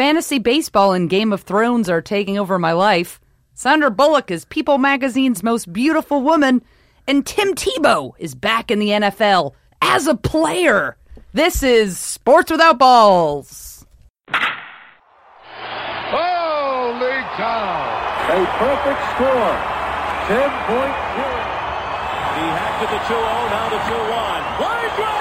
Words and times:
Fantasy 0.00 0.38
baseball 0.38 0.94
and 0.94 1.10
Game 1.10 1.30
of 1.30 1.42
Thrones 1.42 1.90
are 1.90 2.00
taking 2.00 2.38
over 2.38 2.58
my 2.58 2.72
life. 2.72 3.20
Sandra 3.52 3.90
Bullock 3.90 4.30
is 4.30 4.46
People 4.46 4.78
magazine's 4.78 5.42
most 5.42 5.70
beautiful 5.70 6.22
woman. 6.22 6.62
And 7.06 7.26
Tim 7.26 7.54
Tebow 7.54 8.12
is 8.18 8.34
back 8.34 8.70
in 8.70 8.78
the 8.78 8.88
NFL 8.88 9.52
as 9.82 10.06
a 10.06 10.14
player. 10.14 10.96
This 11.34 11.62
is 11.62 11.98
Sports 11.98 12.50
Without 12.50 12.78
Balls. 12.78 13.84
Holy 14.30 14.40
cow! 17.36 17.84
A 18.32 18.46
perfect 18.56 19.02
score. 19.12 19.52
10 20.32 20.48
point 20.64 20.96
He 22.40 22.44
hacked 22.56 22.84
it 22.84 22.88
to 22.88 22.92
the 22.94 23.00
2 23.04 23.04
0, 23.04 23.20
now 23.20 23.68
to 23.68 23.76
2 23.76 23.92
1. 23.92 24.16
Line 24.62 24.96
drive 24.96 25.19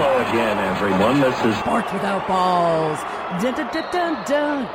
Hello 0.00 0.20
again, 0.28 0.58
everyone. 0.58 1.20
This 1.20 1.44
is 1.44 1.56
Sports 1.58 1.92
Without 1.92 2.28
Balls. 2.28 3.00
Dun, 3.42 3.52
dun, 3.52 3.68
dun, 3.72 3.92
dun, 3.92 4.24
dun. 4.26 4.68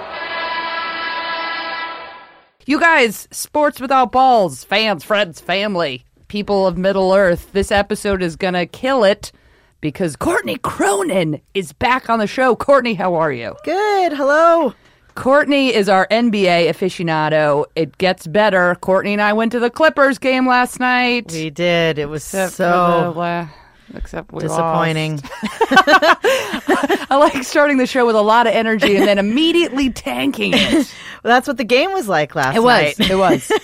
You 2.66 2.78
guys, 2.78 3.30
Sports 3.32 3.80
Without 3.80 4.12
Balls, 4.12 4.66
fans, 4.66 5.02
friends, 5.06 5.40
family, 5.40 6.04
people 6.28 6.68
of 6.68 6.78
Middle 6.78 7.14
Earth, 7.14 7.54
this 7.54 7.72
episode 7.72 8.22
is 8.22 8.36
going 8.36 8.56
to 8.56 8.66
kill 8.66 9.06
it 9.06 9.32
because 9.80 10.18
Courtney 10.18 10.58
Cronin 10.58 11.40
is 11.54 11.72
back 11.72 12.10
on 12.10 12.20
the 12.20 12.28
show. 12.28 12.54
Courtney, 12.54 12.96
how 12.96 13.16
are 13.16 13.32
you? 13.32 13.56
Good. 13.64 14.12
Hello. 14.12 14.74
Courtney 15.16 15.74
is 15.74 15.88
our 15.88 16.06
NBA 16.10 16.68
aficionado. 16.68 17.64
It 17.78 17.98
gets 17.98 18.28
better. 18.28 18.76
Courtney 18.82 19.14
and 19.14 19.22
I 19.22 19.32
went 19.32 19.54
to 19.54 19.60
the 19.62 19.70
Clippers 19.70 20.18
game 20.18 20.46
last 20.46 20.82
night. 20.82 21.32
We 21.32 21.50
did. 21.50 21.98
It 21.98 22.10
was 22.10 22.24
Except 22.24 22.52
for 22.52 22.56
so 22.58 23.12
the 23.14 23.20
la- 23.20 23.48
except 23.96 24.32
we 24.32 24.42
disappointing. 24.42 25.20
I 25.34 27.16
like 27.20 27.44
starting 27.44 27.78
the 27.78 27.88
show 27.88 28.06
with 28.06 28.16
a 28.16 28.22
lot 28.22 28.48
of 28.48 28.54
energy 28.54 28.96
and 28.96 29.08
then 29.08 29.18
immediately 29.18 29.90
tanking 29.92 30.54
it. 30.56 30.94
That's 31.24 31.48
what 31.48 31.58
the 31.58 31.64
game 31.64 31.92
was 31.94 32.08
like 32.08 32.36
last 32.36 32.56
It 32.56 32.64
was. 32.64 33.00
night. 33.00 33.10
It 33.12 33.16
was. 33.16 33.52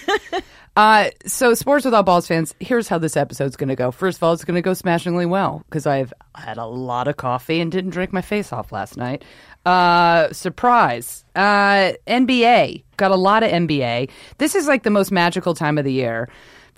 Uh, 0.77 1.09
so, 1.25 1.53
Sports 1.55 1.83
Without 1.83 2.05
Balls 2.05 2.25
fans, 2.25 2.55
here's 2.61 2.87
how 2.87 2.97
this 2.97 3.17
episode's 3.17 3.57
going 3.57 3.67
to 3.67 3.75
go. 3.75 3.91
First 3.91 4.17
of 4.19 4.23
all, 4.23 4.31
it's 4.31 4.45
going 4.45 4.55
to 4.55 4.61
go 4.61 4.73
smashingly 4.73 5.25
well 5.25 5.61
because 5.67 5.85
I've 5.85 6.13
had 6.35 6.57
a 6.57 6.65
lot 6.65 7.09
of 7.09 7.17
coffee 7.17 7.59
and 7.59 7.69
didn't 7.69 7.89
drink 7.89 8.13
my 8.13 8.21
face 8.21 8.53
off 8.53 8.71
last 8.71 8.95
night. 8.95 9.25
Uh, 9.65 10.31
surprise. 10.31 11.25
Uh, 11.35 11.93
NBA. 12.07 12.83
Got 12.95 13.11
a 13.11 13.17
lot 13.17 13.43
of 13.43 13.51
NBA. 13.51 14.09
This 14.37 14.55
is 14.55 14.67
like 14.67 14.83
the 14.83 14.89
most 14.89 15.11
magical 15.11 15.53
time 15.53 15.77
of 15.77 15.83
the 15.83 15.91
year 15.91 16.29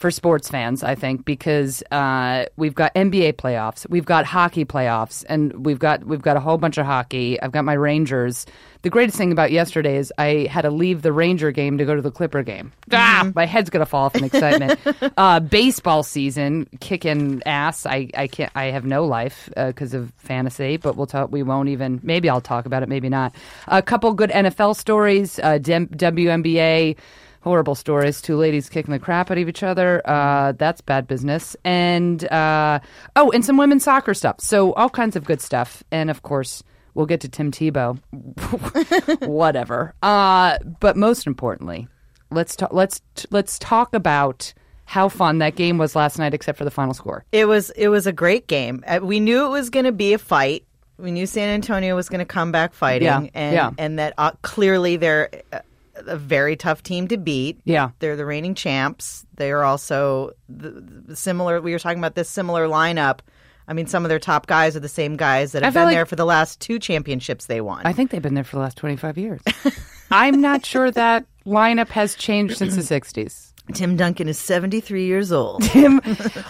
for 0.02 0.10
sports 0.10 0.50
fans, 0.50 0.84
I 0.84 0.96
think, 0.96 1.26
because 1.26 1.84
uh, 1.92 2.46
we've 2.58 2.74
got 2.74 2.94
NBA 2.96 3.34
playoffs, 3.34 3.88
we've 3.88 4.04
got 4.04 4.26
hockey 4.26 4.66
playoffs, 4.66 5.24
and 5.30 5.64
we've 5.64 5.78
got 5.78 6.04
we've 6.04 6.24
got 6.24 6.36
a 6.36 6.40
whole 6.40 6.58
bunch 6.58 6.80
of 6.80 6.88
hockey. 6.88 7.40
I've 7.40 7.52
got 7.52 7.64
my 7.66 7.74
Rangers. 7.74 8.48
The 8.82 8.90
greatest 8.90 9.16
thing 9.16 9.32
about 9.32 9.52
yesterday 9.52 9.98
is 9.98 10.12
I 10.18 10.48
had 10.50 10.64
to 10.64 10.72
leave 10.72 11.04
the 11.04 11.14
Ranger 11.14 11.52
game 11.52 11.78
to 11.78 11.86
go 11.86 11.96
to 11.96 12.02
the 12.02 12.10
Clipper 12.10 12.42
game. 12.42 12.74
Ah, 12.92 13.32
my 13.36 13.46
head's 13.46 13.70
gonna 13.70 13.86
fall 13.86 14.06
off 14.06 14.16
in 14.16 14.24
excitement. 14.24 14.80
uh, 15.18 15.40
baseball 15.40 16.02
season, 16.02 16.68
kicking 16.80 17.44
ass. 17.46 17.86
I, 17.86 18.10
I 18.18 18.26
can't. 18.26 18.52
I 18.56 18.66
have 18.66 18.86
no 18.86 19.06
life 19.06 19.52
because 19.56 19.94
of 19.94 20.12
fantasy, 20.18 20.78
but 20.78 20.98
we'll 20.98 21.06
talk. 21.06 21.32
We 21.32 21.44
won't 21.44 21.70
even. 21.70 22.00
Maybe 22.02 22.28
I'll 22.28 22.42
talk 22.42 22.66
about 22.66 22.82
it. 22.82 22.90
Maybe 22.90 23.08
not. 23.08 23.36
A 23.68 23.84
couple 23.84 24.12
good 24.14 24.32
NFL 24.32 24.76
stories. 24.78 25.38
Uh, 25.38 25.60
WNBA 25.60 26.98
horrible 27.42 27.76
stories. 27.76 28.22
Two 28.22 28.38
ladies 28.38 28.70
kicking 28.70 28.92
the 28.92 29.00
crap 29.00 29.30
out 29.30 29.38
of 29.38 29.48
each 29.50 29.64
other. 29.64 30.02
Uh, 30.06 30.54
that's 30.54 30.82
bad 30.82 31.08
business. 31.08 31.56
And 31.64 32.24
uh, 32.32 32.80
oh, 33.16 33.32
and 33.32 33.44
some 33.46 33.58
women's 33.58 33.84
soccer 33.84 34.14
stuff. 34.14 34.40
So 34.40 34.74
all 34.74 34.90
kinds 34.90 35.16
of 35.16 35.26
good 35.26 35.42
stuff. 35.42 35.84
And 35.92 36.10
of 36.10 36.22
course, 36.24 36.64
we'll 36.94 37.06
get 37.08 37.22
to 37.22 37.30
Tim 37.30 37.52
Tebow. 37.52 38.00
Whatever. 39.28 39.94
Uh, 40.02 40.58
but 40.80 40.96
most 40.98 41.28
importantly, 41.28 41.88
let's 42.32 42.56
talk. 42.56 42.74
Let's 42.74 43.02
let's 43.30 43.60
talk 43.60 43.94
about 43.94 44.54
how 44.86 45.08
fun 45.10 45.38
that 45.40 45.56
game 45.56 45.78
was 45.78 45.96
last 45.96 46.20
night, 46.20 46.34
except 46.34 46.58
for 46.58 46.66
the 46.66 46.72
final 46.72 46.94
score. 46.94 47.24
It 47.32 47.46
was 47.46 47.70
it 47.72 47.88
was 47.88 48.08
a 48.08 48.14
great 48.14 48.48
game. 48.48 48.84
Uh, 48.86 49.00
We 49.02 49.20
knew 49.20 49.46
it 49.46 49.50
was 49.50 49.70
going 49.70 49.86
to 49.86 49.92
be 49.92 50.14
a 50.14 50.18
fight. 50.18 50.66
We 50.98 51.12
knew 51.12 51.26
San 51.26 51.50
Antonio 51.50 51.96
was 51.96 52.10
going 52.10 52.20
to 52.20 52.26
come 52.26 52.52
back 52.52 52.74
fighting, 52.74 53.06
Yeah, 53.08 53.28
and 53.34 53.54
yeah. 53.56 53.72
and 53.80 53.98
that 53.98 54.14
uh, 54.20 54.32
clearly 54.44 54.98
they're 54.98 55.30
a- 56.08 56.18
very 56.18 56.56
tough 56.56 56.84
team 56.84 57.08
to 57.10 57.18
beat. 57.18 57.60
Yeah. 57.66 57.92
they're 58.00 58.16
the 58.16 58.26
reigning 58.26 58.56
champs. 58.56 59.26
They 59.36 59.52
are 59.52 59.64
also 59.64 60.32
the, 60.50 60.70
the 60.72 61.16
similar. 61.16 61.62
We 61.62 61.72
were 61.74 61.80
talking 61.80 62.00
about 62.00 62.16
this 62.16 62.30
similar 62.30 62.68
lineup. 62.68 63.20
I 63.68 63.74
mean, 63.74 63.88
some 63.88 64.04
of 64.04 64.10
their 64.10 64.20
top 64.20 64.48
guys 64.48 64.76
are 64.76 64.80
the 64.82 64.90
same 64.90 65.16
guys 65.16 65.52
that 65.54 65.64
have 65.64 65.74
been 65.74 65.86
like- 65.86 65.96
there 65.96 66.06
for 66.06 66.16
the 66.16 66.26
last 66.26 66.60
two 66.60 66.80
championships 66.80 67.46
they 67.46 67.62
won. 67.62 67.86
I 67.86 67.94
think 67.94 68.12
they've 68.12 68.22
been 68.22 68.34
there 68.34 68.44
for 68.44 68.58
the 68.58 68.62
last 68.62 68.78
twenty 68.78 68.96
five 68.98 69.18
years. 69.18 69.42
I'm 70.12 70.42
not 70.42 70.66
sure 70.66 70.92
that 70.92 71.26
lineup 71.46 71.88
has 71.90 72.16
changed 72.16 72.58
since 72.58 72.76
the 72.76 72.82
'60s. 72.82 73.54
Tim 73.74 73.96
Duncan 73.96 74.28
is 74.28 74.38
seventy 74.38 74.82
three 74.82 75.06
years 75.06 75.32
old. 75.32 75.64
Tim. 75.64 76.02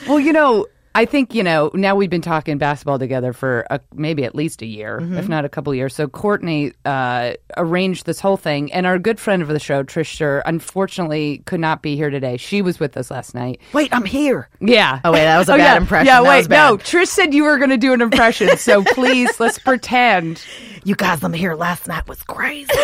Well, 0.08 0.20
you 0.20 0.34
know, 0.34 0.66
I 0.94 1.06
think 1.06 1.34
you 1.34 1.44
know. 1.44 1.72
Now 1.74 1.96
we've 1.96 2.10
been 2.10 2.22
talking 2.22 2.58
basketball 2.58 3.00
together 3.00 3.32
for 3.34 3.66
a, 3.70 3.80
maybe 3.94 4.26
at 4.26 4.36
least 4.36 4.62
a 4.62 4.66
year, 4.66 5.00
if 5.18 5.30
not 5.30 5.46
a 5.46 5.50
couple 5.50 5.74
years. 5.74 5.96
So 5.96 6.08
Courtney 6.08 6.74
uh, 6.84 7.34
arranged 7.56 8.06
this 8.06 8.20
whole 8.20 8.36
thing, 8.38 8.74
and 8.74 8.86
our 8.86 9.00
good 9.00 9.20
friend 9.20 9.42
of 9.42 9.48
the 9.48 9.60
show, 9.60 9.84
Trish 9.84 10.42
unfortunately 10.46 11.44
could 11.46 11.60
not 11.62 11.82
be 11.82 11.96
here 11.96 12.10
today. 12.10 12.36
She 12.38 12.62
was 12.62 12.80
with 12.80 12.98
us 12.98 13.10
last 13.10 13.34
night. 13.34 13.62
Wait, 13.74 13.90
I'm 13.94 14.06
here. 14.06 14.50
Yeah. 14.60 15.00
Oh, 15.06 15.12
wait, 15.14 15.24
that 15.24 15.38
was 15.38 15.48
a 15.50 15.54
Oh, 15.54 15.58
bad 15.58 15.74
yeah. 15.74 15.78
impression. 15.78 16.08
Yeah, 16.08 16.22
That 16.22 16.30
wait, 16.30 16.50
no. 16.50 16.78
Trish 16.78 17.08
said 17.08 17.34
you 17.34 17.44
were 17.46 17.58
going 17.58 17.70
to 17.70 17.78
do 17.78 17.94
an 17.94 18.02
impression, 18.02 18.58
so 18.58 18.84
please 18.94 19.40
let's 19.40 19.60
pretend. 19.60 20.44
You 20.84 20.96
guys, 20.96 21.24
I'm 21.24 21.32
here. 21.34 21.56
Last 21.56 21.88
night 21.88 22.08
was 22.08 22.22
crazy. 22.24 22.70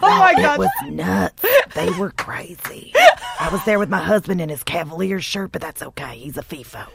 Oh 0.00 0.16
my 0.20 0.34
god, 0.34 0.54
It 0.54 0.58
was 0.60 0.70
nuts. 0.92 1.44
They 1.74 1.90
were 1.90 2.10
crazy. 2.12 2.92
I 3.40 3.48
was 3.50 3.64
there 3.64 3.78
with 3.80 3.88
my 3.88 3.98
husband 3.98 4.40
in 4.40 4.48
his 4.48 4.62
Cavaliers 4.62 5.24
shirt, 5.24 5.50
but 5.50 5.60
that's 5.60 5.82
okay. 5.82 6.16
He's 6.18 6.36
a 6.36 6.42
FIFO. 6.42 6.86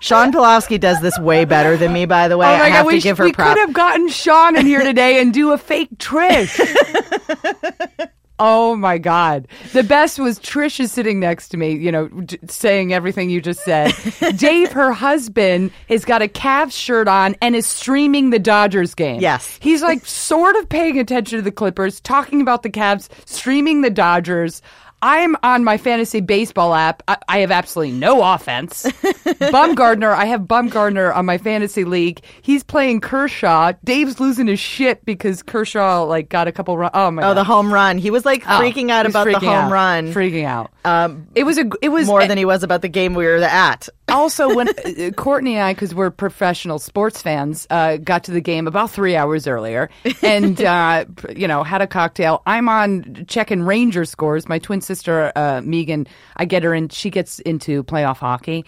Sean 0.00 0.32
Pulowski 0.32 0.80
does 0.80 1.00
this 1.00 1.16
way 1.18 1.44
better 1.44 1.76
than 1.76 1.92
me, 1.92 2.06
by 2.06 2.26
the 2.26 2.36
way. 2.36 2.46
Oh 2.46 2.58
my 2.58 2.64
I 2.64 2.68
have 2.70 2.84
god, 2.84 2.90
to 2.90 2.96
we, 2.96 3.00
give 3.00 3.16
sh- 3.16 3.18
her 3.18 3.24
we 3.26 3.32
props. 3.32 3.50
could 3.54 3.58
have 3.60 3.72
gotten 3.72 4.08
Sean 4.08 4.56
in 4.56 4.66
here 4.66 4.82
today 4.82 5.20
and 5.20 5.32
do 5.32 5.52
a 5.52 5.58
fake 5.58 5.90
Trish. 5.98 6.58
oh 8.40 8.74
my 8.74 8.98
god. 8.98 9.46
The 9.72 9.84
best 9.84 10.18
was 10.18 10.40
Trish 10.40 10.80
is 10.80 10.90
sitting 10.90 11.20
next 11.20 11.50
to 11.50 11.56
me, 11.56 11.76
you 11.76 11.92
know, 11.92 12.08
d- 12.08 12.36
saying 12.48 12.92
everything 12.92 13.30
you 13.30 13.40
just 13.40 13.62
said. 13.62 13.92
Dave, 14.36 14.72
her 14.72 14.90
husband, 14.92 15.70
has 15.88 16.04
got 16.04 16.20
a 16.20 16.26
Cavs 16.26 16.72
shirt 16.72 17.06
on 17.06 17.36
and 17.40 17.54
is 17.54 17.66
streaming 17.66 18.30
the 18.30 18.40
Dodgers 18.40 18.96
game. 18.96 19.20
Yes. 19.20 19.56
He's 19.62 19.82
like 19.82 20.04
sort 20.04 20.56
of 20.56 20.68
paying 20.68 20.98
attention 20.98 21.38
to 21.38 21.42
the 21.42 21.52
Clippers, 21.52 22.00
talking 22.00 22.40
about 22.40 22.64
the 22.64 22.70
Cavs, 22.70 23.08
streaming 23.24 23.82
the 23.82 23.90
Dodgers. 23.90 24.62
I'm 25.04 25.36
on 25.42 25.64
my 25.64 25.78
fantasy 25.78 26.20
baseball 26.20 26.74
app. 26.74 27.02
I, 27.08 27.16
I 27.28 27.38
have 27.38 27.50
absolutely 27.50 27.96
no 27.98 28.22
offense. 28.22 28.84
Bumgardner, 29.40 30.14
I 30.14 30.26
have 30.26 30.42
Bumgardner 30.42 31.14
on 31.14 31.26
my 31.26 31.38
fantasy 31.38 31.84
league. 31.84 32.20
He's 32.42 32.62
playing 32.62 33.00
Kershaw. 33.00 33.72
Dave's 33.84 34.20
losing 34.20 34.46
his 34.46 34.60
shit 34.60 35.04
because 35.04 35.42
Kershaw 35.42 36.04
like 36.04 36.28
got 36.28 36.46
a 36.48 36.52
couple 36.52 36.76
run. 36.78 36.90
Oh 36.94 37.10
my 37.10 37.22
Oh, 37.22 37.30
god, 37.30 37.34
the 37.34 37.44
home 37.44 37.72
run. 37.72 37.98
He 37.98 38.10
was 38.10 38.24
like 38.24 38.42
Oh, 38.46 38.60
freaking 38.60 38.90
out 38.90 39.06
about 39.06 39.24
the 39.26 39.38
home 39.40 39.48
out. 39.48 39.72
run 39.72 40.12
Freaking 40.12 40.44
out. 40.44 40.70
um, 40.84 41.26
It 41.34 41.44
was 41.44 41.58
a. 41.58 41.68
It 41.82 41.88
was 41.88 42.06
more 42.06 42.26
than 42.26 42.38
he 42.38 42.44
was 42.44 42.62
about 42.62 42.82
the 42.82 42.88
game 42.88 43.14
we 43.14 43.24
were 43.26 43.36
at. 43.36 43.88
Also 44.08 44.54
when 44.54 44.68
uh, 44.68 45.10
Courtney 45.16 45.54
and 45.54 45.64
I, 45.64 45.74
because 45.74 45.94
we're 45.94 46.10
professional 46.10 46.78
sports 46.78 47.22
fans, 47.22 47.66
uh, 47.70 47.96
got 47.96 48.24
to 48.24 48.30
the 48.30 48.40
game 48.40 48.66
about 48.66 48.90
three 48.90 49.16
hours 49.16 49.46
earlier, 49.46 49.90
and 50.22 50.60
uh, 50.64 51.04
you 51.34 51.48
know 51.48 51.62
had 51.62 51.82
a 51.82 51.86
cocktail. 51.86 52.42
I'm 52.46 52.68
on 52.68 53.24
checking 53.28 53.62
Ranger 53.62 54.04
scores. 54.04 54.48
My 54.48 54.58
twin 54.58 54.80
sister 54.80 55.32
uh, 55.36 55.60
Megan, 55.64 56.06
I 56.36 56.44
get 56.44 56.62
her 56.62 56.74
in. 56.74 56.88
She 56.88 57.10
gets 57.10 57.38
into 57.40 57.84
playoff 57.84 58.18
hockey, 58.18 58.64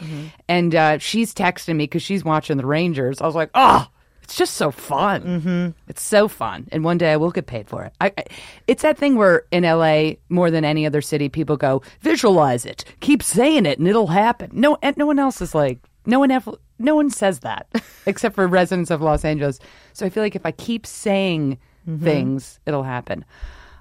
and 0.49 0.75
uh, 0.75 0.99
she's 0.99 1.35
texting 1.35 1.77
me 1.77 1.85
because 1.85 2.03
she's 2.03 2.25
watching 2.25 2.57
the 2.57 2.67
Rangers. 2.67 3.21
I 3.21 3.27
was 3.27 3.35
like, 3.35 3.51
oh. 3.55 3.89
It's 4.25 4.37
just 4.37 4.55
so 4.55 4.71
fun. 4.71 5.23
Mm-hmm. 5.23 5.69
It's 5.87 6.03
so 6.03 6.29
fun, 6.29 6.67
and 6.73 6.83
one 6.83 6.97
day 6.97 7.13
I 7.13 7.17
will 7.19 7.31
get 7.31 7.47
paid 7.47 7.69
for 7.69 7.85
it. 7.85 7.93
I, 8.01 8.11
I, 8.17 8.25
it's 8.67 8.81
that 8.81 8.97
thing 8.97 9.17
where 9.17 9.45
in 9.51 9.65
LA, 9.65 10.13
more 10.31 10.51
than 10.51 10.65
any 10.65 10.87
other 10.87 11.03
city, 11.03 11.29
people 11.29 11.59
go 11.59 11.83
visualize 12.01 12.65
it, 12.65 12.87
keep 13.01 13.23
saying 13.23 13.67
it, 13.67 13.79
and 13.79 13.87
it'll 13.87 14.07
happen. 14.07 14.49
No, 14.55 14.79
and 14.83 14.97
no 14.97 15.05
one 15.05 15.19
else 15.19 15.43
is 15.43 15.55
like, 15.55 15.79
no 16.07 16.19
one 16.19 16.31
ever, 16.31 16.53
no 16.79 16.95
one 16.95 17.11
says 17.11 17.41
that 17.41 17.67
except 18.07 18.35
for 18.35 18.47
residents 18.47 18.91
of 18.91 19.03
Los 19.03 19.27
Angeles. 19.27 19.61
So 19.93 20.07
I 20.07 20.09
feel 20.09 20.23
like 20.23 20.37
if 20.37 20.47
I 20.47 20.53
keep 20.53 20.87
saying 20.87 21.59
things, 22.01 22.61
it'll 22.65 22.83
happen. 22.83 23.27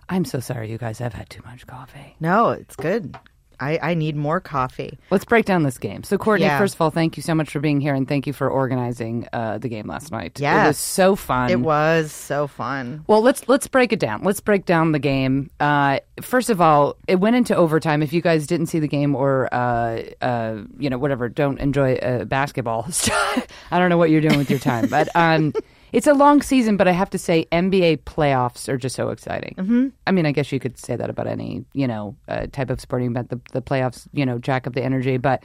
I'm 0.10 0.25
so 0.25 0.42
sorry, 0.42 0.69
you 0.69 0.78
guys. 0.78 1.00
I've 1.00 1.13
had 1.13 1.30
too 1.30 1.42
much 1.46 1.66
coffee. 1.66 2.18
No, 2.19 2.50
it's 2.50 2.75
good. 2.75 3.18
I, 3.63 3.80
I 3.92 3.94
need 3.94 4.15
more 4.15 4.39
coffee. 4.39 4.98
Let's 5.10 5.25
break 5.25 5.45
down 5.45 5.63
this 5.63 5.77
game. 5.77 6.04
So, 6.04 6.18
Courtney, 6.18 6.45
Yeah. 6.45 6.57
first 6.57 6.75
of 6.75 6.81
all, 6.81 6.89
thank 6.89 7.18
you 7.18 7.24
so 7.24 7.33
much 7.33 7.50
for 7.50 7.60
being 7.60 7.80
here, 7.81 7.94
and 7.95 8.07
thank 8.07 8.27
you 8.27 8.33
for 8.33 8.50
organizing 8.50 9.27
uh, 9.33 9.57
the 9.57 9.69
game 9.69 9.88
last 9.88 10.12
night. 10.12 10.39
Yeah, 10.39 10.65
It 10.65 10.68
was 10.68 10.77
so 10.77 11.15
fun. 11.15 11.50
It 11.50 11.60
was 11.60 12.12
so 12.12 12.48
fun. 12.48 13.04
Well, 13.07 13.21
let's 13.21 13.48
let's 13.48 13.68
break 13.68 13.94
it 13.94 14.00
down. 14.00 14.24
Let's 14.24 14.39
break 14.42 14.65
down 14.65 14.92
the 14.92 15.00
game. 15.00 15.50
Uh, 15.60 16.00
first 16.21 16.50
of 16.50 16.60
all, 16.62 16.98
it 17.07 17.15
went 17.15 17.36
into 17.36 17.56
overtime. 17.56 18.01
If 18.04 18.13
you 18.13 18.21
guys 18.21 18.48
didn't 18.48 18.68
see 18.68 18.80
the 18.80 18.88
game 18.88 19.15
or 19.15 19.48
uh, 19.54 20.01
uh, 20.21 20.63
you 20.77 20.89
know 20.89 20.98
whatever, 20.98 21.30
don't 21.30 21.60
enjoy 21.60 21.95
uh, 21.95 22.25
basketball. 22.25 22.88
I 23.71 23.80
don't 23.80 23.89
know 23.89 23.98
what 23.98 24.10
you're 24.10 24.21
doing 24.21 24.38
with 24.38 24.50
your 24.50 24.60
time, 24.60 24.88
but 24.88 25.07
um, 25.15 25.54
it's 25.94 26.07
a 26.07 26.13
long 26.13 26.42
season. 26.42 26.75
But 26.75 26.88
I 26.88 26.92
have 26.92 27.10
to 27.12 27.18
say, 27.18 27.45
NBA 27.51 28.04
playoffs 28.04 28.68
are 28.68 28.78
just 28.78 28.95
so 28.95 29.10
exciting. 29.10 29.56
Mm-hmm. 29.57 29.88
I 30.06 30.12
mean, 30.12 30.25
I 30.25 30.34
guess 30.34 30.51
you 30.51 30.60
could 30.60 30.78
say 30.78 30.98
that 30.98 31.10
about 31.10 31.28
any 31.28 31.63
you 31.74 31.88
know 31.88 32.16
uh, 32.28 32.48
type 32.51 32.69
of 32.69 32.81
sporting 32.81 33.12
event. 33.12 33.30
The 33.30 33.40
the 33.54 33.62
playoffs, 33.62 34.07
you 34.12 34.25
know, 34.25 34.38
jack 34.40 34.68
up 34.68 34.74
the 34.74 34.84
energy, 34.84 35.18
but. 35.18 35.44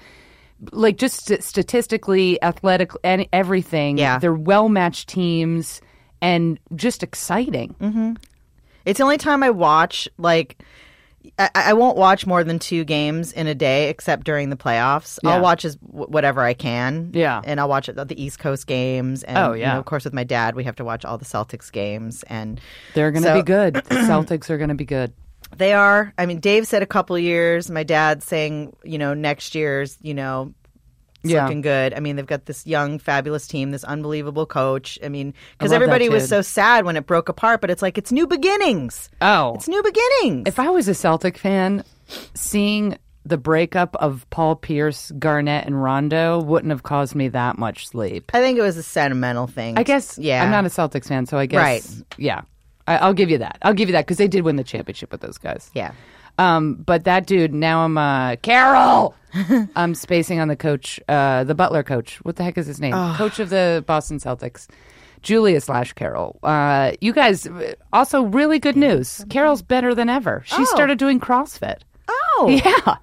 Like 0.72 0.96
just 0.96 1.24
st- 1.24 1.44
statistically, 1.44 2.42
athletic, 2.42 2.90
and 3.04 3.28
everything. 3.32 3.96
Yeah. 3.96 4.18
they're 4.18 4.34
well 4.34 4.68
matched 4.68 5.08
teams 5.08 5.80
and 6.20 6.58
just 6.74 7.04
exciting. 7.04 7.76
It's 8.84 8.98
the 8.98 9.04
only 9.04 9.18
time 9.18 9.44
I 9.44 9.50
watch 9.50 10.08
like 10.18 10.58
I, 11.38 11.50
I 11.54 11.72
won't 11.75 11.96
watch 11.96 12.26
more 12.26 12.44
than 12.44 12.58
two 12.58 12.84
games 12.84 13.32
in 13.32 13.46
a 13.46 13.54
day, 13.54 13.88
except 13.88 14.25
during 14.25 14.50
the 14.50 14.56
playoffs. 14.56 15.19
Yeah. 15.25 15.30
I'll 15.30 15.40
watch 15.42 15.64
as 15.64 15.76
w- 15.76 16.06
whatever 16.06 16.42
I 16.42 16.54
can. 16.54 17.10
Yeah. 17.14 17.40
and 17.44 17.58
I'll 17.60 17.69
watch 17.69 17.86
the 17.86 18.14
East 18.22 18.38
Coast 18.38 18.66
games. 18.66 19.22
And, 19.25 19.36
Oh, 19.38 19.52
you 19.52 19.60
yeah. 19.60 19.72
know, 19.75 19.78
of 19.80 19.84
course, 19.84 20.04
with 20.04 20.14
my 20.14 20.25
dad, 20.25 20.54
we 20.54 20.64
have 20.64 20.76
to 20.76 20.84
watch 20.84 21.04
all 21.04 21.19
the 21.19 21.25
Celtics 21.25 21.70
games, 21.72 22.22
and 22.25 22.60
They're 22.94 23.10
going 23.10 23.22
to 23.25 23.28
So- 23.30 23.34
be 23.36 23.42
good. 23.42 23.75
The 23.75 23.80
Celtics 24.08 24.50
are 24.50 24.58
going 24.58 24.69
to 24.70 24.75
be 24.75 24.84
good. 24.84 25.12
they 25.56 25.72
are. 25.72 26.12
I 26.19 26.26
mean, 26.26 26.40
Dave 26.40 26.66
said 26.66 26.82
a 26.82 26.86
couple 26.86 27.19
years. 27.19 27.70
My 27.70 27.82
dad's 27.82 28.25
saying, 28.26 28.76
you 28.84 28.98
know, 28.98 29.14
next 29.14 29.54
year's, 29.54 29.96
you 30.02 30.14
know. 30.14 30.52
It's 31.24 31.32
Yeah. 31.32 31.44
looking 31.44 31.60
good. 31.62 31.94
I 31.94 32.00
mean, 32.00 32.16
they've 32.16 32.26
got 32.26 32.46
this 32.46 32.66
young, 32.66 32.98
fabulous 32.98 33.46
team, 33.46 33.70
this 33.72 33.84
unbelievable 33.84 34.46
coach. 34.46 34.98
I 35.04 35.08
mean, 35.08 35.34
because 35.58 35.72
everybody 35.72 36.08
was 36.08 36.28
so 36.28 36.42
sad 36.42 36.84
when 36.84 36.96
it 36.96 37.06
broke 37.06 37.28
apart, 37.28 37.60
but 37.60 37.70
it's 37.70 37.82
like 37.82 37.98
it's 37.98 38.12
new 38.12 38.26
beginnings. 38.26 39.10
Oh, 39.20 39.54
It's 39.54 39.66
new 39.68 39.82
beginnings. 39.82 40.44
if 40.46 40.58
I 40.58 40.70
was 40.70 40.86
a 40.88 40.94
Celtic 40.94 41.36
fan, 41.36 41.82
seeing 42.34 42.96
the 43.24 43.36
breakup 43.36 43.94
of 43.96 44.26
Paul 44.30 44.56
Pierce, 44.56 45.10
Garnett, 45.18 45.66
and 45.66 45.82
Rondo 45.82 46.40
wouldn't 46.40 46.70
have 46.70 46.82
caused 46.82 47.14
me 47.14 47.28
that 47.28 47.58
much 47.58 47.88
sleep. 47.88 48.30
I 48.32 48.40
think 48.40 48.58
it 48.58 48.62
was 48.62 48.76
a 48.76 48.82
sentimental 48.82 49.46
thing. 49.46 49.76
I 49.76 49.82
guess. 49.82 50.18
Yeah. 50.18 50.42
I'm 50.42 50.50
not 50.50 50.64
a 50.64 50.68
Celtics 50.68 51.08
fan, 51.08 51.26
so 51.26 51.36
I 51.36 51.46
guess. 51.46 51.58
Right. 51.58 51.84
Yeah, 52.16 52.42
I, 52.86 52.96
I'll 52.98 53.12
give 53.12 53.28
you 53.28 53.38
that. 53.38 53.58
I'll 53.62 53.74
give 53.74 53.88
you 53.88 53.92
that 53.94 54.06
because 54.06 54.16
they 54.16 54.28
did 54.28 54.44
win 54.44 54.56
the 54.56 54.64
championship 54.64 55.12
with 55.12 55.20
those 55.20 55.36
guys. 55.36 55.70
Yeah. 55.74 55.92
Um, 56.38 56.75
but 56.75 57.05
that 57.05 57.26
dude, 57.26 57.52
now 57.52 57.85
I'm 57.85 57.99
uh, 57.99 58.37
Carol. 58.37 59.14
I'm 59.76 59.94
spacing 59.94 60.40
on 60.40 60.49
the 60.49 60.56
coach, 60.56 60.99
uh, 61.08 61.44
the 61.44 61.55
Butler 61.55 61.82
coach. 61.82 62.17
What 62.25 62.37
the 62.37 62.44
heck 62.44 62.56
is 62.56 62.67
his 62.67 62.81
name? 62.81 62.93
Coach 63.17 63.38
of 63.40 63.50
the 63.50 63.85
Boston 63.87 64.19
Celtics, 64.19 64.69
Julia 65.23 65.61
slash 65.61 65.93
Carol. 65.93 66.38
Uh, 66.43 66.93
you 67.00 67.12
guys, 67.12 67.46
also 67.93 68.23
really 68.23 68.58
good 68.58 68.76
news. 68.76 69.25
Carol's 69.29 69.61
better 69.62 69.94
than 69.94 70.08
ever. 70.08 70.43
She 70.46 70.64
started 70.67 70.99
doing 70.99 71.20
CrossFit. 71.20 71.79
Oh. 72.08 72.49
Yeah, 72.49 72.96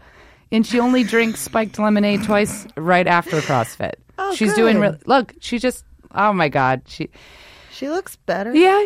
and 0.51 0.65
she 0.65 0.79
only 0.79 1.03
drinks 1.03 1.41
spiked 1.41 1.77
lemonade 1.77 2.23
twice 2.23 2.65
right 2.77 3.05
after 3.05 3.39
CrossFit. 3.41 3.95
Oh, 4.17 4.33
She's 4.33 4.53
doing. 4.53 4.77
good. 4.79 4.93
Re- 4.93 4.99
look, 5.05 5.33
she 5.41 5.59
just. 5.59 5.83
Oh 6.13 6.31
my 6.33 6.47
God, 6.49 6.83
she. 6.87 7.09
She 7.71 7.89
looks 7.89 8.15
better. 8.15 8.55
Yeah, 8.55 8.83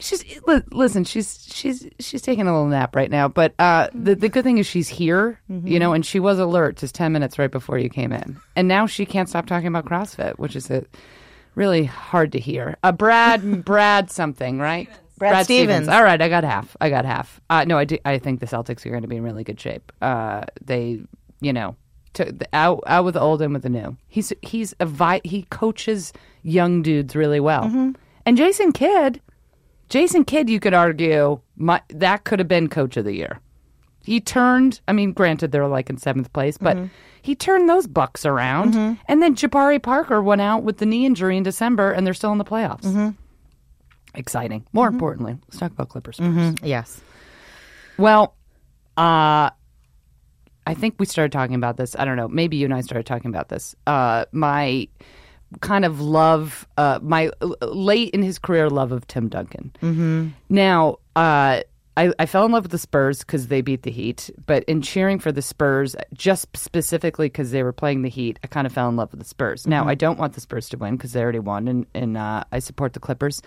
she's 0.00 0.24
li- 0.46 0.62
listen. 0.70 1.04
She's 1.04 1.48
she's 1.52 1.88
she's 1.98 2.22
taking 2.22 2.46
a 2.46 2.52
little 2.52 2.68
nap 2.68 2.94
right 2.94 3.10
now, 3.10 3.28
but 3.28 3.54
uh, 3.58 3.88
the 3.94 4.14
the 4.14 4.28
good 4.28 4.44
thing 4.44 4.58
is 4.58 4.66
she's 4.66 4.88
here, 4.88 5.40
you 5.48 5.78
know, 5.78 5.92
and 5.92 6.04
she 6.04 6.20
was 6.20 6.38
alert 6.38 6.76
just 6.76 6.94
ten 6.94 7.12
minutes 7.12 7.38
right 7.38 7.50
before 7.50 7.78
you 7.78 7.88
came 7.88 8.12
in, 8.12 8.38
and 8.54 8.68
now 8.68 8.86
she 8.86 9.06
can't 9.06 9.28
stop 9.28 9.46
talking 9.46 9.68
about 9.68 9.84
CrossFit, 9.84 10.38
which 10.38 10.56
is 10.56 10.70
a, 10.70 10.84
really 11.54 11.84
hard 11.84 12.32
to 12.32 12.38
hear. 12.38 12.76
Uh, 12.82 12.92
Brad 12.92 13.64
Brad 13.64 14.10
something 14.10 14.58
right. 14.58 14.88
Brad 15.18 15.44
Stevens. 15.44 15.88
All 15.88 16.04
right, 16.04 16.20
I 16.20 16.28
got 16.28 16.44
half. 16.44 16.76
I 16.80 16.90
got 16.90 17.04
half. 17.04 17.40
Uh, 17.48 17.64
no, 17.64 17.78
I 17.78 17.84
do, 17.86 17.98
I 18.04 18.18
think 18.18 18.40
the 18.40 18.46
Celtics 18.46 18.84
are 18.84 18.90
going 18.90 19.02
to 19.02 19.08
be 19.08 19.16
in 19.16 19.22
really 19.22 19.44
good 19.44 19.58
shape. 19.58 19.90
Uh, 20.02 20.42
they, 20.62 21.00
you 21.40 21.54
know, 21.54 21.74
to, 22.12 22.24
the, 22.32 22.46
out 22.52 22.82
out 22.86 23.04
with 23.04 23.14
the 23.14 23.20
old 23.20 23.40
and 23.42 23.52
with 23.52 23.62
the 23.62 23.70
new. 23.70 23.96
He's 24.08 24.32
he's 24.42 24.74
a 24.78 24.86
vi- 24.86 25.22
he 25.24 25.46
coaches 25.50 26.12
young 26.42 26.82
dudes 26.82 27.16
really 27.16 27.40
well. 27.40 27.64
Mm-hmm. 27.64 27.92
And 28.26 28.36
Jason 28.36 28.72
Kidd, 28.72 29.20
Jason 29.88 30.24
Kidd, 30.24 30.48
you 30.50 30.60
could 30.60 30.74
argue 30.74 31.40
my, 31.56 31.80
that 31.90 32.24
could 32.24 32.38
have 32.38 32.48
been 32.48 32.68
coach 32.68 32.96
of 32.96 33.04
the 33.04 33.14
year. 33.14 33.40
He 34.02 34.20
turned. 34.20 34.80
I 34.86 34.92
mean, 34.92 35.12
granted 35.12 35.50
they're 35.52 35.66
like 35.66 35.90
in 35.90 35.98
seventh 35.98 36.32
place, 36.32 36.58
but 36.58 36.76
Mm-hmm. 36.76 36.86
he 37.22 37.34
turned 37.34 37.68
those 37.68 37.86
Bucks 37.88 38.24
around. 38.24 38.74
And 39.08 39.22
then 39.22 39.34
Jabari 39.34 39.82
Parker 39.82 40.22
went 40.22 40.40
out 40.40 40.62
with 40.62 40.78
the 40.78 40.86
knee 40.86 41.04
injury 41.06 41.36
in 41.36 41.42
December, 41.42 41.90
and 41.90 42.06
they're 42.06 42.14
still 42.14 42.30
in 42.32 42.38
the 42.38 42.44
playoffs. 42.44 42.82
Mm-hmm. 42.82 43.10
Exciting. 44.14 44.64
More 44.72 44.86
importantly, 44.88 45.36
let's 45.48 45.58
talk 45.58 45.72
about 45.72 45.88
Clippers. 45.88 46.16
first. 46.16 46.28
Mm-hmm. 46.30 46.64
Yes. 46.64 47.00
Well, 47.98 48.34
uh, 48.96 49.50
I 50.68 50.74
think 50.74 50.94
we 50.98 51.06
started 51.06 51.32
talking 51.32 51.54
about 51.54 51.76
this. 51.76 51.94
I 51.98 52.04
don't 52.04 52.16
know. 52.16 52.28
Maybe 52.28 52.56
you 52.56 52.64
and 52.64 52.74
I 52.74 52.80
started 52.80 53.06
talking 53.06 53.28
about 53.28 53.48
this. 53.48 53.74
Uh, 53.86 54.24
my 54.32 54.88
kind 55.60 55.84
of 55.84 56.00
love, 56.00 56.66
uh, 56.76 56.98
my 57.02 57.30
late 57.62 58.10
in 58.14 58.22
his 58.22 58.38
career 58.38 58.68
love 58.68 58.92
of 58.92 59.06
Tim 59.06 59.28
Duncan. 59.28 59.72
Mm-hmm. 59.80 60.28
Now, 60.48 60.98
uh, 61.14 61.62
I, 61.96 62.12
I 62.18 62.26
fell 62.26 62.44
in 62.44 62.52
love 62.52 62.64
with 62.64 62.72
the 62.72 62.78
Spurs 62.78 63.20
because 63.20 63.48
they 63.48 63.62
beat 63.62 63.82
the 63.82 63.90
Heat, 63.90 64.30
but 64.44 64.64
in 64.64 64.82
cheering 64.82 65.18
for 65.18 65.32
the 65.32 65.40
Spurs, 65.40 65.96
just 66.12 66.54
specifically 66.54 67.28
because 67.28 67.52
they 67.52 67.62
were 67.62 67.72
playing 67.72 68.02
the 68.02 68.10
Heat, 68.10 68.38
I 68.44 68.48
kind 68.48 68.66
of 68.66 68.72
fell 68.72 68.88
in 68.88 68.96
love 68.96 69.12
with 69.12 69.20
the 69.20 69.26
Spurs. 69.26 69.66
Now, 69.66 69.88
I 69.88 69.94
don't 69.94 70.18
want 70.18 70.34
the 70.34 70.40
Spurs 70.40 70.68
to 70.70 70.76
win 70.76 70.96
because 70.96 71.12
they 71.12 71.22
already 71.22 71.38
won, 71.38 71.68
and, 71.68 71.86
and 71.94 72.18
uh, 72.18 72.44
I 72.52 72.58
support 72.58 72.92
the 72.92 73.00
Clippers. 73.00 73.40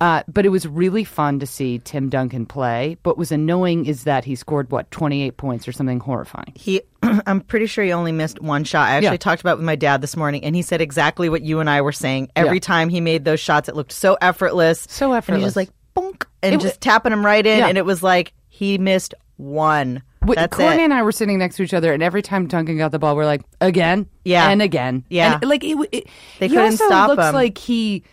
Uh, 0.00 0.22
but 0.28 0.46
it 0.46 0.50
was 0.50 0.64
really 0.66 1.02
fun 1.02 1.40
to 1.40 1.46
see 1.46 1.80
Tim 1.80 2.08
Duncan 2.08 2.46
play. 2.46 2.96
But 3.02 3.10
what 3.10 3.18
was 3.18 3.32
annoying 3.32 3.86
is 3.86 4.04
that 4.04 4.24
he 4.24 4.36
scored 4.36 4.70
what 4.70 4.88
twenty 4.92 5.22
eight 5.24 5.36
points 5.36 5.66
or 5.66 5.72
something 5.72 5.98
horrifying. 5.98 6.52
He, 6.54 6.82
I'm 7.02 7.40
pretty 7.40 7.66
sure 7.66 7.84
he 7.84 7.92
only 7.92 8.12
missed 8.12 8.40
one 8.40 8.62
shot. 8.62 8.86
I 8.88 8.92
actually 8.92 9.10
Yeah. 9.12 9.16
talked 9.16 9.40
about 9.40 9.54
it 9.54 9.56
with 9.56 9.66
my 9.66 9.74
dad 9.76 10.00
this 10.00 10.16
morning, 10.16 10.44
and 10.44 10.54
he 10.54 10.62
said 10.62 10.80
exactly 10.80 11.28
what 11.28 11.42
you 11.42 11.58
and 11.58 11.68
I 11.68 11.80
were 11.80 11.90
saying. 11.92 12.30
Every 12.36 12.56
Yeah. 12.58 12.60
time 12.60 12.88
he 12.90 13.00
made 13.00 13.24
those 13.24 13.40
shots, 13.40 13.68
it 13.68 13.74
looked 13.74 13.90
so 13.92 14.16
effortless. 14.20 14.86
So 14.88 15.12
effortless. 15.14 15.34
And 15.34 15.40
he 15.40 15.44
was 15.44 15.56
like, 15.56 15.70
bonk, 15.96 16.26
and 16.44 16.54
It 16.54 16.60
just 16.60 16.76
wa- 16.76 16.92
tapping 16.92 17.12
him 17.12 17.26
right 17.26 17.44
in. 17.44 17.58
Yeah. 17.58 17.66
And 17.66 17.76
it 17.76 17.84
was 17.84 18.00
like, 18.02 18.32
he 18.48 18.78
missed 18.78 19.14
one. 19.36 20.02
That's 20.26 20.56
Courtney 20.56 20.82
it. 20.82 20.84
and 20.84 20.94
I 20.94 21.02
were 21.02 21.12
sitting 21.12 21.38
next 21.38 21.56
to 21.56 21.62
each 21.64 21.74
other, 21.74 21.92
and 21.92 22.02
every 22.04 22.22
time 22.22 22.46
Duncan 22.46 22.76
got 22.78 22.92
the 22.92 22.98
ball, 23.00 23.16
we're 23.16 23.24
like, 23.24 23.42
again, 23.60 24.06
Yeah. 24.24 24.48
and 24.50 24.60
again, 24.62 25.04
Yeah. 25.08 25.38
And, 25.40 25.48
like 25.50 25.64
it, 25.64 25.76
it 25.90 26.06
They 26.38 26.46
he 26.48 26.54
couldn't 26.54 26.72
also 26.72 26.86
stop 26.86 27.08
looks 27.08 27.24
him. 27.28 27.34
like 27.34 27.58
he. 27.58 28.04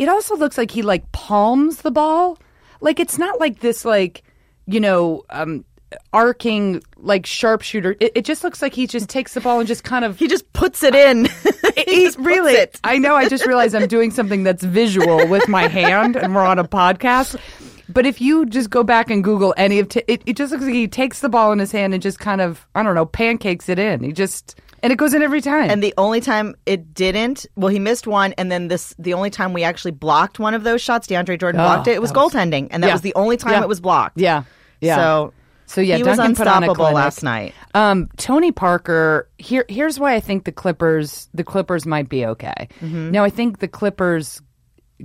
It 0.00 0.08
also 0.08 0.34
looks 0.34 0.56
like 0.56 0.70
he 0.70 0.80
like 0.80 1.12
palms 1.12 1.82
the 1.82 1.90
ball. 1.90 2.38
Like 2.80 2.98
it's 2.98 3.18
not 3.18 3.38
like 3.38 3.60
this, 3.60 3.84
like 3.84 4.22
you 4.64 4.80
know, 4.80 5.24
um, 5.28 5.62
arcing 6.14 6.82
like 6.96 7.26
sharpshooter. 7.26 7.96
It, 8.00 8.12
it 8.14 8.24
just 8.24 8.42
looks 8.42 8.62
like 8.62 8.72
he 8.72 8.86
just 8.86 9.10
takes 9.10 9.34
the 9.34 9.42
ball 9.42 9.58
and 9.58 9.68
just 9.68 9.84
kind 9.84 10.06
of 10.06 10.18
He 10.18 10.26
just 10.26 10.50
puts 10.54 10.82
it 10.82 10.94
in. 10.94 11.26
he 11.86 12.04
just 12.06 12.16
puts 12.16 12.26
really. 12.26 12.54
it. 12.54 12.80
I 12.82 12.96
know. 12.96 13.14
I 13.14 13.28
just 13.28 13.44
realized 13.44 13.74
I'm 13.74 13.88
doing 13.88 14.10
something 14.10 14.42
that's 14.42 14.64
visual 14.64 15.26
with 15.28 15.46
my 15.48 15.68
hand, 15.68 16.16
and 16.16 16.34
we're 16.34 16.46
on 16.46 16.58
a 16.58 16.64
podcast. 16.64 17.38
But 17.92 18.06
if 18.06 18.22
you 18.22 18.46
just 18.46 18.70
go 18.70 18.82
back 18.82 19.10
and 19.10 19.22
Google 19.22 19.52
any 19.58 19.80
of 19.80 19.90
t- 19.90 20.04
it, 20.08 20.22
it 20.24 20.34
just 20.34 20.50
looks 20.50 20.64
like 20.64 20.72
he 20.72 20.88
takes 20.88 21.20
the 21.20 21.28
ball 21.28 21.52
in 21.52 21.58
his 21.58 21.72
hand 21.72 21.92
and 21.92 22.02
just 22.02 22.20
kind 22.20 22.40
of 22.40 22.66
I 22.74 22.82
don't 22.82 22.94
know 22.94 23.04
pancakes 23.04 23.68
it 23.68 23.78
in. 23.78 24.02
He 24.02 24.12
just 24.12 24.58
and 24.82 24.92
it 24.92 24.96
goes 24.96 25.14
in 25.14 25.22
every 25.22 25.40
time. 25.40 25.70
And 25.70 25.82
the 25.82 25.94
only 25.98 26.20
time 26.20 26.54
it 26.66 26.94
didn't, 26.94 27.46
well, 27.56 27.68
he 27.68 27.78
missed 27.78 28.06
one, 28.06 28.32
and 28.34 28.50
then 28.50 28.68
this 28.68 28.94
the 28.98 29.14
only 29.14 29.30
time 29.30 29.52
we 29.52 29.62
actually 29.64 29.92
blocked 29.92 30.38
one 30.38 30.54
of 30.54 30.64
those 30.64 30.80
shots, 30.82 31.06
DeAndre 31.06 31.38
Jordan 31.38 31.60
Oh, 31.60 31.64
blocked 31.64 31.88
it. 31.88 31.92
It 31.92 32.00
was 32.00 32.12
was- 32.12 32.32
goaltending, 32.32 32.68
and 32.70 32.82
that 32.82 32.88
Yeah. 32.88 32.94
was 32.94 33.02
the 33.02 33.14
only 33.14 33.36
time 33.36 33.52
Yeah. 33.52 33.62
it 33.62 33.68
was 33.68 33.80
blocked. 33.80 34.18
yeah, 34.18 34.42
yeah. 34.80 34.96
So, 34.96 35.32
So 35.66 35.80
yeah, 35.80 35.96
he 35.96 36.02
was 36.02 36.16
Duncan 36.16 36.22
on 36.22 36.26
a 36.26 36.66
unstoppable 36.66 36.74
clinic. 36.74 36.94
last 36.94 37.22
night. 37.22 37.54
Um, 37.74 38.08
Tony 38.16 38.50
Parker. 38.52 39.28
Here, 39.38 39.64
here's 39.68 40.00
why 40.00 40.14
I 40.14 40.20
think 40.20 40.44
the 40.44 40.52
Clippers. 40.52 41.28
The 41.32 41.44
Clippers 41.44 41.86
might 41.86 42.08
be 42.08 42.26
okay. 42.26 42.68
Mm-hmm. 42.80 43.10
Now, 43.12 43.22
I 43.24 43.30
think 43.30 43.58
the 43.60 43.68
Clippers 43.68 44.42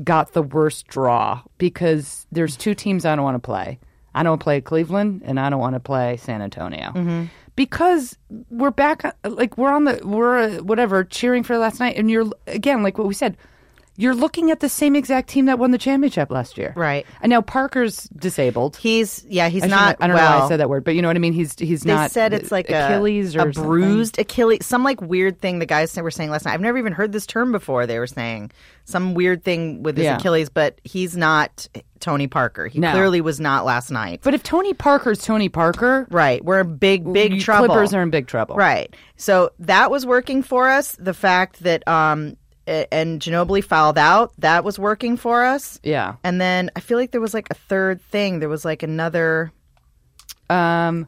got 0.04 0.34
the 0.34 0.42
worst 0.42 0.88
draw 0.88 1.42
because 1.58 2.26
there's 2.32 2.58
two 2.58 2.74
teams 2.74 3.06
I 3.06 3.16
don't 3.16 3.24
want 3.24 3.36
to 3.36 3.46
play. 3.46 3.80
I 4.14 4.24
don't 4.24 4.40
play 4.40 4.60
Cleveland, 4.62 5.22
and 5.26 5.40
I 5.40 5.50
don't 5.50 5.60
want 5.60 5.76
to 5.76 5.80
play 5.80 6.18
San 6.18 6.42
Antonio 6.42 6.92
Mm-hmm. 6.96 7.26
Because 7.56 8.18
we're 8.50 8.72
back. 8.72 9.16
Like 9.24 9.58
we're 9.58 9.74
on 9.74 9.86
the 9.86 10.02
we're 10.04 10.62
whatever 10.62 11.04
cheering 11.04 11.44
for 11.44 11.58
last 11.58 11.80
night, 11.80 11.98
and 11.98 12.10
you're 12.10 12.28
again 12.48 12.84
like 12.84 12.98
what 12.98 13.08
we 13.08 13.14
said. 13.14 13.38
You're 13.98 14.16
looking 14.16 14.52
at 14.52 14.60
the 14.60 14.70
same 14.70 14.96
exact 14.96 15.30
team 15.30 15.46
that 15.46 15.58
won 15.60 15.72
the 15.72 15.78
championship 15.78 16.30
last 16.32 16.58
year. 16.58 16.74
Right. 16.76 17.06
And 17.22 17.30
now 17.30 17.42
Parker's 17.42 18.04
disabled. 18.16 18.76
He's 18.78 19.26
yeah, 19.30 19.50
he's 19.50 19.64
I 19.64 19.68
not. 19.68 19.98
I 20.00 20.08
don't 20.08 20.16
know 20.16 20.22
well. 20.22 20.40
why 20.40 20.46
I 20.46 20.48
said 20.50 20.60
that 20.60 20.70
word, 20.70 20.84
but 20.84 20.96
you 20.96 21.02
know 21.02 21.08
what 21.08 21.16
I 21.16 21.20
mean. 21.20 21.34
He's 21.34 21.58
he's 21.58 21.82
They 21.84 21.94
not. 21.94 22.12
said 22.12 22.34
it's 22.34 22.52
like 22.52 22.70
Achilles 22.70 23.36
a, 23.36 23.40
or 23.44 23.50
a 23.50 23.52
bruised 23.52 24.20
Achilles, 24.20 24.66
some 24.66 24.84
like 24.84 25.02
weird 25.02 25.40
thing 25.40 25.60
the 25.60 25.66
guys 25.66 25.96
were 25.96 26.12
saying 26.12 26.30
last 26.30 26.46
night. 26.46 26.54
I've 26.54 26.62
never 26.62 26.78
even 26.78 26.94
heard 26.94 27.12
this 27.12 27.26
term 27.26 27.52
before. 27.52 27.86
They 27.88 28.00
were 28.00 28.08
saying 28.08 28.52
some 28.86 29.14
weird 29.14 29.44
thing 29.44 29.82
with 29.84 29.98
his 29.98 30.04
Yeah. 30.06 30.18
Achilles, 30.18 30.50
but 30.50 30.80
he's 30.84 31.16
not 31.18 31.68
Tony 32.00 32.28
Parker. 32.28 32.68
He 32.68 32.80
No. 32.80 32.92
clearly 32.92 33.22
was 33.22 33.40
not 33.40 33.66
last 33.66 33.90
night. 33.90 34.20
But 34.24 34.34
if 34.34 34.44
Tony 34.44 34.74
Parker's 34.74 35.24
Tony 35.24 35.50
Parker, 35.50 36.06
Right, 36.12 36.44
we're 36.44 36.60
in 36.60 36.76
big, 36.78 37.12
big 37.12 37.34
you- 37.34 37.42
trouble. 37.42 37.68
Clippers 37.68 37.94
are 37.94 38.02
in 38.04 38.10
big 38.12 38.28
trouble. 38.28 38.56
Right. 38.56 38.94
So 39.16 39.52
that 39.60 39.90
was 39.90 40.06
working 40.06 40.44
for 40.44 40.70
us. 40.70 40.96
The 41.00 41.14
fact 41.14 41.64
that 41.64 41.88
um 41.88 42.36
and 42.68 43.20
Ginobili 43.22 43.64
fouled 43.64 43.98
out, 43.98 44.34
that 44.40 44.64
was 44.64 44.80
working 44.80 45.18
for 45.18 45.46
us. 45.46 45.80
Yeah. 45.84 46.16
And 46.24 46.40
then 46.42 46.72
I 46.76 46.80
feel 46.80 46.98
like 46.98 47.12
there 47.12 47.22
was 47.22 47.34
like 47.34 47.48
a 47.52 47.54
third 47.56 48.02
thing. 48.02 48.40
There 48.40 48.50
was 48.50 48.66
like 48.66 48.82
another 48.84 49.52
Um. 50.50 51.08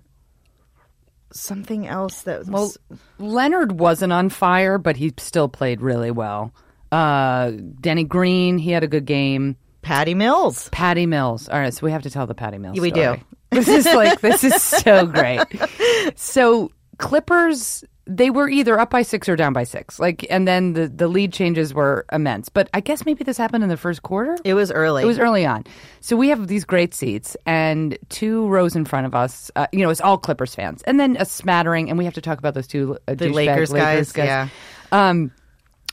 something 1.31 1.87
else 1.87 2.21
that 2.23 2.39
was 2.39 2.47
Well, 2.49 2.97
Leonard 3.19 3.79
wasn't 3.79 4.13
on 4.13 4.29
fire, 4.29 4.77
but 4.77 4.95
he 4.97 5.13
still 5.17 5.47
played 5.49 5.81
really 5.81 6.11
well. 6.11 6.53
Uh, 6.91 7.51
Danny 7.81 8.03
Green, 8.05 8.57
he 8.57 8.71
had 8.71 8.83
a 8.83 8.87
good 8.87 9.05
game. 9.05 9.57
Patty 9.81 10.13
Mills. 10.13 10.69
Patty 10.71 11.05
Mills. 11.05 11.49
All 11.49 11.59
right, 11.59 11.73
so 11.73 11.85
we 11.85 11.91
have 11.91 12.03
to 12.03 12.09
tell 12.09 12.27
the 12.27 12.33
Patty 12.35 12.57
Mills. 12.57 12.79
We 12.79 12.89
story. 12.89 13.17
do. 13.17 13.23
This 13.49 13.69
is 13.69 13.85
like 13.85 14.19
this 14.19 14.43
is 14.43 14.61
so 14.61 15.05
great. 15.05 15.39
So 16.15 16.69
Clippers, 16.97 17.83
they 18.07 18.29
were 18.29 18.49
either 18.49 18.79
up 18.79 18.89
by 18.89 19.01
six 19.01 19.27
or 19.27 19.35
down 19.35 19.53
by 19.53 19.63
six. 19.63 19.99
Like, 19.99 20.25
and 20.29 20.47
then 20.47 20.73
the 20.73 20.87
the 20.87 21.07
lead 21.07 21.33
changes 21.33 21.73
were 21.73 22.05
immense. 22.11 22.49
But 22.49 22.69
I 22.73 22.79
guess 22.79 23.05
maybe 23.05 23.23
this 23.23 23.37
happened 23.37 23.63
in 23.63 23.69
the 23.69 23.77
first 23.77 24.03
quarter. 24.03 24.37
It 24.43 24.53
was 24.53 24.71
early. 24.71 25.03
It 25.03 25.05
was 25.05 25.19
early 25.19 25.45
on. 25.45 25.65
So 25.99 26.15
we 26.15 26.29
have 26.29 26.47
these 26.47 26.65
great 26.65 26.93
seats 26.93 27.35
and 27.45 27.97
two 28.09 28.47
rows 28.47 28.75
in 28.75 28.85
front 28.85 29.05
of 29.05 29.13
us. 29.13 29.51
Uh, 29.55 29.67
you 29.71 29.79
know, 29.79 29.89
it's 29.89 30.01
all 30.01 30.17
Clippers 30.17 30.55
fans. 30.55 30.81
And 30.83 30.99
then 30.99 31.17
a 31.19 31.25
smattering, 31.25 31.89
and 31.89 31.97
we 31.97 32.05
have 32.05 32.13
to 32.15 32.21
talk 32.21 32.39
about 32.39 32.53
those 32.53 32.67
two 32.67 32.97
uh, 33.07 33.15
The 33.15 33.27
douchebag 33.27 33.33
Lakers 33.33 33.71
guys, 33.71 34.15
yeah. 34.15 34.47
Um, 34.91 35.31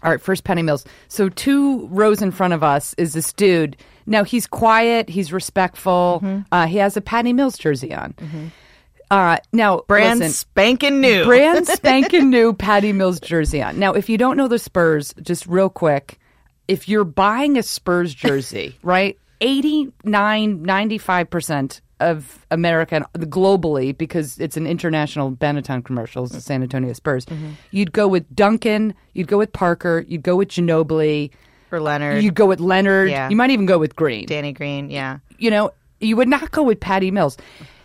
all 0.03 0.11
right, 0.11 0.21
first 0.21 0.45
Penny 0.45 0.63
Mills. 0.63 0.85
So 1.09 1.29
two 1.29 1.87
rows 1.87 2.21
in 2.21 2.31
front 2.31 2.53
of 2.53 2.63
us 2.63 2.95
is 2.99 3.15
this 3.15 3.33
dude. 3.33 3.77
Now 4.07 4.23
he's 4.23 4.47
quiet. 4.47 5.09
He's 5.09 5.33
respectful. 5.33 6.21
Mm-hmm. 6.23 6.41
Uh, 6.53 6.67
he 6.67 6.77
has 6.77 6.97
a 6.97 7.01
Patty 7.01 7.33
Mills 7.33 7.57
jersey 7.57 7.95
on. 7.95 8.15
Uh, 9.11 9.37
now, 9.53 9.81
brand 9.87 10.21
listen, 10.21 10.33
spanking 10.33 11.01
new. 11.01 11.25
brand 11.25 11.67
spanking 11.69 12.31
new 12.31 12.53
Patty 12.53 12.93
Mills 12.93 13.21
jersey 13.21 13.63
on. 13.63 13.79
Now, 13.79 13.93
if 13.93 14.09
you 14.09 14.19
don't 14.19 14.37
know 14.37 14.49
the 14.49 14.59
Spurs, 14.59 15.15
just 15.23 15.47
real 15.47 15.69
quick, 15.69 16.19
if 16.69 16.89
you're 16.89 17.05
buying 17.05 17.59
a 17.59 17.63
Spurs 17.63 18.15
jersey, 18.15 18.77
right, 18.83 19.19
89, 19.41 20.65
95% 20.65 21.81
of 22.01 22.45
America 22.51 23.07
globally, 23.17 23.97
because 23.97 24.39
it's 24.39 24.57
an 24.57 24.67
international 24.67 25.31
Benetton 25.33 25.85
commercial, 25.85 26.25
it's 26.25 26.33
the 26.35 26.41
San 26.41 26.63
Antonio 26.63 26.93
Spurs, 26.93 27.25
Mm-hmm. 27.27 27.51
you'd 27.71 27.93
go 27.93 28.09
with 28.09 28.35
Duncan, 28.35 28.95
you'd 29.13 29.29
go 29.29 29.39
with 29.39 29.53
Parker, 29.53 30.05
you'd 30.09 30.23
go 30.23 30.37
with 30.37 30.49
Ginobili, 30.49 31.31
for 31.71 31.81
Leonard, 31.81 32.23
you'd 32.23 32.35
go 32.35 32.47
with 32.47 32.61
Leonard, 32.61 33.11
Yeah. 33.11 33.29
you 33.29 33.37
might 33.37 33.51
even 33.51 33.67
go 33.67 33.79
with 33.79 33.95
Green 33.97 34.27
Danny 34.27 34.53
Green. 34.53 34.91
Yeah. 34.91 35.19
you 35.39 35.51
know, 35.51 35.71
you 36.01 36.17
would 36.17 36.29
not 36.29 36.51
go 36.51 36.63
with 36.63 36.81
Patty 36.81 37.11
Mills. 37.11 37.37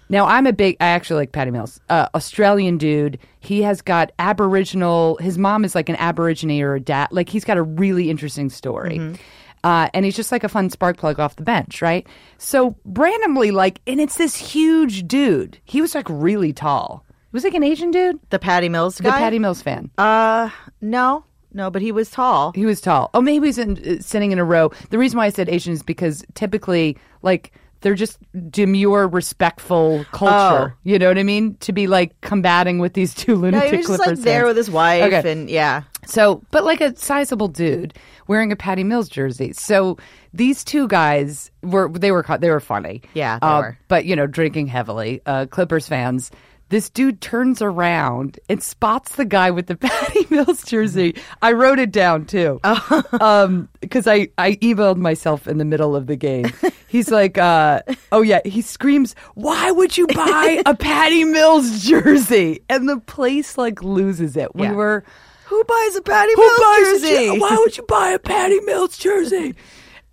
Now, 0.09 0.25
I'm 0.25 0.47
a 0.47 0.53
big, 0.53 0.75
I 0.79 0.87
actually 0.87 1.17
like 1.17 1.31
Patty 1.31 1.51
Mills, 1.51 1.79
uh, 1.89 2.07
Australian 2.15 2.77
dude. 2.79 3.19
He 3.39 3.61
has 3.61 3.81
got 3.81 4.11
Aboriginal, 4.17 5.17
his 5.17 5.37
mom 5.37 5.63
is 5.63 5.75
like 5.75 5.87
an 5.89 5.95
Aborigine 5.97 6.61
or 6.61 6.75
a 6.75 6.79
dad. 6.79 7.09
Like, 7.11 7.29
he's 7.29 7.45
got 7.45 7.57
a 7.57 7.61
really 7.63 8.09
interesting 8.09 8.49
story. 8.49 9.15
Uh, 9.63 9.89
and 9.93 10.05
he's 10.05 10.15
just 10.15 10.31
like 10.31 10.43
a 10.43 10.49
fun 10.49 10.69
spark 10.69 10.97
plug 10.97 11.19
off 11.19 11.35
the 11.35 11.43
bench, 11.43 11.81
right? 11.81 12.07
So, 12.37 12.75
randomly, 12.85 13.51
like, 13.51 13.81
and 13.85 13.99
it's 13.99 14.17
this 14.17 14.35
huge 14.35 15.07
dude. 15.07 15.59
He 15.65 15.81
was 15.81 15.93
like 15.93 16.07
really 16.09 16.53
tall. 16.53 17.05
He 17.09 17.33
was 17.33 17.43
like 17.43 17.53
an 17.53 17.63
Asian 17.63 17.91
dude, 17.91 18.19
The 18.31 18.39
Patty 18.39 18.69
Mills 18.69 18.99
guy. 18.99 19.11
the. 19.11 19.17
Patty 19.17 19.37
Mills 19.37 19.61
fan. 19.61 19.91
Uh, 19.97 20.49
no, 20.81 21.25
no, 21.53 21.69
but 21.69 21.81
he 21.81 21.91
was 21.91 22.09
tall. 22.09 22.53
He 22.53 22.65
was 22.65 22.79
tall. 22.81 23.09
Oh, 23.13 23.21
maybe 23.21 23.47
he's 23.47 23.57
in, 23.57 23.77
uh, 23.85 24.01
sitting 24.01 24.31
in 24.31 24.39
a 24.39 24.45
row. 24.45 24.71
The 24.89 24.97
reason 24.97 25.17
why 25.17 25.25
I 25.25 25.29
said 25.29 25.49
Asian 25.49 25.73
is 25.73 25.83
because 25.83 26.23
typically, 26.35 26.97
like, 27.21 27.51
they're 27.81 27.95
just 27.95 28.17
demure, 28.51 29.07
respectful 29.07 30.05
culture. 30.12 30.74
Oh. 30.75 30.77
You 30.83 31.00
know 31.00 31.07
what 31.07 31.17
I 31.17 31.24
mean? 31.24 31.55
To 31.62 31.71
be 31.74 31.88
like 31.88 32.19
combating 32.21 32.79
with 32.79 32.93
these 32.93 33.13
two 33.13 33.36
lunatic 33.36 33.71
he 33.71 33.77
was 33.77 33.88
just 33.88 34.00
like 34.00 34.17
there 34.19 34.45
with 34.45 34.57
his 34.57 34.69
wife, 34.69 35.03
Okay. 35.13 35.31
and 35.31 35.50
yeah, 35.50 35.83
So, 36.05 36.41
but 36.51 36.63
like 36.63 36.81
a 36.81 36.95
sizable 36.95 37.48
dude 37.48 37.93
wearing 38.27 38.51
a 38.51 38.55
Patty 38.55 38.83
Mills 38.83 39.09
jersey. 39.09 39.53
So 39.53 39.98
these 40.33 40.63
two 40.63 40.88
guys 40.88 41.51
were 41.63 41.89
they 41.89 42.12
were 42.12 42.25
they 42.39 42.50
were 42.50 42.59
funny. 42.59 43.01
Yeah, 43.13 43.39
they 43.39 43.48
Uh, 43.48 43.59
were. 43.62 43.77
But 43.88 44.05
you 44.05 44.15
know, 44.15 44.27
drinking 44.27 44.67
heavily. 44.67 45.21
Uh, 45.25 45.45
Clippers 45.45 45.88
fans. 45.88 46.31
This 46.69 46.89
dude 46.89 47.19
turns 47.19 47.61
around 47.63 48.39
and 48.47 48.61
spots 48.61 49.15
the 49.15 49.25
guy 49.25 49.49
with 49.49 49.65
the 49.67 49.75
Patty 49.88 50.27
Mills 50.29 50.63
jersey. 50.63 51.15
I 51.41 51.53
wrote 51.53 51.79
it 51.79 51.91
down 51.91 52.25
too, 52.25 52.59
um, 53.19 53.69
because 53.81 54.07
I 54.07 54.27
I 54.38 54.53
emailed 54.57 54.97
myself 54.97 55.47
in 55.47 55.57
the 55.57 55.65
middle 55.65 55.95
of 55.95 56.05
the 56.07 56.15
game. 56.15 56.45
He's 56.88 57.09
like, 57.09 57.38
uh, 57.39 57.81
"Oh 58.11 58.21
yeah," 58.21 58.41
he 58.45 58.61
screams, 58.61 59.15
"Why 59.33 59.71
would 59.71 59.97
you 59.97 60.05
buy 60.07 60.61
a 60.65 60.75
Patty 60.75 61.23
Mills 61.23 61.81
jersey?" 61.81 62.61
And 62.69 62.88
the 62.88 62.99
place 62.99 63.57
like 63.57 63.81
loses 63.83 64.38
it. 64.38 64.53
We 64.55 64.63
Yeah. 64.67 64.73
were 64.73 65.03
who 65.45 65.63
buys 65.63 65.95
a 65.95 66.01
Patty 66.03 66.33
who 66.35 66.41
Mills 66.41 66.77
jersey? 67.01 67.25
jer- 67.33 67.39
Why 67.39 67.55
would 67.57 67.77
you 67.77 67.83
buy 67.88 68.09
a 68.09 68.19
Patty 68.19 68.59
Mills 68.61 68.95
jersey? 68.97 69.55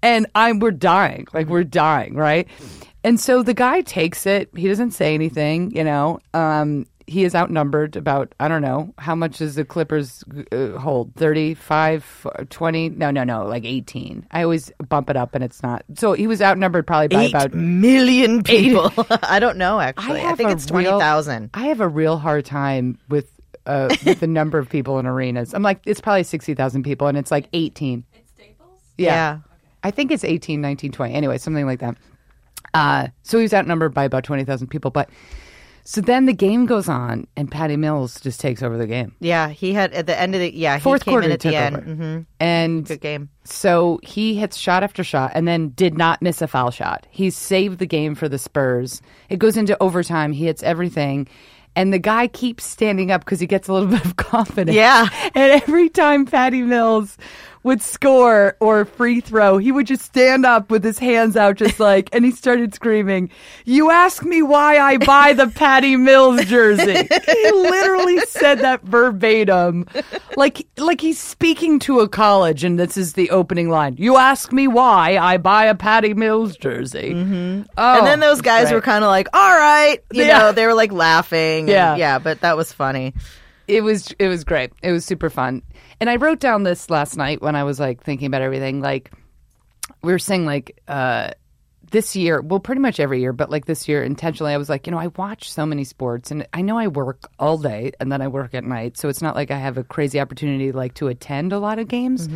And 0.02 0.26
I'm 0.34 0.60
we're 0.60 0.70
dying, 0.70 1.26
like 1.34 1.48
we're 1.48 1.64
dying, 1.64 2.14
right? 2.14 2.48
And 3.06 3.20
so 3.20 3.44
the 3.44 3.54
guy 3.54 3.82
takes 3.82 4.26
it. 4.26 4.50
He 4.56 4.66
doesn't 4.66 4.90
say 4.90 5.14
anything, 5.14 5.70
you 5.70 5.84
know. 5.84 6.18
Um, 6.34 6.86
he 7.06 7.22
is 7.22 7.36
outnumbered 7.36 7.94
about 7.94 8.34
I 8.40 8.48
don't 8.48 8.62
know 8.62 8.92
how 8.98 9.14
much 9.14 9.38
does 9.38 9.54
the 9.54 9.64
Clippers 9.64 10.24
uh, 10.50 10.76
hold 10.76 11.14
35 11.14 12.26
20 12.50 12.88
no 12.88 13.12
no 13.12 13.22
no 13.22 13.46
like 13.46 13.64
18 13.64 14.26
I 14.32 14.42
always 14.42 14.72
bump 14.88 15.08
it 15.08 15.16
up 15.16 15.36
and 15.36 15.44
it's 15.44 15.62
not 15.62 15.84
so 15.94 16.14
he 16.14 16.26
was 16.26 16.42
outnumbered 16.42 16.84
probably 16.84 17.06
by 17.06 17.22
Eight 17.22 17.30
about 17.30 17.54
million 17.54 18.42
people. 18.42 18.92
I 19.22 19.38
don't 19.38 19.56
know 19.56 19.78
actually. 19.78 20.18
I, 20.18 20.30
have 20.30 20.36
think 20.36 20.50
it's 20.50 20.66
twenty 20.66 20.88
thousand. 20.88 21.50
I 21.54 21.66
have 21.66 21.80
a 21.80 21.86
real 21.86 22.18
hard 22.18 22.44
time 22.44 22.98
with 23.08 23.30
uh, 23.66 23.94
with 24.04 24.18
the 24.18 24.26
number 24.26 24.58
of 24.58 24.68
people 24.68 24.98
in 24.98 25.06
arenas. 25.06 25.54
I'm 25.54 25.62
like, 25.62 25.80
it's 25.86 26.00
probably 26.00 26.22
60,000 26.22 26.84
people, 26.84 27.08
and 27.08 27.18
it's 27.18 27.32
like 27.32 27.48
18. 27.52 28.04
It's 28.14 28.30
Staples? 28.30 28.80
Yeah. 28.96 29.10
Yeah. 29.12 29.38
I 29.82 29.90
think 29.90 30.12
it's 30.12 30.22
18, 30.22 30.60
19, 30.60 30.92
20. 30.92 31.14
Anyway, 31.14 31.38
something 31.38 31.66
like 31.66 31.80
that. 31.80 31.96
Uh, 32.76 33.08
so 33.22 33.38
he 33.38 33.42
was 33.42 33.54
outnumbered 33.54 33.94
by 33.94 34.04
about 34.04 34.24
20,000 34.24 34.66
people. 34.68 34.90
But 34.90 35.08
so 35.84 36.00
then 36.00 36.26
the 36.26 36.32
game 36.32 36.66
goes 36.66 36.88
on, 36.88 37.28
and 37.36 37.48
Patty 37.50 37.76
Mills 37.76 38.20
just 38.20 38.40
takes 38.40 38.60
over 38.62 38.76
the 38.76 38.88
game. 38.88 39.14
Yeah, 39.20 39.48
he 39.50 39.72
had 39.72 39.92
at 39.92 40.06
the 40.06 40.18
end 40.20 40.34
of 40.34 40.40
the 40.40 40.52
yeah 40.52 40.78
Fourth 40.80 41.04
came 41.04 41.12
quarter 41.12 41.26
in 41.26 41.30
he 41.30 41.34
at 41.34 41.40
the 41.40 41.54
end. 41.56 41.76
over. 41.76 41.94
hmm 41.94 42.18
And 42.40 42.84
Good 42.86 43.00
game. 43.00 43.28
so 43.44 44.00
he 44.02 44.34
hits 44.34 44.56
shot 44.56 44.82
after 44.82 45.04
shot 45.04 45.30
and 45.34 45.46
then 45.46 45.68
did 45.70 45.96
not 45.96 46.20
miss 46.22 46.42
a 46.42 46.48
foul 46.48 46.72
shot. 46.72 47.06
He 47.10 47.30
saved 47.30 47.78
the 47.78 47.86
game 47.86 48.14
for 48.16 48.28
the 48.28 48.38
Spurs. 48.38 49.00
It 49.28 49.38
goes 49.38 49.56
into 49.56 49.80
overtime. 49.80 50.32
He 50.32 50.46
hits 50.46 50.62
everything. 50.64 51.28
And 51.76 51.92
the 51.92 51.98
guy 51.98 52.26
keeps 52.26 52.64
standing 52.64 53.10
up 53.12 53.22
because 53.24 53.38
he 53.38 53.46
gets 53.46 53.68
a 53.68 53.72
little 53.72 53.88
bit 53.96 54.04
of 54.04 54.16
confidence. 54.16 54.74
Yeah. 54.74 55.08
And 55.34 55.62
every 55.62 55.88
time 55.90 56.24
Patty 56.24 56.62
Mills 56.62 57.16
would 57.66 57.82
score 57.82 58.56
or 58.60 58.84
free 58.84 59.20
throw, 59.20 59.58
he 59.58 59.72
would 59.72 59.86
just 59.88 60.02
stand 60.02 60.46
up 60.46 60.70
with 60.70 60.84
his 60.84 60.98
hands 61.00 61.36
out, 61.36 61.56
just 61.56 61.80
like, 61.90 62.08
and 62.14 62.24
he 62.24 62.30
started 62.30 62.72
screaming, 62.74 63.28
You 63.64 63.90
ask 63.90 64.22
me 64.22 64.40
why 64.40 64.78
I 64.78 64.98
buy 64.98 65.32
the 65.32 65.48
Patty 65.48 65.96
Mills 65.96 66.44
jersey. 66.46 66.94
he 66.94 67.50
literally 67.50 68.18
said 68.20 68.60
that 68.60 68.82
verbatim. 68.84 69.86
Like, 70.36 70.66
like 70.76 71.00
he's 71.00 71.18
speaking 71.20 71.78
to 71.80 72.00
a 72.00 72.08
college, 72.08 72.62
and 72.62 72.78
this 72.78 72.96
is 72.96 73.14
the 73.14 73.30
opening 73.30 73.68
line. 73.68 73.96
You 73.98 74.16
ask 74.16 74.52
me 74.52 74.68
why 74.68 75.18
I 75.18 75.36
buy 75.38 75.64
a 75.66 75.74
Patty 75.74 76.14
Mills 76.14 76.56
jersey. 76.56 77.12
Mm-hmm. 77.14 77.62
Oh, 77.76 77.98
and 77.98 78.06
then 78.06 78.20
those 78.20 78.40
guys 78.42 78.70
were 78.70 78.80
kind 78.80 79.02
of 79.04 79.08
like, 79.08 79.28
"All 79.32 79.54
right," 79.58 79.98
you 80.12 80.24
Yeah. 80.24 80.38
know, 80.38 80.52
they 80.52 80.66
were 80.66 80.74
like 80.74 80.92
laughing. 80.92 81.60
and- 81.60 81.68
Yeah. 81.68 81.96
yeah, 81.96 82.18
but 82.20 82.40
that 82.42 82.56
was 82.56 82.72
funny. 82.72 83.14
It 83.68 83.82
was 83.82 84.12
it 84.18 84.28
was 84.28 84.44
great. 84.44 84.72
It 84.82 84.92
was 84.92 85.04
super 85.04 85.30
fun. 85.30 85.62
And 86.00 86.10
I 86.10 86.16
wrote 86.16 86.40
down 86.40 86.62
this 86.62 86.90
last 86.90 87.16
night 87.16 87.42
when 87.42 87.56
I 87.56 87.64
was 87.64 87.80
like 87.80 88.02
thinking 88.02 88.26
about 88.26 88.42
everything. 88.42 88.80
Like 88.80 89.10
we 90.02 90.12
were 90.12 90.18
saying, 90.18 90.46
like 90.46 90.80
uh, 90.88 91.30
this 91.90 92.16
year, 92.16 92.40
well, 92.40 92.60
pretty 92.60 92.80
much 92.80 93.00
every 93.00 93.20
year, 93.20 93.32
but 93.32 93.50
like 93.50 93.64
this 93.66 93.88
year, 93.88 94.02
intentionally, 94.02 94.52
I 94.52 94.56
was 94.56 94.68
like, 94.68 94.86
you 94.86 94.90
know, 94.90 94.98
I 94.98 95.08
watch 95.08 95.50
so 95.50 95.64
many 95.66 95.84
sports, 95.84 96.30
and 96.30 96.46
I 96.52 96.62
know 96.62 96.78
I 96.78 96.88
work 96.88 97.28
all 97.38 97.58
day, 97.58 97.92
and 98.00 98.10
then 98.10 98.20
I 98.22 98.28
work 98.28 98.54
at 98.54 98.64
night, 98.64 98.96
so 98.96 99.08
it's 99.08 99.22
not 99.22 99.34
like 99.34 99.50
I 99.50 99.58
have 99.58 99.78
a 99.78 99.84
crazy 99.84 100.20
opportunity 100.20 100.72
like 100.72 100.94
to 100.94 101.08
attend 101.08 101.52
a 101.52 101.58
lot 101.58 101.78
of 101.78 101.88
games. 101.88 102.28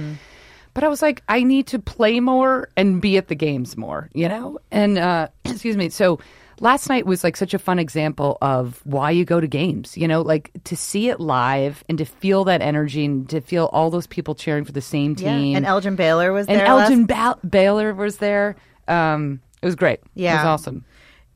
But 0.73 0.85
I 0.85 0.89
was 0.89 1.03
like, 1.03 1.23
I 1.29 1.43
need 1.43 1.67
to 1.69 1.79
play 1.81 2.21
more 2.21 2.69
and 2.77 3.03
be 3.03 3.17
at 3.17 3.27
the 3.27 3.35
games 3.35 3.77
more, 3.77 4.09
you 4.15 4.29
know? 4.29 4.61
And, 4.71 4.99
uh, 4.99 5.29
excuse 5.45 5.77
me. 5.77 5.89
So 5.89 6.21
last 6.61 6.89
night 6.89 7.05
was 7.07 7.25
like 7.25 7.37
such 7.37 7.53
a 7.55 7.59
fun 7.59 7.79
example 7.79 8.39
of 8.41 8.81
why 8.85 9.11
you 9.11 9.25
go 9.25 9.41
to 9.41 9.47
games. 9.49 9.97
You 9.97 10.07
know, 10.07 10.23
like 10.23 10.51
to 10.65 10.77
see 10.77 11.09
it 11.09 11.19
live 11.19 11.83
and 11.89 11.99
to 11.99 12.05
feel 12.05 12.45
that 12.45 12.63
energy 12.63 13.05
and 13.05 13.29
to 13.31 13.41
feel 13.41 13.69
all 13.73 13.91
those 13.91 14.07
people 14.07 14.35
cheering 14.35 14.65
for 14.65 14.73
the 14.73 14.81
same 14.81 15.17
team. 15.17 15.53
Yeah. 15.53 15.57
And 15.57 15.67
Elgin 15.67 15.97
Baylor 15.97 16.33
was 16.33 16.47
And 16.47 16.59
there. 16.61 16.67
Elgin 16.67 17.07
last- 17.07 17.41
ba- 17.43 17.47
Baylor 17.49 17.93
was 17.95 18.19
there. 18.19 18.57
Um, 18.87 19.41
it 19.63 19.67
was 19.67 19.75
great. 19.75 20.01
Yeah. 20.15 20.35
it 20.35 20.37
was 20.37 20.47
awesome. 20.47 20.85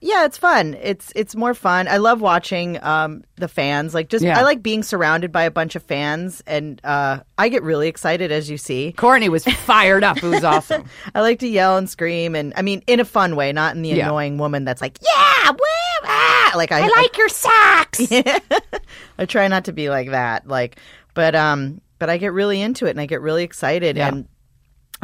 Yeah, 0.06 0.26
it's 0.26 0.36
fun. 0.36 0.76
It's 0.82 1.10
it's 1.16 1.34
more 1.34 1.54
fun. 1.54 1.88
I 1.88 1.96
love 1.96 2.20
watching 2.20 2.78
um, 2.84 3.24
the 3.36 3.48
fans. 3.48 3.94
Like 3.94 4.10
just 4.10 4.22
Yeah. 4.22 4.38
I 4.38 4.42
like 4.42 4.62
being 4.62 4.82
surrounded 4.82 5.32
by 5.32 5.44
a 5.44 5.50
bunch 5.50 5.76
of 5.76 5.82
fans, 5.82 6.42
and 6.46 6.78
uh, 6.84 7.20
I 7.38 7.48
get 7.48 7.62
really 7.62 7.88
excited 7.88 8.30
as 8.30 8.50
you 8.50 8.58
see. 8.58 8.92
Courtney 8.92 9.30
was 9.30 9.44
fired 9.44 10.04
up. 10.04 10.18
It 10.18 10.24
was 10.24 10.44
awesome. 10.44 10.84
I 11.14 11.22
like 11.22 11.38
to 11.38 11.48
yell 11.48 11.78
and 11.78 11.88
scream, 11.88 12.34
and 12.34 12.52
I 12.54 12.60
mean 12.60 12.82
in 12.86 13.00
a 13.00 13.04
fun 13.06 13.34
way, 13.34 13.50
not 13.54 13.76
in 13.76 13.80
the 13.82 13.88
Yeah. 13.88 14.04
annoying 14.08 14.36
woman 14.36 14.66
that's 14.66 14.82
like, 14.82 14.98
yeah, 15.00 15.50
woo, 15.50 15.58
ah! 16.04 16.52
like 16.54 16.70
I, 16.70 16.86
like 16.86 17.16
your 17.16 17.30
socks. 17.30 18.00
I 19.18 19.24
try 19.24 19.48
not 19.48 19.64
to 19.64 19.72
be 19.72 19.88
like 19.88 20.10
that. 20.10 20.46
Like, 20.46 20.78
but 21.14 21.34
um, 21.34 21.80
but 21.98 22.10
I 22.10 22.18
get 22.18 22.34
really 22.34 22.60
into 22.60 22.84
it 22.84 22.90
and 22.90 23.00
I 23.00 23.06
get 23.06 23.22
really 23.22 23.42
excited. 23.42 23.96
Yeah. 23.96 24.08
And 24.08 24.28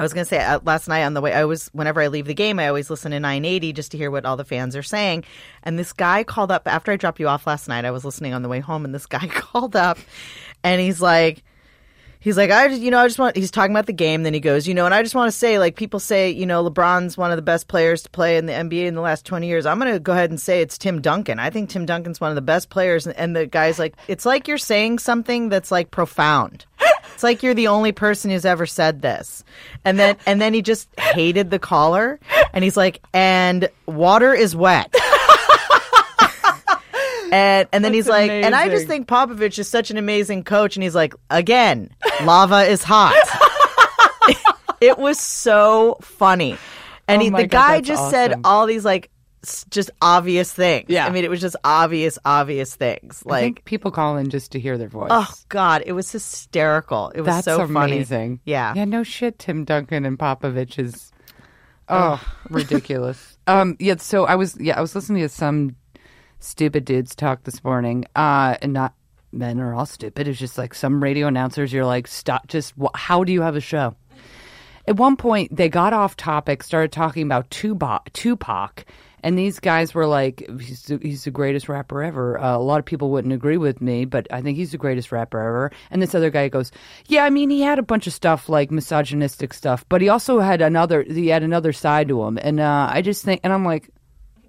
I 0.00 0.02
was 0.02 0.14
gonna 0.14 0.24
say 0.24 0.42
uh, 0.42 0.60
last 0.64 0.88
night 0.88 1.02
on 1.02 1.12
the 1.12 1.20
way, 1.20 1.34
I 1.34 1.44
was 1.44 1.68
whenever 1.74 2.00
I 2.00 2.06
leave 2.06 2.24
the 2.24 2.32
game, 2.32 2.58
I 2.58 2.68
always 2.68 2.88
listen 2.88 3.10
to 3.10 3.20
980 3.20 3.74
just 3.74 3.90
to 3.90 3.98
hear 3.98 4.10
what 4.10 4.24
all 4.24 4.38
the 4.38 4.46
fans 4.46 4.74
are 4.74 4.82
saying. 4.82 5.24
And 5.62 5.78
this 5.78 5.92
guy 5.92 6.24
called 6.24 6.50
up 6.50 6.66
after 6.66 6.90
I 6.90 6.96
dropped 6.96 7.20
you 7.20 7.28
off 7.28 7.46
last 7.46 7.68
night. 7.68 7.84
I 7.84 7.90
was 7.90 8.02
listening 8.02 8.32
on 8.32 8.40
the 8.40 8.48
way 8.48 8.60
home, 8.60 8.86
and 8.86 8.94
this 8.94 9.04
guy 9.04 9.26
called 9.30 9.76
up, 9.76 9.98
and 10.64 10.80
he's 10.80 11.02
like. 11.02 11.44
He's 12.22 12.36
like, 12.36 12.50
I 12.50 12.68
just, 12.68 12.82
you 12.82 12.90
know, 12.90 12.98
I 12.98 13.06
just 13.06 13.18
want, 13.18 13.34
he's 13.34 13.50
talking 13.50 13.74
about 13.74 13.86
the 13.86 13.94
game. 13.94 14.24
Then 14.24 14.34
he 14.34 14.40
goes, 14.40 14.68
you 14.68 14.74
know, 14.74 14.84
and 14.84 14.92
I 14.92 15.02
just 15.02 15.14
want 15.14 15.32
to 15.32 15.38
say, 15.38 15.58
like, 15.58 15.74
people 15.74 15.98
say, 15.98 16.28
you 16.30 16.44
know, 16.44 16.62
LeBron's 16.62 17.16
one 17.16 17.30
of 17.30 17.36
the 17.36 17.42
best 17.42 17.66
players 17.66 18.02
to 18.02 18.10
play 18.10 18.36
in 18.36 18.44
the 18.44 18.52
NBA 18.52 18.84
in 18.84 18.94
the 18.94 19.00
last 19.00 19.24
20 19.24 19.46
years. 19.46 19.64
I'm 19.64 19.78
going 19.78 19.90
to 19.90 19.98
go 19.98 20.12
ahead 20.12 20.28
and 20.28 20.38
say 20.38 20.60
it's 20.60 20.76
Tim 20.76 21.00
Duncan. 21.00 21.38
I 21.38 21.48
think 21.48 21.70
Tim 21.70 21.86
Duncan's 21.86 22.20
one 22.20 22.30
of 22.30 22.34
the 22.34 22.42
best 22.42 22.68
players. 22.68 23.06
And 23.06 23.34
the 23.34 23.46
guy's 23.46 23.78
like, 23.78 23.94
it's 24.06 24.26
like 24.26 24.48
you're 24.48 24.58
saying 24.58 24.98
something 24.98 25.48
that's 25.48 25.70
like 25.70 25.90
profound. 25.92 26.66
It's 27.14 27.22
like 27.22 27.42
you're 27.42 27.54
the 27.54 27.68
only 27.68 27.92
person 27.92 28.30
who's 28.30 28.46
ever 28.46 28.64
said 28.66 29.02
this. 29.02 29.44
And 29.84 29.98
then, 29.98 30.16
and 30.24 30.40
then 30.40 30.54
he 30.54 30.62
just 30.62 30.88
hated 30.98 31.50
the 31.50 31.58
caller. 31.58 32.18
And 32.54 32.64
he's 32.64 32.76
like, 32.76 33.02
and 33.12 33.68
water 33.86 34.32
is 34.32 34.56
wet. 34.56 34.94
And 37.32 37.68
and 37.72 37.84
then 37.84 37.92
That's 37.92 38.06
he's 38.06 38.08
like, 38.08 38.30
and 38.30 38.54
I 38.54 38.68
just 38.68 38.88
think 38.88 39.06
Popovich 39.06 39.58
is 39.58 39.68
such 39.68 39.90
an 39.92 39.96
amazing 39.98 40.42
coach. 40.42 40.76
And 40.76 40.82
he's 40.82 40.96
like, 40.96 41.14
again, 41.30 41.90
lava 42.24 42.62
is 42.62 42.82
hot. 42.82 43.14
it 44.80 44.98
was 44.98 45.20
so 45.20 45.98
funny. 46.02 46.56
And 47.06 47.20
Oh 47.20 47.24
he, 47.24 47.30
the 47.30 47.46
God, 47.46 47.50
guy 47.50 47.80
just 47.82 48.10
said 48.10 48.40
all 48.44 48.66
these 48.66 48.84
like 48.84 49.10
just 49.70 49.90
obvious 50.02 50.52
things. 50.52 50.86
Yeah. 50.88 51.06
I 51.06 51.10
mean, 51.10 51.24
it 51.24 51.30
was 51.30 51.40
just 51.40 51.56
obvious, 51.64 52.18
obvious 52.24 52.74
things. 52.74 53.22
I 53.26 53.40
think 53.40 53.56
Like, 53.58 53.64
people 53.64 53.90
call 53.90 54.16
in 54.18 54.28
just 54.30 54.52
to 54.52 54.60
hear 54.60 54.76
their 54.76 54.88
voice. 54.88 55.08
oh 55.10 55.32
God, 55.48 55.82
it 55.86 55.92
was 55.92 56.10
hysterical. 56.12 57.10
It 57.14 57.20
was 57.22 57.26
That's 57.28 57.44
so 57.46 57.66
funny. 57.66 57.92
amazing. 57.92 58.40
Yeah. 58.44 58.74
Yeah, 58.74 58.84
no 58.84 59.02
shit, 59.02 59.38
Tim 59.38 59.64
Duncan 59.64 60.04
and 60.04 60.18
Popovich 60.18 60.78
is 60.78 61.10
oh 61.88 62.22
ridiculous. 62.48 63.36
Um 63.46 63.76
yeah, 63.80 63.96
so 63.96 64.26
I 64.26 64.36
was 64.36 64.56
yeah, 64.60 64.76
I 64.78 64.80
was 64.80 64.94
listening 64.94 65.22
to 65.22 65.28
some 65.28 65.74
stupid 66.38 66.84
dudes 66.84 67.14
talk 67.16 67.42
this 67.44 67.64
morning. 67.64 68.04
Uh 68.14 68.56
and 68.62 68.72
not 68.72 68.94
men 69.32 69.58
are 69.60 69.74
all 69.74 69.86
stupid. 69.86 70.28
It's 70.28 70.38
just 70.38 70.58
like 70.58 70.74
some 70.74 71.02
radio 71.02 71.26
announcers 71.26 71.72
you're 71.72 71.84
like 71.86 72.06
stop 72.06 72.46
just 72.48 72.74
wh- 72.80 72.94
how 72.94 73.24
do 73.24 73.32
you 73.32 73.42
have 73.42 73.56
a 73.56 73.60
show? 73.60 73.96
At 74.86 74.96
one 74.96 75.16
point, 75.16 75.54
they 75.54 75.68
got 75.68 75.92
off 75.92 76.16
topic, 76.16 76.62
started 76.62 76.90
talking 76.90 77.24
about 77.24 77.50
Tupac, 77.50 78.12
Tupac 78.12 78.84
and 79.22 79.38
these 79.38 79.60
guys 79.60 79.94
were 79.94 80.06
like, 80.06 80.46
he's 80.60 80.82
the, 80.84 80.98
he's 81.02 81.24
the 81.24 81.30
greatest 81.30 81.68
rapper 81.68 82.02
ever. 82.02 82.38
Uh, 82.38 82.56
a 82.56 82.58
lot 82.58 82.78
of 82.78 82.84
people 82.84 83.10
wouldn't 83.10 83.34
agree 83.34 83.56
with 83.56 83.80
me, 83.80 84.04
but 84.04 84.26
I 84.30 84.42
think 84.42 84.56
he's 84.56 84.72
the 84.72 84.78
greatest 84.78 85.12
rapper 85.12 85.38
ever. 85.38 85.72
And 85.90 86.02
this 86.02 86.14
other 86.14 86.30
guy 86.30 86.48
goes, 86.48 86.72
yeah, 87.06 87.24
I 87.24 87.30
mean, 87.30 87.50
he 87.50 87.62
had 87.62 87.78
a 87.78 87.82
bunch 87.82 88.06
of 88.06 88.12
stuff 88.12 88.48
like 88.48 88.70
misogynistic 88.70 89.52
stuff, 89.52 89.84
but 89.88 90.00
he 90.00 90.08
also 90.08 90.40
had 90.40 90.60
another, 90.62 91.02
he 91.02 91.28
had 91.28 91.42
another 91.42 91.72
side 91.72 92.08
to 92.08 92.22
him. 92.22 92.38
And 92.40 92.60
uh, 92.60 92.88
I 92.92 93.02
just 93.02 93.24
think, 93.24 93.40
and 93.44 93.52
I'm 93.52 93.64
like, 93.64 93.90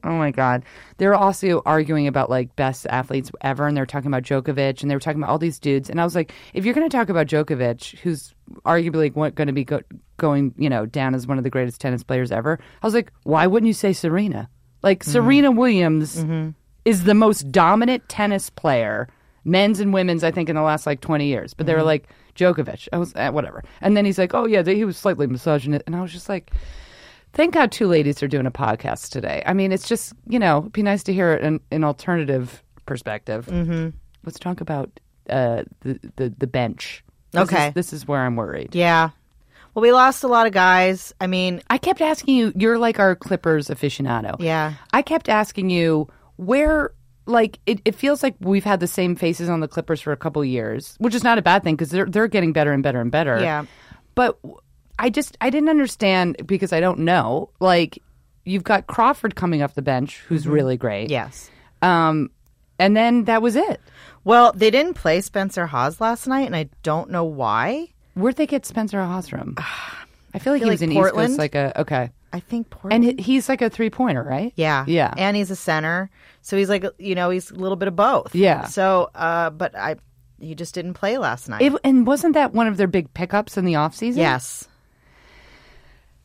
Oh 0.04 0.14
my 0.18 0.32
God. 0.32 0.64
They're 0.98 1.16
also 1.16 1.62
arguing 1.66 2.08
about 2.08 2.30
like 2.30 2.56
best 2.56 2.88
athletes 2.88 3.32
ever, 3.42 3.68
and 3.68 3.78
they're 3.78 3.86
talking 3.86 4.08
about 4.08 4.24
Djokovic, 4.24 4.82
and 4.82 4.90
they 4.90 4.96
were 4.96 5.00
talking 5.00 5.22
about 5.22 5.32
all 5.32 5.38
these 5.38 5.60
dudes. 5.60 5.90
And 5.90 6.02
I 6.02 6.04
was 6.04 6.16
like, 6.16 6.34
if 6.54 6.66
you're 6.66 6.74
going 6.74 6.90
to 6.90 6.96
talk 6.96 7.10
about 7.10 7.28
Djokovic, 7.28 8.00
who's 8.00 8.34
arguably 8.66 9.14
going 9.14 9.48
to 9.48 9.54
be 9.54 9.64
go- 9.64 9.84
going, 10.18 10.54
you 10.58 10.70
know, 10.70 10.86
down 10.86 11.14
as 11.14 11.28
one 11.28 11.38
of 11.38 11.44
the 11.44 11.50
greatest 11.50 11.82
tennis 11.82 12.04
players 12.04 12.32
ever, 12.32 12.60
I 12.82 12.88
was 12.88 12.94
like, 12.94 13.12
why 13.24 13.48
wouldn't 13.48 13.68
you 13.68 13.74
say 13.74 13.94
Serena? 13.94 14.50
Like 14.84 15.04
Serena 15.04 15.52
Williams 15.52 16.24
is 16.86 17.04
the 17.04 17.14
most 17.14 17.52
dominant 17.52 18.08
tennis 18.10 18.50
player, 18.50 19.08
men's 19.44 19.80
and 19.80 19.94
women's, 19.94 20.24
I 20.24 20.32
think, 20.32 20.50
in 20.50 20.56
the 20.56 20.62
last 20.62 20.86
like 20.86 21.02
20 21.02 21.26
years. 21.28 21.54
But 21.54 21.66
they 21.68 21.74
were 21.76 21.84
like 21.84 22.08
Djokovic. 22.36 22.88
I 22.92 22.98
was 22.98 23.14
eh, 23.16 23.30
whatever. 23.30 23.64
And 23.82 23.96
then 23.96 24.06
he's 24.06 24.18
like, 24.18 24.34
oh 24.34 24.46
yeah, 24.48 24.62
they, 24.62 24.76
he 24.76 24.86
was 24.86 24.98
slightly 24.98 25.28
misogynist, 25.28 25.84
and 25.86 25.96
I 25.96 26.02
was 26.02 26.12
just 26.12 26.30
like. 26.30 26.52
Thank 27.34 27.54
God 27.54 27.72
two 27.72 27.88
ladies 27.88 28.22
are 28.22 28.28
doing 28.28 28.46
a 28.46 28.52
podcast 28.52 29.10
today. 29.12 29.42
I 29.46 29.54
mean, 29.54 29.72
it's 29.72 29.88
just, 29.88 30.12
you 30.28 30.38
know, 30.38 30.58
it'd 30.58 30.74
be 30.74 30.84
nice 30.84 31.02
to 31.04 31.14
hear 31.14 31.34
an, 31.34 31.62
an 31.72 31.86
alternative 31.86 32.62
perspective. 32.86 33.46
Mm-hmm. 33.46 33.96
Let's 34.26 34.38
talk 34.38 34.60
about 34.60 34.90
uh, 35.30 35.64
the, 35.80 35.98
the, 36.18 36.34
the 36.38 36.46
bench. 36.48 37.06
This 37.32 37.44
Okay. 37.44 37.68
Is, 37.70 37.74
this 37.74 37.94
is 37.94 38.06
where 38.06 38.20
I'm 38.20 38.36
worried. 38.36 38.76
Yeah. 38.76 39.12
Well, 39.74 39.82
we 39.82 39.92
lost 39.92 40.24
a 40.24 40.28
lot 40.28 40.48
of 40.48 40.54
guys. 40.54 41.14
I 41.22 41.28
mean, 41.28 41.62
I 41.70 41.78
kept 41.78 42.02
asking 42.02 42.36
you, 42.36 42.54
you're 42.56 42.78
like 42.78 43.00
our 43.00 43.16
Clippers 43.16 43.70
aficionado. 43.70 44.36
Yeah. 44.40 44.74
I 44.92 45.02
kept 45.02 45.30
asking 45.30 45.70
you 45.70 46.10
where, 46.36 46.92
like, 47.26 47.60
it, 47.66 47.80
it 47.86 47.96
feels 47.96 48.22
like 48.24 48.36
we've 48.40 48.64
had 48.64 48.80
the 48.80 48.88
same 48.88 49.16
faces 49.16 49.48
on 49.50 49.60
the 49.62 49.68
Clippers 49.68 50.02
for 50.02 50.12
a 50.12 50.18
couple 50.18 50.44
years, 50.44 50.96
which 51.00 51.16
is 51.16 51.24
not 51.24 51.38
a 51.38 51.42
bad 51.42 51.64
thing 51.64 51.76
because 51.76 51.90
they're, 51.90 52.06
they're 52.06 52.28
getting 52.28 52.52
better 52.52 52.72
and 52.74 52.84
better 52.84 53.00
and 53.00 53.12
better. 53.12 53.40
Yeah. 53.40 53.66
But 54.16 54.40
I 55.00 55.10
just, 55.10 55.38
I 55.40 55.50
didn't 55.50 55.70
understand 55.70 56.46
because 56.46 56.74
I 56.74 56.80
don't 56.82 57.00
know. 57.00 57.50
Like, 57.60 58.00
you've 58.44 58.64
got 58.64 58.88
Crawford 58.88 59.36
coming 59.36 59.62
off 59.62 59.74
the 59.76 59.82
bench, 59.82 60.18
who's 60.28 60.48
really 60.48 60.78
great. 60.78 61.10
yes. 61.10 61.50
Um, 61.82 62.30
and 62.78 62.98
then 62.98 63.26
that 63.26 63.42
was 63.42 63.56
it. 63.56 63.80
Well, 64.24 64.52
they 64.54 64.72
didn't 64.72 64.96
play 64.96 65.22
Spencer 65.22 65.68
Hawes 65.68 66.02
last 66.02 66.28
night, 66.28 66.48
and 66.48 66.56
I 66.56 66.70
don't 66.84 67.12
know 67.12 67.24
why. 67.24 67.90
Where'd 68.14 68.36
they 68.36 68.48
get 68.48 68.66
Spencer 68.66 69.02
from? 69.30 69.56
I 70.34 70.40
feel 70.40 70.54
like 70.54 70.64
he 70.64 70.70
was 70.70 70.82
like 70.82 70.90
in 70.90 70.96
Portland. 70.96 71.30
East 71.32 71.32
Coast, 71.32 71.40
like 71.40 71.56
a 71.56 71.82
okay, 71.82 72.10
I 72.32 72.40
think 72.40 72.70
Portland. 72.70 73.04
and 73.06 73.20
he- 73.20 73.24
he's 73.34 73.50
like 73.50 73.62
a 73.62 73.70
three 73.70 73.90
pointer, 73.90 74.24
right? 74.24 74.54
Yeah. 74.56 74.86
yeah. 74.88 75.14
And 75.18 75.36
he's 75.36 75.52
a 75.52 75.56
center. 75.58 76.10
So 76.42 76.56
he's 76.58 76.70
like, 76.70 76.86
you 76.98 77.16
know, 77.16 77.30
he's 77.30 77.52
a 77.52 77.56
little 77.56 77.76
bit 77.76 77.90
of 77.90 77.96
both. 77.98 78.34
Yeah. 78.34 78.64
So, 78.66 79.10
uh, 79.14 79.50
but 79.50 79.76
I, 79.76 79.98
he 80.40 80.56
just 80.56 80.74
didn't 80.74 80.94
play 80.94 81.18
last 81.18 81.50
night. 81.50 81.62
It, 81.62 81.74
and 81.84 82.08
wasn't 82.08 82.36
that 82.36 82.54
one 82.54 82.68
of 82.68 82.78
their 82.78 82.88
big 82.88 83.14
pickups 83.14 83.58
in 83.58 83.66
the 83.66 83.74
offseason? 83.74 84.16
yes. 84.18 84.68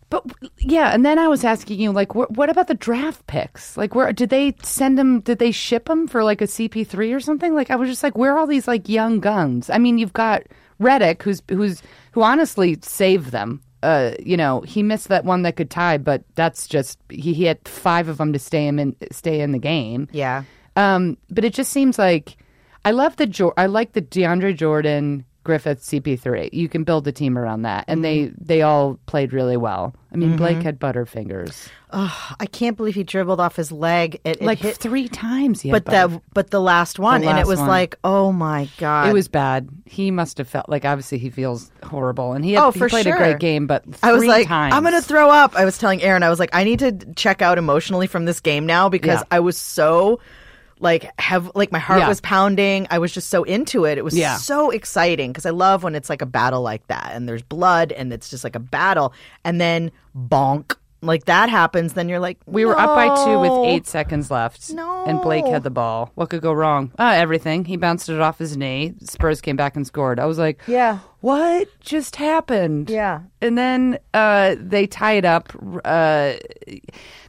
But 0.09 0.25
yeah, 0.59 0.95
and 0.95 1.05
then 1.05 1.19
I 1.19 1.27
was 1.27 1.43
asking 1.43 1.81
you, 1.81 1.91
like, 1.91 2.13
wh- 2.13 2.31
what 2.31 2.49
about 2.49 2.69
the 2.69 2.75
draft 2.75 3.27
picks? 3.27 3.77
Like, 3.77 3.97
where 3.97 4.13
did 4.13 4.31
they 4.31 4.55
send 4.63 4.97
them? 4.97 5.19
Did 5.21 5.41
they 5.41 5.51
ship 5.51 5.87
them 5.87 6.07
for 6.07 6.23
like 6.23 6.41
a 6.41 6.45
CP 6.45 6.87
three 6.87 7.13
or 7.13 7.19
something? 7.19 7.55
Like, 7.57 7.73
I 7.73 7.77
was 7.77 7.89
just 7.89 8.05
like, 8.05 8.17
where 8.17 8.33
are 8.35 8.39
all 8.39 8.47
these 8.47 8.69
like 8.69 8.89
young 8.89 9.19
guns? 9.19 9.69
I 9.69 9.79
mean, 9.79 9.99
you've 9.99 10.13
got 10.13 10.45
Redick, 10.81 11.23
who's 11.23 11.43
who's 11.49 11.83
who 12.13 12.23
honestly 12.23 12.79
saved 12.83 13.31
them. 13.31 13.63
Uh, 13.83 14.13
you 14.19 14.37
know, 14.37 14.63
he 14.63 14.83
missed 14.83 15.09
that 15.09 15.25
one 15.25 15.43
that 15.43 15.57
could 15.57 15.71
tie, 15.71 15.99
but 15.99 16.25
that's 16.35 16.67
just 16.67 16.99
he, 17.09 17.33
he 17.33 17.45
had 17.45 17.67
five 17.69 18.09
of 18.09 18.19
them 18.19 18.33
to 18.33 18.39
stay 18.39 18.67
him 18.67 18.79
in 18.79 18.97
stay 19.13 19.41
in 19.41 19.53
the 19.53 19.59
game. 19.59 20.09
Yeah. 20.13 20.45
Um, 20.75 21.17
but 21.31 21.45
it 21.45 21.55
just 21.55 21.73
seems 21.73 21.99
like 21.99 22.37
I 22.85 22.91
love 22.91 23.17
the 23.17 23.27
Jor- 23.27 23.55
I 23.57 23.67
like 23.67 23.93
the 23.93 24.03
DeAndre 24.03 24.57
Jordan 24.57 25.25
Griffin 25.47 25.77
CP3. 25.77 26.51
You 26.53 26.69
can 26.69 26.85
build 26.85 27.07
a 27.09 27.13
team 27.13 27.39
around 27.39 27.63
that, 27.63 27.85
and 27.89 28.05
they 28.05 28.27
mm-hmm. 28.27 28.45
they 28.45 28.63
all 28.63 28.99
played 29.07 29.33
really 29.33 29.57
well. 29.57 29.95
I 30.13 30.17
mean, 30.17 30.31
mm-hmm. 30.31 30.39
Blake 30.39 30.63
had 30.63 30.79
butterfingers 30.79 31.69
I 31.93 32.47
can't 32.51 32.77
believe 32.77 32.95
he 32.95 33.05
dribbled 33.05 33.39
off 33.41 33.57
his 33.57 33.71
leg. 33.71 34.17
It, 34.25 34.39
it 34.39 34.43
like 34.43 34.59
hit, 34.59 34.77
three 34.77 35.09
times. 35.09 35.63
But 35.63 35.87
that, 35.87 36.11
but 36.35 36.51
the 36.51 36.61
last 36.61 36.99
one, 36.99 37.23
and 37.25 37.39
it 37.39 37.47
was 37.47 37.61
one. 37.61 37.69
like, 37.69 37.97
oh 38.03 38.33
my 38.33 38.69
god, 38.79 39.09
it 39.09 39.13
was 39.13 39.29
bad. 39.29 39.69
He 39.85 40.11
must 40.11 40.39
have 40.39 40.49
felt 40.49 40.69
like 40.69 40.85
obviously 40.85 41.19
he 41.19 41.31
feels 41.31 41.71
horrible, 41.85 42.33
and 42.33 42.45
he 42.45 42.53
had, 42.53 42.65
Oh, 42.65 42.71
he 42.73 42.79
for 42.81 42.89
played 42.89 43.05
sure. 43.05 43.15
a 43.15 43.19
great 43.19 43.39
game, 43.39 43.67
but 43.67 43.85
I 44.03 44.13
was 44.13 44.25
like, 44.25 44.49
times. 44.49 44.75
I'm 44.75 44.83
gonna 44.83 45.01
throw 45.01 45.31
up. 45.31 45.55
I 45.55 45.65
was 45.65 45.79
telling 45.79 46.03
Aaron, 46.03 46.23
I 46.23 46.29
was 46.29 46.39
like, 46.41 46.51
I 46.53 46.65
need 46.65 46.81
to 46.81 46.93
check 47.15 47.41
out 47.41 47.57
emotionally 47.57 48.09
from 48.09 48.25
this 48.25 48.41
game 48.41 48.67
now 48.67 48.89
because 48.89 49.21
Yeah. 49.21 49.27
I 49.31 49.41
was 49.41 49.57
so 49.57 50.21
like 50.79 51.11
have 51.21 51.51
like 51.55 51.73
my 51.73 51.79
heart 51.79 52.01
Yeah. 52.01 52.09
was 52.09 52.21
pounding. 52.21 52.87
I 52.91 52.99
was 52.99 53.13
just 53.13 53.31
so 53.31 53.45
into 53.45 53.85
it. 53.85 53.97
It 53.99 54.05
was 54.05 54.17
Yeah. 54.17 54.37
so 54.37 54.71
exciting 54.71 55.33
because 55.33 55.47
I 55.47 55.51
love 55.51 55.83
when 55.83 55.95
it's 55.95 56.11
like 56.11 56.21
a 56.23 56.27
battle 56.27 56.63
like 56.63 56.87
that 56.89 57.13
and 57.15 57.29
there's 57.29 57.43
blood 57.43 57.93
and 57.93 58.13
it's 58.13 58.29
just 58.29 58.45
like 58.45 58.55
a 58.57 58.61
battle 58.61 59.13
and 59.45 59.61
then 59.61 59.91
bonk 60.17 60.77
like 61.03 61.27
that 61.27 61.49
happens, 61.51 61.93
then 61.93 62.09
you're 62.09 62.19
like, 62.21 62.39
We 62.47 62.65
were 62.65 62.79
up 62.79 62.95
by 62.95 63.25
two 63.25 63.39
with 63.39 63.69
eight 63.69 63.87
seconds 63.87 64.31
left. 64.31 64.73
No. 64.73 65.05
And 65.07 65.21
Blake 65.21 65.47
had 65.47 65.63
the 65.63 65.71
ball. 65.71 66.11
What 66.15 66.31
could 66.31 66.43
go 66.43 66.53
wrong? 66.53 66.93
Uh, 66.99 67.13
everything. 67.15 67.65
He 67.65 67.77
bounced 67.77 68.09
it 68.09 68.21
off 68.21 68.39
his 68.39 68.57
knee. 68.57 68.95
Spurs 69.03 69.41
came 69.41 69.57
back 69.57 69.77
and 69.77 69.87
scored. 69.87 70.19
I 70.19 70.25
was 70.27 70.39
like, 70.39 70.61
Yeah. 70.67 71.01
what 71.21 71.69
just 71.81 72.17
happened? 72.17 72.91
Yeah. 72.91 73.21
And 73.41 73.57
then 73.59 73.99
uh, 74.15 74.57
they 74.59 74.87
tie 74.87 75.13
it 75.13 75.25
up. 75.25 75.53
Uh, 75.85 76.35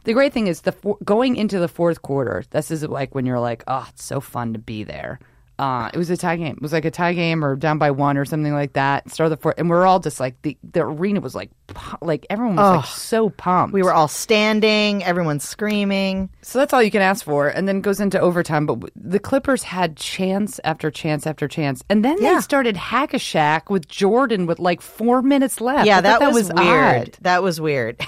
the 0.04 0.12
great 0.14 0.32
thing 0.32 0.46
is 0.46 0.62
the 0.62 0.72
going 1.04 1.36
into 1.36 1.58
the 1.58 1.68
fourth 1.68 2.02
quarter. 2.02 2.44
This 2.50 2.70
is 2.70 2.82
like 2.84 3.14
when 3.14 3.26
you're 3.26 3.40
like, 3.40 3.62
oh, 3.68 3.86
it's 3.90 4.04
so 4.04 4.20
fun 4.20 4.52
to 4.54 4.58
be 4.58 4.82
there. 4.84 5.20
Uh, 5.58 5.90
it 5.92 5.98
was 5.98 6.08
a 6.10 6.16
tie 6.16 6.36
game. 6.36 6.54
It 6.54 6.62
was 6.62 6.72
like 6.72 6.84
a 6.84 6.90
tie 6.90 7.14
game 7.14 7.44
or 7.44 7.56
down 7.56 7.78
by 7.78 7.90
one 7.90 8.16
or 8.16 8.24
something 8.24 8.52
like 8.52 8.74
that. 8.74 9.10
Start 9.10 9.26
of 9.32 9.38
the 9.38 9.42
fourth, 9.42 9.56
and 9.58 9.68
we're 9.68 9.84
all 9.86 9.98
just 9.98 10.20
like 10.20 10.40
the 10.42 10.56
the 10.72 10.82
arena 10.82 11.20
was 11.20 11.34
like 11.34 11.50
pu- 11.66 11.96
like 12.00 12.26
everyone 12.30 12.56
was 12.56 12.76
like 12.76 12.84
so 12.86 13.30
pumped. 13.30 13.74
We 13.74 13.82
were 13.82 13.92
all 13.92 14.06
standing, 14.08 15.02
everyone's 15.04 15.42
screaming. 15.48 16.30
So 16.42 16.58
that's 16.60 16.72
all 16.72 16.82
you 16.82 16.90
can 16.92 17.02
ask 17.02 17.24
for, 17.24 17.48
and 17.48 17.66
then 17.66 17.80
goes 17.80 17.98
into 18.00 18.20
overtime. 18.20 18.66
But 18.66 18.74
w- 18.74 18.92
the 18.94 19.18
Clippers 19.18 19.64
had 19.64 19.96
chance 19.96 20.60
after 20.64 20.90
chance 20.90 21.26
after 21.26 21.48
chance, 21.48 21.82
and 21.90 22.04
then 22.04 22.16
Yeah. 22.20 22.34
they 22.34 22.40
started 22.40 22.76
hack 22.76 23.12
a 23.12 23.18
Shaq 23.18 23.68
with 23.68 23.88
Jordan 23.88 24.46
with 24.46 24.58
like 24.60 24.80
four 24.80 25.22
minutes 25.22 25.60
left. 25.60 25.86
Yeah, 25.86 26.00
thought 26.00 26.20
that, 26.20 26.32
was, 26.32 26.52
weird. 26.52 27.18
That 27.22 27.42
was 27.42 27.60
weird. 27.60 28.00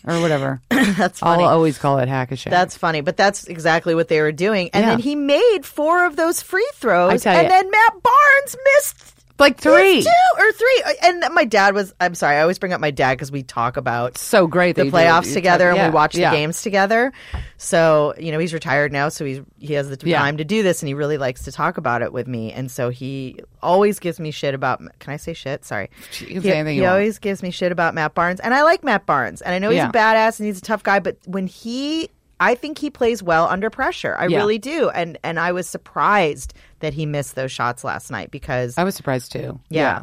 or 0.06 0.20
whatever. 0.20 0.60
That's 0.70 1.20
funny. 1.20 1.44
I'll 1.44 1.50
always 1.50 1.78
call 1.78 1.98
it 1.98 2.08
hack 2.08 2.32
a 2.32 2.34
Shaq. 2.34 2.50
That's 2.50 2.76
funny, 2.76 3.00
but 3.00 3.16
that's 3.16 3.44
exactly 3.46 3.94
what 3.94 4.08
they 4.08 4.20
were 4.20 4.32
doing. 4.32 4.70
And 4.72 4.82
Yeah. 4.84 4.90
then 4.90 4.98
he 4.98 5.14
made 5.14 5.60
four 5.64 6.06
of 6.06 6.16
those 6.16 6.42
free 6.42 6.66
I 6.72 6.76
throws, 6.76 7.22
tell 7.22 7.36
and 7.36 7.50
then 7.50 7.70
Matt 7.70 7.92
Barnes 8.02 8.56
missed 8.76 9.11
like 9.38 9.58
three. 9.58 10.02
two 10.02 10.10
or 10.38 10.52
three. 10.52 10.82
And 11.02 11.24
my 11.32 11.44
dad 11.44 11.74
was. 11.74 11.94
I'm 12.00 12.14
sorry, 12.14 12.36
I 12.36 12.42
always 12.42 12.58
bring 12.58 12.72
up 12.72 12.80
my 12.80 12.90
dad 12.90 13.14
because 13.14 13.32
we 13.32 13.42
talk 13.42 13.76
about 13.76 14.18
So 14.18 14.46
great 14.46 14.76
that 14.76 14.82
the 14.82 14.86
you 14.86 14.90
do- 14.90 14.96
playoffs 14.96 15.26
you 15.28 15.34
together 15.34 15.64
talk- 15.70 15.70
and 15.70 15.76
yeah, 15.78 15.88
we 15.88 15.94
watch 15.94 16.14
yeah. 16.14 16.30
the 16.30 16.36
games 16.36 16.62
together. 16.62 17.12
So 17.58 18.14
you 18.18 18.32
know 18.32 18.38
he's 18.38 18.52
retired 18.54 18.92
now, 18.92 19.08
so 19.08 19.24
he's 19.24 19.40
he 19.58 19.74
has 19.74 19.88
the 19.88 19.98
Yeah. 20.08 20.18
time 20.18 20.36
to 20.38 20.44
do 20.44 20.62
this, 20.62 20.82
and 20.82 20.88
he 20.88 20.94
really 20.94 21.18
likes 21.18 21.44
to 21.44 21.52
talk 21.52 21.76
about 21.78 22.02
it 22.02 22.12
with 22.12 22.26
me. 22.26 22.52
And 22.52 22.70
so 22.70 22.88
he 22.90 23.38
always 23.62 23.98
gives 23.98 24.18
me 24.20 24.30
shit 24.30 24.54
about. 24.54 24.80
Can 24.98 25.12
I 25.12 25.16
say 25.16 25.32
shit? 25.32 25.64
Sorry. 25.64 25.90
You 26.20 26.26
can 26.26 26.36
He, 26.36 26.40
say 26.42 26.52
anything 26.58 26.74
he 26.74 26.76
you 26.78 26.82
want. 26.82 26.92
always 26.94 27.18
gives 27.18 27.42
me 27.42 27.50
shit 27.50 27.72
about 27.72 27.94
Matt 27.94 28.14
Barnes, 28.14 28.40
and 28.40 28.52
I 28.54 28.62
like 28.62 28.84
Matt 28.84 29.06
Barnes, 29.06 29.42
and 29.42 29.54
I 29.54 29.58
know 29.58 29.70
he's 29.70 29.76
Yeah. 29.78 29.88
a 29.88 29.92
badass 29.92 30.38
and 30.40 30.46
he's 30.46 30.58
a 30.58 30.62
tough 30.62 30.82
guy, 30.82 30.98
but 31.00 31.16
when 31.26 31.46
he. 31.46 32.10
I 32.42 32.54
think 32.56 32.78
he 32.78 32.90
plays 32.90 33.22
well 33.22 33.46
under 33.48 33.70
pressure. 33.70 34.16
I 34.18 34.26
Yeah. 34.26 34.38
really 34.38 34.58
do, 34.58 34.90
and 34.90 35.16
and 35.22 35.38
I 35.38 35.52
was 35.52 35.66
surprised 35.68 36.54
that 36.80 36.92
he 36.94 37.06
missed 37.06 37.34
those 37.36 37.52
shots 37.52 37.84
last 37.84 38.10
night 38.10 38.30
because 38.30 38.76
I 38.76 38.84
was 38.84 38.94
surprised 38.94 39.32
too. 39.32 39.60
Yeah. 39.70 40.02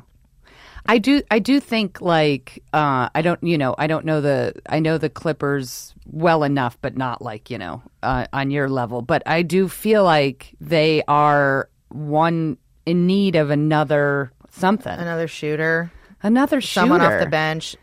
I 0.85 0.97
do 0.97 1.21
I 1.29 1.39
do 1.39 1.59
think 1.59 1.99
like 2.01 2.63
uh 2.73 3.09
I 3.13 3.21
don't 3.21 3.43
you 3.43 3.57
know, 3.57 3.75
I 3.77 3.87
don't 3.87 4.05
know 4.05 4.21
the 4.21 4.53
I 4.67 4.79
know 4.79 4.97
the 4.97 5.09
Clippers 5.09 5.93
well 6.05 6.43
enough 6.43 6.77
but 6.81 6.95
not 6.97 7.21
like, 7.21 7.51
you 7.51 7.57
know, 7.57 7.83
uh, 8.01 8.25
on 8.33 8.49
your 8.49 8.69
level, 8.69 9.01
but 9.01 9.21
I 9.25 9.41
do 9.43 9.67
feel 9.67 10.03
like 10.03 10.55
they 10.61 11.03
are 11.07 11.69
one 11.89 12.57
in 12.85 13.05
need 13.05 13.35
of 13.35 13.49
another 13.51 14.31
something. 14.51 14.91
another 14.97 15.27
shooter, 15.27 15.91
another 16.23 16.61
shooter. 16.61 16.81
someone 16.81 17.01
off 17.01 17.19
the 17.19 17.29
bench. 17.29 17.75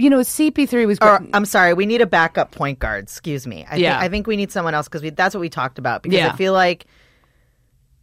You 0.00 0.10
know, 0.10 0.18
CP3 0.20 0.86
was 0.86 0.98
Or. 1.02 1.20
I'm 1.34 1.44
sorry, 1.44 1.74
we 1.74 1.86
need 1.86 2.00
a 2.00 2.06
backup 2.06 2.50
point 2.52 2.78
guard. 2.78 3.04
Excuse 3.04 3.46
me. 3.46 3.66
I 3.70 3.76
Yeah. 3.76 3.92
think, 3.92 4.02
I 4.02 4.08
think 4.08 4.26
we 4.26 4.36
need 4.36 4.50
someone 4.50 4.74
else 4.74 4.88
because 4.88 5.08
that's 5.14 5.34
what 5.34 5.40
we 5.40 5.48
talked 5.50 5.78
about. 5.78 6.02
Because 6.02 6.18
Yeah. 6.18 6.28
I 6.32 6.36
feel 6.36 6.52
like 6.52 6.86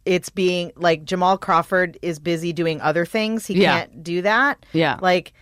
it's 0.04 0.30
being 0.30 0.72
like 0.76 1.04
Jamal 1.04 1.36
Crawford 1.38 1.98
is 2.00 2.18
busy 2.18 2.52
doing 2.52 2.80
other 2.80 3.04
things. 3.04 3.46
He 3.46 3.54
Yeah. 3.60 3.80
can't 3.80 4.02
do 4.02 4.22
that. 4.22 4.64
Yeah. 4.72 4.98
Like 5.02 5.32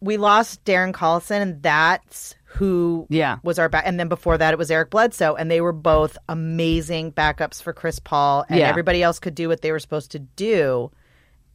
we 0.00 0.16
lost 0.18 0.62
Darren 0.64 0.92
Collison, 0.92 1.40
and 1.40 1.62
that's 1.62 2.34
who 2.44 3.06
Yeah. 3.08 3.38
was 3.42 3.58
our 3.58 3.68
back. 3.68 3.84
And 3.86 3.98
then 3.98 4.08
before 4.08 4.36
that, 4.38 4.52
it 4.52 4.58
was 4.58 4.70
Eric 4.70 4.90
Bledsoe, 4.90 5.34
and 5.34 5.50
they 5.50 5.60
were 5.60 5.72
both 5.72 6.16
amazing 6.28 7.10
backups 7.12 7.60
for 7.62 7.72
Chris 7.72 7.98
Paul, 7.98 8.44
and 8.48 8.60
Yeah. 8.60 8.68
everybody 8.68 9.02
else 9.02 9.18
could 9.18 9.34
do 9.34 9.48
what 9.48 9.62
they 9.62 9.72
were 9.72 9.80
supposed 9.80 10.10
to 10.12 10.18
do. 10.18 10.90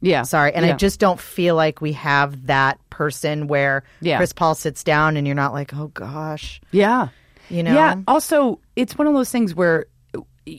yeah. 0.02 0.24
Sorry, 0.24 0.54
and 0.54 0.66
Yeah. 0.66 0.74
I 0.74 0.76
just 0.78 0.98
don't 1.00 1.20
feel 1.20 1.56
like 1.56 1.82
we 1.82 1.92
have 1.92 2.48
that 2.48 2.80
person 3.00 3.48
where 3.48 3.84
Yeah. 4.02 4.18
Chris 4.18 4.34
Paul 4.34 4.56
sits 4.56 4.84
down 4.84 5.16
and 5.16 5.26
you're 5.26 5.36
not 5.44 5.54
like, 5.54 5.74
oh 5.74 5.88
gosh, 5.94 6.60
Yeah. 6.72 7.08
you 7.50 7.64
know? 7.64 7.74
Yeah. 7.74 7.96
Also, 8.10 8.60
it's 8.76 8.98
one 8.98 9.08
of 9.08 9.14
those 9.14 9.32
things 9.32 9.56
where 9.56 9.86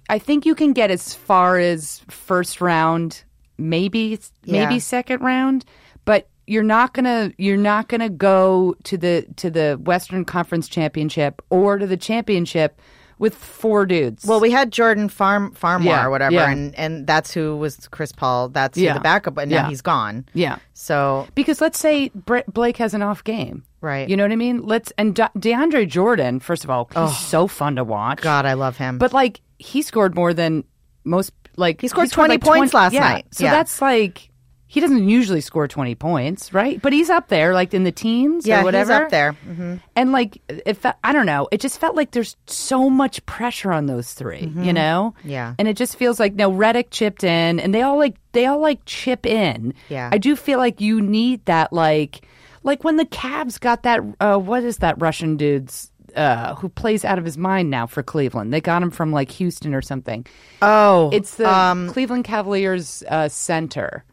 I 0.09 0.19
think 0.19 0.47
you 0.47 0.55
can 0.55 0.73
get 0.73 0.91
as 0.91 1.13
far 1.15 1.59
as 1.59 2.01
first 2.09 2.63
round, 2.63 3.25
maybe 3.59 4.19
maybe 4.47 4.75
Yeah. 4.75 4.79
second 4.81 5.21
round, 5.21 5.67
but 6.07 6.29
you're 6.47 6.63
not 6.63 6.95
gonna 6.95 7.31
you're 7.37 7.59
not 7.59 7.89
gonna 7.89 8.09
go 8.09 8.75
to 8.85 8.97
the 8.97 9.27
to 9.37 9.51
the 9.51 9.79
Western 9.85 10.25
Conference 10.25 10.67
Championship 10.67 11.43
or 11.51 11.77
to 11.77 11.87
the 11.87 11.99
championship 11.99 12.81
with 13.21 13.35
four 13.37 13.85
dudes. 13.87 14.25
Well, 14.25 14.41
we 14.41 14.51
had 14.51 14.73
Jordan 14.73 15.09
Farm 15.09 15.53
Farmar 15.55 15.85
Yeah, 15.85 16.07
or 16.07 16.11
whatever, 16.11 16.35
yeah. 16.35 16.51
and 16.51 16.75
and 16.77 17.07
that's 17.07 17.33
who 17.33 17.57
was 17.57 17.87
Chris 17.93 18.11
Paul. 18.11 18.49
That's 18.49 18.77
who 18.77 18.83
Yeah. 18.85 18.95
the 18.95 19.01
backup, 19.01 19.35
but 19.35 19.47
now 19.47 19.69
he's 19.69 19.83
gone. 19.83 20.25
yeah. 20.33 20.57
So 20.75 21.29
Because 21.35 21.61
let's 21.61 21.79
say 21.79 22.11
Blake 22.49 22.79
has 22.79 22.95
an 22.95 23.03
off 23.03 23.23
game. 23.23 23.63
Right. 23.83 24.09
You 24.09 24.17
know 24.17 24.25
what 24.25 24.33
I 24.33 24.37
mean? 24.37 24.67
Let's 24.67 24.93
and 24.99 25.15
De- 25.15 25.31
DeAndre 25.39 25.87
Jordan, 25.89 26.41
first 26.41 26.65
of 26.65 26.71
all, 26.71 26.89
he's 26.95 27.17
so 27.19 27.47
fun 27.47 27.77
to 27.77 27.85
watch. 27.85 28.21
God, 28.23 28.47
I 28.47 28.55
love 28.55 28.77
him. 28.79 28.99
But 28.99 29.13
like 29.13 29.41
he 29.59 29.83
scored 29.83 30.15
more 30.15 30.33
than 30.35 30.65
most. 31.05 31.33
Like 31.57 31.81
He 31.83 31.89
scored 31.89 32.11
20 32.11 32.35
like, 32.35 32.41
points 32.43 32.73
last 32.73 32.95
yeah. 32.95 33.01
night. 33.01 33.27
So 33.33 33.45
that's 33.45 33.83
like 33.83 34.30
he 34.73 34.79
doesn't 34.79 35.09
usually 35.09 35.41
score 35.41 35.67
twenty 35.67 35.97
points, 35.97 36.55
right? 36.55 36.81
But 36.81 36.93
he's 36.93 37.11
up 37.11 37.27
there, 37.27 37.53
like 37.55 37.75
in 37.75 37.83
the 37.83 37.91
teens 37.91 38.47
yeah, 38.47 38.61
or 38.61 38.65
whatever. 38.65 38.93
he's 38.93 39.03
up 39.03 39.11
there. 39.11 39.33
hmm 39.33 39.75
And 39.97 40.13
like 40.13 40.41
it, 40.49 40.75
fe- 40.75 40.93
I 41.03 41.13
don't 41.13 41.27
know. 41.27 41.49
It 41.51 41.61
just 41.61 41.81
felt 41.81 41.97
like 41.97 42.13
there's 42.13 42.37
so 42.47 42.89
much 42.89 43.27
pressure 43.27 43.73
on 43.73 43.87
those 43.87 44.13
3 44.13 44.53
you 44.59 44.73
know. 44.73 45.15
Mm-hmm. 45.19 45.29
Yeah. 45.29 45.55
And 45.59 45.67
it 45.67 45.77
just 45.77 45.97
feels 45.97 46.21
like 46.21 46.35
now 46.35 46.53
Redick 46.53 46.91
chipped 46.93 47.25
in, 47.25 47.59
and 47.59 47.75
they 47.75 47.83
all 47.83 47.99
like 47.99 48.15
they 48.31 48.47
all 48.47 48.61
like 48.61 48.79
chip 48.87 49.27
in. 49.27 49.75
Yeah. 49.89 50.09
I 50.13 50.19
do 50.19 50.37
feel 50.37 50.59
like 50.59 50.81
you 50.81 51.01
need 51.01 51.45
that 51.47 51.73
like 51.73 52.25
like 52.63 52.85
when 52.85 52.97
the 52.97 53.07
Cavs 53.07 53.59
got 53.59 53.83
that 53.83 54.01
uh, 54.21 54.37
what 54.39 54.63
is 54.63 54.77
that 54.77 55.01
Russian 55.03 55.37
dude's 55.37 55.91
uh, 56.15 56.55
who 56.57 56.69
plays 56.69 57.05
out 57.05 57.19
of 57.19 57.25
his 57.25 57.37
mind 57.37 57.71
now 57.71 57.87
for 57.89 58.03
Cleveland. 58.05 58.53
They 58.53 58.61
got 58.61 58.83
him 58.83 58.91
from 58.93 59.11
like 59.13 59.31
Houston 59.33 59.75
or 59.75 59.83
something. 59.83 60.27
Oh, 60.63 61.11
It's 61.13 61.35
the 61.37 61.53
um, 61.53 61.89
Cleveland 61.91 62.23
Cavaliers 62.25 63.03
uh, 63.09 63.29
center. 63.29 64.05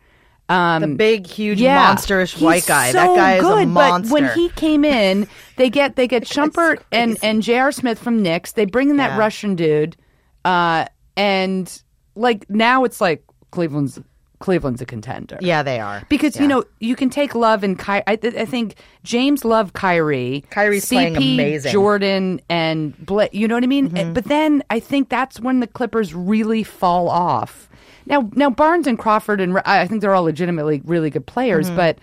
Um, 0.50 0.82
the 0.82 0.88
big, 0.88 1.28
huge, 1.28 1.60
yeah, 1.60 1.94
monsterish 1.94 2.42
white 2.42 2.66
guy. 2.66 2.92
so 2.92 3.00
that 3.00 3.16
guy 3.16 3.36
is 3.36 3.42
good, 3.42 3.64
a 3.64 3.66
monster. 3.68 4.10
But 4.14 4.22
when 4.22 4.32
he 4.34 4.48
came 4.50 4.86
in, 4.86 5.28
they 5.58 5.70
get 5.70 5.96
they 5.98 6.08
get 6.08 6.24
Shumpert 6.26 6.82
and 6.92 7.18
and 7.22 7.44
J.R. 7.44 7.72
Smith 7.74 8.00
from 8.00 8.22
Knicks. 8.24 8.54
They 8.54 8.64
bring 8.66 8.90
in 8.90 8.98
that 8.98 9.12
Yeah. 9.12 9.18
Russian 9.18 9.56
dude, 9.56 9.98
uh, 10.46 10.86
and 11.18 11.82
like 12.16 12.50
now 12.50 12.84
it's 12.86 13.02
like 13.02 13.24
Cleveland's 13.52 14.00
Cleveland's 14.40 14.82
a 14.82 14.86
contender. 14.86 15.38
yeah, 15.42 15.64
they 15.64 15.80
are 15.80 16.04
Because 16.10 16.36
Yeah. 16.36 16.44
you 16.44 16.48
know 16.48 16.64
you 16.80 16.96
can 16.96 17.10
take 17.10 17.34
Love 17.36 17.64
and 17.64 17.78
Ky- 17.78 18.04
I, 18.06 18.16
th- 18.16 18.36
I 18.36 18.46
think 18.46 18.76
James 19.04 19.44
Love, 19.44 19.74
Kyrie, 19.74 20.46
Kyrie's 20.52 20.86
CP, 20.86 20.90
playing 20.90 21.18
amazing. 21.18 21.70
Mm-hmm. 21.70 21.74
Jordan, 21.74 22.42
and 22.48 23.06
Blake. 23.06 23.34
You 23.34 23.48
know 23.48 23.56
what 23.56 23.64
I 23.64 23.68
mean? 23.68 23.98
Eh, 23.98 24.12
But 24.12 24.26
then 24.26 24.64
I 24.70 24.80
think 24.80 25.10
that's 25.10 25.40
when 25.40 25.60
the 25.60 25.66
Clippers 25.68 26.14
really 26.14 26.64
fall 26.64 27.10
off. 27.10 27.68
Now, 28.08 28.30
now 28.34 28.50
Barnes 28.50 28.88
and 28.88 28.98
Crawford 28.98 29.42
and 29.42 29.58
I 29.60 29.82
I 29.82 29.88
think 29.88 30.02
they're 30.02 30.16
all 30.16 30.24
legitimately 30.24 30.82
really 30.86 31.10
good 31.10 31.26
players, 31.26 31.68
Mm-hmm. 31.68 31.76
but 31.76 32.00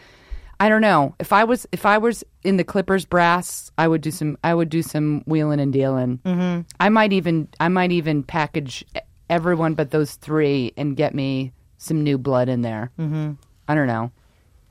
I 0.61 0.69
don't 0.69 0.81
know 0.83 1.15
if 1.19 1.33
I 1.33 1.45
was 1.45 1.67
if 1.73 1.85
I 1.85 1.99
was 1.99 2.23
in 2.45 2.57
the 2.59 2.65
Clippers 2.65 3.05
brass, 3.05 3.71
I 3.77 3.89
would 3.89 4.01
do 4.03 4.11
some 4.11 4.39
I 4.45 4.55
would 4.55 4.69
do 4.69 4.83
some 4.83 5.23
wheeling 5.27 5.59
and 5.61 5.73
dealing. 5.73 6.19
Mm-hmm. 6.25 6.61
I 6.79 6.89
might 6.91 7.13
even 7.13 7.49
I 7.59 7.69
might 7.69 7.91
even 7.93 8.23
package 8.23 8.85
everyone 9.29 9.75
but 9.75 9.91
those 9.91 10.15
three 10.15 10.73
and 10.77 10.97
get 10.97 11.15
me 11.15 11.53
some 11.79 12.05
new 12.05 12.19
blood 12.19 12.49
in 12.49 12.63
there. 12.63 12.91
Mm-hmm. 12.99 13.33
I 13.67 13.75
don't 13.75 13.87
know. 13.89 14.13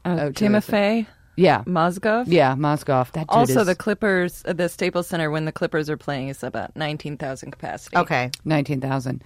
Uh, 0.06 0.10
Oh, 0.22 0.32
terrific. 0.32 0.36
Timofey 0.76 1.08
Yeah, 1.36 1.64
Mozgov. 1.64 2.26
yeah, 2.28 2.54
Mozgov. 2.56 3.12
That 3.14 3.22
dude 3.28 3.30
Also, 3.30 3.62
is 3.62 3.66
the 3.68 3.76
Clippers, 3.76 4.44
uh, 4.46 4.54
the 4.54 4.70
Staples 4.70 5.08
Center, 5.08 5.32
when 5.32 5.46
the 5.46 5.52
Clippers 5.52 5.90
are 5.90 5.98
playing, 5.98 6.28
is 6.30 6.44
about 6.44 6.76
19,000 6.76 7.52
capacity. 7.52 7.98
okay, 7.98 8.30
nineteen 8.46 8.80
thousand. 8.82 9.24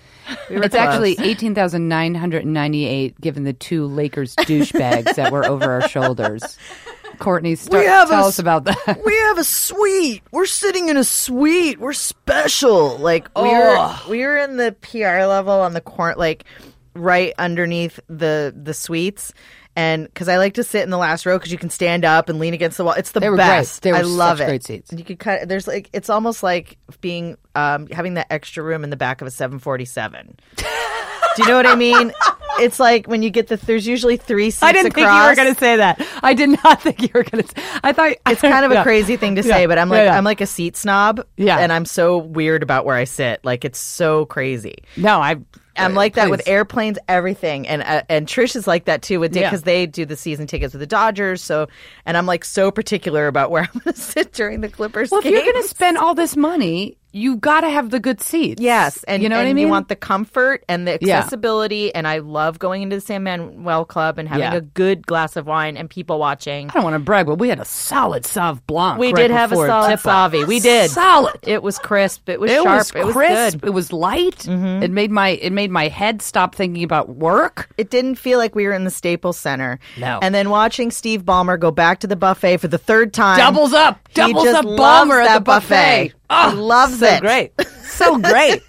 were 0.49 0.63
it's 0.63 0.73
close. 0.75 0.87
actually 0.87 1.17
eighteen 1.19 1.53
thousand 1.53 1.89
nine 1.89 2.15
hundred 2.15 2.43
and 2.45 2.53
ninety-eight, 2.53 3.19
given 3.19 3.43
the 3.43 3.53
two 3.53 3.85
Lakers 3.87 4.35
douchebags 4.35 5.15
that 5.15 5.31
were 5.33 5.45
over 5.45 5.69
our 5.69 5.87
shoulders. 5.89 6.57
Courtney, 7.19 7.55
start, 7.55 7.83
tell 7.83 8.11
a 8.25 8.27
us 8.27 8.37
about 8.37 8.65
that. 8.65 9.01
we 9.03 9.17
have 9.17 9.37
a 9.39 9.43
suite. 9.43 10.21
We're 10.31 10.45
sitting 10.45 10.89
in 10.89 10.97
a 10.97 11.03
suite. 11.03 11.79
We're 11.79 11.93
special. 11.93 12.97
Like 12.99 13.27
we 13.35 13.41
were, 13.49 13.95
we 14.07 14.19
were 14.23 14.37
in 14.37 14.57
the 14.57 14.75
PR 14.81 15.25
level 15.25 15.53
on 15.61 15.73
the 15.73 15.81
court, 15.81 16.17
like 16.19 16.45
right 16.93 17.33
underneath 17.39 17.99
the 18.07 18.53
the 18.55 18.73
suites. 18.73 19.33
And 19.77 20.05
because 20.05 20.27
I 20.27 20.37
like 20.37 20.55
to 20.55 20.63
sit 20.63 20.81
in 20.81 20.89
the 20.89 20.97
last 20.97 21.25
row 21.27 21.37
because 21.37 21.51
you 21.51 21.57
can 21.59 21.69
stand 21.69 22.03
up 22.03 22.29
and 22.29 22.39
lean 22.39 22.55
against 22.55 22.77
the 22.77 22.83
wall. 22.83 22.95
It's 22.97 23.11
the 23.11 23.19
They 23.19 23.29
were 23.29 23.35
great. 23.35 23.45
best. 23.45 23.83
They 23.83 23.91
were 23.91 23.99
I 23.99 24.01
love 24.01 24.41
it. 24.41 24.47
great 24.47 24.63
seats. 24.63 24.89
And 24.89 24.99
you 24.99 25.05
could 25.05 25.19
cut. 25.19 25.47
There's 25.47 25.67
like 25.67 25.89
it's 25.93 26.09
almost 26.09 26.41
like 26.41 26.79
being 26.99 27.37
um, 27.53 27.85
having 27.87 28.15
that 28.15 28.25
extra 28.31 28.63
room 28.63 28.83
in 28.83 28.89
the 28.89 28.97
back 28.97 29.21
of 29.21 29.27
a 29.27 29.31
747. 29.31 30.35
Do 30.57 31.43
you 31.43 31.49
know 31.49 31.55
what 31.57 31.67
I 31.67 31.75
mean? 31.75 32.11
it's 32.59 32.79
like 32.79 33.05
when 33.05 33.21
you 33.21 33.29
get 33.29 33.47
the 33.49 33.57
there's 33.57 33.85
usually 33.85 34.17
three 34.17 34.49
seats 34.49 34.63
I 34.63 34.71
didn't 34.71 34.87
across. 34.87 35.05
think 35.05 35.13
you 35.23 35.29
were 35.29 35.35
going 35.35 35.53
to 35.53 35.59
say 35.59 35.75
that. 35.75 36.01
I 36.23 36.33
did 36.33 36.49
not 36.63 36.81
think 36.81 37.01
you 37.03 37.09
were 37.13 37.21
going 37.23 37.43
to. 37.43 37.61
I 37.83 37.93
thought 37.93 38.13
it's 38.27 38.41
kind 38.41 38.65
of 38.65 38.71
a 38.71 38.81
crazy 38.81 39.15
thing 39.17 39.35
to 39.35 39.43
Yeah. 39.43 39.53
say, 39.53 39.65
but 39.67 39.77
I'm 39.77 39.89
like 39.89 39.97
Yeah, 39.99 40.05
yeah. 40.05 40.17
I'm 40.17 40.23
like 40.23 40.41
a 40.41 40.47
seat 40.47 40.75
snob. 40.75 41.23
Yeah. 41.37 41.59
and 41.59 41.71
I'm 41.71 41.85
so 41.85 42.17
weird 42.17 42.63
about 42.63 42.83
where 42.85 42.95
I 42.95 43.03
sit. 43.03 43.45
Like 43.45 43.63
it's 43.63 43.77
so 43.77 44.25
crazy. 44.25 44.77
No, 44.95 45.21
I. 45.21 45.35
I'm 45.77 45.93
like 45.95 46.15
that 46.15 46.29
with 46.29 46.47
airplanes, 46.47 46.97
everything, 47.07 47.67
and 47.67 47.81
uh, 47.83 48.03
and 48.09 48.27
Trish 48.27 48.55
is 48.55 48.67
like 48.67 48.85
that 48.85 49.01
too 49.01 49.19
with 49.19 49.35
Yeah. 49.35 49.43
because 49.49 49.63
they 49.63 49.85
do 49.85 50.05
the 50.05 50.15
season 50.15 50.47
tickets 50.47 50.73
with 50.73 50.79
the 50.81 50.87
Dodgers. 50.87 51.41
So, 51.43 51.67
and 52.05 52.17
I'm 52.17 52.25
like 52.25 52.43
so 52.45 52.71
particular 52.71 53.27
about 53.27 53.51
where 53.51 53.63
I'm 53.63 53.81
going 53.81 53.93
to 53.95 53.99
sit 54.01 54.33
during 54.33 54.61
the 54.61 54.69
Clippers. 54.69 55.11
Well, 55.11 55.19
if 55.19 55.25
you're 55.25 55.41
going 55.41 55.61
to 55.61 55.67
spend 55.67 55.97
all 55.97 56.15
this 56.15 56.35
money, 56.35 56.97
you 57.11 57.37
got 57.37 57.61
to 57.61 57.69
have 57.69 57.89
the 57.89 57.99
good 57.99 58.21
seats. 58.21 58.61
Yes, 58.61 59.03
and 59.05 59.23
you 59.23 59.29
know 59.29 59.37
what 59.37 59.45
I 59.47 59.53
mean. 59.53 59.65
You 59.65 59.71
want 59.71 59.87
the 59.87 59.95
comfort 59.95 60.63
and 60.69 60.87
the 60.87 60.97
Yeah. 61.01 61.17
accessibility, 61.19 61.93
and 61.95 62.07
I 62.07 62.19
love 62.19 62.59
going 62.59 62.81
into 62.83 62.97
the 62.97 63.01
San 63.01 63.23
Manuel 63.23 63.85
Club 63.85 64.19
and 64.19 64.27
having 64.27 64.43
Yeah. 64.43 64.55
a 64.55 64.61
good 64.61 65.05
glass 65.07 65.35
of 65.35 65.47
wine 65.47 65.77
and 65.77 65.89
people 65.89 66.19
watching. 66.19 66.69
I 66.69 66.73
don't 66.73 66.83
want 66.83 66.93
to 66.95 66.99
brag, 66.99 67.25
but 67.25 67.35
we 67.35 67.49
had 67.49 67.59
a 67.59 67.65
solid 67.65 68.23
Sauv 68.23 68.59
Blanc. 68.67 68.99
We 68.99 69.07
right 69.07 69.15
did 69.15 69.31
have 69.31 69.51
a 69.51 69.55
solid. 69.55 69.99
Savi. 69.99 70.45
We 70.45 70.59
did. 70.59 70.91
solid. 70.91 71.35
It 71.43 71.63
was 71.63 71.79
crisp. 71.79 72.29
It 72.29 72.39
was 72.39 72.51
It 72.51 72.61
sharp. 72.63 72.77
was 72.77 72.91
it 72.95 73.05
was 73.05 73.13
crisp. 73.15 73.59
good. 73.61 73.67
It 73.67 73.71
was 73.71 73.91
light. 73.93 74.37
Mm-hmm. 74.39 74.83
It 74.83 74.91
made 74.91 75.11
my 75.11 75.29
it 75.29 75.51
made 75.51 75.71
my 75.71 75.87
head 75.87 76.21
stop 76.21 76.55
thinking 76.55 76.83
about 76.83 77.09
work. 77.09 77.69
It 77.77 77.89
didn't 77.89 78.15
feel 78.15 78.37
like 78.37 78.53
we 78.55 78.65
were 78.67 78.73
in 78.73 78.83
the 78.83 78.89
Staples 78.91 79.37
Center. 79.39 79.79
No. 79.97 80.19
And 80.21 80.35
then 80.35 80.49
watching 80.49 80.91
Steve 80.91 81.23
Ballmer 81.23 81.59
go 81.59 81.71
back 81.71 81.99
to 82.01 82.07
the 82.07 82.15
buffet 82.15 82.57
for 82.57 82.67
the 82.67 82.77
third 82.77 83.13
time. 83.13 83.37
Doubles 83.37 83.73
up, 83.73 83.99
doubles 84.13 84.47
up 84.47 84.65
Ballmer 84.65 85.25
at 85.25 85.33
the 85.35 85.41
buffet. 85.41 86.13
Ah, 86.29 86.51
he 86.51 86.57
loves 86.57 86.99
so 86.99 87.05
it. 87.07 87.21
great, 87.21 87.51
so 87.83 88.17
great, 88.17 88.61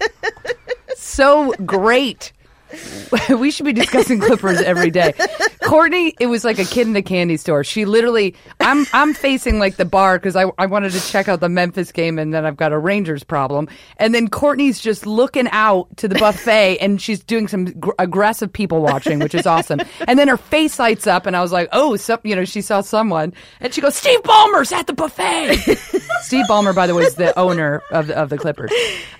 so 0.95 1.53
great. 1.65 2.31
we 3.35 3.49
should 3.49 3.65
be 3.65 3.73
discussing 3.73 4.19
Clippers 4.19 4.61
every 4.61 4.91
day. 4.91 5.13
Courtney, 5.63 6.13
it 6.19 6.27
was 6.27 6.43
like 6.45 6.59
a 6.59 6.65
kid 6.65 6.85
in 6.87 6.95
a 6.95 7.01
candy 7.01 7.35
store. 7.35 7.63
She 7.63 7.83
literally, 7.85 8.35
I'm 8.59 8.85
I'm 8.93 9.15
facing 9.15 9.57
like 9.57 9.77
the 9.77 9.85
bar 9.85 10.19
because 10.19 10.35
I 10.35 10.45
I 10.59 10.67
wanted 10.67 10.91
to 10.91 11.01
check 11.11 11.27
out 11.27 11.39
the 11.39 11.49
Memphis 11.49 11.91
game 11.91 12.19
and 12.19 12.31
then 12.31 12.45
I've 12.45 12.57
got 12.57 12.71
a 12.71 12.77
Rangers 12.77 13.23
problem. 13.23 13.67
And 13.97 14.13
then 14.13 14.27
Courtney's 14.27 14.79
just 14.79 15.07
looking 15.07 15.47
out 15.51 15.87
to 15.97 16.07
the 16.07 16.13
buffet 16.19 16.77
and 16.77 17.01
she's 17.01 17.21
doing 17.23 17.47
some 17.47 17.65
gr- 17.65 17.91
aggressive 17.97 18.53
people 18.53 18.81
watching, 18.83 19.17
which 19.17 19.33
is 19.33 19.47
awesome. 19.47 19.81
And 20.07 20.19
then 20.19 20.27
her 20.27 20.37
face 20.37 20.77
lights 20.77 21.07
up 21.07 21.25
and 21.25 21.35
I 21.35 21.41
was 21.41 21.51
like, 21.51 21.69
oh, 21.71 21.95
some, 21.95 22.19
you 22.23 22.35
know, 22.35 22.45
she 22.45 22.61
saw 22.61 22.81
someone 22.81 23.33
and 23.61 23.73
she 23.73 23.81
goes, 23.81 23.95
Steve 23.95 24.21
Ballmer's 24.21 24.71
at 24.71 24.85
the 24.85 24.93
buffet. 24.93 25.57
Steve 26.21 26.45
Ballmer, 26.47 26.73
by 26.75 26.87
the 26.87 26.95
way, 26.95 27.03
is 27.03 27.15
the 27.15 27.37
owner 27.37 27.81
of 27.91 28.07
the, 28.07 28.17
of 28.17 28.29
the 28.29 28.37
Clippers. 28.37 28.71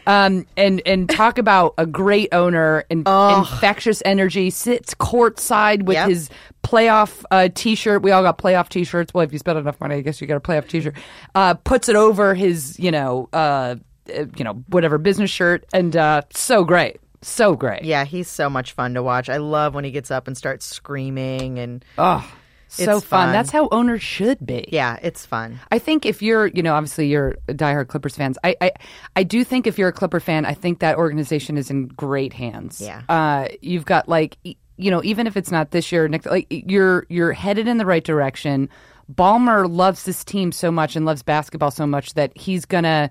Um, 0.07 0.45
and 0.57 0.81
and 0.85 1.09
talk 1.09 1.37
about 1.37 1.73
a 1.77 1.85
great 1.85 2.29
owner 2.33 2.83
and 2.89 3.07
infectious 3.07 4.01
energy. 4.05 4.49
Sits 4.49 4.93
courtside 4.95 5.83
with 5.83 5.95
Yep. 5.95 6.09
his 6.09 6.29
playoff 6.63 7.23
uh, 7.31 7.49
T-shirt. 7.53 8.01
We 8.01 8.11
all 8.11 8.23
got 8.23 8.37
playoff 8.37 8.69
T-shirts. 8.69 9.13
Well, 9.13 9.23
if 9.23 9.31
you 9.33 9.39
spend 9.39 9.59
enough 9.59 9.79
money, 9.79 9.95
I 9.95 10.01
guess 10.01 10.19
you 10.21 10.27
got 10.27 10.37
a 10.37 10.39
playoff 10.39 10.67
T-shirt. 10.67 10.95
Uh, 11.35 11.53
puts 11.55 11.89
it 11.89 11.95
over 11.95 12.33
his, 12.33 12.79
you 12.79 12.91
know, 12.91 13.29
uh, 13.33 13.75
uh, 14.15 14.25
you 14.37 14.43
know, 14.43 14.63
whatever 14.67 14.97
business 14.97 15.29
shirt, 15.29 15.65
and 15.73 15.95
uh, 15.95 16.21
so 16.31 16.63
great, 16.63 16.99
so 17.21 17.55
great. 17.55 17.83
Yeah, 17.83 18.05
he's 18.05 18.27
so 18.27 18.49
much 18.49 18.71
fun 18.71 18.95
to 18.95 19.03
watch. 19.03 19.29
I 19.29 19.37
love 19.37 19.75
when 19.75 19.83
he 19.83 19.91
gets 19.91 20.09
up 20.09 20.27
and 20.27 20.35
starts 20.37 20.65
screaming 20.65 21.59
and 21.59 21.85
Oh, 21.97 22.27
so 22.75 22.99
fun. 22.99 23.27
fun. 23.27 23.31
That's 23.33 23.49
how 23.49 23.67
owners 23.71 24.01
should 24.01 24.45
be. 24.45 24.67
yeah, 24.71 24.97
it's 25.01 25.25
fun. 25.25 25.59
I 25.71 25.79
think 25.79 26.05
if 26.05 26.21
you're, 26.21 26.47
you 26.47 26.63
know, 26.63 26.73
obviously 26.73 27.07
you're 27.07 27.37
diehard 27.47 27.87
Clippers 27.87 28.15
fans. 28.15 28.37
I, 28.43 28.55
I, 28.61 28.71
I 29.15 29.23
do 29.23 29.43
think 29.43 29.67
if 29.67 29.77
you're 29.77 29.89
a 29.89 29.93
Clipper 29.93 30.19
fan, 30.19 30.45
I 30.45 30.53
think 30.53 30.79
that 30.79 30.97
organization 30.97 31.57
is 31.57 31.69
in 31.69 31.87
great 31.87 32.33
hands. 32.33 32.81
Yeah. 32.81 33.01
Uh, 33.09 33.47
you've 33.61 33.85
got 33.85 34.07
like, 34.07 34.37
you 34.43 34.91
know, 34.91 35.03
even 35.03 35.27
if 35.27 35.35
it's 35.35 35.51
not 35.51 35.71
this 35.71 35.91
year, 35.91 36.07
next, 36.07 36.25
like 36.25 36.47
you're 36.49 37.05
you're 37.09 37.33
headed 37.33 37.67
in 37.67 37.77
the 37.77 37.85
right 37.85 38.03
direction. 38.03 38.69
Ballmer 39.13 39.69
loves 39.69 40.03
this 40.03 40.23
team 40.23 40.51
so 40.51 40.71
much 40.71 40.95
and 40.95 41.05
loves 41.05 41.23
basketball 41.23 41.71
so 41.71 41.85
much 41.85 42.13
that 42.13 42.35
he's 42.37 42.65
gonna. 42.65 43.09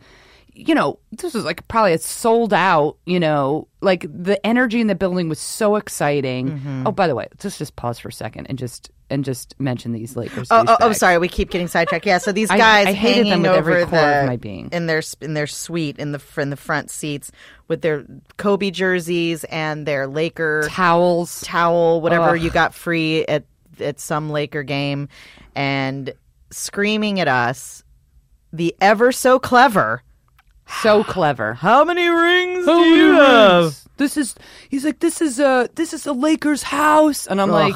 You 0.59 0.75
know, 0.75 0.99
this 1.12 1.35
was 1.35 1.44
like 1.44 1.66
probably 1.68 1.92
a 1.92 1.99
sold 1.99 2.53
out. 2.53 2.97
You 3.07 3.21
know, 3.21 3.68
like 3.81 4.07
the 4.11 4.44
energy 4.44 4.81
in 4.81 4.88
the 4.88 4.94
building 4.94 5.29
was 5.29 5.38
so 5.38 5.77
exciting. 5.77 6.51
Mm-hmm. 6.51 6.87
Oh, 6.87 6.92
by 6.92 7.07
the 7.07 7.14
way, 7.14 7.29
let's 7.42 7.59
just 7.59 7.77
pause 7.77 7.99
for 7.99 8.09
a 8.09 8.12
second 8.12 8.47
and 8.47 8.59
just 8.59 8.90
and 9.11 9.25
just 9.25 9.59
mention 9.59 9.92
these 9.92 10.16
Lakers. 10.16 10.49
Oh, 10.51 10.64
oh, 10.66 10.77
oh, 10.81 10.92
sorry, 10.92 11.18
we 11.18 11.29
keep 11.29 11.51
getting 11.51 11.68
sidetracked. 11.68 12.05
Yeah, 12.05 12.18
so 12.18 12.33
these 12.33 12.49
guys 12.49 12.88
I 12.88 12.92
hated 12.92 13.27
hanging 13.27 13.31
them 13.31 13.42
with 13.42 13.51
over 13.53 13.71
every 13.71 13.85
core 13.87 14.01
the 14.01 14.21
of 14.21 14.27
my 14.27 14.37
being. 14.37 14.68
in 14.73 14.87
their 14.87 15.03
in 15.21 15.35
their 15.35 15.47
suite 15.47 15.99
in 15.99 16.12
the 16.12 16.23
in 16.37 16.51
the 16.51 16.57
front 16.57 16.90
seats 16.90 17.31
with 17.68 17.83
their 17.83 18.05
Kobe 18.37 18.71
jerseys 18.71 19.44
and 19.44 19.87
their 19.87 20.07
Laker 20.07 20.64
towels. 20.68 21.40
towel, 21.42 22.01
whatever 22.01 22.31
Ugh. 22.31 22.40
you 22.40 22.51
got 22.51 22.75
free 22.75 23.25
at 23.27 23.44
at 23.81 24.01
some 24.01 24.31
Laker 24.31 24.62
game, 24.62 25.09
and 25.55 26.12
screaming 26.51 27.21
at 27.21 27.29
us, 27.29 27.85
the 28.53 28.75
ever 28.81 29.12
so 29.12 29.38
clever. 29.38 30.03
So 30.83 31.03
clever. 31.05 31.55
How 31.55 31.85
many 31.85 32.09
rings 32.09 32.67
How 32.67 32.75
do 32.75 32.81
many 32.81 32.97
you 32.97 33.13
have? 33.13 33.63
rings? 33.65 33.89
This 33.97 34.17
is 34.17 34.35
he's 34.69 34.85
like 34.85 35.01
this 35.01 35.21
is 35.21 35.41
a 35.41 35.69
this 35.75 35.93
is 35.93 36.07
a 36.07 36.13
Lakers 36.13 36.63
house 36.63 37.27
and 37.27 37.41
I'm 37.41 37.51
like 37.51 37.75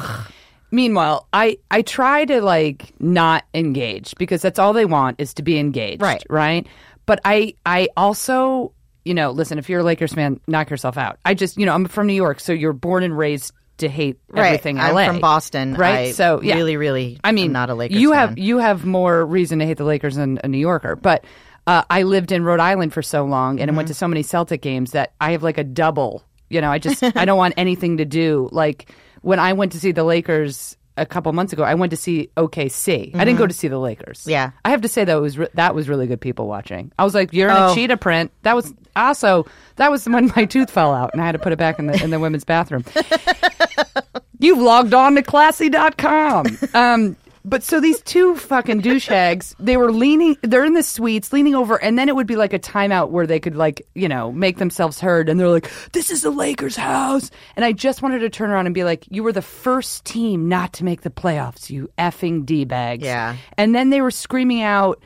meanwhile 0.71 1.27
I 1.33 1.57
I 1.69 1.81
try 1.81 2.25
to 2.25 2.41
like 2.41 2.93
not 2.99 3.43
engage 3.53 4.15
because 4.17 4.41
that's 4.41 4.59
all 4.59 4.73
they 4.73 4.85
want 4.85 5.19
is 5.19 5.33
to 5.35 5.43
be 5.43 5.59
engaged 5.59 6.01
Right. 6.01 6.23
right 6.29 6.65
but 7.05 7.19
I 7.25 7.55
I 7.65 7.89
also 7.97 8.73
you 9.05 9.13
know 9.13 9.31
listen 9.31 9.57
if 9.59 9.69
you're 9.69 9.81
a 9.81 9.83
Lakers 9.83 10.13
fan 10.13 10.39
knock 10.47 10.69
yourself 10.69 10.97
out 10.97 11.19
I 11.25 11.33
just 11.33 11.57
you 11.57 11.65
know 11.65 11.73
I'm 11.73 11.85
from 11.85 12.07
New 12.07 12.13
York 12.13 12.39
so 12.39 12.53
you're 12.53 12.73
born 12.73 13.03
and 13.03 13.17
raised 13.17 13.51
to 13.77 13.89
hate 13.89 14.19
Right. 14.29 14.45
everything 14.47 14.79
I'm 14.79 14.95
LA 14.95 15.07
from 15.07 15.19
Boston. 15.19 15.73
right 15.75 16.07
I 16.07 16.11
so 16.11 16.41
yeah 16.41 16.55
really, 16.55 16.77
really, 16.77 17.19
I 17.23 17.31
mean 17.33 17.47
am 17.47 17.51
not 17.53 17.69
a 17.69 17.75
Lakers. 17.75 17.97
you 17.99 18.11
fan. 18.11 18.29
have 18.29 18.37
you 18.39 18.57
have 18.59 18.85
more 18.85 19.25
reason 19.25 19.59
to 19.59 19.65
hate 19.65 19.77
the 19.77 19.83
Lakers 19.83 20.15
than 20.15 20.39
a 20.43 20.47
New 20.47 20.57
Yorker, 20.59 20.95
but 20.95 21.25
uh, 21.67 21.83
I 21.89 22.03
lived 22.03 22.31
in 22.31 22.43
Rhode 22.43 22.59
Island 22.59 22.93
for 22.93 23.01
so 23.01 23.23
long 23.25 23.59
and 23.59 23.69
I 23.69 23.71
Mm-hmm. 23.71 23.77
went 23.77 23.87
to 23.89 23.93
so 23.93 24.07
many 24.07 24.23
Celtic 24.23 24.61
games 24.61 24.91
that 24.91 25.13
I 25.21 25.31
have 25.31 25.43
like 25.43 25.57
a 25.57 25.63
double. 25.63 26.23
You 26.49 26.61
know, 26.61 26.71
I 26.71 26.77
just 26.79 27.01
I 27.17 27.25
don't 27.25 27.37
want 27.37 27.53
anything 27.57 27.97
to 27.97 28.05
do 28.05 28.49
like 28.51 28.91
when 29.21 29.39
I 29.39 29.53
went 29.53 29.71
to 29.73 29.79
see 29.79 29.91
the 29.91 30.03
Lakers 30.03 30.75
a 30.95 31.05
couple 31.07 31.31
months 31.33 31.53
ago. 31.53 31.63
I 31.63 31.73
went 31.73 31.89
to 31.89 31.97
see 31.97 32.29
OKC. 32.37 33.15
I 33.15 33.25
didn't 33.25 33.39
go 33.39 33.47
to 33.47 33.53
see 33.53 33.67
the 33.67 33.79
Lakers. 33.79 34.19
Mm-hmm. 34.21 34.29
Yeah. 34.29 34.51
I 34.63 34.69
have 34.69 34.81
to 34.81 34.87
say 34.87 35.03
that 35.05 35.15
was 35.15 35.37
re- 35.39 35.47
that 35.55 35.73
was 35.73 35.89
really 35.89 36.05
good 36.05 36.21
people 36.21 36.47
watching. 36.47 36.91
I 36.99 37.03
was 37.03 37.15
like, 37.15 37.33
you're 37.33 37.49
in 37.49 37.55
Oh. 37.57 37.71
a 37.71 37.75
cheetah 37.75 37.97
print. 37.97 38.31
That 38.43 38.55
was 38.55 38.71
also 38.95 39.47
that 39.77 39.89
was 39.89 40.07
when 40.07 40.31
my 40.35 40.45
tooth 40.45 40.69
fell 40.69 40.93
out 40.93 41.11
and 41.13 41.21
I 41.21 41.25
had 41.25 41.31
to 41.31 41.39
put 41.39 41.51
it 41.53 41.57
back 41.57 41.79
in 41.79 41.87
the 41.87 42.03
in 42.03 42.09
the 42.11 42.19
women's 42.19 42.43
bathroom. 42.43 42.83
You've 44.39 44.59
logged 44.59 44.93
on 44.93 45.15
to 45.15 45.23
classy.com. 45.23 46.45
Um, 46.73 47.15
but 47.45 47.63
so 47.63 47.79
these 47.79 48.01
two 48.01 48.35
fucking 48.35 48.81
douchebags, 48.81 49.55
they 49.59 49.75
were 49.75 49.91
leaning, 49.91 50.37
they're 50.43 50.63
in 50.63 50.73
the 50.73 50.83
suites, 50.83 51.33
leaning 51.33 51.55
over, 51.55 51.81
and 51.81 51.97
then 51.99 52.07
it 52.07 52.15
would 52.15 52.27
be 52.27 52.35
like 52.35 52.53
a 52.53 52.59
timeout 52.59 53.09
where 53.09 53.27
they 53.27 53.39
could, 53.39 53.55
like, 53.55 53.85
you 53.93 54.07
know, 54.07 54.31
make 54.31 54.57
themselves 54.57 54.99
heard. 54.99 55.27
And 55.27 55.39
they're 55.39 55.49
like, 55.49 55.69
this 55.91 56.09
is 56.09 56.21
the 56.21 56.29
Lakers' 56.31 56.75
house. 56.75 57.31
And 57.55 57.65
I 57.65 57.73
just 57.73 58.01
wanted 58.01 58.19
to 58.19 58.29
turn 58.29 58.49
around 58.49 58.65
and 58.65 58.75
be 58.75 58.83
like, 58.83 59.05
you 59.09 59.23
were 59.23 59.33
the 59.33 59.41
first 59.41 60.05
team 60.05 60.47
not 60.47 60.73
to 60.73 60.85
make 60.85 61.01
the 61.01 61.09
playoffs, 61.09 61.69
you 61.69 61.89
effing 61.97 62.45
D 62.45 62.63
bags. 62.65 63.03
Yeah. 63.03 63.35
And 63.57 63.75
then 63.75 63.89
they 63.89 64.01
were 64.01 64.11
screaming 64.11 64.61
out, 64.61 65.01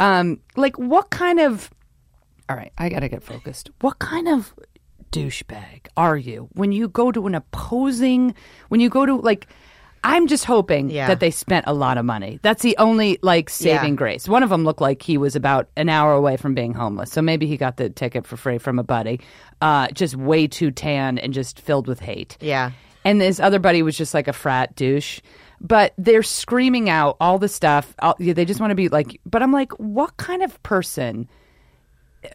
um, 0.00 0.40
like, 0.56 0.78
what 0.78 1.10
kind 1.10 1.40
of. 1.40 1.70
All 2.48 2.56
right, 2.56 2.72
I 2.76 2.88
got 2.88 3.00
to 3.00 3.08
get 3.08 3.22
focused. 3.22 3.70
What 3.80 3.98
kind 3.98 4.28
of 4.28 4.54
douchebag 5.12 5.86
are 5.96 6.16
you 6.16 6.48
when 6.54 6.72
you 6.72 6.88
go 6.88 7.12
to 7.12 7.26
an 7.26 7.34
opposing 7.34 8.34
when 8.70 8.80
you 8.80 8.88
go 8.88 9.04
to 9.04 9.16
like 9.16 9.46
I'm 10.04 10.26
just 10.26 10.44
hoping 10.44 10.90
Yeah. 10.90 11.06
that 11.08 11.20
they 11.20 11.30
spent 11.30 11.66
a 11.68 11.72
lot 11.74 11.96
of 11.98 12.04
money. 12.04 12.38
That's 12.42 12.62
the 12.62 12.76
only 12.78 13.18
like 13.22 13.48
saving 13.48 13.90
Yeah. 13.92 13.96
grace. 13.96 14.28
One 14.28 14.42
of 14.42 14.50
them 14.50 14.64
looked 14.64 14.80
like 14.80 15.00
he 15.02 15.16
was 15.16 15.36
about 15.36 15.68
an 15.76 15.88
hour 15.88 16.12
away 16.12 16.36
from 16.36 16.54
being 16.54 16.74
homeless, 16.74 17.12
so 17.12 17.22
maybe 17.22 17.46
he 17.46 17.56
got 17.56 17.76
the 17.76 17.88
ticket 17.90 18.26
for 18.26 18.36
free 18.36 18.58
from 18.58 18.78
a 18.78 18.82
buddy. 18.82 19.20
Uh, 19.60 19.88
just 19.88 20.16
way 20.16 20.46
too 20.48 20.70
tan 20.70 21.18
and 21.18 21.32
just 21.32 21.60
filled 21.60 21.86
with 21.86 22.00
hate. 22.00 22.36
Yeah. 22.40 22.72
And 23.04 23.20
this 23.20 23.38
other 23.40 23.58
buddy 23.58 23.82
was 23.82 23.96
just 23.96 24.14
like 24.14 24.28
a 24.28 24.32
frat 24.32 24.74
douche. 24.76 25.20
But 25.60 25.92
they're 25.96 26.24
screaming 26.24 26.90
out 26.90 27.16
all 27.20 27.38
the 27.38 27.48
stuff. 27.48 27.94
All, 28.00 28.16
they 28.18 28.44
just 28.44 28.58
want 28.60 28.72
to 28.72 28.74
be 28.74 28.88
like. 28.88 29.20
But 29.24 29.44
I'm 29.44 29.52
like, 29.52 29.70
what 29.78 30.16
kind 30.16 30.42
of 30.42 30.60
person 30.64 31.28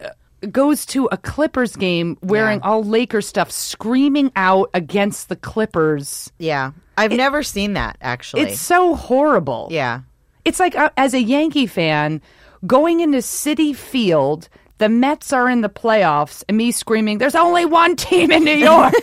uh, 0.01 0.09
goes 0.51 0.85
to 0.87 1.05
a 1.11 1.17
Clippers 1.17 1.75
game 1.75 2.17
wearing 2.21 2.59
Yeah. 2.63 2.69
all 2.69 2.83
Lakers 2.83 3.27
stuff, 3.27 3.51
screaming 3.51 4.31
out 4.35 4.69
against 4.73 5.29
the 5.29 5.35
Clippers? 5.35 6.31
Yeah. 6.39 6.71
I've 6.97 7.11
never 7.11 7.43
seen 7.43 7.73
that 7.73 7.97
actually. 8.01 8.43
It's 8.43 8.59
so 8.59 8.95
horrible. 8.95 9.67
yeah. 9.71 10.01
It's 10.45 10.59
like 10.59 10.75
uh, 10.77 10.89
as 10.95 11.13
a 11.13 11.21
Yankee 11.21 11.67
fan 11.67 12.21
going 12.65 13.01
into 13.01 13.17
Citi 13.17 13.75
Field, 13.75 14.47
the 14.77 14.87
Mets 14.89 15.33
are 15.33 15.49
in 15.49 15.59
the 15.61 15.69
playoffs, 15.69 16.43
and 16.47 16.55
me 16.55 16.71
screaming, 16.71 17.17
"There's 17.17 17.35
only 17.35 17.65
one 17.65 17.95
team 17.97 18.31
in 18.31 18.43
New 18.45 18.51
York." 18.71 18.93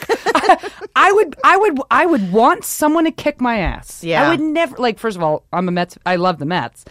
I 0.97 1.13
would, 1.13 1.37
I 1.45 1.57
would, 1.57 1.79
I 1.91 2.07
would 2.07 2.33
want 2.33 2.65
someone 2.65 3.05
to 3.05 3.11
kick 3.11 3.41
my 3.41 3.59
ass. 3.59 4.03
Yeah. 4.03 4.25
I 4.27 4.31
would 4.31 4.41
never 4.41 4.77
like. 4.79 4.99
First 4.99 5.17
of 5.17 5.23
all, 5.23 5.45
I'm 5.53 5.69
a 5.69 5.73
Mets. 5.73 5.99
I 6.07 6.17
love 6.17 6.39
the 6.39 6.47
Mets. 6.47 6.85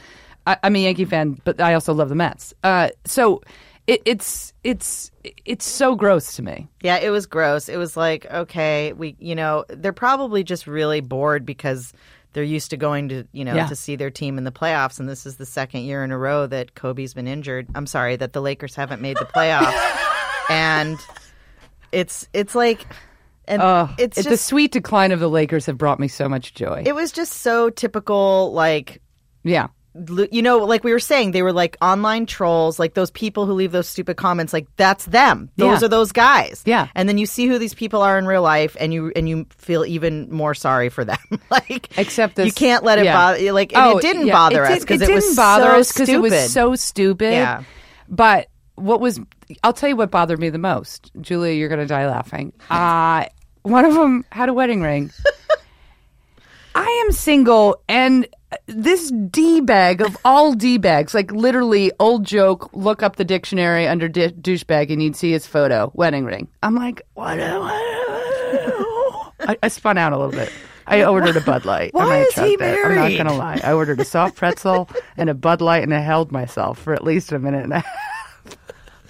I, 0.46 0.58
I'm 0.64 0.76
a 0.76 0.80
Yankee 0.80 1.06
fan, 1.06 1.42
but 1.46 1.60
I 1.62 1.74
also 1.74 1.94
love 1.94 2.10
the 2.10 2.16
Mets. 2.16 2.54
Uh, 2.64 2.90
so 3.06 3.42
it, 3.88 4.02
it's 4.06 4.54
it's 4.64 5.12
it's 5.46 5.66
so 5.66 5.96
gross 5.96 6.36
to 6.38 6.42
me. 6.42 6.68
Yeah, 6.82 6.98
it 6.98 7.10
was 7.10 7.26
gross. 7.26 7.68
It 7.70 7.78
was 7.78 7.98
like, 7.98 8.26
okay, 8.32 8.94
we, 8.94 9.16
you 9.20 9.36
know, 9.36 9.66
they're 9.70 9.92
probably 9.94 10.44
just 10.44 10.68
really 10.68 11.02
bored 11.02 11.46
because 11.46 11.92
they're 12.34 12.44
used 12.44 12.72
to 12.72 12.78
going 12.78 13.10
to, 13.10 13.28
you 13.32 13.46
know, 13.46 13.54
Yeah. 13.56 13.68
to 13.68 13.76
see 13.76 13.96
their 13.96 14.10
team 14.10 14.38
in 14.38 14.44
the 14.44 14.52
playoffs, 14.52 15.00
and 15.00 15.08
this 15.08 15.26
is 15.26 15.36
the 15.38 15.46
second 15.46 15.82
year 15.82 16.04
in 16.04 16.12
a 16.12 16.18
row 16.18 16.48
that 16.48 16.74
Kobe's 16.76 17.14
been 17.14 17.28
injured. 17.28 17.68
I'm 17.76 17.86
sorry 17.86 18.16
that 18.16 18.34
the 18.34 18.42
Lakers 18.42 18.76
haven't 18.76 19.02
made 19.02 19.18
the 19.18 19.26
playoffs, 19.26 20.00
and 20.50 20.98
it's 21.92 22.28
it's 22.34 22.56
like, 22.56 22.88
and 23.48 23.62
Oh, 23.62 23.94
it's 24.00 24.18
it- 24.18 24.24
just 24.24 24.30
the 24.30 24.38
sweet 24.38 24.72
decline 24.72 25.12
of 25.12 25.20
the 25.20 25.30
Lakers 25.30 25.66
have 25.68 25.78
brought 25.78 26.00
me 26.00 26.08
so 26.08 26.28
much 26.28 26.54
joy. 26.54 26.84
it 26.86 26.96
was 26.96 27.12
just 27.12 27.34
so 27.34 27.70
typical, 27.70 28.52
like 28.54 29.02
yeah, 29.44 29.68
you 30.32 30.42
know, 30.42 30.60
like 30.60 30.84
we 30.84 30.92
were 30.92 31.00
saying, 31.00 31.32
they 31.32 31.44
were 31.44 31.54
like 31.54 31.78
online 31.82 32.26
trolls, 32.26 32.80
like 32.80 32.96
those 32.96 33.12
people 33.12 33.46
who 33.46 33.54
leave 33.54 33.72
those 33.72 33.88
stupid 33.88 34.18
comments. 34.18 34.52
Like 34.54 34.68
that's 34.76 35.06
them. 35.06 35.50
Those 35.56 35.82
Yeah. 35.82 35.86
are 35.86 35.90
those 35.90 36.12
guys. 36.12 36.64
Yeah. 36.66 36.88
And 36.96 37.08
then 37.08 37.18
you 37.18 37.26
see 37.26 37.48
who 37.48 37.60
these 37.60 37.74
people 37.76 38.02
are 38.02 38.18
in 38.18 38.26
real 38.26 38.42
life, 38.42 38.76
and 38.80 38.94
you 38.94 39.12
and 39.16 39.30
you 39.30 39.46
feel 39.56 39.86
even 39.86 40.32
more 40.32 40.54
sorry 40.56 40.90
for 40.90 41.06
them. 41.06 41.18
like 41.52 41.96
Except 41.98 42.36
this- 42.36 42.48
you 42.48 42.52
can't 42.54 42.84
let 42.84 42.98
it 43.00 43.06
yeah. 43.06 43.14
bother. 43.14 43.52
Like 43.54 43.74
and 43.76 43.84
Oh, 43.94 43.98
it 43.98 44.02
didn't 44.02 44.28
yeah, 44.28 44.34
bother 44.34 44.64
it 44.64 44.72
us 44.72 44.80
because 44.80 45.02
it, 45.02 45.10
it, 45.10 45.14
was 45.16 45.24
didn't 45.26 45.36
bother 45.38 45.66
so 45.72 45.80
us 45.80 45.92
because 45.94 46.10
it 46.10 46.22
was 46.22 46.52
so 46.52 46.76
stupid. 46.76 47.34
Yeah. 47.34 47.64
But 48.10 48.48
what 48.76 49.00
was? 49.00 49.20
I'll 49.64 49.74
tell 49.74 49.90
you 49.90 49.96
what 49.96 50.10
bothered 50.10 50.40
me 50.40 50.50
the 50.50 50.58
most, 50.58 51.12
Julia. 51.22 51.54
You're 51.54 51.70
gonna 51.70 51.86
die 51.86 52.08
laughing. 52.08 52.54
Uh 52.70 53.26
one 53.62 53.86
of 53.86 53.94
them 53.94 54.26
had 54.32 54.50
a 54.50 54.54
wedding 54.54 54.82
ring. 54.82 55.12
I 56.76 57.04
am 57.06 57.12
single, 57.14 57.82
and 57.88 58.28
this 58.68 59.12
d 59.12 59.62
bag 59.62 60.02
of 60.02 60.18
all 60.26 60.54
d 60.54 60.78
bags, 60.78 61.14
like 61.14 61.32
literally 61.32 61.92
old 62.00 62.26
joke. 62.26 62.70
Look 62.74 63.04
up 63.04 63.16
the 63.16 63.26
dictionary 63.26 63.88
under 63.88 64.08
di- 64.08 64.30
douchebag, 64.30 64.92
and 64.92 65.02
you'd 65.02 65.16
see 65.16 65.32
his 65.32 65.46
photo, 65.48 65.92
wedding 65.94 66.26
ring. 66.26 66.48
I'm 66.62 66.76
like, 66.76 67.02
what? 67.14 67.40
am 67.40 67.62
I, 67.64 69.32
I, 69.40 69.58
I 69.64 69.68
spun 69.68 69.98
out 69.98 70.14
a 70.14 70.18
little 70.18 70.32
bit. 70.32 70.52
I 70.86 71.04
ordered 71.06 71.38
a 71.38 71.42
Bud 71.42 71.66
Light. 71.66 71.94
Why 71.94 72.04
and 72.04 72.14
I 72.14 72.20
is 72.20 72.34
he 72.34 72.58
chugged 72.58 72.62
it. 72.62 72.86
I'm 72.86 72.96
not 72.96 73.18
gonna 73.18 73.38
lie. 73.38 73.62
I 73.64 73.74
ordered 73.74 74.00
a 74.00 74.06
soft 74.06 74.36
pretzel 74.36 74.90
and 75.18 75.30
a 75.30 75.34
Bud 75.34 75.62
Light, 75.62 75.84
and 75.84 75.94
I 75.94 76.00
held 76.00 76.32
myself 76.32 76.80
for 76.80 76.94
at 76.94 77.04
least 77.04 77.32
a 77.32 77.40
minute 77.40 77.64
and 77.64 77.74
a 77.74 77.80
half. 77.80 78.23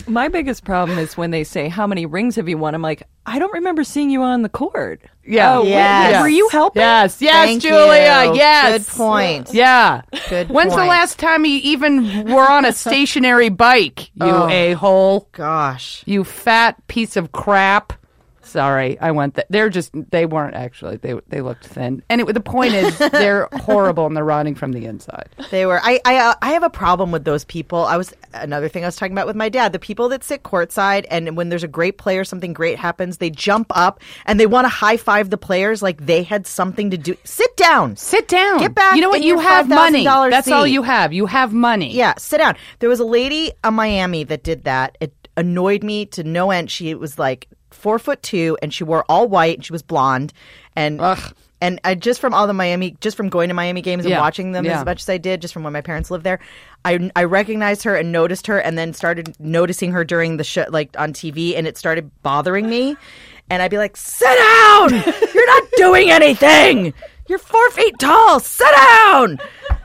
My 0.07 0.27
biggest 0.27 0.63
problem 0.65 0.97
is 0.99 1.15
when 1.17 1.31
they 1.31 1.43
say, 1.43 1.69
How 1.69 1.87
many 1.87 2.05
rings 2.05 2.35
have 2.35 2.49
you 2.49 2.57
won? 2.57 2.75
I'm 2.75 2.81
like, 2.81 3.03
I 3.25 3.39
don't 3.39 3.53
remember 3.53 3.83
seeing 3.83 4.09
you 4.09 4.21
on 4.21 4.41
the 4.41 4.49
court. 4.49 5.01
Yeah. 5.25 5.57
Oh, 5.57 5.61
wait, 5.63 5.69
Yes. 5.69 6.21
Were 6.21 6.27
you 6.27 6.49
helping? 6.51 6.81
Yes, 6.81 7.21
yes, 7.21 7.33
Thank 7.45 7.61
Julia. 7.61 8.25
you. 8.31 8.35
Yes. 8.35 8.89
Good 8.89 8.97
point. 8.97 9.53
Yeah. 9.53 10.01
Good 10.29 10.49
When's 10.49 10.75
the 10.75 10.83
last 10.83 11.19
time 11.19 11.45
you 11.45 11.59
even 11.63 12.25
were 12.29 12.49
on 12.49 12.65
a 12.65 12.73
stationary 12.73 13.47
bike, 13.49 14.09
you 14.15 14.25
Oh. 14.25 14.49
a 14.49 14.73
hole? 14.73 15.29
Gosh. 15.31 16.03
You 16.05 16.23
fat 16.25 16.85
piece 16.87 17.15
of 17.15 17.31
crap. 17.31 17.93
Sorry, 18.53 18.99
I 18.99 19.09
went. 19.09 19.33
Th- 19.33 19.47
they're 19.49 19.71
just. 19.71 19.91
They 20.11 20.27
weren't 20.27 20.53
actually. 20.53 20.97
They 20.97 21.15
they 21.27 21.41
looked 21.41 21.65
thin. 21.65 22.03
Anyway, 22.07 22.33
the 22.33 22.39
point 22.39 22.75
is, 22.75 22.95
they're 23.11 23.49
horrible 23.51 24.05
and 24.05 24.15
they're 24.15 24.23
rotting 24.23 24.53
from 24.53 24.73
the 24.73 24.85
inside. 24.85 25.29
They 25.49 25.65
were. 25.65 25.79
I, 25.81 25.99
I 26.05 26.17
uh, 26.17 26.35
I 26.43 26.51
have 26.51 26.61
a 26.61 26.69
problem 26.69 27.11
with 27.11 27.25
those 27.25 27.45
people. 27.45 27.83
I 27.83 27.97
was 27.97 28.13
another 28.35 28.69
thing 28.69 28.83
I 28.83 28.87
was 28.87 28.95
talking 28.95 29.11
about 29.11 29.25
with 29.25 29.35
my 29.35 29.49
dad. 29.49 29.73
The 29.73 29.79
people 29.79 30.07
that 30.09 30.23
sit 30.23 30.43
courtside 30.43 31.07
and 31.09 31.35
when 31.35 31.49
there's 31.49 31.63
a 31.63 31.67
great 31.67 31.97
player, 31.97 32.23
something 32.23 32.53
great 32.53 32.77
happens, 32.77 33.17
they 33.17 33.31
jump 33.31 33.71
up 33.71 34.01
and 34.27 34.39
they 34.39 34.45
want 34.45 34.65
to 34.65 34.69
high 34.69 34.97
five 34.97 35.31
the 35.31 35.37
players 35.39 35.81
like 35.81 36.05
they 36.05 36.21
had 36.21 36.45
something 36.45 36.91
to 36.91 36.97
do. 36.97 37.17
Sit 37.23 37.57
down. 37.57 37.95
Sit 37.95 38.27
down. 38.27 38.59
Get 38.59 38.75
back 38.75 38.95
You 38.95 39.01
know 39.01 39.09
what? 39.09 39.23
You 39.23 39.39
have 39.39 39.67
money. 39.67 40.05
$5,000 40.05 40.29
That's 40.29 40.51
all 40.51 40.67
you 40.67 40.83
have. 40.83 41.11
You 41.11 41.25
have 41.25 41.53
money. 41.53 41.91
Yeah, 41.91 42.13
sit 42.19 42.37
down. 42.37 42.55
There 42.77 42.89
was 42.89 42.99
a 42.99 43.05
lady 43.05 43.51
in 43.65 43.73
Miami 43.73 44.25
that 44.25 44.43
did 44.43 44.65
that. 44.65 44.95
It 44.99 45.11
annoyed 45.35 45.83
me 45.83 46.05
to 46.07 46.23
no 46.23 46.51
end. 46.51 46.69
She 46.69 46.93
was 46.93 47.17
like 47.17 47.47
four 47.73 47.99
foot 47.99 48.21
two, 48.23 48.57
and 48.61 48.73
she 48.73 48.83
wore 48.83 49.03
all 49.09 49.27
white, 49.27 49.57
and 49.57 49.65
she 49.65 49.73
was 49.73 49.81
blonde, 49.81 50.31
and 50.75 51.01
Ugh. 51.01 51.33
and 51.61 51.79
I 51.83 51.95
just 51.95 52.19
from 52.21 52.33
all 52.33 52.47
the 52.47 52.53
Miami, 52.53 52.95
just 53.01 53.17
from 53.17 53.29
going 53.29 53.47
to 53.49 53.53
Miami 53.53 53.81
games 53.81 54.05
and 54.05 54.11
Yeah, 54.11 54.19
watching 54.21 54.51
them 54.53 54.65
yeah. 54.65 54.79
as 54.79 54.85
much 54.85 55.01
as 55.01 55.09
I 55.09 55.17
did, 55.17 55.41
just 55.41 55.53
from 55.53 55.63
when 55.63 55.73
my 55.73 55.81
parents 55.81 56.09
lived 56.11 56.23
there, 56.23 56.39
I 56.85 57.11
I 57.15 57.23
recognized 57.25 57.83
her 57.83 57.95
and 57.95 58.11
noticed 58.11 58.47
her, 58.47 58.59
and 58.59 58.77
then 58.77 58.93
started 58.93 59.35
noticing 59.39 59.91
her 59.91 60.03
during 60.03 60.37
the 60.37 60.43
show, 60.43 60.65
like 60.69 60.95
on 60.97 61.13
TV, 61.13 61.57
and 61.57 61.67
it 61.67 61.77
started 61.77 62.09
bothering 62.23 62.69
me. 62.69 62.95
And 63.49 63.61
I'd 63.61 63.71
be 63.71 63.77
like, 63.77 63.97
"Sit 63.97 64.37
down! 64.37 64.89
You're 65.33 65.47
not 65.47 65.63
doing 65.75 66.09
anything. 66.09 66.93
You're 67.27 67.39
four 67.39 67.69
feet 67.71 67.99
tall. 67.99 68.39
Sit 68.39 68.71
down!" 68.75 69.37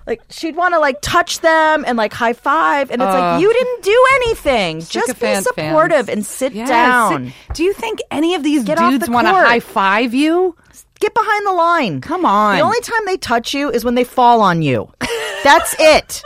Like 0.09 0.23
she'd 0.31 0.57
want 0.57 0.73
to 0.75 0.81
like 0.81 1.01
touch 1.03 1.41
them 1.41 1.85
and 1.87 1.99
like 1.99 2.13
high 2.15 2.33
five, 2.33 2.91
and 2.91 3.03
it's 3.03 3.09
like 3.13 3.37
uh. 3.37 3.39
you 3.41 3.53
didn't 3.53 3.83
do 3.85 4.05
anything. 4.17 4.81
Just 4.81 5.21
be 5.21 5.35
supportive 5.37 6.07
fans. 6.07 6.09
and 6.09 6.27
sit 6.27 6.55
Yeah, 6.55 6.67
down. 6.67 7.27
sit- 7.27 7.55
do 7.55 7.63
you 7.63 7.75
think 7.75 8.01
any 8.11 8.35
of 8.35 8.43
these 8.43 8.65
Get 8.65 8.79
dudes 8.79 9.05
the 9.07 9.13
want 9.13 9.27
to 9.27 9.33
high 9.35 9.61
five 9.61 10.15
you? 10.15 10.57
Get 10.99 11.15
behind 11.15 11.47
the 11.47 11.53
line. 11.53 12.01
Come 12.01 12.25
on. 12.25 12.57
The 12.57 12.63
only 12.63 12.81
time 12.81 13.01
they 13.07 13.19
touch 13.19 13.55
you 13.55 13.71
is 13.71 13.85
when 13.85 13.95
they 13.95 14.03
fall 14.05 14.41
on 14.41 14.63
you. 14.63 14.91
That's 15.45 15.77
it. 15.79 16.23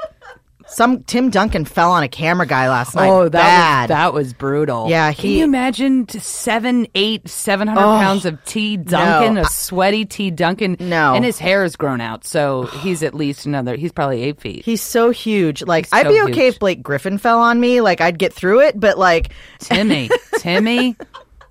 Some 0.73 1.03
Tim 1.05 1.29
Duncan 1.31 1.65
fell 1.65 1.93
on 1.93 2.03
a 2.03 2.09
camera 2.09 2.47
guy 2.47 2.69
last 2.69 2.95
night. 2.95 3.09
Oh, 3.09 3.25
that 3.25 3.33
Bad. 3.33 3.81
was 3.83 3.89
that 3.89 4.15
was 4.15 4.33
brutal. 4.33 4.89
Yeah, 4.89 5.13
Can 5.13 5.31
you 5.31 5.45
imagine 5.45 6.09
seven, 6.09 6.87
eight, 6.95 7.29
seven 7.29 7.69
hundred 7.69 7.83
Oh, 7.83 7.99
pounds 7.99 8.25
of 8.25 8.43
T 8.45 8.77
Duncan, 8.79 9.35
no. 9.35 9.43
a 9.43 9.45
sweaty 9.47 10.05
T 10.05 10.31
Duncan? 10.31 10.77
No. 10.81 11.15
and 11.15 11.25
his 11.25 11.39
hair 11.39 11.63
is 11.65 11.77
grown 11.77 12.01
out, 12.01 12.25
so 12.25 12.63
he's 12.83 13.03
at 13.03 13.15
least 13.15 13.45
another. 13.47 13.77
He's 13.77 13.93
probably 13.93 14.23
eight 14.23 14.41
feet. 14.41 14.65
He's 14.65 14.81
so 14.83 15.11
huge. 15.11 15.63
Like 15.63 15.87
He's 15.87 15.93
I'd 15.93 16.07
so 16.07 16.13
be 16.13 16.21
okay 16.33 16.45
huge. 16.45 16.55
if 16.55 16.59
Blake 16.61 16.83
Griffin 16.83 17.19
fell 17.19 17.41
on 17.41 17.61
me. 17.61 17.81
Like 17.81 18.01
I'd 18.01 18.19
get 18.19 18.33
through 18.33 18.61
it. 18.61 18.79
But 18.81 18.97
like, 18.99 19.33
Timmy, 19.59 20.09
Timmy, 20.39 20.97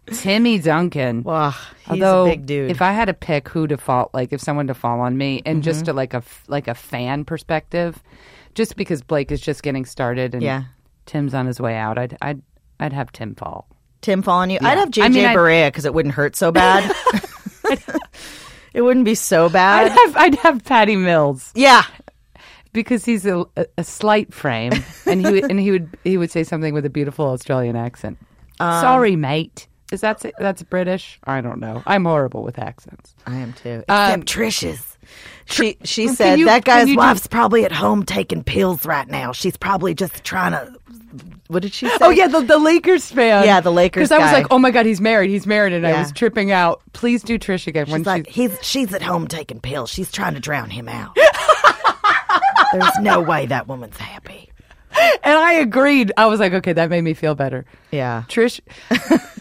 Timmy 0.07 0.57
Duncan. 0.59 1.23
wow, 1.23 1.51
he's 1.51 2.01
Although, 2.01 2.25
a 2.25 2.29
big 2.29 2.45
dude. 2.45 2.63
Mm-hmm. 2.65 2.71
if 2.71 2.81
I 2.81 2.91
had 2.91 3.05
to 3.05 3.13
pick 3.13 3.47
who 3.49 3.67
to 3.67 3.77
fall, 3.77 4.09
like 4.13 4.33
if 4.33 4.41
someone 4.41 4.67
to 4.67 4.73
fall 4.73 4.99
on 5.01 5.17
me, 5.17 5.41
and 5.45 5.63
just 5.63 5.85
to 5.85 5.93
like 5.93 6.13
a 6.13 6.23
like 6.47 6.67
a 6.67 6.73
fan 6.73 7.23
perspective, 7.23 8.01
just 8.55 8.75
because 8.75 9.01
Blake 9.01 9.31
is 9.31 9.41
just 9.41 9.63
getting 9.63 9.85
started 9.85 10.33
and 10.33 10.43
Yeah. 10.43 10.63
Tim's 11.05 11.33
on 11.33 11.45
his 11.45 11.59
way 11.59 11.75
out, 11.75 11.97
I'd 11.97 12.17
I'd 12.21 12.41
I'd 12.79 12.93
have 12.93 13.11
Tim 13.11 13.35
fall. 13.35 13.67
Tim 14.01 14.21
fall 14.21 14.39
on 14.39 14.49
you, 14.49 14.59
I'd 14.61 14.77
have 14.77 14.89
JJ 14.89 15.03
I 15.03 15.09
mean, 15.09 15.25
Barea 15.25 15.67
because 15.67 15.85
it 15.85 15.93
wouldn't 15.93 16.15
hurt 16.15 16.35
so 16.35 16.51
bad. 16.51 16.89
it 18.73 18.81
wouldn't 18.81 19.05
be 19.05 19.15
so 19.15 19.45
I'd 19.45 19.53
bad. 19.53 19.91
have 19.91 20.17
I'd 20.17 20.35
have 20.35 20.63
Patty 20.63 20.95
Mills 20.95 21.51
yeah. 21.55 21.83
because 22.73 23.05
he's 23.05 23.25
a, 23.25 23.45
a, 23.77 23.83
slight 23.83 24.33
frame, 24.33 24.73
and 25.05 25.25
he 25.25 25.31
would, 25.31 25.49
and 25.49 25.59
he 25.59 25.71
would 25.71 25.97
he 26.03 26.17
would 26.17 26.31
say 26.31 26.43
something 26.43 26.73
with 26.73 26.85
a 26.85 26.89
beautiful 26.89 27.25
Australian 27.27 27.75
accent. 27.75 28.17
Um, 28.59 28.81
Sorry, 28.81 29.15
mate. 29.15 29.67
Is 29.91 30.01
that 30.01 30.23
that's 30.39 30.63
British? 30.63 31.19
I 31.25 31.41
don't 31.41 31.59
know. 31.59 31.83
I'm 31.85 32.05
horrible 32.05 32.43
with 32.43 32.57
accents. 32.57 33.13
I 33.25 33.35
am 33.35 33.53
too. 33.53 33.83
Um, 33.89 34.21
Except 34.21 34.27
Trish's. 34.27 34.90
She 35.51 35.77
she 35.83 36.07
said 36.09 36.39
you- 36.39 36.45
that 36.45 36.63
guy's 36.63 36.87
you 36.87 36.95
do- 36.95 36.99
wife's 36.99 37.27
probably 37.27 37.65
at 37.65 37.71
home 37.71 38.03
taking 38.03 38.43
pills 38.43 38.85
right 38.85 39.07
now. 39.07 39.31
She's 39.31 39.57
probably 39.57 39.93
just 39.93 40.23
trying 40.23 40.51
to. 40.53 40.73
What 41.47 41.61
did 41.63 41.73
she 41.73 41.89
say? 41.89 41.97
Oh 41.99 42.09
yeah, 42.09 42.27
the, 42.27 42.39
the 42.41 42.57
Lakers 42.57 43.11
fan. 43.11 43.43
Yeah, 43.45 43.59
the 43.59 43.71
Lakers 43.71 44.07
Because 44.09 44.11
I 44.11 44.19
was 44.23 44.31
like, 44.31 44.47
oh 44.51 44.57
my 44.59 44.71
god, 44.71 44.85
he's 44.85 45.01
married. 45.01 45.29
He's 45.29 45.45
married, 45.45 45.73
and 45.73 45.85
I 45.85 45.99
was 45.99 46.11
tripping 46.13 46.51
out. 46.51 46.81
Please 46.93 47.21
do 47.23 47.37
Trish 47.37 47.67
again 47.67 47.89
when 47.89 48.01
She's 48.01 48.07
like, 48.07 48.27
she. 48.27 48.47
he's 48.47 48.57
she's 48.61 48.93
at 48.93 49.01
home 49.01 49.27
taking 49.27 49.59
pills. 49.59 49.89
She's 49.89 50.09
trying 50.11 50.35
to 50.35 50.39
drown 50.39 50.69
him 50.69 50.87
out. 50.87 51.17
There's 52.73 52.99
no 53.01 53.19
way 53.19 53.47
that 53.47 53.67
woman's 53.67 53.97
happy. 53.97 54.49
And 55.23 55.37
I 55.37 55.53
agreed. 55.53 56.11
I 56.17 56.25
was 56.25 56.39
like, 56.39 56.53
okay, 56.53 56.73
that 56.73 56.89
made 56.89 57.01
me 57.01 57.13
feel 57.13 57.35
better. 57.35 57.65
Yeah. 57.91 58.23
Trish, 58.27 58.59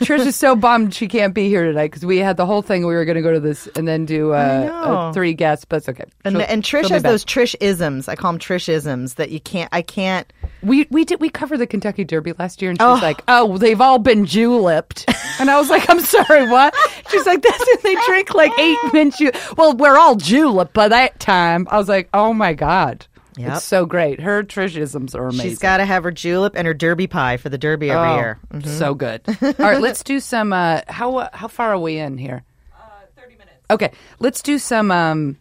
Trish 0.01 0.27
is 0.27 0.37
so 0.37 0.55
bummed 0.55 0.95
she 0.95 1.09
can't 1.09 1.33
be 1.35 1.49
here 1.49 1.65
tonight 1.65 1.89
because 1.89 2.05
we 2.05 2.19
had 2.19 2.37
the 2.37 2.45
whole 2.47 2.63
thing. 2.63 2.87
We 2.87 2.95
were 2.95 3.05
going 3.05 3.17
to 3.17 3.23
go 3.23 3.33
to 3.33 3.41
this 3.41 3.67
and 3.77 3.87
then 3.89 4.05
do 4.05 4.33
uh, 4.33 4.37
uh, 4.37 5.13
three 5.13 5.33
guests, 5.35 5.65
but 5.65 5.77
it's 5.77 5.89
okay. 5.89 6.05
And, 6.25 6.37
She'll- 6.37 6.47
and 6.49 6.63
Trish 6.63 6.89
has 6.91 7.03
back. 7.03 7.11
those 7.11 7.25
Trish 7.25 7.55
isms. 7.61 8.09
I 8.09 8.17
call 8.17 8.33
them 8.33 8.39
Trish 8.41 8.69
isms 8.69 9.15
that 9.15 9.31
you 9.31 9.41
can't. 9.41 9.69
I 9.73 9.83
can't. 9.83 10.31
We 10.63 10.87
we 10.91 11.05
did 11.05 11.21
we 11.21 11.31
covered 11.31 11.59
the 11.59 11.67
Kentucky 11.67 12.05
Derby 12.05 12.35
last 12.39 12.61
year, 12.61 12.71
and 12.71 12.79
she's 12.81 12.85
Oh. 12.87 12.99
like, 13.01 13.23
"Oh, 13.29 13.57
they've 13.57 13.81
all 13.81 13.99
been 13.99 14.27
juleped," 14.27 15.07
and 15.41 15.51
I 15.51 15.59
was 15.59 15.71
like, 15.71 15.89
"I'm 15.89 16.01
sorry, 16.01 16.49
what?" 16.51 16.75
She's 17.11 17.25
like, 17.27 17.41
"That's 17.43 17.59
when 17.67 17.77
they 17.95 18.01
drink 18.07 18.35
like 18.35 18.53
eight 18.59 18.79
mint 18.93 19.17
ju 19.17 19.31
Well, 19.57 19.75
we're 19.75 19.97
all 19.97 20.17
julep 20.17 20.75
by 20.75 20.89
that 20.89 21.19
time. 21.21 21.67
I 21.71 21.79
was 21.79 21.89
like, 21.89 22.09
"Oh 22.13 22.35
my 22.35 22.53
god, 22.53 23.07
Yep. 23.42 23.57
it's 23.57 23.64
so 23.64 23.87
great." 23.87 24.20
Her 24.20 24.42
Trishisms 24.42 25.14
are 25.14 25.26
amazing. 25.29 25.48
She's 25.50 25.59
got 25.59 25.79
to 25.79 25.85
have 25.85 26.05
her 26.05 26.11
julep 26.11 26.55
and 26.57 26.66
her 26.66 26.74
derby 26.74 27.07
pie 27.07 27.37
for 27.37 27.48
the 27.48 27.59
derby 27.59 27.90
every 27.90 28.09
Oh, 28.09 28.14
year. 28.16 28.38
So 28.64 28.94
good. 28.94 29.22
All 29.42 29.53
right, 29.59 29.81
let's 29.81 30.03
do 30.03 30.20
some. 30.20 30.53
Uh, 30.53 30.81
how 30.88 31.16
uh, 31.18 31.29
how 31.33 31.48
far 31.48 31.72
are 31.74 31.79
we 31.79 31.98
in 31.98 32.18
here? 32.18 32.42
Uh, 32.74 32.79
Thirty 33.16 33.35
minutes. 33.37 33.57
Okay, 33.70 33.92
let's 34.18 34.42
do 34.42 34.59
some. 34.59 34.90
Um, 34.90 35.37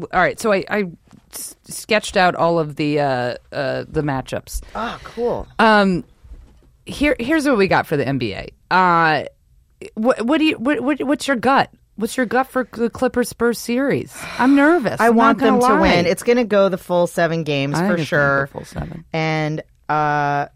all 0.00 0.20
right, 0.20 0.38
so 0.40 0.52
I, 0.52 0.64
I 0.70 0.84
s- 1.32 1.54
sketched 1.64 2.16
out 2.16 2.34
all 2.34 2.58
of 2.58 2.76
the 2.76 3.00
uh, 3.00 3.34
uh, 3.52 3.84
the 3.88 4.02
matchups. 4.02 4.62
Oh, 4.74 4.98
cool. 5.04 5.46
Um, 5.58 6.04
here 6.86 7.14
here's 7.20 7.46
what 7.46 7.58
we 7.58 7.68
got 7.68 7.86
for 7.86 7.96
the 7.96 8.04
NBA. 8.04 8.50
Uh, 8.70 9.24
what 9.94 10.22
what 10.22 10.38
do 10.38 10.44
you 10.44 10.56
what, 10.58 10.80
what 10.80 11.02
what's 11.02 11.26
your 11.28 11.36
gut? 11.36 11.70
What's 11.96 12.16
your 12.16 12.26
gut 12.26 12.46
for 12.46 12.66
the 12.72 12.88
Clippers 12.90 13.28
Spurs 13.28 13.58
series? 13.58 14.16
I'm 14.38 14.54
nervous. 14.56 15.00
I 15.00 15.08
I'm 15.08 15.14
want 15.16 15.38
them 15.38 15.60
to 15.60 15.66
lie. 15.66 15.80
win. 15.80 16.06
It's 16.06 16.22
going 16.22 16.38
to 16.38 16.44
go 16.44 16.68
the 16.68 16.78
full 16.78 17.06
seven 17.06 17.44
games 17.44 17.78
I 17.78 17.86
for 17.88 17.98
sure. 18.02 18.46
full 18.52 18.64
seven. 18.64 19.04
And 19.12 19.62
uh, 19.88 20.46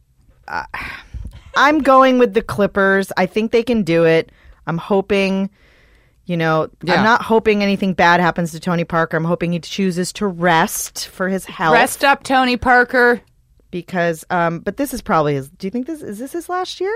uh, 0.48 0.64
I'm 1.56 1.80
going 1.80 2.18
with 2.18 2.34
the 2.34 2.42
Clippers. 2.42 3.12
I 3.16 3.26
think 3.26 3.52
they 3.52 3.62
can 3.62 3.82
do 3.82 4.04
it. 4.04 4.32
I'm 4.66 4.78
hoping, 4.78 5.50
you 6.24 6.36
know, 6.36 6.68
Yeah. 6.82 6.94
I'm 6.94 7.04
not 7.04 7.22
hoping 7.22 7.62
anything 7.62 7.92
bad 7.94 8.20
happens 8.20 8.50
to 8.52 8.60
Tony 8.60 8.84
Parker. 8.84 9.16
I'm 9.16 9.24
hoping 9.24 9.52
he 9.52 9.60
chooses 9.60 10.12
to 10.14 10.26
rest 10.26 11.08
for 11.08 11.28
his 11.28 11.44
health. 11.44 11.74
Rest 11.74 12.02
up, 12.04 12.22
Tony 12.24 12.56
Parker. 12.56 13.20
because, 13.70 14.24
um, 14.30 14.60
but 14.60 14.76
this 14.78 14.92
is 14.94 15.02
probably 15.02 15.34
his. 15.34 15.48
Do 15.50 15.66
you 15.66 15.70
think 15.70 15.86
this 15.86 16.02
is 16.02 16.18
this 16.18 16.32
his 16.32 16.48
last 16.48 16.80
year? 16.80 16.94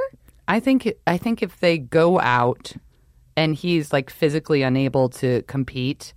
I 0.49 0.61
think 0.61 0.91
I 1.07 1.17
think 1.19 1.43
if 1.43 1.61
they 1.61 1.79
go 1.79 2.19
out 2.19 2.73
and 3.41 3.55
he's 3.55 3.93
like 3.93 4.11
physically 4.11 4.63
unable 4.63 5.09
to 5.09 5.43
compete, 5.43 6.13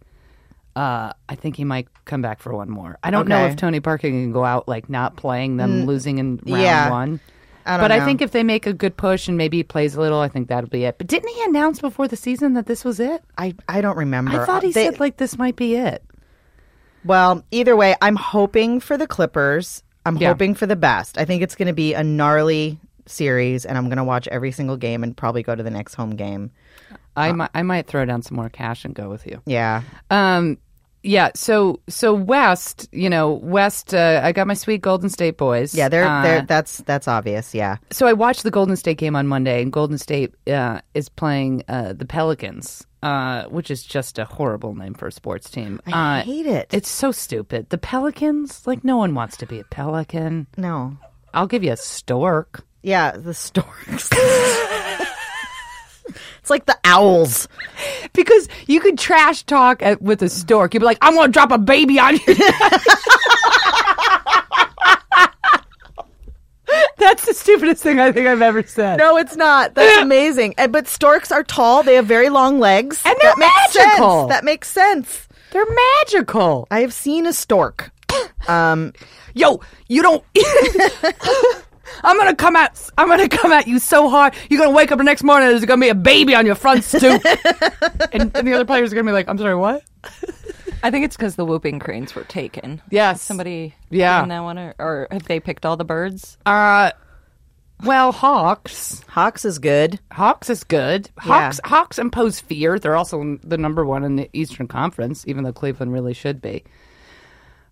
uh, 0.75 1.13
I 1.29 1.35
think 1.35 1.55
he 1.55 1.63
might 1.63 1.87
come 2.05 2.21
back 2.21 2.39
for 2.41 2.53
one 2.53 2.69
more. 2.69 2.97
I 3.03 3.11
don't 3.11 3.27
know 3.27 3.37
Okay. 3.37 3.49
Mm, 3.49 3.51
if 3.51 3.55
Tony 3.57 3.79
Parker 3.79 4.09
can 4.09 4.31
go 4.31 4.43
out 4.43 4.67
like 4.67 4.89
not 4.89 5.15
playing 5.15 5.57
them, 5.57 5.85
losing 5.85 6.17
in 6.17 6.39
round 6.45 6.61
yeah. 6.61 6.89
one. 6.89 7.19
I 7.65 7.77
don't 7.77 7.83
but 7.85 7.91
I 7.93 8.03
think 8.03 8.21
if 8.21 8.31
they 8.31 8.43
make 8.43 8.67
a 8.67 8.73
good 8.73 8.97
push 8.97 9.29
and 9.29 9.37
maybe 9.37 9.57
he 9.57 9.63
plays 9.63 9.95
a 9.95 10.01
little, 10.01 10.19
I 10.19 10.27
think 10.27 10.49
that'll 10.49 10.69
be 10.69 10.83
it. 10.83 10.97
But 10.97 11.07
didn't 11.07 11.29
he 11.29 11.43
announce 11.45 11.79
before 11.79 12.09
the 12.09 12.17
season 12.17 12.55
that 12.55 12.65
this 12.65 12.83
was 12.83 12.99
it? 12.99 13.23
I 13.37 13.55
I 13.69 13.79
don't 13.81 13.95
remember. 13.97 14.41
I 14.41 14.45
thought 14.45 14.63
he 14.63 14.71
They- 14.73 14.85
said 14.89 14.99
like 14.99 15.15
this 15.17 15.37
might 15.37 15.55
be 15.55 15.75
it. 15.75 16.03
Well, 17.05 17.43
either 17.51 17.75
way, 17.75 17.95
I'm 18.01 18.15
hoping 18.15 18.79
for 18.79 18.97
the 18.97 19.07
Clippers. 19.07 19.83
I'm 20.05 20.17
Yeah. 20.17 20.29
hoping 20.29 20.55
for 20.55 20.65
the 20.65 20.75
best. 20.75 21.17
I 21.17 21.25
think 21.25 21.41
it's 21.41 21.55
going 21.55 21.67
to 21.67 21.73
be 21.73 21.93
a 21.93 22.03
gnarly 22.03 22.79
series, 23.05 23.65
and 23.65 23.77
I'm 23.77 23.85
going 23.85 23.97
to 23.97 24.03
watch 24.03 24.27
every 24.29 24.51
single 24.51 24.77
game 24.77 25.03
and 25.03 25.15
probably 25.15 25.43
go 25.43 25.55
to 25.55 25.63
the 25.63 25.69
next 25.71 25.95
home 25.95 26.15
game. 26.15 26.51
I 27.15 27.31
might 27.31 27.49
I 27.53 27.61
might 27.63 27.87
throw 27.87 28.05
down 28.05 28.21
some 28.21 28.35
more 28.35 28.49
cash 28.49 28.85
and 28.85 28.93
go 28.95 29.09
with 29.09 29.25
you. 29.27 29.41
Yeah. 29.45 29.83
Um, 30.09 30.57
yeah. 31.03 31.31
So 31.35 31.81
so 31.89 32.13
West, 32.13 32.87
you 32.91 33.09
know, 33.09 33.33
West. 33.33 33.93
Uh, 33.93 34.21
I 34.23 34.31
got 34.31 34.47
my 34.47 34.53
sweet 34.53 34.81
Golden 34.81 35.09
State 35.09 35.37
boys. 35.37 35.75
Yeah, 35.75 35.89
they're 35.89 36.07
Uh, 36.07 36.23
they're 36.23 36.41
that's 36.43 36.77
that's 36.79 37.07
obvious. 37.07 37.53
Yeah. 37.53 37.77
So 37.91 38.07
I 38.07 38.13
watched 38.13 38.43
the 38.43 38.51
Golden 38.51 38.75
State 38.75 38.97
game 38.97 39.15
on 39.15 39.27
Monday, 39.27 39.61
and 39.61 39.71
Golden 39.71 39.97
State 39.97 40.33
uh, 40.47 40.79
is 40.93 41.09
playing 41.09 41.63
uh, 41.67 41.93
the 41.93 42.05
Pelicans, 42.05 42.85
uh, 43.01 43.43
which 43.45 43.69
is 43.69 43.83
just 43.83 44.17
a 44.17 44.25
horrible 44.25 44.75
name 44.75 44.93
for 44.93 45.07
a 45.07 45.11
sports 45.11 45.49
team. 45.49 45.81
I 45.85 46.19
uh, 46.21 46.23
hate 46.23 46.45
it. 46.45 46.69
It's 46.73 46.89
so 46.89 47.11
stupid. 47.11 47.69
The 47.69 47.77
Pelicans, 47.77 48.65
like 48.65 48.83
no 48.85 48.95
one 48.97 49.13
wants 49.13 49.35
to 49.37 49.45
be 49.45 49.59
a 49.59 49.63
pelican. 49.65 50.47
no. 50.57 50.97
I'll 51.35 51.47
give 51.47 51.63
you 51.63 51.71
a 51.71 51.77
stork. 51.77 52.63
Yeah, 52.83 53.17
the 53.17 53.33
storks. 53.33 54.07
it's 56.39 56.49
like 56.49 56.65
the 56.65 56.77
owls. 56.83 57.47
Because 58.13 58.47
you 58.67 58.79
could 58.79 58.97
trash 58.97 59.43
talk 59.43 59.81
at, 59.81 60.01
with 60.01 60.21
a 60.21 60.29
stork. 60.29 60.73
You'd 60.73 60.81
be 60.81 60.85
like, 60.85 60.97
I'm 61.01 61.13
going 61.13 61.27
to 61.27 61.31
drop 61.31 61.51
a 61.51 61.57
baby 61.57 61.99
on 61.99 62.15
you. 62.15 62.21
That's 66.97 67.25
the 67.25 67.33
stupidest 67.33 67.83
thing 67.83 67.99
I 67.99 68.11
think 68.11 68.27
I've 68.27 68.41
ever 68.41 68.63
said. 68.63 68.97
No, 68.97 69.17
it's 69.17 69.35
not. 69.35 69.75
That's 69.75 70.01
amazing. 70.01 70.55
And, 70.57 70.71
but 70.71 70.87
storks 70.87 71.31
are 71.31 71.43
tall. 71.43 71.83
They 71.83 71.95
have 71.95 72.05
very 72.05 72.29
long 72.29 72.59
legs. 72.59 73.01
And 73.05 73.15
they're 73.21 73.31
that 73.31 73.37
makes 73.37 73.75
magical. 73.75 74.21
sense. 74.21 74.29
That 74.29 74.43
makes 74.43 74.69
sense. 74.69 75.27
They're 75.51 75.65
magical. 75.99 76.67
I 76.71 76.79
have 76.79 76.93
seen 76.93 77.25
a 77.25 77.33
stork. 77.33 77.91
Um, 78.45 78.91
Yo, 79.33 79.61
you 79.87 80.01
don't. 80.01 80.23
I'm 82.03 82.17
gonna 82.17 82.35
come 82.35 82.55
at. 82.55 82.89
I'm 82.97 83.07
gonna 83.07 83.27
come 83.29 83.51
at 83.51 83.67
you 83.67 83.79
so 83.79 84.09
hard. 84.09 84.33
You're 84.49 84.59
gonna 84.59 84.75
wake 84.75 84.91
up 84.91 84.97
the 84.97 85.03
next 85.03 85.23
morning. 85.23 85.49
There's 85.49 85.65
gonna 85.65 85.81
be 85.81 85.89
a 85.89 85.95
baby 85.95 86.35
on 86.35 86.45
your 86.45 86.55
front 86.55 86.83
stoop, 86.83 87.21
and, 88.11 88.31
and 88.35 88.47
the 88.47 88.53
other 88.53 88.65
players 88.65 88.91
are 88.91 88.95
gonna 88.95 89.07
be 89.07 89.11
like, 89.13 89.27
"I'm 89.27 89.37
sorry, 89.37 89.55
what?" 89.55 89.83
I 90.83 90.91
think 90.91 91.05
it's 91.05 91.15
because 91.15 91.35
the 91.35 91.45
whooping 91.45 91.79
cranes 91.79 92.13
were 92.13 92.25
taken. 92.25 92.81
Yes. 92.89 93.21
Somebody 93.21 93.73
Yeah. 93.89 94.19
doing 94.19 94.29
that 94.29 94.41
one, 94.41 94.57
or, 94.59 94.75
or 94.79 95.07
have 95.11 95.23
they 95.23 95.39
picked 95.39 95.65
all 95.65 95.77
the 95.77 95.85
birds? 95.85 96.37
Uh, 96.45 96.91
well, 97.83 98.11
Hawks. 98.11 99.01
Hawks 99.07 99.45
is 99.45 99.59
good. 99.59 99.99
Hawks 100.11 100.49
is 100.49 100.63
good. 100.65 101.09
Hawks. 101.17 101.59
Hawks 101.63 101.99
impose 101.99 102.39
fear. 102.41 102.79
They're 102.79 102.95
also 102.97 103.37
the 103.43 103.57
number 103.57 103.85
one 103.85 104.03
in 104.03 104.17
the 104.17 104.29
Eastern 104.33 104.67
Conference, 104.67 105.25
even 105.27 105.43
though 105.45 105.53
Cleveland 105.53 105.93
really 105.93 106.13
should 106.13 106.41
be. 106.41 106.63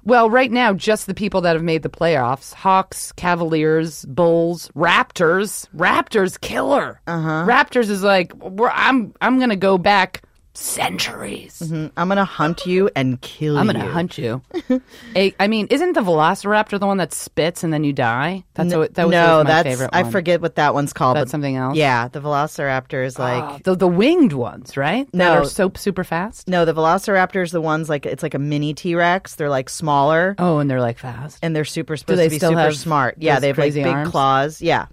Well, 0.04 0.30
right 0.30 0.52
now, 0.52 0.74
just 0.74 1.06
the 1.06 1.14
people 1.14 1.42
that 1.42 1.56
have 1.56 1.64
made 1.64 1.84
the 1.84 1.90
playoffs: 1.90 2.54
Hawks, 2.54 3.12
Cavaliers, 3.12 4.06
Bulls, 4.06 4.70
Raptors. 4.76 5.68
Raptors 5.76 6.40
killer. 6.40 7.02
Uh-huh. 7.08 7.46
Raptors 7.48 7.90
is 7.90 8.04
like, 8.04 8.34
I'm. 8.42 9.14
I'm 9.22 9.40
gonna 9.40 9.56
go 9.56 9.78
back 9.78 10.24
centuries. 10.54 11.60
Mm-hmm. 11.60 11.88
I'm 11.98 12.08
gonna 12.10 12.26
hunt 12.26 12.66
you 12.66 12.90
and 12.96 13.20
kill 13.22 13.54
you. 13.54 13.60
I'm 13.60 13.68
you. 13.68 13.74
gonna 13.74 13.92
hunt 13.92 14.18
you. 14.18 14.42
I 15.16 15.48
mean, 15.48 15.68
isn't 15.70 15.94
the 15.94 16.02
Velociraptor 16.02 16.80
the 16.80 16.88
one 16.88 16.98
that 16.98 17.14
spits 17.14 17.64
and 17.64 17.72
then 17.74 17.84
you 17.84 17.94
die? 17.94 18.44
That's 18.54 18.74
what, 18.76 18.94
that 18.96 19.08
was 19.08 19.12
no, 19.14 19.38
my 19.44 19.44
that's 19.44 19.68
favorite. 19.68 19.90
I 19.94 20.04
forget 20.10 20.42
what 20.42 20.56
that 20.56 20.74
one's 20.74 20.94
called. 20.94 21.16
That's 21.18 21.26
but- 21.26 21.32
something 21.32 21.56
else? 21.56 21.78
Yeah, 21.78 22.08
the 22.10 22.20
Velociraptor 22.22 23.06
is 23.06 23.18
ah, 23.18 23.24
like 23.24 23.44
Oh, 23.44 23.60
the 23.64 23.76
the 23.76 23.88
winged 23.88 24.34
ones, 24.34 24.76
right? 24.76 25.08
that 25.14 25.38
are 25.38 25.46
so 25.46 25.72
super 25.76 26.04
fast. 26.04 26.48
no, 26.48 26.66
the 26.66 26.74
Velociraptor 26.74 27.44
is 27.44 27.52
the 27.52 27.62
ones 27.62 27.88
like 27.90 28.06
it's 28.06 28.24
like 28.24 28.34
a 28.34 28.40
mini 28.40 28.74
T 28.74 28.96
Rex. 28.96 29.36
They're 29.36 29.50
like 29.50 29.70
smaller 29.70 30.36
Oh, 30.38 30.60
and 30.60 30.70
they're 30.70 30.82
like 30.82 31.00
fast. 31.00 31.40
and 31.42 31.56
they're 31.56 31.66
super 31.66 31.96
supposed 31.98 32.20
they 32.20 32.26
to 32.26 32.30
be 32.30 32.38
still 32.38 32.52
super 32.52 32.62
have 32.62 32.76
smart. 32.76 33.16
Yeah, 33.20 33.40
they 33.40 33.48
have 33.48 33.58
like 33.58 33.74
big 33.74 33.86
arms? 33.86 34.10
claws. 34.12 34.62
Yeah, 34.62 34.88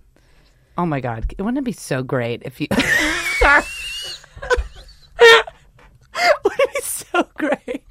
Oh 0.77 0.87
my 0.87 1.01
god, 1.01 1.35
wouldn't 1.39 1.59
it 1.59 1.65
be 1.65 1.73
so 1.73 2.05
great 2.05 2.43
if 2.45 2.61
you? 2.61 2.69
Sorry. 3.41 3.63
wouldn't 6.45 6.61
it 6.61 6.75
be 6.75 6.81
so 6.83 7.29
great 7.35 7.83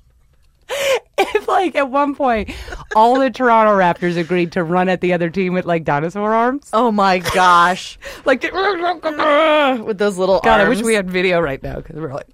if, 1.18 1.47
like, 1.47 1.66
at 1.78 1.89
one 1.89 2.15
point, 2.15 2.49
all 2.95 3.19
the 3.19 3.30
Toronto 3.30 3.71
Raptors 3.78 4.17
agreed 4.17 4.51
to 4.53 4.63
run 4.63 4.89
at 4.89 5.01
the 5.01 5.13
other 5.13 5.30
team 5.30 5.53
with 5.53 5.65
like 5.65 5.84
dinosaur 5.84 6.34
arms? 6.34 6.69
Oh 6.73 6.91
my 6.91 7.19
gosh, 7.19 7.97
Like, 8.25 8.43
with 8.43 9.97
those 9.97 10.17
little 10.17 10.39
God, 10.41 10.59
I 10.61 10.67
wish 10.69 10.82
we 10.82 10.93
had 10.93 11.09
video 11.09 11.39
right 11.39 11.61
now 11.61 11.75
because 11.78 11.95
we're 11.95 12.13
like, 12.13 12.28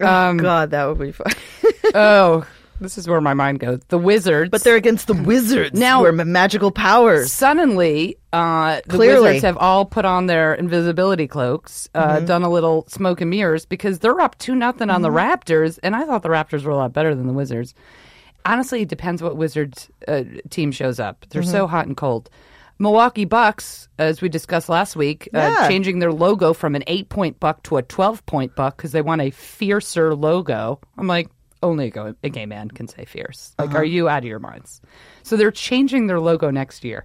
Oh, 0.00 0.34
God, 0.34 0.70
that 0.70 0.84
would 0.86 0.98
be 0.98 1.10
fun. 1.12 1.32
oh, 1.94 2.46
this 2.80 2.96
is 2.96 3.08
where 3.08 3.20
my 3.20 3.34
mind 3.34 3.58
goes. 3.58 3.80
The 3.88 3.98
Wizards, 3.98 4.50
but 4.50 4.62
they're 4.62 4.76
against 4.76 5.08
the 5.08 5.14
wizards 5.14 5.76
Now- 5.76 5.98
who 5.98 6.04
are 6.06 6.12
magical 6.12 6.70
powers. 6.70 7.32
suddenly 7.32 8.16
uh, 8.32 8.76
the 8.86 8.90
Clearly. 8.90 9.22
Wizards 9.22 9.42
have 9.42 9.56
all 9.56 9.84
put 9.84 10.04
on 10.04 10.26
their 10.26 10.54
invisibility 10.54 11.26
cloaks, 11.26 11.88
uh, 11.96 12.16
Mm-hmm. 12.18 12.26
done 12.26 12.42
a 12.44 12.48
little 12.50 12.84
smoke 12.86 13.20
and 13.20 13.30
mirrors 13.30 13.66
because 13.66 13.98
they're 13.98 14.20
up 14.20 14.38
two 14.38 14.54
nothing 14.54 14.90
on 14.90 15.02
the 15.02 15.08
Mm-hmm. 15.08 15.16
Raptors, 15.52 15.80
and 15.82 15.96
I 15.96 16.04
thought 16.04 16.22
the 16.22 16.28
Raptors 16.28 16.62
were 16.62 16.70
a 16.70 16.76
lot 16.76 16.92
better 16.92 17.14
than 17.16 17.26
the 17.26 17.32
Wizards. 17.32 17.74
Honestly, 18.44 18.82
it 18.82 18.88
depends 18.88 19.22
what 19.22 19.36
Wizards 19.36 19.88
uh, 20.06 20.22
team 20.50 20.72
shows 20.72 20.98
up. 21.00 21.26
They're 21.30 21.42
so 21.42 21.64
Mm-hmm. 21.64 21.70
hot 21.74 21.86
and 21.86 21.96
cold. 21.96 22.30
Milwaukee 22.80 23.24
Bucks, 23.24 23.88
as 23.98 24.22
we 24.22 24.28
discussed 24.28 24.68
last 24.68 24.94
week, 24.94 25.28
uh, 25.34 25.66
changing 25.68 25.98
their 25.98 26.12
logo 26.12 26.52
from 26.52 26.76
an 26.76 26.84
eight 26.86 27.08
point 27.08 27.40
buck 27.40 27.62
to 27.64 27.76
a 27.76 27.82
12 27.82 28.24
point 28.26 28.54
buck 28.54 28.76
because 28.76 28.92
they 28.92 29.02
want 29.02 29.20
a 29.20 29.30
fiercer 29.32 30.14
logo. 30.14 30.78
I'm 30.96 31.08
like, 31.08 31.28
only 31.60 31.86
a, 31.88 31.90
go- 31.90 32.14
a 32.22 32.28
gay 32.28 32.46
man 32.46 32.68
can 32.70 32.86
say 32.86 33.04
fierce. 33.04 33.52
Like, 33.58 33.70
Uh-huh. 33.70 33.78
are 33.78 33.84
you 33.84 34.08
out 34.08 34.18
of 34.18 34.26
your 34.26 34.38
minds? 34.38 34.80
So 35.24 35.36
they're 35.36 35.50
changing 35.50 36.06
their 36.06 36.20
logo 36.20 36.50
next 36.50 36.84
year. 36.84 37.04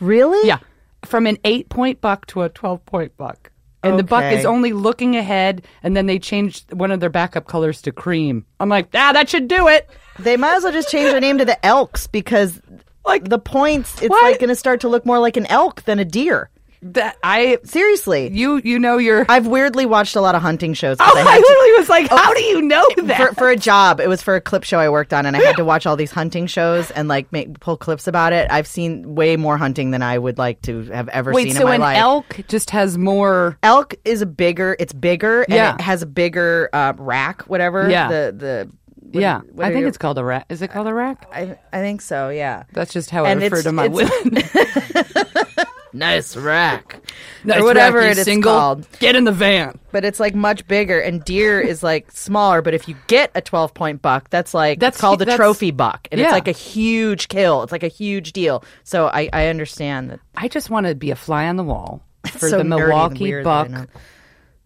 Really? 0.00 0.44
Yeah. 0.46 0.58
From 1.04 1.28
an 1.28 1.38
eight 1.44 1.68
point 1.68 2.00
buck 2.00 2.26
to 2.26 2.42
a 2.42 2.48
12 2.48 2.84
point 2.84 3.16
buck. 3.16 3.51
And 3.84 3.98
the 3.98 4.04
buck 4.04 4.24
is 4.32 4.44
only 4.44 4.72
looking 4.72 5.16
ahead, 5.16 5.62
and 5.82 5.96
then 5.96 6.06
they 6.06 6.18
changed 6.18 6.72
one 6.72 6.90
of 6.92 7.00
their 7.00 7.10
backup 7.10 7.46
colors 7.46 7.82
to 7.82 7.92
cream. 7.92 8.44
I'm 8.60 8.68
like, 8.68 8.86
ah, 8.94 9.12
that 9.12 9.28
should 9.28 9.48
do 9.48 9.66
it. 9.68 9.90
They 10.18 10.36
might 10.36 10.54
as 10.56 10.62
well 10.62 10.72
just 10.72 10.90
change 10.90 11.10
their 11.10 11.20
name 11.20 11.38
to 11.38 11.44
the 11.44 11.64
Elks 11.66 12.06
because 12.06 12.60
Like- 13.04 13.28
the 13.28 13.38
points, 13.40 14.00
it's 14.00 14.10
What? 14.10 14.22
like 14.22 14.38
going 14.38 14.48
to 14.50 14.54
start 14.54 14.80
to 14.82 14.88
look 14.88 15.04
more 15.04 15.18
like 15.18 15.36
an 15.36 15.46
elk 15.46 15.82
than 15.82 15.98
a 15.98 16.04
deer. 16.04 16.50
That 16.84 17.16
I, 17.22 17.58
Seriously. 17.62 18.28
you, 18.32 18.60
you 18.64 18.76
know, 18.78 18.98
you're. 18.98 19.24
I've 19.28 19.46
weirdly 19.46 19.86
watched 19.86 20.16
a 20.16 20.20
lot 20.20 20.34
of 20.34 20.42
hunting 20.42 20.74
shows. 20.74 20.96
oh, 20.98 21.04
I 21.04 21.20
I 21.20 21.22
had 21.22 21.36
to- 21.36 21.40
literally 21.40 21.72
was 21.78 21.88
like, 21.88 22.08
how 22.10 22.34
do 22.34 22.42
you 22.42 22.60
know 22.62 22.84
that? 23.04 23.16
for, 23.16 23.34
for 23.34 23.50
a 23.50 23.56
job. 23.56 24.00
It 24.00 24.08
was 24.08 24.20
for 24.20 24.34
a 24.34 24.40
clip 24.40 24.64
show 24.64 24.78
I 24.80 24.88
worked 24.88 25.12
on, 25.12 25.24
and 25.24 25.36
I 25.36 25.40
had 25.40 25.56
to 25.58 25.64
watch 25.72 25.86
all 25.86 25.94
these 25.96 26.10
hunting 26.10 26.48
shows 26.48 26.90
and 26.90 27.06
like 27.06 27.30
make 27.32 27.60
pull 27.60 27.76
clips 27.76 28.08
about 28.08 28.32
it. 28.32 28.50
I've 28.50 28.66
seen 28.66 29.14
way 29.14 29.36
more 29.36 29.56
hunting 29.56 29.92
than 29.92 30.02
I 30.02 30.18
would 30.18 30.38
like 30.38 30.60
to 30.62 30.82
have 30.86 31.08
ever 31.10 31.32
Wait, 31.32 31.44
seen 31.44 31.54
so 31.54 31.60
in 31.62 31.66
my 31.68 31.74
an 31.76 31.80
life. 31.82 31.96
elk 31.98 32.40
just 32.48 32.70
has 32.70 32.98
more. 32.98 33.58
Elk 33.62 33.94
is 34.04 34.20
a 34.20 34.26
bigger. 34.26 34.74
It's 34.80 34.92
bigger, 34.92 35.42
and 35.42 35.54
Yeah. 35.54 35.74
it 35.76 35.80
has 35.82 36.02
a 36.02 36.06
bigger 36.06 36.68
uh, 36.72 36.94
rack. 36.98 37.42
Whatever. 37.42 37.88
Yeah. 37.88 38.08
The 38.08 38.34
the. 38.36 38.70
what- 39.12 39.20
yeah, 39.20 39.40
what 39.52 39.66
I 39.66 39.68
think 39.70 39.80
your- 39.82 39.88
it's 39.88 39.98
called 39.98 40.18
a 40.18 40.24
rack. 40.24 40.46
Is 40.48 40.62
it 40.62 40.72
called 40.72 40.88
a 40.88 40.94
rack? 40.94 41.28
I 41.32 41.58
I 41.72 41.78
think 41.78 42.00
so. 42.02 42.28
Yeah. 42.30 42.64
That's 42.72 42.92
just 42.92 43.10
how 43.10 43.24
And 43.24 43.38
I 43.40 43.44
refer 43.44 43.62
to 43.62 43.70
my 43.72 43.86
women. 43.86 44.10
Nice 45.92 46.36
rack. 46.36 47.00
Nice 47.44 47.60
or 47.60 47.64
whatever 47.64 47.98
rack, 47.98 48.12
it 48.12 48.18
is 48.18 48.24
single. 48.24 48.52
called. 48.52 48.86
Get 48.98 49.14
in 49.14 49.24
the 49.24 49.32
van. 49.32 49.78
But 49.90 50.04
it's 50.04 50.18
like 50.18 50.34
much 50.34 50.66
bigger, 50.66 50.98
and 50.98 51.22
deer 51.24 51.60
is 51.60 51.82
like 51.82 52.10
smaller. 52.10 52.62
But 52.62 52.72
if 52.74 52.88
you 52.88 52.96
get 53.08 53.30
a 53.34 53.40
twelve 53.42 53.74
point 53.74 54.00
buck, 54.00 54.30
that's 54.30 54.54
like 54.54 54.80
That's- 54.80 55.00
called 55.00 55.20
a 55.20 55.24
that's- 55.26 55.36
trophy 55.36 55.70
buck, 55.70 56.08
and 56.10 56.18
yeah. 56.18 56.26
it's 56.28 56.32
like 56.32 56.48
a 56.48 56.52
huge 56.52 57.28
kill. 57.28 57.62
It's 57.62 57.72
like 57.72 57.82
a 57.82 57.88
huge 57.88 58.32
deal. 58.32 58.64
So 58.84 59.08
I 59.08 59.28
I 59.32 59.48
understand 59.48 60.10
that. 60.10 60.20
I 60.36 60.48
just 60.48 60.70
want 60.70 60.86
to 60.86 60.94
be 60.94 61.10
a 61.10 61.16
fly 61.16 61.46
on 61.48 61.56
the 61.56 61.64
wall 61.64 62.02
for 62.26 62.48
so 62.48 62.58
the 62.58 62.64
Milwaukee 62.64 63.24
weird 63.24 63.44
that 63.46 63.50
I 63.50 63.68
Buck 63.80 63.88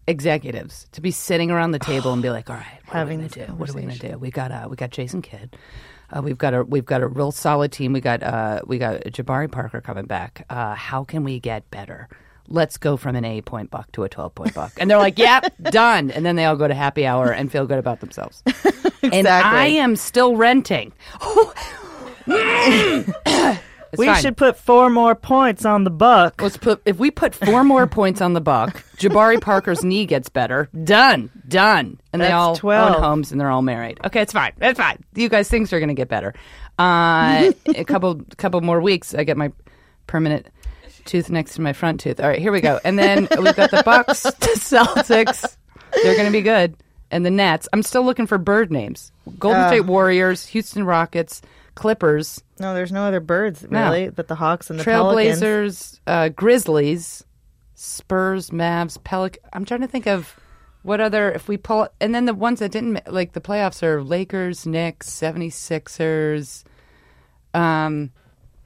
executives 0.07 0.87
to 0.93 1.01
be 1.01 1.11
sitting 1.11 1.51
around 1.51 1.71
the 1.71 1.79
table 1.79 2.13
and 2.13 2.21
be 2.21 2.29
like, 2.29 2.49
"All 2.49 2.55
right, 2.55 2.79
what 2.85 2.93
Having 2.93 3.19
are 3.19 3.23
we 3.23 3.29
gonna 3.29 3.47
do? 3.47 3.53
What 3.55 3.69
are 3.69 3.73
we 3.73 3.81
gonna 3.81 3.95
do? 3.97 4.17
We 4.17 4.31
got 4.31 4.51
uh, 4.51 4.67
we 4.69 4.75
got 4.75 4.91
Jason 4.91 5.21
Kidd, 5.21 5.57
Uh, 6.15 6.21
we've 6.21 6.37
got 6.37 6.53
a 6.53 6.63
we've 6.63 6.85
got 6.85 7.01
a 7.01 7.07
real 7.07 7.31
solid 7.31 7.71
team. 7.71 7.93
We 7.93 8.01
got 8.01 8.23
uh, 8.23 8.61
we 8.65 8.77
got 8.77 9.01
Jabari 9.01 9.51
Parker 9.51 9.81
coming 9.81 10.05
back. 10.05 10.45
Uh, 10.49 10.75
how 10.75 11.03
can 11.03 11.23
we 11.23 11.39
get 11.39 11.69
better? 11.71 12.07
Let's 12.49 12.77
go 12.77 12.95
from 12.95 13.17
an 13.17 13.25
eight 13.25 13.43
point 13.45 13.71
buck 13.71 13.91
to 13.93 14.03
a 14.03 14.09
twelve 14.09 14.33
point 14.33 14.53
buck. 14.53 14.71
And 14.77 14.89
they're 14.89 14.97
like, 14.97 15.19
"Yep, 15.19 15.53
done." 15.63 16.11
And 16.11 16.25
then 16.25 16.37
they 16.37 16.45
all 16.45 16.55
go 16.55 16.67
to 16.67 16.73
happy 16.73 17.05
hour 17.05 17.31
and 17.31 17.51
feel 17.51 17.65
good 17.65 17.79
about 17.79 17.99
themselves. 17.99 18.43
And 19.03 19.27
I 19.27 19.67
am 19.67 19.95
still 19.95 20.35
renting. 20.35 20.91
It's 23.97 23.99
we 23.99 24.05
fine. 24.05 24.21
should 24.21 24.37
put 24.37 24.57
four 24.57 24.91
more 24.91 25.15
points 25.15 25.65
on 25.65 25.83
the 25.83 25.89
buck. 25.89 26.39
Let's 26.39 26.55
put 26.55 26.83
if 26.85 26.99
we 26.99 27.09
put 27.09 27.33
four 27.33 27.63
more 27.63 27.87
points 27.87 28.21
on 28.21 28.33
the 28.33 28.41
buck, 28.41 28.83
Jabari 28.97 29.41
Parker's 29.41 29.83
knee 29.83 30.05
gets 30.05 30.29
better. 30.29 30.69
Done, 30.83 31.31
done, 31.47 31.99
and 32.13 32.21
they 32.21 32.31
all 32.31 32.55
12. 32.55 32.95
own 32.95 33.01
homes 33.01 33.31
and 33.31 33.41
they're 33.41 33.49
all 33.49 33.63
married. 33.63 33.99
Okay, 34.05 34.21
it's 34.21 34.33
fine. 34.33 34.53
It's 34.61 34.79
fine. 34.79 35.03
You 35.15 35.29
guys 35.29 35.49
things 35.49 35.73
are 35.73 35.79
going 35.79 35.89
to 35.89 35.95
get 35.95 36.09
better. 36.09 36.35
Uh, 36.77 37.53
a 37.75 37.83
couple 37.85 38.21
couple 38.37 38.61
more 38.61 38.79
weeks, 38.79 39.15
I 39.15 39.23
get 39.23 39.35
my 39.35 39.51
permanent 40.05 40.45
tooth 41.05 41.31
next 41.31 41.55
to 41.55 41.61
my 41.61 41.73
front 41.73 42.01
tooth. 42.01 42.19
All 42.19 42.27
right, 42.27 42.39
here 42.39 42.51
we 42.51 42.61
go. 42.61 42.79
And 42.83 42.99
then 42.99 43.27
we've 43.39 43.55
got 43.55 43.71
the 43.71 43.81
Bucks, 43.83 44.21
the 44.23 44.29
Celtics. 44.29 45.57
They're 46.03 46.15
going 46.15 46.27
to 46.27 46.31
be 46.31 46.43
good, 46.43 46.75
and 47.09 47.25
the 47.25 47.31
Nets. 47.31 47.67
I'm 47.73 47.81
still 47.81 48.05
looking 48.05 48.27
for 48.27 48.37
bird 48.37 48.71
names: 48.71 49.11
Golden 49.39 49.67
State 49.69 49.85
Warriors, 49.85 50.45
Houston 50.47 50.83
Rockets, 50.85 51.41
Clippers. 51.77 52.43
No, 52.59 52.73
there's 52.73 52.91
no 52.91 53.03
other 53.03 53.19
birds 53.19 53.65
No. 53.69 53.85
really, 53.85 54.09
but 54.09 54.27
the 54.27 54.35
Hawks 54.35 54.69
and 54.69 54.79
the 54.79 54.83
Trailblazers, 54.83 55.99
uh, 56.07 56.29
Grizzlies, 56.29 57.23
Spurs, 57.75 58.49
Mavs, 58.49 58.97
Pelic. 59.01 59.37
I'm 59.53 59.63
trying 59.63 59.81
to 59.81 59.87
think 59.87 60.07
of 60.07 60.35
what 60.81 60.99
other 60.99 61.31
if 61.31 61.47
we 61.47 61.57
pull 61.57 61.87
and 62.01 62.15
then 62.15 62.25
the 62.25 62.33
ones 62.33 62.59
that 62.59 62.71
didn't 62.71 63.11
like 63.11 63.33
the 63.33 63.41
playoffs 63.41 63.83
are 63.83 64.03
Lakers, 64.03 64.65
Knicks, 64.65 65.09
76ers. 65.09 66.63
Um, 67.53 68.11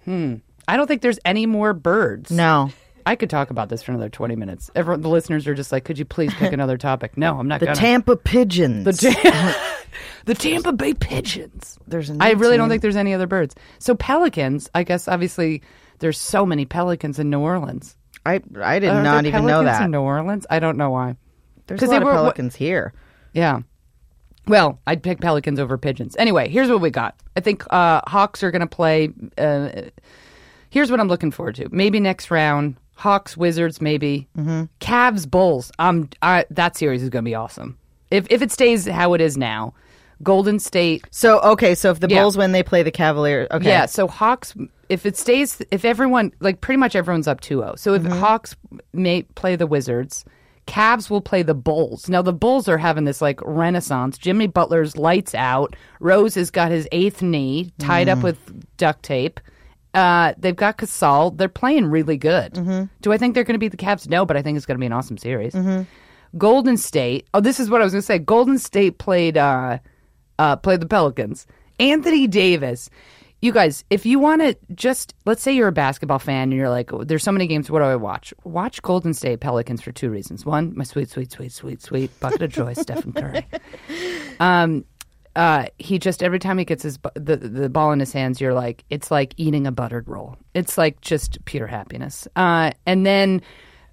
hmm. 0.05 0.36
I 0.68 0.78
don't 0.78 0.88
think 0.88 1.01
there's 1.01 1.20
any 1.26 1.45
more 1.45 1.74
birds. 1.74 2.32
No, 2.32 2.72
I 3.06 3.16
could 3.16 3.30
talk 3.30 3.49
about 3.49 3.70
this 3.70 3.82
for 3.84 3.91
another 3.91 4.10
20 4.10 4.36
minutes. 4.36 4.70
Everyone, 4.76 5.02
the 5.02 5.10
listeners 5.10 5.47
are 5.47 5.54
just 5.56 5.72
like, 5.72 5.84
could 5.86 5.97
you 5.99 6.06
please 6.06 6.34
pick 6.34 6.52
another 6.54 6.78
topic? 6.78 7.18
No, 7.18 7.39
I'm 7.39 7.47
not 7.47 7.60
the 7.60 7.68
gonna. 7.68 7.76
Tampa 7.76 8.16
Pigeons. 8.16 8.86
The, 8.86 8.93
Ta- 9.12 9.78
the 10.26 10.34
Tampa 10.36 10.72
Bay 10.74 10.93
Pigeons. 10.93 11.78
There's 11.88 12.10
a 12.10 12.18
I 12.20 12.32
really 12.32 12.58
don't 12.58 12.70
think 12.70 12.82
there's 12.82 12.95
any 12.95 13.14
other 13.14 13.28
birds. 13.28 13.56
So 13.80 13.95
pelicans, 13.95 14.70
I 14.76 14.84
guess 14.84 15.08
obviously 15.08 15.62
there's 15.99 16.18
so 16.20 16.45
many 16.45 16.66
pelicans 16.66 17.20
in 17.20 17.30
New 17.30 17.39
Orleans. 17.39 17.95
I 18.26 18.41
I 18.62 18.80
did 18.80 18.89
Are 18.89 19.02
not 19.04 19.26
even 19.26 19.45
know 19.45 19.64
that. 19.64 19.82
in 19.84 19.91
New 19.91 20.02
Orleans. 20.02 20.45
I 20.49 20.60
don't 20.60 20.78
know 20.78 20.89
why. 20.91 21.16
There's 21.68 21.82
a 21.82 21.86
they 21.88 21.93
lot 21.93 22.04
were- 22.04 22.12
of 22.12 22.16
pelicans 22.18 22.56
here. 22.56 22.93
Yeah. 23.34 23.62
Well, 24.47 24.80
I'd 24.88 25.04
pick 25.04 25.22
pelicans 25.22 25.60
over 25.60 25.78
pigeons. 25.78 26.16
Anyway, 26.18 26.49
here's 26.49 26.68
what 26.70 26.82
we 26.82 26.89
got. 26.89 27.16
I 27.36 27.41
think 27.41 27.64
uh, 27.72 28.02
Hawks 28.08 28.41
are 28.43 28.49
going 28.52 28.62
to 28.62 28.68
play. 28.68 29.10
Uh, 29.38 29.70
here's 30.72 30.89
what 30.89 30.99
I'm 30.99 31.08
looking 31.08 31.30
forward 31.32 31.56
to. 31.56 31.70
Maybe 31.72 31.99
next 31.99 32.32
round, 32.32 32.76
Hawks 33.02 33.36
Wizards. 33.36 33.82
Maybe 33.82 34.28
mm-hmm. 34.38 34.64
Cavs 34.80 35.30
Bulls. 35.30 35.72
Um, 35.80 36.10
I, 36.22 36.45
that 36.52 36.78
series 36.78 37.02
is 37.02 37.10
going 37.10 37.26
to 37.26 37.30
be 37.30 37.36
awesome. 37.36 37.78
If 38.12 38.28
if 38.30 38.41
it 38.41 38.52
stays 38.52 38.86
how 38.86 39.14
it 39.14 39.22
is 39.22 39.38
now, 39.38 39.74
Golden 40.22 40.60
State 40.60 41.08
So 41.12 41.39
okay, 41.41 41.76
so 41.76 41.91
if 41.91 41.99
the 41.99 42.08
Yeah. 42.08 42.22
Bulls 42.22 42.38
win, 42.38 42.52
they 42.52 42.64
play 42.64 42.84
the 42.84 42.91
Cavaliers. 42.91 43.47
Okay, 43.52 43.70
Yeah, 43.70 43.86
so 43.88 44.08
Hawks, 44.08 44.54
if 44.89 45.06
it 45.06 45.18
stays, 45.18 45.62
if 45.72 45.84
everyone, 45.84 46.32
like 46.39 46.62
pretty 46.62 46.78
much 46.78 46.95
everyone's 46.95 47.28
up 47.28 47.41
2 47.41 47.60
0. 47.60 47.76
So 47.76 47.93
if 47.93 48.04
Hawks 48.06 48.56
may 48.93 49.24
play 49.24 49.56
the 49.56 49.68
Wizards, 49.68 50.26
Cavs 50.68 51.10
will 51.10 51.22
play 51.22 51.41
the 51.41 51.54
Bulls. 51.56 52.08
Now, 52.08 52.22
the 52.22 52.34
Bulls 52.34 52.68
are 52.70 52.78
having 52.78 53.06
this 53.06 53.22
like 53.22 53.39
renaissance. 53.43 54.18
Jimmy 54.18 54.47
Butler's 54.47 54.95
lights 54.95 55.34
out. 55.34 55.76
Rose 55.99 56.36
has 56.36 56.52
got 56.52 56.72
his 56.72 56.88
eighth 56.91 57.22
knee 57.22 57.72
tied 57.80 58.08
up 58.10 58.22
with 58.22 58.38
duct 58.78 59.04
tape. 59.04 59.39
Uh, 59.94 60.34
they've 60.38 60.56
got 60.56 60.78
Gasol. 60.78 61.36
They're 61.38 61.50
playing 61.50 61.86
really 61.88 62.18
good. 62.18 62.54
Do 63.02 63.12
I 63.12 63.18
think 63.18 63.36
they're 63.36 63.44
going 63.44 63.56
to 63.56 63.60
beat 63.60 63.72
the 63.72 63.78
Cavs? 63.78 64.08
No, 64.08 64.26
but 64.26 64.38
I 64.38 64.42
think 64.42 64.56
it's 64.58 64.66
going 64.66 64.78
to 64.78 64.80
be 64.80 64.86
an 64.86 64.94
awesome 64.94 65.18
series. 65.18 65.54
Golden 66.38 66.78
State. 66.78 67.28
Oh, 67.34 67.42
this 67.42 67.60
is 67.60 67.70
what 67.70 67.82
I 67.82 67.84
was 67.84 67.94
going 67.94 68.02
to 68.02 68.06
say. 68.06 68.18
Golden 68.20 68.58
State 68.58 68.98
played 69.00 69.38
uh, 69.38 69.80
uh, 70.39 70.56
played 70.56 70.80
the 70.80 70.86
Pelicans. 70.88 71.46
Anthony 71.80 72.28
Davis. 72.28 72.89
You 73.42 73.52
guys, 73.52 73.84
if 73.89 74.06
you 74.06 74.20
want 74.20 74.42
to 74.44 74.56
just 74.76 75.16
let's 75.26 75.42
say 75.42 75.52
you're 75.52 75.68
a 75.68 75.72
basketball 75.72 76.20
fan 76.20 76.44
and 76.44 76.54
you're 76.54 76.70
like, 76.70 76.94
"Oh, 76.94 77.04
there's 77.04 77.24
so 77.24 77.32
many 77.32 77.48
games. 77.48 77.72
What 77.72 77.80
do 77.80 77.86
I 77.86 77.96
watch? 77.96 78.36
Watch 78.44 78.84
Golden 78.84 79.16
State 79.16 79.39
Pelicans 79.39 79.82
for 79.82 79.92
two 79.92 80.12
reasons. 80.12 80.46
One, 80.46 80.74
my 80.78 80.84
sweet, 80.84 81.10
sweet, 81.10 81.32
sweet, 81.32 81.52
sweet, 81.52 81.82
sweet 81.82 82.18
bucket 82.20 82.44
of 82.44 82.52
joy, 82.52 82.74
Stephen 82.78 83.14
Curry. 83.14 83.48
Um, 84.39 84.86
uh, 85.36 85.65
he 85.77 85.97
just 85.99 86.21
every 86.21 86.39
time 86.39 86.57
he 86.57 86.65
gets 86.65 86.84
his 86.84 86.99
the 87.15 87.38
the 87.38 87.69
ball 87.69 87.91
in 87.91 87.99
his 87.99 88.11
hands, 88.11 88.41
you're 88.41 88.53
like, 88.53 88.84
it's 88.89 89.09
like 89.11 89.34
eating 89.38 89.65
a 89.67 89.71
buttered 89.71 90.07
roll. 90.07 90.38
It's 90.53 90.77
like 90.77 91.01
just 91.01 91.43
pure 91.45 91.67
happiness. 91.67 92.27
Uh, 92.36 92.71
and 92.86 93.05
then 93.05 93.41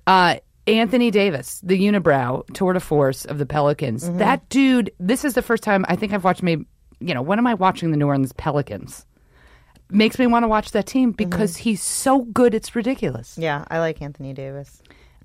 uh, 0.07 0.37
Anthony 0.67 1.11
Davis, 1.11 1.61
the 1.63 1.79
unibrow 1.79 2.45
tour 2.55 2.73
de 2.73 2.81
force 2.81 3.25
of 3.25 3.39
the 3.39 3.47
Pelicans. 3.47 4.11
That 4.19 4.49
dude. 4.49 4.91
This 4.99 5.25
is 5.25 5.35
the 5.35 5.43
first 5.43 5.63
time 5.63 5.85
I 5.89 5.97
think 5.97 6.13
I've 6.13 6.25
watched 6.25 6.43
maybe 6.43 6.67
you 7.01 7.15
know 7.15 7.23
when 7.23 7.39
am 7.39 7.47
I 7.47 7.55
watching 7.55 7.91
the 7.93 7.97
New 7.97 8.07
Orleans 8.07 8.33
Pelicans? 8.33 9.05
Makes 9.91 10.19
me 10.19 10.27
want 10.27 10.43
to 10.43 10.49
watch 10.49 10.73
that 10.73 10.87
team 10.87 11.13
because 11.13 11.57
he's 11.57 11.83
so 11.83 12.21
good. 12.23 12.53
It's 12.53 12.77
ridiculous. 12.77 13.39
yeah, 13.39 13.65
I 13.71 13.79
like 13.79 14.03
Anthony 14.03 14.35
Davis. 14.35 14.83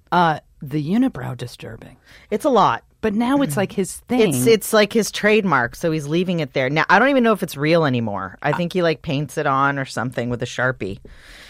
Uh, 0.09 0.39
the 0.61 0.81
unibrow 0.93 1.35
disturbing, 1.35 1.97
It's 2.29 2.45
a 2.45 2.49
lot. 2.49 2.83
But 3.03 3.13
now 3.13 3.41
it's 3.41 3.57
like 3.57 3.73
his 3.73 3.97
thing. 4.07 4.33
It's 4.33 4.47
it's 4.47 4.73
like 4.73 4.93
his 4.93 5.11
trademark, 5.11 5.75
so 5.75 5.91
he's 5.91 6.07
leaving 6.07 6.39
it 6.39 6.53
there. 6.53 6.69
Now 6.69 6.85
I 6.89 6.97
don't 6.97 7.09
even 7.09 7.23
know 7.23 7.33
if 7.33 7.43
it's 7.43 7.57
real 7.57 7.85
anymore. 7.85 8.39
I 8.41 8.53
think 8.53 8.71
he 8.71 8.81
like 8.81 9.01
paints 9.01 9.37
it 9.37 9.45
on 9.45 9.77
or 9.77 9.85
something 9.85 10.29
with 10.29 10.41
a 10.41 10.47
sharpie. 10.47 10.99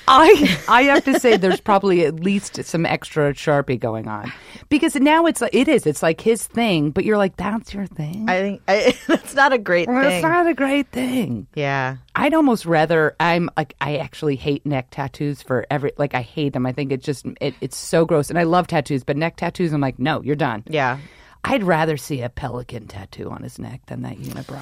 I 0.07 0.59
I 0.67 0.83
have 0.83 1.05
to 1.05 1.19
say 1.19 1.37
there's 1.37 1.61
probably 1.61 2.05
at 2.05 2.19
least 2.19 2.63
some 2.65 2.87
extra 2.87 3.33
sharpie 3.33 3.79
going 3.79 4.07
on 4.07 4.33
because 4.69 4.95
now 4.95 5.27
it's 5.27 5.41
like 5.41 5.53
it 5.53 5.67
is 5.67 5.85
it's 5.85 6.01
like 6.01 6.21
his 6.21 6.45
thing, 6.45 6.89
but 6.89 7.05
you're 7.05 7.17
like 7.17 7.37
that's 7.37 7.71
your 7.71 7.85
thing. 7.85 8.27
I 8.27 8.39
think 8.39 8.61
I, 8.67 8.97
that's 9.07 9.35
not 9.35 9.53
a 9.53 9.59
great 9.59 9.87
well, 9.87 10.01
thing. 10.01 10.11
it's 10.11 10.23
not 10.23 10.47
a 10.47 10.55
great 10.55 10.87
thing. 10.89 11.45
yeah, 11.53 11.97
I'd 12.15 12.33
almost 12.33 12.65
rather 12.65 13.15
I'm 13.19 13.51
like 13.55 13.75
I 13.79 13.97
actually 13.97 14.37
hate 14.37 14.65
neck 14.65 14.87
tattoos 14.89 15.43
for 15.43 15.67
every 15.69 15.91
like 15.97 16.15
I 16.15 16.21
hate 16.21 16.53
them. 16.53 16.65
I 16.65 16.71
think 16.71 16.91
it 16.91 17.03
just 17.03 17.27
it, 17.39 17.53
it's 17.61 17.77
so 17.77 18.05
gross 18.05 18.31
and 18.31 18.39
I 18.39 18.43
love 18.43 18.65
tattoos, 18.65 19.03
but 19.03 19.17
neck 19.17 19.37
tattoos 19.37 19.71
I'm 19.71 19.81
like 19.81 19.99
no, 19.99 20.23
you're 20.23 20.35
done. 20.35 20.63
yeah. 20.67 20.97
I'd 21.43 21.63
rather 21.63 21.97
see 21.97 22.21
a 22.21 22.29
pelican 22.29 22.87
tattoo 22.87 23.29
on 23.29 23.43
his 23.43 23.59
neck 23.59 23.81
than 23.87 24.01
that 24.03 24.17
unibrow. 24.17 24.61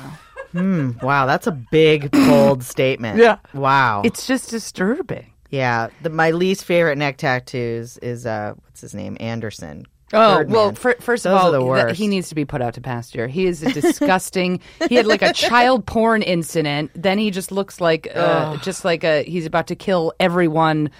Hmm. 0.52 0.92
Wow, 1.02 1.28
that's 1.28 1.48
a 1.48 1.52
big 1.52 2.12
bold 2.12 2.64
statement. 2.64 3.18
Yeah. 3.20 3.38
Wow. 3.54 4.02
It's 4.04 4.26
just 4.28 4.50
disturbing. 4.50 5.28
yeah. 5.50 5.90
The, 6.02 6.10
my 6.10 6.32
least 6.32 6.66
favorite 6.66 6.98
neck 6.98 7.18
tattoos 7.18 7.98
is 8.00 8.26
uh, 8.26 8.54
what's 8.64 8.82
his 8.82 8.94
name, 8.96 9.16
Andersen. 9.20 9.86
Oh 10.14 10.40
Birdman. 10.40 10.54
well, 10.54 10.74
fir- 10.76 10.98
first 11.00 11.24
Those 11.24 11.32
of 11.34 11.40
all, 11.40 11.52
the 11.54 11.60
th- 11.60 11.68
worst. 11.70 11.96
he 11.96 12.08
needs 12.08 12.28
to 12.30 12.36
be 12.36 12.44
put 12.44 12.62
out 12.62 12.74
to 12.74 12.82
pasture. 12.82 13.28
He 13.28 13.46
is 13.46 13.64
a 13.64 13.72
disgusting. 13.72 14.60
he 14.90 14.96
had 14.96 15.06
like 15.06 15.22
a 15.22 15.32
child 15.50 15.86
porn 15.86 16.22
incident. 16.22 16.92
Then 16.96 17.18
he 17.18 17.32
just 17.32 17.50
looks 17.50 17.80
like, 17.80 18.10
uh, 18.14 18.58
just 18.58 18.84
like 18.84 19.06
a 19.06 19.24
he's 19.24 19.46
about 19.46 19.68
to 19.68 19.76
kill 19.78 20.12
everyone, 20.20 20.92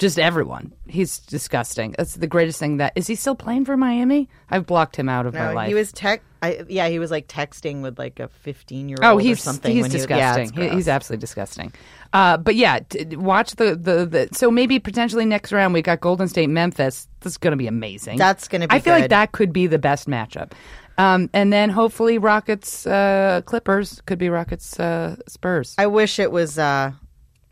just 0.00 0.18
everyone. 0.18 0.72
He's 0.88 1.18
disgusting. 1.20 1.94
That's 1.96 2.14
the 2.14 2.26
greatest 2.26 2.58
thing. 2.58 2.78
That 2.78 2.92
is 2.96 3.06
he 3.06 3.14
still 3.14 3.36
playing 3.36 3.66
for 3.66 3.76
Miami? 3.76 4.28
I've 4.50 4.66
blocked 4.66 4.96
him 4.96 5.08
out 5.08 5.26
of 5.26 5.34
my 5.34 5.52
life. 5.52 5.68
he 5.68 5.74
was 5.74 5.92
tech. 5.92 6.22
I, 6.42 6.64
yeah, 6.68 6.88
he 6.88 6.98
was 6.98 7.10
like 7.10 7.28
texting 7.28 7.82
with 7.82 7.98
like 7.98 8.18
a 8.18 8.28
fifteen-year-old. 8.28 9.04
Oh, 9.04 9.18
or 9.18 9.20
he's 9.20 9.42
something. 9.42 9.70
he's 9.72 9.82
when 9.82 9.90
he- 9.90 9.98
yeah, 9.98 10.36
disgusting. 10.38 10.52
He- 10.70 10.74
he's 10.74 10.88
absolutely 10.88 11.20
disgusting. 11.20 11.72
Uh, 12.14 12.38
but 12.38 12.56
yeah, 12.56 12.78
t- 12.88 13.14
watch 13.14 13.56
the, 13.56 13.76
the 13.76 14.06
the. 14.06 14.28
So 14.32 14.50
maybe 14.50 14.78
potentially 14.78 15.26
next 15.26 15.52
round 15.52 15.74
we 15.74 15.82
got 15.82 16.00
Golden 16.00 16.28
State 16.28 16.48
Memphis. 16.48 17.06
That's 17.20 17.36
going 17.36 17.52
to 17.52 17.58
be 17.58 17.66
amazing. 17.66 18.16
That's 18.16 18.48
gonna 18.48 18.66
be 18.68 18.74
I 18.74 18.80
feel 18.80 18.94
like 18.94 19.10
that 19.10 19.32
could 19.32 19.52
be 19.52 19.66
the 19.66 19.78
best 19.78 20.08
matchup. 20.08 20.52
Um, 20.96 21.28
and 21.34 21.52
then 21.52 21.68
hopefully 21.70 22.16
Rockets 22.18 22.86
uh, 22.86 23.42
Clippers 23.44 24.00
could 24.06 24.18
be 24.18 24.28
Rockets 24.30 24.80
uh, 24.80 25.16
Spurs. 25.28 25.74
I 25.78 25.86
wish 25.88 26.18
it 26.18 26.32
was. 26.32 26.58
Uh, 26.58 26.92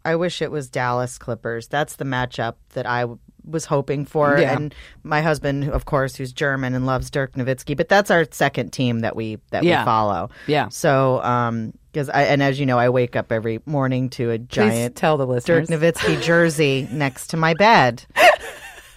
I 0.09 0.17
wish 0.17 0.43
it 0.43 0.51
was 0.51 0.69
Dallas 0.69 1.19
Clippers. 1.19 1.69
That's 1.69 1.97
the 1.97 2.05
matchup 2.05 2.55
that 2.75 2.87
I 2.87 3.03
w- 3.03 3.19
was 3.45 3.65
hoping 3.65 4.05
for. 4.05 4.39
Yeah. 4.39 4.55
And 4.57 4.75
my 5.03 5.21
husband, 5.23 5.69
of 5.71 5.85
course, 5.85 6.17
who's 6.17 6.33
German 6.33 6.75
and 6.75 6.87
loves 6.87 7.11
Dirk 7.11 7.35
Nowitzki, 7.35 7.77
but 7.77 7.89
that's 7.89 8.11
our 8.11 8.27
second 8.31 8.73
team 8.73 9.01
that 9.01 9.17
we 9.17 9.39
that 9.51 9.65
Yeah. 9.65 9.83
we 9.83 9.85
follow. 9.85 10.31
Yeah. 10.47 10.69
So, 10.71 11.23
um, 11.23 11.73
because 11.93 12.11
I 12.11 12.23
and 12.25 12.43
as 12.43 12.61
you 12.61 12.67
know, 12.67 12.79
I 12.79 12.91
wake 12.91 13.17
up 13.17 13.33
every 13.33 13.61
morning 13.65 14.11
to 14.11 14.31
a 14.31 14.39
Please 14.39 14.47
giant 14.49 14.97
tell 14.97 15.17
the 15.17 15.27
Dirk. 15.41 15.67
Nowitzki 15.69 16.23
jersey 16.31 16.87
next 16.93 17.29
to 17.29 17.37
my 17.37 17.55
bed. 17.55 18.05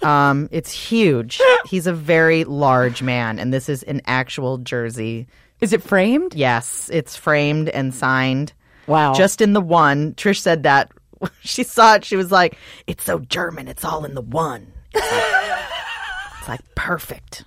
Um, 0.04 0.50
it's 0.52 0.72
huge. 0.72 1.40
He's 1.66 1.86
a 1.86 1.94
very 1.94 2.44
large 2.44 3.04
man, 3.04 3.38
and 3.38 3.54
this 3.54 3.70
is 3.70 3.84
an 3.84 4.02
actual 4.06 4.58
jersey. 4.58 5.28
Is 5.60 5.74
it 5.74 5.84
framed? 5.84 6.34
Yes, 6.34 6.90
it's 6.92 7.16
framed 7.16 7.70
and 7.70 7.94
signed. 7.94 8.52
Wow. 8.88 9.14
Just 9.14 9.42
in 9.42 9.54
the 9.54 9.62
one. 9.62 10.14
Trish 10.16 10.40
said 10.40 10.64
that 10.64 10.92
she 11.42 11.64
saw 11.64 11.96
it. 11.96 12.06
She 12.06 12.16
was 12.16 12.32
like, 12.32 12.58
"It's 12.88 13.04
so 13.04 13.20
German. 13.20 13.68
It's 13.68 13.86
all 13.86 14.06
in 14.06 14.16
the 14.16 14.22
one. 14.22 14.72
It's 14.94 15.12
like, 15.12 15.64
it's 16.40 16.48
like 16.48 16.76
perfect." 16.76 17.46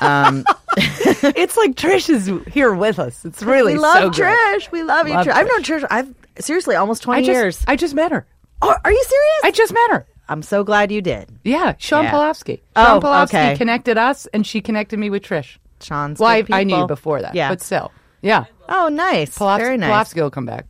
Um, 0.00 0.44
it's 0.76 1.56
like 1.56 1.72
Trish 1.72 2.10
is 2.10 2.30
here 2.52 2.74
with 2.74 2.98
us. 2.98 3.24
It's 3.24 3.42
really 3.42 3.74
we 3.74 3.78
love 3.78 3.96
so 3.96 4.10
good. 4.10 4.36
Trish. 4.36 4.70
We 4.70 4.82
love 4.82 5.08
you, 5.08 5.14
Love 5.14 5.26
Trish. 5.26 5.32
I've 5.32 5.46
known 5.46 5.62
Trish. 5.62 5.86
I've 5.90 6.14
seriously 6.38 6.76
almost 6.76 7.02
twenty 7.02 7.22
I 7.22 7.24
just, 7.24 7.34
years. 7.34 7.64
I 7.66 7.76
just 7.76 7.94
met 7.94 8.12
her. 8.12 8.26
oh, 8.62 8.74
are 8.84 8.92
you 8.92 9.04
serious? 9.04 9.40
I 9.44 9.50
just 9.52 9.72
met 9.72 9.90
her. 9.90 10.06
I'm 10.28 10.42
so 10.42 10.64
glad 10.64 10.90
you 10.90 11.00
did. 11.00 11.30
Yeah, 11.44 11.74
Sean 11.78 12.04
Yeah. 12.04 12.12
Polofsky. 12.12 12.60
Oh, 12.74 12.84
Sean 12.84 13.00
Polofsky 13.00 13.28
okay. 13.28 13.56
connected 13.56 13.96
us, 13.96 14.26
and 14.26 14.46
she 14.46 14.60
connected 14.60 14.98
me 14.98 15.08
with 15.08 15.22
Trish. 15.22 15.58
Sean's. 15.80 16.18
Well, 16.18 16.28
I, 16.28 16.42
good 16.42 16.54
I 16.54 16.64
knew 16.64 16.76
you 16.76 16.86
before 16.86 17.22
that. 17.22 17.34
Yeah. 17.34 17.48
but 17.48 17.60
still, 17.60 17.92
yeah. 18.22 18.44
oh, 18.68 18.88
nice. 18.88 19.36
Polofsky, 19.38 19.58
Very 19.58 19.76
nice. 19.76 20.12
Polofsky 20.12 20.22
will 20.22 20.30
come 20.30 20.46
back. 20.46 20.66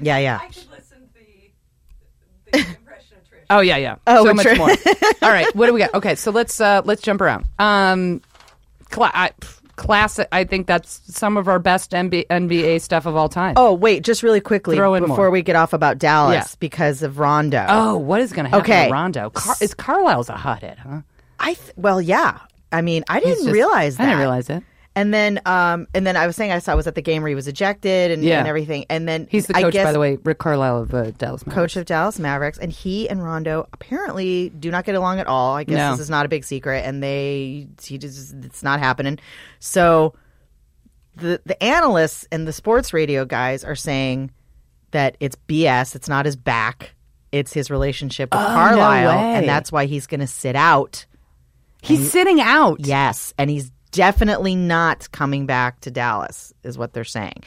Yeah, 0.00 0.18
yeah. 0.18 0.40
Oh 3.52 3.60
yeah, 3.60 3.76
yeah. 3.78 3.96
Oh, 4.06 4.24
so 4.26 4.34
much 4.34 4.56
more. 4.56 4.70
All 5.22 5.30
right, 5.30 5.52
what 5.56 5.66
do 5.66 5.72
we 5.74 5.80
got? 5.80 5.92
Okay, 5.94 6.14
so 6.14 6.30
let's 6.30 6.60
uh 6.60 6.82
let's 6.84 7.02
jump 7.02 7.20
around. 7.20 7.46
Um, 7.58 8.22
cla- 8.90 9.10
I, 9.12 9.32
classic. 9.74 10.28
I 10.30 10.44
think 10.44 10.68
that's 10.68 11.00
some 11.12 11.36
of 11.36 11.48
our 11.48 11.58
best 11.58 11.90
NBA, 11.90 12.28
NBA 12.28 12.80
stuff 12.80 13.06
of 13.06 13.16
all 13.16 13.28
time. 13.28 13.54
Oh, 13.56 13.72
wait, 13.74 14.04
just 14.04 14.22
really 14.22 14.40
quickly 14.40 14.76
Throw 14.76 14.94
in 14.94 15.02
before 15.02 15.16
more. 15.16 15.30
we 15.32 15.42
get 15.42 15.56
off 15.56 15.72
about 15.72 15.98
Dallas 15.98 16.34
Yeah. 16.34 16.56
because 16.60 17.02
of 17.02 17.18
Rondo. 17.18 17.66
Oh, 17.68 17.96
what 17.96 18.20
is 18.20 18.32
going 18.32 18.44
to 18.44 18.50
happen 18.50 18.62
Okay. 18.72 18.86
to 18.86 18.92
Rondo? 18.92 19.30
Car- 19.30 19.56
is 19.60 19.74
Carlisle's 19.74 20.28
a 20.28 20.36
hothead, 20.36 20.78
huh? 20.78 21.00
I 21.40 21.54
th- 21.54 21.72
well, 21.76 22.00
yeah. 22.00 22.38
I 22.70 22.82
mean, 22.82 23.02
I 23.08 23.18
didn't 23.18 23.38
just- 23.44 23.50
realize 23.50 23.96
that. 23.96 24.04
I 24.04 24.06
didn't 24.06 24.20
realize 24.20 24.48
it. 24.48 24.62
And 25.00 25.14
then, 25.14 25.40
um, 25.46 25.86
and 25.94 26.06
then 26.06 26.16
I 26.16 26.26
was 26.26 26.36
saying 26.36 26.52
I 26.52 26.58
saw 26.58 26.72
I 26.72 26.74
was 26.74 26.86
at 26.86 26.94
the 26.94 27.00
game 27.02 27.22
where 27.22 27.28
he 27.30 27.34
was 27.34 27.48
ejected 27.48 28.10
and, 28.10 28.22
Yeah. 28.22 28.40
and 28.40 28.48
everything. 28.48 28.84
And 28.90 29.08
then 29.08 29.28
He's 29.30 29.46
the 29.46 29.56
I 29.56 29.62
coach, 29.62 29.72
guess, 29.72 29.84
by 29.86 29.92
the 29.92 29.98
way, 29.98 30.18
Rick 30.22 30.38
Carlisle 30.38 30.82
of 30.82 30.88
the 30.90 31.12
Dallas 31.12 31.46
Mavericks. 31.46 31.54
coach 31.74 31.76
of 31.80 31.86
Dallas 31.86 32.18
Mavericks, 32.18 32.58
and 32.58 32.70
he 32.70 33.08
and 33.08 33.22
Rondo 33.24 33.66
apparently 33.72 34.50
do 34.50 34.70
not 34.70 34.84
get 34.84 34.94
along 34.96 35.18
at 35.20 35.26
all. 35.26 35.54
I 35.56 35.64
guess 35.64 35.76
No. 35.78 35.92
this 35.92 36.00
is 36.00 36.10
not 36.10 36.26
a 36.26 36.28
big 36.28 36.44
secret, 36.44 36.84
and 36.84 37.02
they 37.02 37.66
he 37.82 37.98
just 37.98 38.34
it's 38.44 38.62
not 38.62 38.78
happening. 38.80 39.18
So 39.58 40.14
the 41.16 41.40
the 41.44 41.60
analysts 41.62 42.26
and 42.30 42.46
the 42.46 42.52
sports 42.52 42.92
radio 42.92 43.24
guys 43.24 43.64
are 43.64 43.74
saying 43.76 44.30
that 44.92 45.16
it's 45.20 45.36
BS. 45.48 45.94
It's 45.94 46.08
not 46.08 46.26
his 46.26 46.36
back. 46.36 46.94
It's 47.32 47.52
his 47.52 47.70
relationship 47.70 48.32
with 48.34 48.40
Oh, 48.42 48.46
Carlisle, 48.46 49.08
way. 49.16 49.34
and 49.36 49.48
that's 49.48 49.70
why 49.70 49.86
he's 49.86 50.06
going 50.08 50.20
to 50.20 50.26
sit 50.26 50.56
out. 50.56 51.06
He's 51.82 52.10
sitting 52.10 52.40
out. 52.40 52.80
Yes, 52.80 53.32
and 53.38 53.48
he's 53.48 53.70
definitely 53.90 54.54
not 54.54 55.10
coming 55.12 55.46
back 55.46 55.80
to 55.80 55.90
Dallas, 55.90 56.52
is 56.62 56.78
what 56.78 56.92
they're 56.92 57.04
saying. 57.04 57.42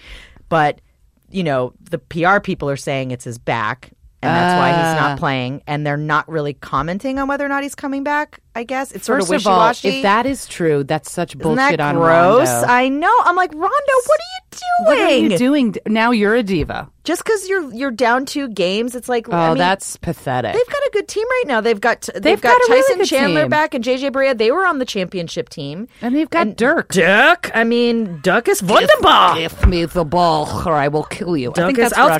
But 0.49 0.81
you 1.29 1.43
know, 1.43 1.73
the 1.89 1.97
PR 1.97 2.39
people 2.39 2.69
are 2.69 2.77
saying 2.77 3.11
it's 3.11 3.23
his 3.23 3.39
back, 3.39 3.91
and 4.23 4.35
that's 4.35 4.57
why 4.59 4.69
he's 4.69 4.99
Ah. 5.01 5.09
not 5.09 5.19
playing. 5.19 5.61
And 5.67 5.85
they're 5.85 5.97
not 5.97 6.27
really 6.29 6.53
commenting 6.53 7.19
on 7.19 7.27
whether 7.27 7.45
or 7.45 7.49
not 7.49 7.63
he's 7.63 7.75
coming 7.75 8.03
back. 8.03 8.39
I 8.55 8.63
guess 8.63 8.91
it's 8.91 9.05
sort 9.07 9.21
First 9.21 9.33
of 9.33 9.41
of 9.41 9.47
all, 9.47 9.67
wishy-washy. 9.69 9.97
if 9.97 10.03
that 10.03 10.25
is 10.27 10.45
true, 10.45 10.83
that's 10.83 11.11
such 11.11 11.31
Isn't 11.31 11.41
bullshit 11.41 11.77
that 11.77 11.79
on 11.79 11.95
gross? 11.95 12.47
Rondo. 12.49 12.67
I 12.67 12.87
know. 12.87 13.13
I'm 13.25 13.35
like 13.35 13.51
Rondo. 13.51 13.65
What 14.05 14.19
are 14.19 14.31
you 14.35 14.39
doing? 14.51 14.85
what 14.85 14.97
are 14.99 15.11
you 15.17 15.37
doing? 15.37 15.75
Now 15.87 16.11
you're 16.11 16.35
a 16.35 16.43
diva. 16.43 16.87
Just 17.03 17.23
because 17.25 17.49
you're 17.49 17.73
you're 17.73 17.89
down 17.91 18.25
two 18.27 18.47
games, 18.49 18.95
it's 18.95 19.09
like 19.09 19.27
Oh, 19.27 19.31
I 19.35 19.49
mean, 19.49 19.57
that's 19.57 19.97
pathetic. 19.97 20.53
They've 20.53 20.67
got 20.67 20.81
a 20.83 20.89
good 20.93 21.07
team 21.07 21.25
right 21.27 21.43
now. 21.47 21.61
They've 21.61 21.81
got 21.81 22.01
they've, 22.13 22.21
They've 22.21 22.41
got, 22.41 22.59
got 22.59 22.69
a 22.69 22.71
really 22.71 22.81
Tyson 22.95 23.05
Chandler 23.05 23.41
team. 23.41 23.49
back 23.49 23.73
and 23.73 23.83
JJ 23.83 24.11
Barea. 24.11 24.37
They 24.37 24.51
were 24.51 24.67
on 24.67 24.77
the 24.77 24.85
championship 24.85 25.49
team. 25.49 25.87
and 26.03 26.15
they've 26.15 26.29
got 26.29 26.55
Dirk. 26.55 26.89
Dirk, 26.93 27.49
I 27.55 27.63
mean, 27.63 28.19
Dirk 28.21 28.47
is 28.47 28.61
wunderbar. 28.61 29.35
Give 29.35 29.65
me 29.67 29.85
the 29.85 30.05
ball, 30.05 30.47
or 30.65 30.73
I 30.73 30.89
will 30.89 31.03
kill 31.05 31.35
you. 31.35 31.49
I 31.49 31.53
Dirk 31.53 31.65
think 31.65 31.79
is 31.79 31.89
that's 31.89 31.97
Russian. 31.97 32.19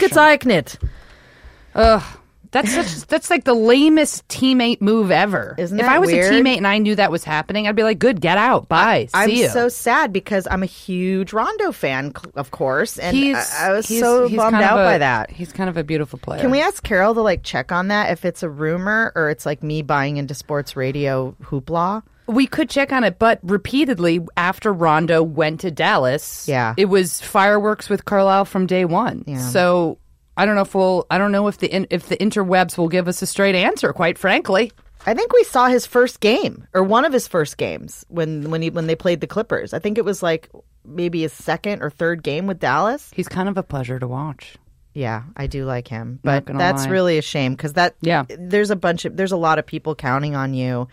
Ugh. 1.76 2.04
That's 2.52 2.72
such, 2.72 3.08
that's 3.08 3.32
like 3.32 3.46
the 3.46 3.56
lamest 3.56 4.28
teammate 4.28 4.80
move 4.80 5.10
ever. 5.10 5.56
Isn't 5.58 5.80
if 5.80 5.88
that 5.88 5.92
I 5.96 5.98
was 5.98 6.12
weird? 6.12 6.32
a 6.32 6.38
teammate 6.38 6.58
and 6.58 6.68
I 6.68 6.78
knew 6.78 6.94
that 6.94 7.10
was 7.10 7.24
happening, 7.24 7.68
I'd 7.68 7.76
be 7.76 7.82
like, 7.82 7.98
"Good, 7.98 8.22
get 8.22 8.38
out, 8.38 8.70
bye, 8.70 9.08
I'm 9.12 9.32
you." 9.32 9.48
so 9.50 9.70
sad 9.70 10.14
because 10.14 10.48
I'm 10.52 10.62
a 10.62 10.68
huge 10.68 11.34
Rondo 11.34 11.72
fan, 11.72 12.14
of 12.36 12.52
course, 12.52 13.00
and 13.00 13.18
he's, 13.18 13.36
I, 13.36 13.70
I 13.70 13.72
was 13.72 13.88
he's- 13.88 14.04
so 14.04 14.28
he's 14.28 14.38
bummed 14.38 14.52
kind 14.52 14.66
of 14.66 14.70
out 14.70 14.80
a- 14.82 14.84
by 14.84 14.98
that. 15.00 15.32
He's 15.32 15.52
kind 15.52 15.68
of 15.68 15.78
a 15.78 15.84
beautiful 15.84 16.20
player. 16.20 16.42
Can 16.42 16.52
we 16.52 16.62
ask 16.62 16.84
Carol 16.84 17.16
to 17.16 17.22
like 17.24 17.42
check 17.42 17.72
on 17.72 17.88
that 17.88 18.12
if 18.12 18.24
it's 18.24 18.44
a 18.44 18.50
rumor 18.52 19.12
or 19.16 19.32
it's 19.32 19.48
like 19.48 19.64
me 19.64 19.82
buying 19.82 20.18
into 20.18 20.36
sports 20.36 20.76
radio 20.76 21.36
hoopla? 21.42 22.04
We 22.28 22.46
could 22.46 22.70
check 22.70 22.94
on 22.94 23.04
it, 23.04 23.18
but 23.18 23.40
repeatedly 23.42 24.20
after 24.38 24.72
Rondo 24.72 25.24
went 25.24 25.62
to 25.62 25.72
Dallas, 25.72 26.48
Yeah. 26.48 26.76
it 26.78 26.86
was 26.86 27.20
fireworks 27.20 27.90
with 27.90 28.06
Carlisle 28.06 28.46
from 28.46 28.68
day 28.68 28.86
one. 28.86 29.24
Yeah. 29.26 29.40
So 29.40 29.98
I 30.36 30.46
don't 30.46 30.56
know 30.56 30.62
if 30.62 30.74
we'll. 30.74 31.06
I 31.12 31.18
don't 31.18 31.32
know 31.32 31.48
if 31.48 31.58
the 31.60 31.68
in, 31.74 31.88
if 31.90 32.08
the 32.10 32.18
interwebs 32.18 32.78
will 32.78 32.90
give 32.90 33.08
us 33.08 33.22
a 33.22 33.26
straight 33.26 33.56
answer. 33.56 33.94
Quite 33.94 34.18
frankly, 34.18 34.72
I 35.06 35.14
think 35.14 35.32
we 35.34 35.44
saw 35.44 35.68
his 35.68 35.86
first 35.86 36.20
game 36.20 36.68
or 36.74 36.84
one 36.84 37.06
of 37.06 37.14
his 37.14 37.28
first 37.28 37.58
games 37.58 38.06
when 38.10 38.50
when 38.50 38.62
he 38.62 38.70
when 38.70 38.88
they 38.88 38.96
played 38.96 39.22
the 39.22 39.28
Clippers. 39.28 39.74
I 39.74 39.80
think 39.80 39.98
it 39.98 40.06
was 40.06 40.24
like 40.24 40.50
maybe 40.86 41.22
his 41.22 41.34
second 41.34 41.82
or 41.84 41.90
third 41.90 42.24
game 42.24 42.48
with 42.48 42.60
Dallas. 42.60 43.10
he's 43.16 43.28
kind 43.30 43.48
of 43.48 43.58
a 43.58 43.64
pleasure 43.64 44.00
to 44.00 44.08
watch. 44.08 44.56
Yeah, 44.96 45.24
I 45.38 45.48
do 45.48 45.66
like 45.66 45.88
him, 45.88 46.20
but 46.24 46.46
that's 46.46 46.86
lie. 46.86 46.92
really 46.92 47.18
a 47.18 47.22
shame 47.24 47.54
because 47.54 47.74
that 47.74 47.96
Yeah. 48.02 48.26
there's 48.28 48.70
a 48.70 48.76
bunch 48.76 49.06
of 49.06 49.16
there's 49.18 49.32
a 49.32 49.38
lot 49.38 49.58
of 49.60 49.66
people 49.66 49.96
counting 49.96 50.36
on 50.36 50.54
you, 50.54 50.88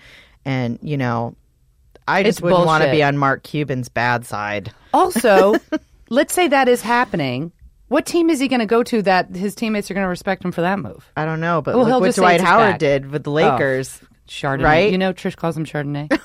and 0.44 0.78
you 0.82 0.96
know, 0.96 1.34
I 2.08 2.22
just 2.22 2.38
It's 2.38 2.42
wouldn't 2.42 2.66
want 2.66 2.84
to 2.84 2.90
be 2.90 3.02
on 3.02 3.16
Mark 3.18 3.42
Cuban's 3.42 3.88
bad 3.88 4.24
side. 4.26 4.72
Also, 4.94 5.54
let's 6.08 6.32
say 6.34 6.48
that 6.48 6.68
is 6.68 6.80
happening. 6.82 7.52
What 7.90 8.06
team 8.06 8.30
is 8.30 8.38
he 8.38 8.46
going 8.48 8.60
to 8.60 8.66
go 8.66 8.82
to 8.84 9.02
that 9.02 9.34
his 9.34 9.54
teammates 9.54 9.90
are 9.90 9.94
going 9.94 10.04
to 10.04 10.08
respect 10.08 10.44
him 10.44 10.52
for 10.52 10.60
that 10.60 10.78
move? 10.78 11.10
I 11.16 11.24
don't 11.24 11.40
know, 11.40 11.60
but 11.60 11.74
Well, 11.76 11.86
look 11.86 12.00
what 12.00 12.14
Dwight 12.14 12.40
Howard 12.40 12.78
did 12.78 13.10
with 13.10 13.24
the 13.24 13.30
Lakers. 13.32 14.00
Chardonnay, 14.28 14.62
Right? 14.64 14.92
You 14.92 14.96
know, 14.98 15.12
Trish 15.12 15.34
calls 15.34 15.56
him 15.56 15.64
Chardonnay 15.64 16.08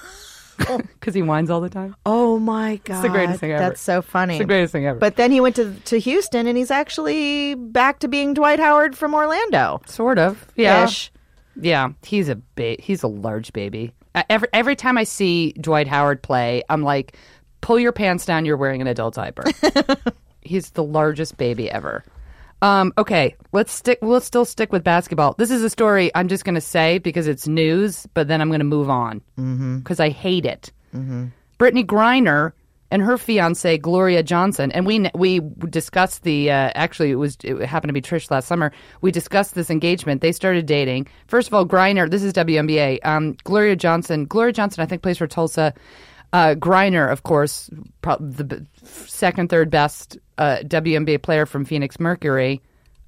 because 0.93 1.15
he 1.15 1.23
whines 1.23 1.49
all 1.49 1.61
the 1.61 1.69
time. 1.69 1.95
Oh, 2.05 2.37
my 2.37 2.79
god, 2.83 3.01
the 3.01 3.09
greatest 3.09 3.39
thing 3.39 3.51
ever. 3.51 3.63
That's 3.63 3.81
so 3.81 4.03
funny. 4.03 4.35
It's 4.35 4.41
the 4.41 4.45
greatest 4.45 4.73
thing 4.73 4.85
ever. 4.85 4.99
But 4.99 5.15
then 5.15 5.31
he 5.31 5.41
went 5.41 5.55
to 5.55 5.73
to 5.85 5.99
Houston, 5.99 6.45
and 6.45 6.55
he's 6.55 6.69
actually 6.71 7.55
back 7.55 7.97
to 7.99 8.07
being 8.07 8.35
Dwight 8.35 8.59
Howard 8.59 8.95
from 8.95 9.15
Orlando. 9.15 9.81
sort 9.87 10.19
of, 10.19 10.45
yeah, 10.55 10.83
Ish. 10.85 11.11
yeah. 11.59 11.89
He's 12.03 12.29
a 12.29 12.35
ba- 12.55 12.77
he's 12.79 13.01
a 13.01 13.07
large 13.07 13.51
baby. 13.53 13.91
Uh, 14.13 14.21
Every 14.29 14.47
every 14.53 14.75
time 14.75 14.97
I 14.99 15.03
see 15.03 15.53
Dwight 15.53 15.87
Howard 15.87 16.21
play, 16.21 16.61
I'm 16.69 16.83
like, 16.83 17.17
pull 17.61 17.79
your 17.79 17.91
pants 17.91 18.25
down. 18.25 18.45
You're 18.45 18.55
wearing 18.55 18.81
an 18.81 18.87
adult 18.87 19.15
diaper. 19.15 19.45
he's 20.45 20.71
the 20.71 20.83
largest 20.83 21.37
baby 21.37 21.69
ever. 21.69 22.03
Um, 22.61 22.93
okay, 22.97 23.35
let's 23.51 23.71
stick. 23.71 23.99
We'll 24.01 24.21
still 24.21 24.45
stick 24.45 24.71
with 24.71 24.83
basketball. 24.83 25.33
This 25.37 25.51
is 25.51 25.61
a 25.61 25.69
story 25.69 26.09
I'm 26.15 26.27
just 26.27 26.45
going 26.45 26.55
to 26.55 26.61
say 26.61 26.97
because 26.99 27.27
it's 27.27 27.47
news, 27.47 28.07
but 28.13 28.27
then 28.27 28.41
I'm 28.41 28.47
going 28.49 28.59
to 28.59 28.65
move 28.65 28.89
on 28.89 29.21
because 29.79 29.99
I 29.99 30.09
hate 30.09 30.45
it. 30.45 30.71
Brittney 31.59 31.85
Griner 31.85 32.53
and 32.91 33.01
her 33.01 33.17
fiance 33.17 33.77
Gloria 33.79 34.23
Johnson, 34.23 34.71
and 34.71 34.85
we 34.85 35.09
we 35.13 35.41
discussed 35.69 36.23
the. 36.23 36.49
Uh, 36.49 36.71
actually, 36.75 37.11
it 37.11 37.15
was 37.15 37.37
it 37.43 37.59
happened 37.65 37.89
to 37.89 37.93
be 37.93 38.01
Trish 38.01 38.31
last 38.31 38.47
summer. 38.47 38.71
We 39.01 39.11
discussed 39.11 39.53
this 39.55 39.69
engagement. 39.69 40.21
They 40.21 40.31
started 40.31 40.65
dating. 40.65 41.07
First 41.27 41.49
of 41.49 41.53
all, 41.53 41.65
Griner. 41.65 42.09
This 42.09 42.23
is 42.23 42.31
WNBA. 42.33 43.05
Um, 43.05 43.35
Gloria 43.43 43.75
Johnson. 43.75 44.25
Gloria 44.25 44.53
Johnson, 44.53 44.81
I 44.81 44.85
think, 44.85 45.01
plays 45.01 45.17
for 45.17 45.27
Tulsa. 45.27 45.73
Uh, 46.33 46.55
Griner, 46.55 47.11
of 47.11 47.23
course, 47.23 47.69
pro- 48.01 48.17
the 48.19 48.43
b- 48.43 48.57
second, 48.83 49.49
third 49.49 49.69
best 49.69 50.17
uh, 50.37 50.57
WNBA 50.63 51.21
player 51.21 51.45
from 51.45 51.65
Phoenix 51.65 51.99
Mercury. 51.99 52.61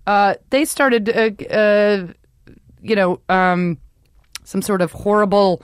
Uh, 0.06 0.36
they 0.50 0.66
started, 0.66 1.10
uh, 1.10 1.44
uh, 1.54 2.08
you 2.82 2.96
know, 2.96 3.20
um, 3.30 3.78
some 4.44 4.62
sort 4.62 4.82
of 4.82 4.92
horrible 4.94 5.62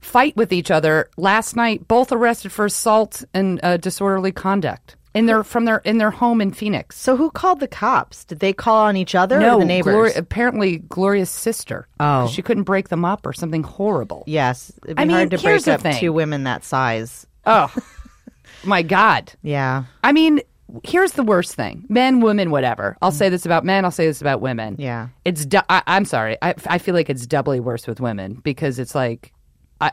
fight 0.00 0.34
with 0.36 0.52
each 0.52 0.70
other 0.70 1.10
last 1.16 1.56
night. 1.56 1.86
Both 1.86 2.12
arrested 2.12 2.52
for 2.52 2.64
assault 2.64 3.24
and 3.34 3.60
uh, 3.62 3.76
disorderly 3.76 4.32
conduct 4.32 4.96
in 5.16 5.26
their 5.26 5.42
from 5.42 5.64
their 5.64 5.78
in 5.78 5.98
their 5.98 6.10
home 6.10 6.40
in 6.40 6.52
Phoenix. 6.52 6.96
So 6.98 7.16
who 7.16 7.30
called 7.30 7.60
the 7.60 7.68
cops? 7.68 8.24
Did 8.24 8.40
they 8.40 8.52
call 8.52 8.84
on 8.84 8.96
each 8.96 9.14
other 9.14 9.38
or 9.38 9.40
no, 9.40 9.58
the 9.58 9.64
neighbors? 9.64 9.92
Gloria, 9.92 10.12
apparently 10.16 10.78
Gloria's 10.78 11.30
sister. 11.30 11.88
Oh. 11.98 12.28
she 12.28 12.42
couldn't 12.42 12.64
break 12.64 12.88
them 12.90 13.04
up 13.04 13.26
or 13.26 13.32
something 13.32 13.62
horrible. 13.62 14.24
yes, 14.26 14.72
it'd 14.84 14.96
be 14.96 15.02
I 15.02 15.04
mean, 15.06 15.16
hard 15.16 15.30
to 15.30 15.38
break 15.38 15.66
up 15.68 15.80
thing. 15.80 15.98
two 15.98 16.12
women 16.12 16.44
that 16.44 16.64
size. 16.64 17.26
Oh, 17.46 17.74
my 18.64 18.82
God. 18.82 19.32
Yeah, 19.42 19.84
I 20.04 20.12
mean, 20.12 20.40
here's 20.84 21.12
the 21.12 21.22
worst 21.22 21.54
thing: 21.54 21.84
men, 21.88 22.20
women, 22.20 22.50
whatever. 22.50 22.96
I'll 23.02 23.12
say 23.12 23.28
this 23.28 23.46
about 23.46 23.64
men. 23.64 23.84
I'll 23.84 23.90
say 23.90 24.06
this 24.06 24.20
about 24.20 24.40
women. 24.40 24.76
Yeah. 24.78 25.08
it's. 25.24 25.44
Du- 25.46 25.64
I, 25.68 25.82
I'm 25.86 26.04
sorry. 26.04 26.36
I, 26.42 26.54
I 26.66 26.78
feel 26.78 26.94
like 26.94 27.10
it's 27.10 27.26
doubly 27.26 27.60
worse 27.60 27.86
with 27.86 28.00
women 28.00 28.34
because 28.34 28.78
it's 28.78 28.94
like, 28.94 29.32
I, 29.80 29.92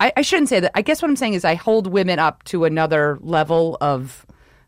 I, 0.00 0.12
I 0.16 0.22
shouldn't 0.22 0.48
say 0.48 0.60
that. 0.60 0.72
I 0.74 0.82
guess 0.82 1.02
what 1.02 1.08
I'm 1.08 1.16
saying 1.16 1.34
is 1.34 1.44
I 1.44 1.54
hold 1.54 1.86
women 1.86 2.18
up 2.18 2.44
to 2.44 2.64
another 2.64 3.18
level 3.20 3.76
of. 3.80 4.24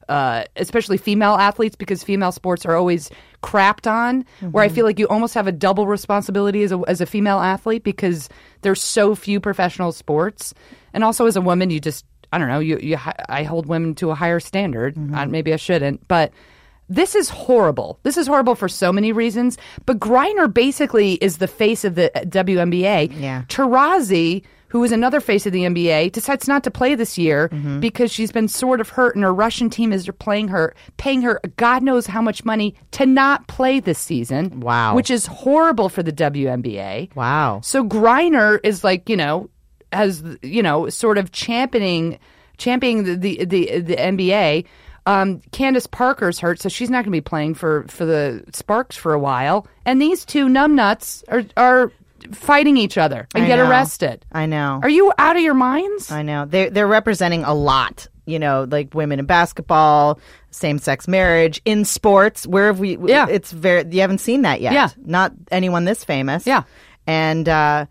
Uh, 0.08 0.42
especially 0.56 0.96
female 0.96 1.34
athletes, 1.34 1.76
because 1.76 2.02
female 2.02 2.32
sports 2.32 2.66
are 2.66 2.74
always 2.74 3.10
crapped 3.44 3.88
on. 3.88 4.24
Where 4.50 4.64
I 4.64 4.68
feel 4.68 4.84
like 4.84 4.98
you 4.98 5.06
almost 5.06 5.34
have 5.34 5.46
a 5.46 5.52
double 5.52 5.86
responsibility 5.86 6.64
as 6.64 6.72
a 6.72 6.82
as 6.88 7.00
a 7.00 7.06
female 7.06 7.38
athlete 7.38 7.84
because 7.84 8.28
there's 8.62 8.82
so 8.82 9.14
few 9.14 9.38
professional 9.38 9.92
sports, 9.92 10.52
and 10.92 11.04
also 11.04 11.26
as 11.26 11.36
a 11.36 11.40
woman, 11.40 11.70
you 11.70 11.78
just 11.78 12.04
I 12.32 12.38
don't 12.38 12.48
know. 12.48 12.60
You, 12.60 12.78
you 12.80 12.96
I 13.28 13.42
hold 13.42 13.66
women 13.66 13.94
to 13.96 14.10
a 14.10 14.14
higher 14.14 14.40
standard. 14.40 14.96
Uh, 15.14 15.26
maybe 15.26 15.52
I 15.52 15.56
shouldn't, 15.56 16.06
but 16.08 16.32
this 16.88 17.14
is 17.14 17.28
horrible. 17.28 17.98
This 18.02 18.16
is 18.16 18.26
horrible 18.26 18.54
for 18.56 18.68
so 18.68 18.92
many 18.92 19.12
reasons. 19.12 19.56
But 19.86 19.98
Griner 20.00 20.52
basically 20.52 21.14
is 21.14 21.38
the 21.38 21.46
face 21.48 21.84
of 21.84 21.94
the 21.94 22.10
WNBA. 22.14 23.20
Yeah. 23.20 23.42
Taurasi, 23.48 24.42
who 24.68 24.82
is 24.84 24.90
another 24.92 25.20
face 25.20 25.46
of 25.46 25.52
the 25.52 25.62
NBA, 25.64 26.10
decides 26.12 26.46
not 26.48 26.64
to 26.64 26.70
play 26.70 26.94
this 26.96 27.16
year 27.18 27.48
Mm-hmm. 27.48 27.80
because 27.80 28.12
she's 28.12 28.30
been 28.32 28.48
sort 28.48 28.80
of 28.80 28.88
hurt, 28.88 29.14
and 29.16 29.24
her 29.24 29.32
Russian 29.34 29.70
team 29.70 29.92
is 29.92 30.08
playing 30.18 30.48
her, 30.48 30.74
paying 30.96 31.22
her 31.22 31.40
God 31.56 31.82
knows 31.82 32.06
how 32.06 32.22
much 32.22 32.44
money 32.44 32.74
to 32.92 33.06
not 33.06 33.46
play 33.48 33.78
this 33.80 33.98
season. 33.98 34.60
Wow. 34.60 34.94
which 34.94 35.10
is 35.10 35.26
horrible 35.26 35.88
for 35.88 36.02
the 36.02 36.12
WNBA. 36.12 37.14
Wow. 37.14 37.60
So 37.62 37.84
Griner 37.84 38.58
is 38.64 38.82
like, 38.84 39.08
you 39.08 39.16
know, 39.16 39.48
has 39.92 40.22
you 40.42 40.62
know, 40.62 40.88
sort 40.88 41.18
of 41.18 41.32
championing 41.32 42.18
championing 42.58 43.04
the 43.04 43.14
the 43.16 43.44
the, 43.44 43.80
the 43.80 43.96
NBA. 43.96 44.66
Um, 45.06 45.40
Candace 45.50 45.86
Parker's 45.86 46.38
hurt, 46.38 46.60
so 46.60 46.68
she's 46.68 46.90
not 46.90 46.98
going 46.98 47.06
to 47.06 47.10
be 47.10 47.20
playing 47.22 47.54
for 47.54 47.84
for 47.88 48.04
the 48.04 48.44
Sparks 48.52 48.96
for 48.96 49.14
a 49.14 49.18
while. 49.18 49.66
And 49.86 50.00
these 50.00 50.24
two 50.24 50.46
numbnuts 50.46 51.24
are 51.28 51.42
are 51.56 51.90
fighting 52.32 52.76
each 52.76 52.98
other 52.98 53.26
and 53.34 53.44
I 53.44 53.46
get 53.46 53.56
know. 53.56 53.68
arrested. 53.68 54.26
I 54.30 54.44
know. 54.44 54.78
Are 54.82 54.90
you 54.90 55.10
out 55.16 55.36
of 55.36 55.42
your 55.42 55.54
minds? 55.54 56.10
I 56.10 56.22
know. 56.22 56.44
They're 56.44 56.68
they're 56.70 56.86
representing 56.86 57.44
a 57.44 57.54
lot. 57.54 58.06
You 58.26 58.38
know, 58.38 58.66
like 58.70 58.94
women 58.94 59.18
in 59.18 59.24
basketball, 59.24 60.20
same 60.50 60.78
sex 60.78 61.08
marriage, 61.08 61.60
in 61.64 61.84
sports. 61.84 62.46
Where 62.46 62.66
have 62.66 62.78
we? 62.78 62.96
Yeah. 62.98 63.26
it's 63.28 63.50
very. 63.50 63.84
You 63.90 64.02
haven't 64.02 64.18
seen 64.18 64.42
that 64.42 64.60
yet. 64.60 64.72
Yeah. 64.74 64.90
not 64.98 65.32
anyone 65.50 65.84
this 65.86 66.04
famous. 66.04 66.46
Yeah. 66.46 66.64
and 67.06 67.48
uh, 67.48 67.86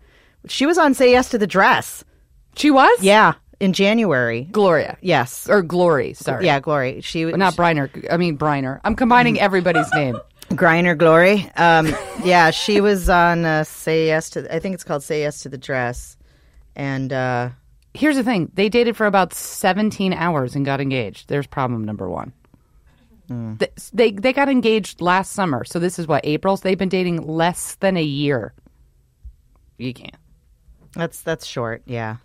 she 0.48 0.66
was 0.66 0.78
on 0.78 0.94
"Say 0.94 1.10
Yes 1.12 1.28
to 1.30 1.38
the 1.38 1.46
Dress." 1.46 2.04
She 2.56 2.70
was. 2.70 3.02
Yeah, 3.02 3.34
in 3.60 3.72
January. 3.72 4.48
Gloria. 4.50 4.96
Yes, 5.00 5.48
Or 5.48 5.62
Glory. 5.62 6.14
Sorry. 6.14 6.44
yeah, 6.46 6.58
Glory. 6.60 7.00
She 7.02 7.24
But 7.26 7.38
not 7.38 7.54
Briner. 7.54 7.88
I 8.12 8.16
mean 8.16 8.36
Briner. 8.36 8.80
I'm 8.84 8.96
combining 8.96 9.38
everybody's 9.40 9.90
name. 9.94 10.18
Griner 10.50 10.98
Glory. 10.98 11.48
Um, 11.56 11.94
yeah, 12.24 12.50
she 12.50 12.80
was 12.80 13.08
on 13.08 13.44
uh, 13.44 13.64
"Say 13.64 14.06
Yes 14.06 14.30
to." 14.30 14.52
I 14.54 14.58
think 14.58 14.74
it's 14.74 14.82
called 14.84 15.02
"Say 15.04 15.20
Yes 15.20 15.42
to 15.42 15.48
the 15.48 15.58
Dress," 15.58 16.16
and 16.74 17.12
uh, 17.12 17.50
Here's 17.94 18.16
the 18.16 18.24
thing: 18.24 18.50
they 18.54 18.68
dated 18.68 18.96
for 18.96 19.06
about 19.06 19.32
17 19.34 20.12
hours 20.12 20.54
and 20.56 20.64
got 20.64 20.80
engaged. 20.80 21.28
There's 21.28 21.46
problem 21.46 21.84
number 21.84 22.08
one. 22.08 22.32
Th- 23.28 23.70
They 23.92 24.10
they 24.10 24.32
got 24.32 24.48
engaged 24.48 25.00
last 25.00 25.32
summer, 25.32 25.64
so 25.64 25.78
this 25.78 26.00
is 26.00 26.08
what 26.08 26.24
April's. 26.26 26.62
They've 26.62 26.76
been 26.78 26.88
dating 26.88 27.26
less 27.28 27.76
than 27.76 27.96
a 27.96 28.02
year. 28.02 28.52
You 29.78 29.94
can't. 29.94 30.16
That's 30.94 31.20
that's 31.22 31.46
short. 31.46 31.82
Yeah. 31.86 32.16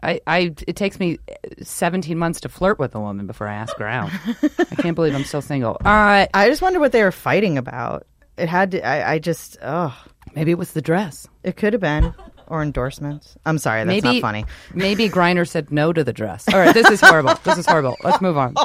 I, 0.00 0.20
I 0.26 0.54
it 0.66 0.76
takes 0.76 1.00
me 1.00 1.18
17 1.60 2.16
months 2.16 2.40
to 2.42 2.48
flirt 2.48 2.78
with 2.78 2.94
a 2.94 3.00
woman 3.00 3.26
before 3.26 3.48
I 3.48 3.54
ask 3.54 3.76
her 3.78 3.86
out. 3.86 4.10
I 4.58 4.74
can't 4.76 4.94
believe 4.94 5.14
I'm 5.14 5.24
still 5.24 5.42
single. 5.42 5.76
Uh, 5.84 6.26
I 6.32 6.48
just 6.48 6.62
wonder 6.62 6.78
what 6.78 6.92
they 6.92 7.02
were 7.02 7.10
fighting 7.10 7.58
about. 7.58 8.06
It 8.36 8.48
had 8.48 8.70
to. 8.72 8.86
I, 8.86 9.14
I 9.14 9.18
just. 9.18 9.56
Oh, 9.62 9.96
maybe 10.34 10.52
it 10.52 10.58
was 10.58 10.72
the 10.72 10.82
dress. 10.82 11.26
it 11.42 11.56
could 11.56 11.72
have 11.72 11.82
been 11.82 12.14
or 12.46 12.62
endorsements. 12.62 13.36
I'm 13.44 13.58
sorry, 13.58 13.80
that's 13.84 13.88
maybe 14.02 14.20
not 14.20 14.20
funny. 14.22 14.44
Maybe 14.74 15.08
Griner 15.10 15.46
said 15.48 15.70
no 15.70 15.92
to 15.92 16.04
the 16.04 16.12
dress. 16.12 16.46
All 16.52 16.58
right, 16.60 16.72
this 16.74 16.88
is 16.90 17.00
horrible. 17.00 17.34
This 17.44 17.58
is 17.58 17.66
horrible. 17.66 17.96
Let's 18.02 18.20
move 18.20 18.36
on. 18.36 18.54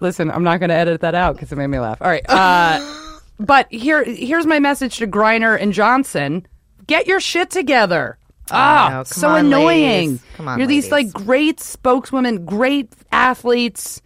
Listen, 0.00 0.30
I'm 0.30 0.42
not 0.42 0.60
going 0.60 0.68
to 0.68 0.74
edit 0.74 1.00
that 1.02 1.14
out 1.14 1.34
because 1.36 1.50
it 1.52 1.56
made 1.56 1.68
me 1.68 1.78
laugh. 1.78 2.02
All 2.02 2.08
right, 2.08 2.24
uh, 2.28 2.78
but 3.38 3.66
here, 3.70 4.04
here's 4.04 4.46
my 4.46 4.58
message 4.58 4.98
to 4.98 5.06
Griner 5.06 5.60
and 5.60 5.72
Johnson: 5.72 6.46
Get 6.86 7.06
your 7.06 7.20
shit 7.20 7.50
together. 7.50 8.18
Ah, 8.50 8.88
know. 8.90 8.96
Come 8.96 9.04
so 9.04 9.28
on, 9.30 9.46
annoying. 9.46 9.66
ladies. 10.10 10.22
Come 10.36 10.48
on, 10.48 10.58
You're 10.58 10.68
these 10.68 10.90
like 10.90 11.12
great 11.12 11.60
spokeswomen, 11.60 12.44
great 12.44 12.92
athletes. 13.10 14.02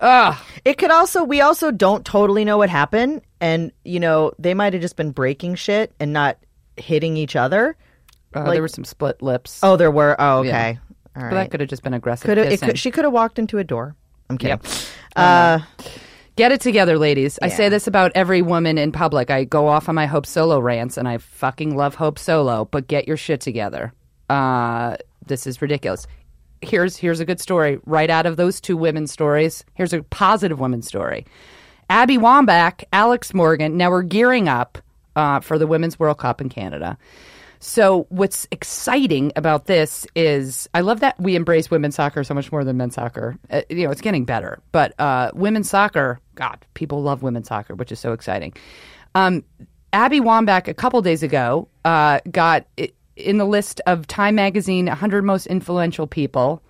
Ugh. 0.00 0.36
It 0.64 0.78
could 0.78 0.90
also. 0.90 1.24
We 1.24 1.40
also 1.40 1.70
don't 1.70 2.04
totally 2.04 2.44
know 2.44 2.58
what 2.58 2.70
happened, 2.70 3.22
and 3.40 3.72
you 3.84 4.00
know 4.00 4.32
they 4.38 4.54
might 4.54 4.72
have 4.72 4.82
just 4.82 4.96
been 4.96 5.10
breaking 5.10 5.56
shit 5.56 5.92
and 6.00 6.12
not 6.12 6.38
hitting 6.76 7.16
each 7.16 7.36
other. 7.36 7.76
Uh, 8.34 8.40
Like- 8.40 8.52
there 8.54 8.62
were 8.62 8.68
some 8.68 8.84
split 8.84 9.22
lips. 9.22 9.60
Oh, 9.62 9.76
there 9.76 9.90
were. 9.90 10.16
Oh, 10.18 10.38
okay. 10.38 10.48
Yeah. 10.48 10.74
All 11.16 11.22
but 11.22 11.30
that 11.30 11.36
right. 11.36 11.50
could 11.50 11.60
have 11.60 11.68
just 11.68 11.84
been 11.84 11.94
aggressive. 11.94 12.26
Could 12.26 12.38
have. 12.38 12.48
It 12.48 12.60
could, 12.60 12.78
she 12.78 12.90
could 12.90 13.04
have 13.04 13.12
walked 13.12 13.38
into 13.38 13.58
a 13.58 13.64
door. 13.64 13.94
I'm 14.28 14.36
kidding. 14.38 14.58
Yep. 14.62 14.66
Uh, 15.14 15.58
Get 16.36 16.50
it 16.50 16.60
together, 16.60 16.98
ladies. 16.98 17.38
I 17.40 17.48
say 17.48 17.68
this 17.68 17.86
about 17.86 18.10
every 18.16 18.42
woman 18.42 18.76
in 18.76 18.90
public. 18.90 19.30
I 19.30 19.44
go 19.44 19.68
off 19.68 19.88
on 19.88 19.94
my 19.94 20.06
Hope 20.06 20.26
Solo 20.26 20.58
rants, 20.58 20.96
and 20.96 21.06
I 21.06 21.18
fucking 21.18 21.76
love 21.76 21.94
Hope 21.94 22.18
Solo, 22.18 22.64
but 22.64 22.88
get 22.88 23.06
your 23.06 23.16
shit 23.16 23.40
together. 23.40 23.92
Uh, 24.28 24.96
this 25.24 25.46
is 25.46 25.62
ridiculous. 25.62 26.08
Here's 26.60 26.96
here's 26.96 27.20
a 27.20 27.24
good 27.24 27.40
story 27.40 27.78
right 27.86 28.10
out 28.10 28.26
of 28.26 28.36
those 28.36 28.60
two 28.60 28.76
women's 28.76 29.12
stories. 29.12 29.64
Here's 29.74 29.92
a 29.92 30.02
positive 30.02 30.58
women's 30.58 30.88
story. 30.88 31.24
Abby 31.88 32.18
Wambach, 32.18 32.82
Alex 32.92 33.32
Morgan. 33.32 33.76
Now 33.76 33.90
we're 33.90 34.02
gearing 34.02 34.48
up 34.48 34.78
uh, 35.14 35.38
for 35.40 35.58
the 35.58 35.66
Women's 35.66 35.98
World 35.98 36.18
Cup 36.18 36.40
in 36.40 36.48
Canada. 36.48 36.98
So 37.60 38.06
what's 38.08 38.46
exciting 38.50 39.32
about 39.36 39.66
this 39.66 40.06
is 40.14 40.68
I 40.74 40.80
love 40.80 41.00
that 41.00 41.18
we 41.20 41.36
embrace 41.36 41.70
women's 41.70 41.94
soccer 41.94 42.24
so 42.24 42.34
much 42.34 42.52
more 42.52 42.64
than 42.64 42.76
men's 42.76 42.94
soccer. 42.94 43.38
Uh, 43.50 43.62
you 43.70 43.84
know, 43.84 43.90
it's 43.90 44.00
getting 44.00 44.24
better, 44.24 44.60
but 44.72 44.98
uh, 45.00 45.30
women's 45.34 45.70
soccer, 45.70 46.20
God, 46.34 46.64
people 46.74 47.02
love 47.02 47.22
women's 47.22 47.48
soccer, 47.48 47.74
which 47.74 47.92
is 47.92 48.00
so 48.00 48.12
exciting. 48.12 48.52
Um, 49.14 49.44
Abby 49.92 50.20
Wambach 50.20 50.66
a 50.68 50.74
couple 50.74 51.00
days 51.02 51.22
ago 51.22 51.68
uh, 51.84 52.20
got 52.30 52.66
in 53.16 53.38
the 53.38 53.44
list 53.44 53.80
of 53.86 54.06
Time 54.06 54.34
Magazine 54.34 54.86
100 54.86 55.24
most 55.24 55.46
influential 55.46 56.06
people. 56.06 56.62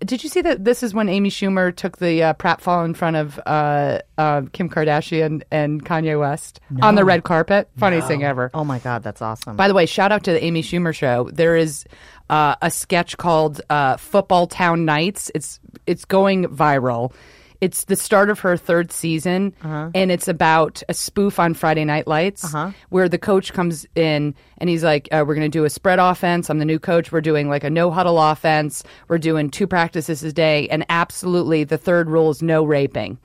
Did 0.00 0.22
you 0.22 0.28
see 0.28 0.40
that? 0.42 0.64
This 0.64 0.82
is 0.82 0.94
when 0.94 1.08
Amy 1.08 1.30
Schumer 1.30 1.74
took 1.74 1.98
the 1.98 2.22
uh, 2.22 2.34
pratfall 2.34 2.84
in 2.84 2.94
front 2.94 3.16
of 3.16 3.38
uh, 3.46 3.98
uh, 4.16 4.42
Kim 4.52 4.68
Kardashian 4.70 5.42
and 5.50 5.84
Kanye 5.84 6.18
West 6.18 6.60
on 6.82 6.94
the 6.94 7.04
red 7.04 7.24
carpet. 7.24 7.68
Funniest 7.76 8.08
thing 8.08 8.24
ever. 8.24 8.50
oh 8.54 8.64
my 8.64 8.78
god, 8.78 9.02
that's 9.02 9.20
awesome. 9.22 9.56
By 9.56 9.68
the 9.68 9.74
way, 9.74 9.86
shout 9.86 10.12
out 10.12 10.24
to 10.24 10.32
the 10.32 10.42
Amy 10.42 10.62
Schumer 10.62 10.94
show. 10.94 11.28
There 11.32 11.56
is 11.56 11.84
uh, 12.30 12.56
a 12.62 12.70
sketch 12.70 13.16
called 13.16 13.60
uh, 13.68 13.96
"Football 13.98 14.46
Town 14.46 14.84
Nights." 14.84 15.30
It's 15.34 15.60
it's 15.86 16.04
going 16.04 16.46
viral. 16.46 17.12
It's 17.60 17.84
the 17.84 17.96
start 17.96 18.28
of 18.30 18.40
her 18.40 18.56
third 18.56 18.92
season, 18.92 19.54
and 19.62 20.10
it's 20.10 20.28
about 20.28 20.82
a 20.88 20.94
spoof 20.94 21.38
on 21.38 21.54
Friday 21.54 21.84
Night 21.84 22.06
Lights, 22.06 22.54
where 22.90 23.08
the 23.08 23.18
coach 23.18 23.52
comes 23.52 23.86
in 23.94 24.34
and 24.58 24.68
he's 24.70 24.84
like, 24.84 25.08
uh, 25.12 25.24
"We're 25.26 25.34
going 25.34 25.50
to 25.50 25.58
do 25.58 25.64
a 25.64 25.70
spread 25.70 25.98
offense. 25.98 26.50
I'm 26.50 26.58
the 26.58 26.64
new 26.64 26.78
coach. 26.78 27.12
We're 27.12 27.20
doing 27.20 27.48
like 27.48 27.64
a 27.64 27.70
no 27.70 27.90
huddle 27.90 28.20
offense. 28.20 28.82
We're 29.08 29.18
doing 29.18 29.50
two 29.50 29.66
practices 29.66 30.22
a 30.22 30.32
day, 30.32 30.68
and 30.68 30.84
absolutely 30.88 31.64
the 31.64 31.78
third 31.78 32.08
rule 32.10 32.30
is 32.30 32.42
no 32.42 32.64
raping." 32.64 33.18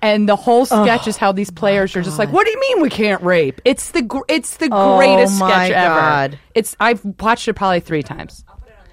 And 0.00 0.28
the 0.28 0.36
whole 0.36 0.64
sketch 0.64 1.08
is 1.08 1.16
how 1.16 1.32
these 1.32 1.50
players 1.50 1.96
are 1.96 2.02
just 2.02 2.18
like, 2.18 2.32
"What 2.32 2.44
do 2.44 2.52
you 2.52 2.60
mean 2.60 2.82
we 2.82 2.88
can't 2.90 3.22
rape?" 3.22 3.60
It's 3.64 3.90
the 3.90 4.02
gr- 4.02 4.18
it's 4.28 4.58
the 4.58 4.68
Oh 4.70 4.96
greatest 4.96 5.40
my 5.40 5.48
sketch 5.66 5.72
ever. 5.72 5.94
God. 6.00 6.38
It's 6.54 6.76
I've 6.78 7.04
watched 7.20 7.48
it 7.48 7.54
probably 7.54 7.80
three 7.80 8.02
times. 8.04 8.44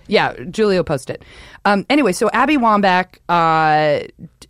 Yeah, 0.07 0.33
Julia 0.51 0.79
will 0.79 0.83
post 0.83 1.09
it. 1.09 1.23
Um, 1.63 1.83
anyway, 1.89 2.11
so 2.11 2.29
Abby 2.31 2.57
Wambach, 2.57 3.17
uh, 3.27 4.05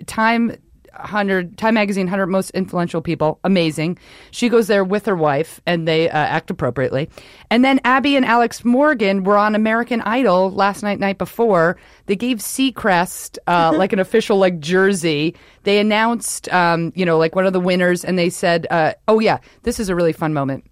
Time 0.05 0.55
hundred 0.95 1.57
Time 1.57 1.73
Magazine 1.73 2.07
hundred 2.07 2.27
most 2.27 2.51
influential 2.51 3.01
people, 3.01 3.39
amazing. 3.43 3.97
She 4.31 4.49
goes 4.49 4.67
there 4.67 4.83
with 4.83 5.05
her 5.05 5.15
wife, 5.15 5.61
and 5.65 5.87
they 5.87 6.09
uh, 6.09 6.17
act 6.17 6.49
appropriately. 6.49 7.09
And 7.49 7.63
then 7.63 7.79
Abby 7.83 8.15
and 8.15 8.25
Alex 8.25 8.63
Morgan 8.63 9.23
were 9.23 9.37
on 9.37 9.55
American 9.55 10.01
Idol 10.01 10.51
last 10.51 10.83
night, 10.83 10.99
night 10.99 11.17
before. 11.17 11.77
They 12.05 12.15
gave 12.15 12.37
Seacrest 12.37 13.37
uh, 13.47 13.73
like 13.75 13.93
an 13.93 13.99
official 13.99 14.37
like 14.37 14.59
jersey. 14.59 15.35
They 15.63 15.79
announced, 15.79 16.51
um, 16.53 16.93
you 16.95 17.05
know, 17.05 17.17
like 17.17 17.35
one 17.35 17.45
of 17.45 17.53
the 17.53 17.59
winners, 17.59 18.05
and 18.05 18.17
they 18.17 18.29
said, 18.29 18.67
uh, 18.69 18.93
"Oh 19.07 19.19
yeah, 19.19 19.39
this 19.63 19.79
is 19.79 19.89
a 19.89 19.95
really 19.95 20.13
fun 20.13 20.33
moment." 20.33 20.65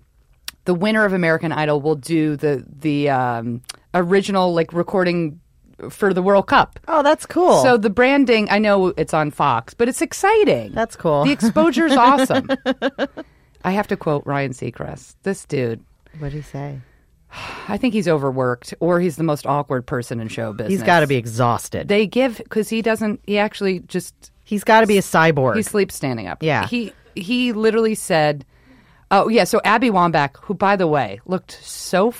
the 0.66 0.74
winner 0.74 1.04
of 1.04 1.12
American 1.12 1.52
Idol 1.52 1.82
will 1.82 1.96
do 1.96 2.38
the 2.38 2.66
the 2.80 3.10
um, 3.10 3.62
original 3.94 4.54
like 4.54 4.72
recording 4.74 5.40
for 5.90 6.14
the 6.14 6.22
World 6.22 6.48
Cup. 6.48 6.80
oh, 6.88 7.04
that's 7.04 7.26
cool. 7.26 7.62
So 7.64 7.78
the 7.78 7.90
branding, 7.90 8.48
I 8.50 8.60
know 8.60 8.88
it's 8.98 9.14
on 9.14 9.32
Fox, 9.32 9.74
but 9.74 9.90
it's 9.90 10.02
exciting. 10.02 10.72
That's 10.74 10.96
cool. 10.96 11.26
The 11.26 11.32
exposure's 11.32 11.94
awesome. 11.98 12.50
I 13.64 13.72
have 13.72 13.88
to 13.88 13.98
quote 13.98 14.26
Ryan 14.26 14.52
Seacrest. 14.52 15.16
This 15.24 15.46
dude, 15.46 15.84
what 16.20 16.32
did 16.32 16.38
he 16.38 16.42
say? 16.42 16.80
I 17.68 17.78
think 17.78 17.94
he's 17.96 18.08
overworked, 18.08 18.76
or 18.80 19.00
he's 19.00 19.16
the 19.16 19.24
most 19.24 19.48
awkward 19.48 19.88
person 19.88 20.20
in 20.20 20.28
show 20.28 20.54
business. 20.54 20.72
He's 20.72 20.84
got 20.84 21.00
to 21.00 21.08
be 21.08 21.16
exhausted. 21.16 21.88
They 21.88 22.06
give 22.06 22.38
because 22.38 22.70
he 22.70 22.82
doesn't. 22.82 23.22
He 23.26 23.40
actually 23.40 23.80
just 23.80 24.32
He's 24.44 24.64
got 24.64 24.82
to 24.82 24.88
be 24.88 24.98
a 24.98 25.02
cyborg. 25.02 25.56
He 25.56 25.64
sleeps 25.64 25.96
standing 25.96 26.28
up. 26.28 26.44
Yeah. 26.44 26.68
He 26.68 26.94
he 27.16 27.54
literally 27.54 27.96
said, 27.96 28.46
"Oh 29.10 29.30
yeah." 29.30 29.46
So 29.46 29.62
Abby 29.64 29.90
Wambach, 29.90 30.38
who 30.42 30.54
by 30.54 30.76
the 30.76 30.88
way 30.88 31.22
looked 31.26 31.52
so 31.64 32.12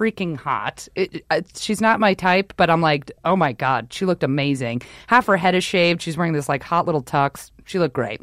freaking 0.00 0.36
hot. 0.36 0.88
It, 0.94 1.24
uh, 1.30 1.42
she's 1.54 1.80
not 1.80 2.00
my 2.00 2.14
type, 2.14 2.54
but 2.56 2.70
I'm 2.70 2.80
like, 2.80 3.12
oh 3.24 3.36
my 3.36 3.52
god, 3.52 3.92
she 3.92 4.06
looked 4.06 4.22
amazing. 4.22 4.80
Half 5.08 5.26
her 5.26 5.36
head 5.36 5.54
is 5.54 5.62
shaved. 5.62 6.00
She's 6.00 6.16
wearing 6.16 6.32
this 6.32 6.48
like 6.48 6.62
hot 6.62 6.86
little 6.86 7.02
tux. 7.02 7.50
She 7.66 7.78
looked 7.78 7.94
great. 7.94 8.22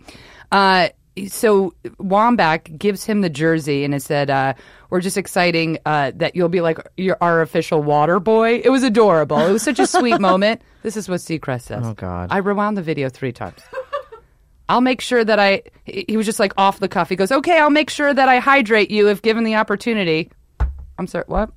Uh, 0.52 0.90
so 1.28 1.74
Wambach 2.00 2.78
gives 2.78 3.04
him 3.04 3.22
the 3.22 3.30
jersey 3.30 3.84
and 3.84 3.94
it 3.94 4.02
said, 4.02 4.30
uh, 4.30 4.54
"We're 4.90 5.02
just 5.02 5.18
exciting 5.18 5.78
uh, 5.86 6.12
that 6.16 6.36
you'll 6.36 6.50
be 6.50 6.62
like 6.62 6.80
your 6.98 7.18
our 7.22 7.42
official 7.42 7.84
water 7.84 8.20
boy." 8.20 8.62
It 8.64 8.70
was 8.70 8.84
adorable. 8.84 9.40
It 9.40 9.52
was 9.52 9.64
such 9.64 9.80
a 9.80 9.88
sweet 9.98 10.20
moment. 10.20 10.62
This 10.82 10.98
is 10.98 11.08
what 11.08 11.20
Seacrest 11.20 11.64
says. 11.64 11.84
Oh, 11.86 11.94
God. 11.94 12.30
I 12.32 12.38
rewound 12.38 12.78
the 12.78 12.82
video 12.82 13.10
three 13.10 13.32
times. 13.32 13.62
I'll 14.70 14.82
make 14.82 15.02
sure 15.02 15.24
that 15.24 15.40
I. 15.40 15.64
He 15.86 16.18
was 16.18 16.26
just 16.26 16.40
like 16.40 16.54
off 16.58 16.80
the 16.80 16.90
cuff. 16.90 17.10
He 17.10 17.16
goes, 17.16 17.32
"Okay, 17.32 17.58
I'll 17.60 17.70
make 17.70 17.90
sure 17.90 18.14
that 18.14 18.30
I 18.30 18.40
hydrate 18.40 18.92
you 18.92 19.08
if 19.08 19.22
given 19.22 19.44
the 19.44 19.56
opportunity." 19.56 20.30
I'm 21.00 21.08
sorry, 21.08 21.26
what? 21.28 21.52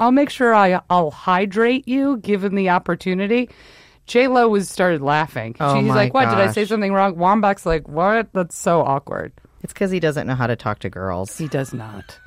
I'll 0.00 0.12
make 0.12 0.30
sure 0.30 0.54
I 0.54 0.80
I'll 0.90 1.10
hydrate 1.10 1.86
you 1.86 2.16
given 2.16 2.54
the 2.54 2.70
opportunity. 2.70 3.50
J 4.06 4.26
Lo 4.26 4.48
was 4.48 4.68
started 4.68 5.02
laughing. 5.02 5.54
Oh 5.60 5.76
She's 5.76 5.86
my 5.86 5.94
like, 5.94 6.14
"What? 6.14 6.30
Did 6.30 6.38
I 6.38 6.50
say 6.50 6.62
gosh. 6.62 6.70
something 6.70 6.92
wrong?" 6.92 7.14
Wambach's 7.14 7.64
like, 7.66 7.86
"What? 7.88 8.32
That's 8.32 8.58
so 8.58 8.80
awkward." 8.80 9.32
It's 9.62 9.72
because 9.72 9.90
he 9.90 10.00
doesn't 10.00 10.26
know 10.26 10.34
how 10.34 10.46
to 10.46 10.56
talk 10.56 10.80
to 10.80 10.90
girls. 10.90 11.36
He 11.36 11.46
does 11.46 11.72
not. 11.72 12.18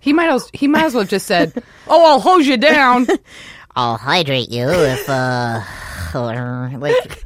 He 0.00 0.12
might 0.12 0.30
as 0.30 0.50
he 0.52 0.66
might 0.66 0.84
as 0.84 0.94
well 0.94 1.02
have 1.02 1.10
just 1.10 1.26
said, 1.26 1.52
"Oh, 1.86 2.12
I'll 2.12 2.20
hose 2.20 2.46
you 2.48 2.56
down." 2.56 3.06
I'll 3.76 3.98
hydrate 3.98 4.48
you 4.50 4.68
if 4.70 5.08
uh 5.08 5.60
like 6.78 7.24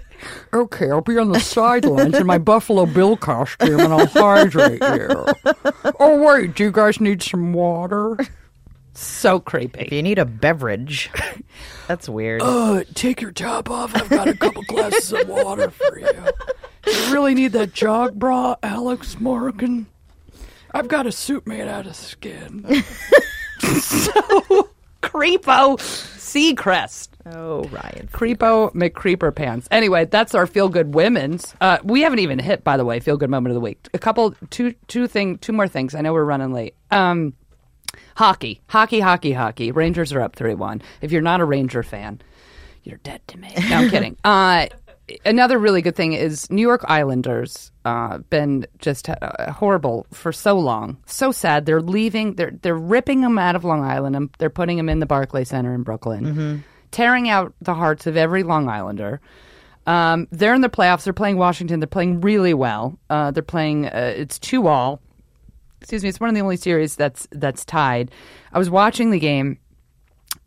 okay, 0.53 0.91
I'll 0.91 1.01
be 1.01 1.16
on 1.16 1.31
the 1.31 1.39
sidelines 1.41 2.16
in 2.16 2.27
my 2.27 2.39
Buffalo 2.39 2.87
Bill 2.87 3.16
costume 3.16 3.79
and 3.81 3.93
I'll 3.93 4.07
hydrate 4.07 4.83
you. 4.83 5.27
Oh 6.03 6.23
wait, 6.23 6.55
do 6.55 6.64
you 6.64 6.73
guys 6.73 7.01
need 7.01 7.23
some 7.23 7.53
water? 7.53 8.16
So 9.01 9.40
creepy. 9.40 9.80
if 9.80 9.92
you 9.92 10.03
need 10.03 10.18
a 10.18 10.26
beverage. 10.26 11.11
That's 11.88 12.09
weird. 12.09 12.42
Uh, 12.42 12.84
take 12.94 13.20
your 13.22 13.32
top 13.32 13.70
off. 13.70 13.94
I've 13.96 14.11
got 14.11 14.28
a 14.28 14.34
couple 14.36 14.62
glasses 14.64 15.12
of 15.12 15.26
water 15.26 15.70
for 15.70 15.98
you. 15.98 16.12
Do 16.84 16.90
you 16.92 17.12
really 17.12 17.34
need 17.34 17.53
that 17.53 17.72
jog 17.72 18.18
bra, 18.18 18.57
Alex 18.62 19.18
Morgan? 19.18 19.86
I've 20.72 20.88
got 20.88 21.07
a 21.07 21.12
suit 21.12 21.46
made 21.46 21.66
out 21.66 21.86
of 21.86 21.96
skin. 21.96 22.64
so 23.61 24.70
creepo 25.03 25.78
Seacrest. 25.78 27.09
oh, 27.26 27.64
Ryan. 27.64 28.09
Creepo 28.12 28.72
McCreeper 28.74 29.34
pants. 29.34 29.66
Anyway, 29.70 30.05
that's 30.05 30.34
our 30.34 30.46
feel 30.46 30.68
good 30.68 30.94
women's. 30.94 31.55
Uh, 31.61 31.78
we 31.82 32.03
haven't 32.03 32.20
even 32.20 32.38
hit, 32.38 32.62
by 32.62 32.76
the 32.76 32.84
way, 32.84 33.01
feel 33.01 33.16
good 33.16 33.30
moment 33.30 33.51
of 33.51 33.55
the 33.55 33.61
week. 33.61 33.88
A 33.94 33.98
couple, 33.98 34.34
two, 34.51 34.72
two 34.86 35.07
thing, 35.09 35.38
two 35.38 35.53
more 35.53 35.66
things. 35.66 35.94
I 35.94 36.03
know 36.03 36.12
we're 36.12 36.24
running 36.24 36.53
late. 36.53 36.74
Um, 36.90 37.34
hockey, 38.16 38.61
hockey, 38.68 39.01
hockey, 39.01 39.32
hockey. 39.32 39.72
Rangers 39.72 40.12
are 40.12 40.20
up 40.20 40.36
three 40.36 40.55
one. 40.55 40.82
If 41.01 41.12
you're 41.12 41.22
not 41.22 41.41
a 41.41 41.45
Ranger 41.45 41.82
fan, 41.82 42.20
you're 42.82 42.99
dead 42.99 43.20
to 43.28 43.38
me. 43.38 43.53
No, 43.68 43.76
I'm 43.78 43.91
kidding. 43.91 44.16
Uh, 44.24 44.66
another 45.24 45.59
really 45.59 45.82
good 45.82 45.97
thing 45.97 46.12
is 46.12 46.49
New 46.51 46.62
York 46.62 46.84
Islanders. 46.86 47.72
Uh, 47.84 48.18
been 48.18 48.66
just 48.78 49.09
uh, 49.09 49.51
horrible 49.53 50.07
for 50.12 50.32
so 50.32 50.59
long. 50.59 50.99
So 51.07 51.32
sad. 51.32 51.66
They're 51.66 51.80
leaving. 51.82 52.34
They're 52.34 52.53
they're 52.62 52.76
ripping 52.78 53.22
them 53.22 53.38
out 53.38 53.57
of 53.57 53.64
Long 53.64 53.82
Island 53.82 54.14
and 54.16 54.30
they're 54.38 54.51
putting 54.51 54.76
them 54.76 54.88
in 54.88 55.01
the 55.01 55.07
Barclay 55.07 55.45
Center 55.45 55.74
in 55.74 55.82
Brooklyn, 55.82 56.62
tearing 56.91 57.28
out 57.28 57.55
the 57.61 57.74
hearts 57.74 58.07
of 58.07 58.16
every 58.16 58.43
Long 58.43 58.68
Islander. 58.68 59.20
Um, 59.86 60.28
they're 60.30 60.55
in 60.55 60.61
the 60.61 60.68
playoffs. 60.68 61.05
They're 61.05 61.12
playing 61.12 61.38
Washington. 61.38 61.80
They're 61.80 61.86
playing 61.86 62.20
really 62.20 62.55
well. 62.55 62.99
Uh, 63.09 63.30
they're 63.30 63.43
playing. 63.43 63.86
Uh, 63.86 64.12
it's 64.16 64.38
two 64.38 64.68
all. 64.68 65.01
Excuse 65.81 66.03
me. 66.03 66.09
It's 66.09 66.20
one 66.20 66.28
of 66.28 66.35
the 66.35 66.41
only 66.43 66.57
series 66.57 66.97
that's 66.97 67.26
that's 67.33 67.64
tied. 67.64 68.11
I 68.53 68.59
was 68.59 68.68
watching 68.70 69.11
the 69.11 69.18
game 69.18 69.59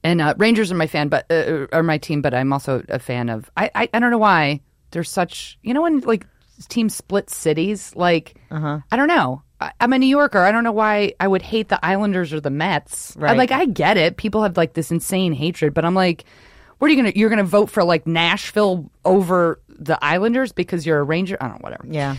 and 0.03 0.21
uh, 0.21 0.33
Rangers 0.37 0.71
are 0.71 0.75
my 0.75 0.87
fan, 0.87 1.09
but 1.09 1.25
uh, 1.31 1.67
are 1.71 1.83
my 1.83 1.97
team. 1.97 2.21
But 2.21 2.33
I'm 2.33 2.53
also 2.53 2.83
a 2.89 2.99
fan 2.99 3.29
of. 3.29 3.49
I, 3.57 3.69
I 3.73 3.89
I 3.93 3.99
don't 3.99 4.11
know 4.11 4.17
why 4.17 4.61
they're 4.91 5.03
such. 5.03 5.57
You 5.63 5.73
know 5.73 5.81
when 5.81 6.01
like 6.01 6.25
teams 6.69 6.95
split 6.95 7.29
cities. 7.29 7.95
Like 7.95 8.35
Uh-huh. 8.51 8.79
I 8.91 8.95
don't 8.95 9.07
know. 9.07 9.41
I, 9.59 9.71
I'm 9.81 9.91
a 9.93 9.97
New 9.99 10.07
Yorker. 10.07 10.39
I 10.39 10.51
don't 10.51 10.63
know 10.63 10.71
why 10.71 11.13
I 11.19 11.27
would 11.27 11.41
hate 11.41 11.69
the 11.69 11.83
Islanders 11.83 12.31
or 12.31 12.39
the 12.39 12.49
Mets. 12.51 13.15
I, 13.17 13.19
Right. 13.19 13.37
like 13.37 13.51
I 13.51 13.65
get 13.65 13.97
it. 13.97 14.17
People 14.17 14.43
have 14.43 14.55
like 14.57 14.73
this 14.73 14.91
insane 14.91 15.33
hatred, 15.33 15.73
but 15.73 15.83
I'm 15.83 15.95
like, 15.95 16.25
what 16.77 16.87
are 16.89 16.93
you 16.93 17.01
gonna? 17.01 17.13
You're 17.15 17.29
gonna 17.29 17.43
vote 17.43 17.69
for 17.69 17.83
like 17.83 18.05
Nashville 18.05 18.91
over 19.03 19.59
the 19.67 19.97
Islanders 20.03 20.51
because 20.51 20.85
you're 20.85 20.99
a 20.99 21.03
Ranger? 21.03 21.37
I 21.41 21.47
don't 21.47 21.55
know. 21.55 21.63
Whatever. 21.63 21.87
Yeah. 21.89 22.17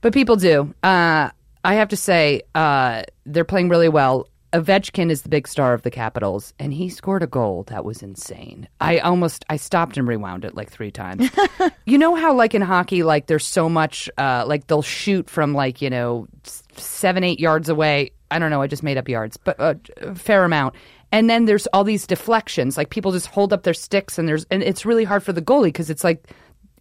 But 0.00 0.12
people 0.12 0.36
do. 0.36 0.72
Uh, 0.82 1.30
I 1.66 1.74
have 1.74 1.88
to 1.88 1.96
say, 1.96 2.42
uh, 2.54 3.02
they're 3.24 3.44
playing 3.44 3.68
really 3.68 3.88
well. 3.88 4.28
Ovechkin 4.52 5.10
is 5.10 5.22
the 5.22 5.28
big 5.28 5.48
star 5.48 5.74
of 5.74 5.82
the 5.82 5.90
Capitals, 5.90 6.54
and 6.60 6.72
he 6.72 6.88
scored 6.88 7.24
a 7.24 7.26
goal 7.26 7.64
that 7.64 7.84
was 7.84 8.04
insane. 8.04 8.68
I 8.80 8.98
almost 8.98 9.44
I 9.50 9.56
stopped 9.56 9.96
and 9.96 10.06
rewound 10.06 10.44
it 10.44 10.54
like 10.54 10.70
three 10.70 10.92
times. 10.92 11.28
you 11.84 11.98
know 11.98 12.14
how 12.14 12.32
like 12.32 12.54
in 12.54 12.62
hockey, 12.62 13.02
like 13.02 13.26
there's 13.26 13.44
so 13.44 13.68
much, 13.68 14.08
uh, 14.16 14.44
like 14.46 14.68
they'll 14.68 14.80
shoot 14.80 15.28
from 15.28 15.54
like 15.54 15.82
you 15.82 15.90
know 15.90 16.28
seven 16.76 17.24
eight 17.24 17.40
yards 17.40 17.68
away. 17.68 18.12
I 18.30 18.38
don't 18.38 18.50
know. 18.50 18.62
I 18.62 18.68
just 18.68 18.84
made 18.84 18.96
up 18.96 19.08
yards, 19.08 19.36
but 19.36 19.58
uh, 19.58 19.74
a 20.02 20.14
fair 20.14 20.44
amount. 20.44 20.76
And 21.10 21.28
then 21.28 21.46
there's 21.46 21.66
all 21.68 21.82
these 21.82 22.06
deflections, 22.06 22.76
like 22.76 22.90
people 22.90 23.10
just 23.10 23.26
hold 23.26 23.52
up 23.52 23.64
their 23.64 23.74
sticks, 23.74 24.18
and 24.18 24.28
there's 24.28 24.46
and 24.52 24.62
it's 24.62 24.86
really 24.86 25.04
hard 25.04 25.24
for 25.24 25.32
the 25.32 25.42
goalie 25.42 25.64
because 25.64 25.90
it's 25.90 26.04
like 26.04 26.28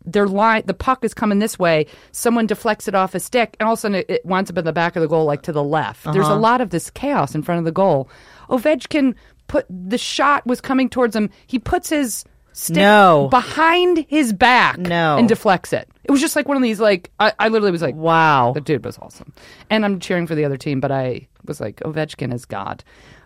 their 0.06 0.28
line 0.28 0.64
the 0.66 0.74
puck 0.74 1.04
is 1.04 1.14
coming 1.14 1.40
this 1.40 1.58
way 1.58 1.86
someone 2.12 2.46
deflects 2.48 2.88
it 2.88 2.96
off 2.96 3.16
a 3.16 3.20
stick 3.20 3.56
and 3.60 3.68
all 3.68 3.74
of 3.74 3.80
a 3.80 3.82
sudden 3.82 3.96
it, 3.96 4.10
it 4.10 4.26
winds 4.26 4.50
up 4.50 4.58
in 4.58 4.66
the 4.66 4.74
back 4.74 4.96
of 4.96 5.02
the 5.02 5.08
goal 5.08 5.26
like 5.26 5.42
to 5.44 5.52
the 5.52 5.64
left. 5.64 6.04
There's 6.12 6.28
a 6.28 6.36
lot 6.36 6.62
of 6.62 6.70
this 6.70 6.90
chaos 6.92 7.36
in 7.36 7.42
front 7.44 7.60
of 7.60 7.66
the 7.66 7.72
goal. 7.72 8.10
Ovechkin 8.50 9.16
put 9.48 9.66
the 9.70 9.98
shot 9.98 10.46
was 10.46 10.62
coming 10.62 10.90
towards 10.90 11.16
him. 11.16 11.30
He 11.48 11.60
puts 11.60 11.90
his 11.90 12.24
stick 12.54 12.78
No. 12.78 13.28
behind 13.30 14.06
his 14.08 14.32
back 14.34 14.78
No. 14.78 15.18
and 15.18 15.28
deflects 15.28 15.74
it. 15.74 15.90
It 16.04 16.12
was 16.12 16.22
just 16.22 16.36
like 16.36 16.48
one 16.48 16.56
of 16.58 16.64
these 16.64 16.80
like 16.80 17.12
i, 17.20 17.34
I 17.40 17.48
literally 17.50 17.72
was 17.72 17.82
like 17.82 17.96
Wow. 17.96 18.54
the 18.54 18.62
dude 18.62 18.86
was 18.86 18.98
awesome. 19.00 19.34
And 19.70 19.84
i'm 19.84 20.00
cheering 20.00 20.28
for 20.28 20.36
the 20.36 20.46
other 20.46 20.58
team 20.58 20.80
but 20.80 20.92
i 20.92 21.28
was 21.46 21.60
like 21.60 21.78
ovechkin 21.82 22.34
is 22.34 22.46
god. 22.46 22.84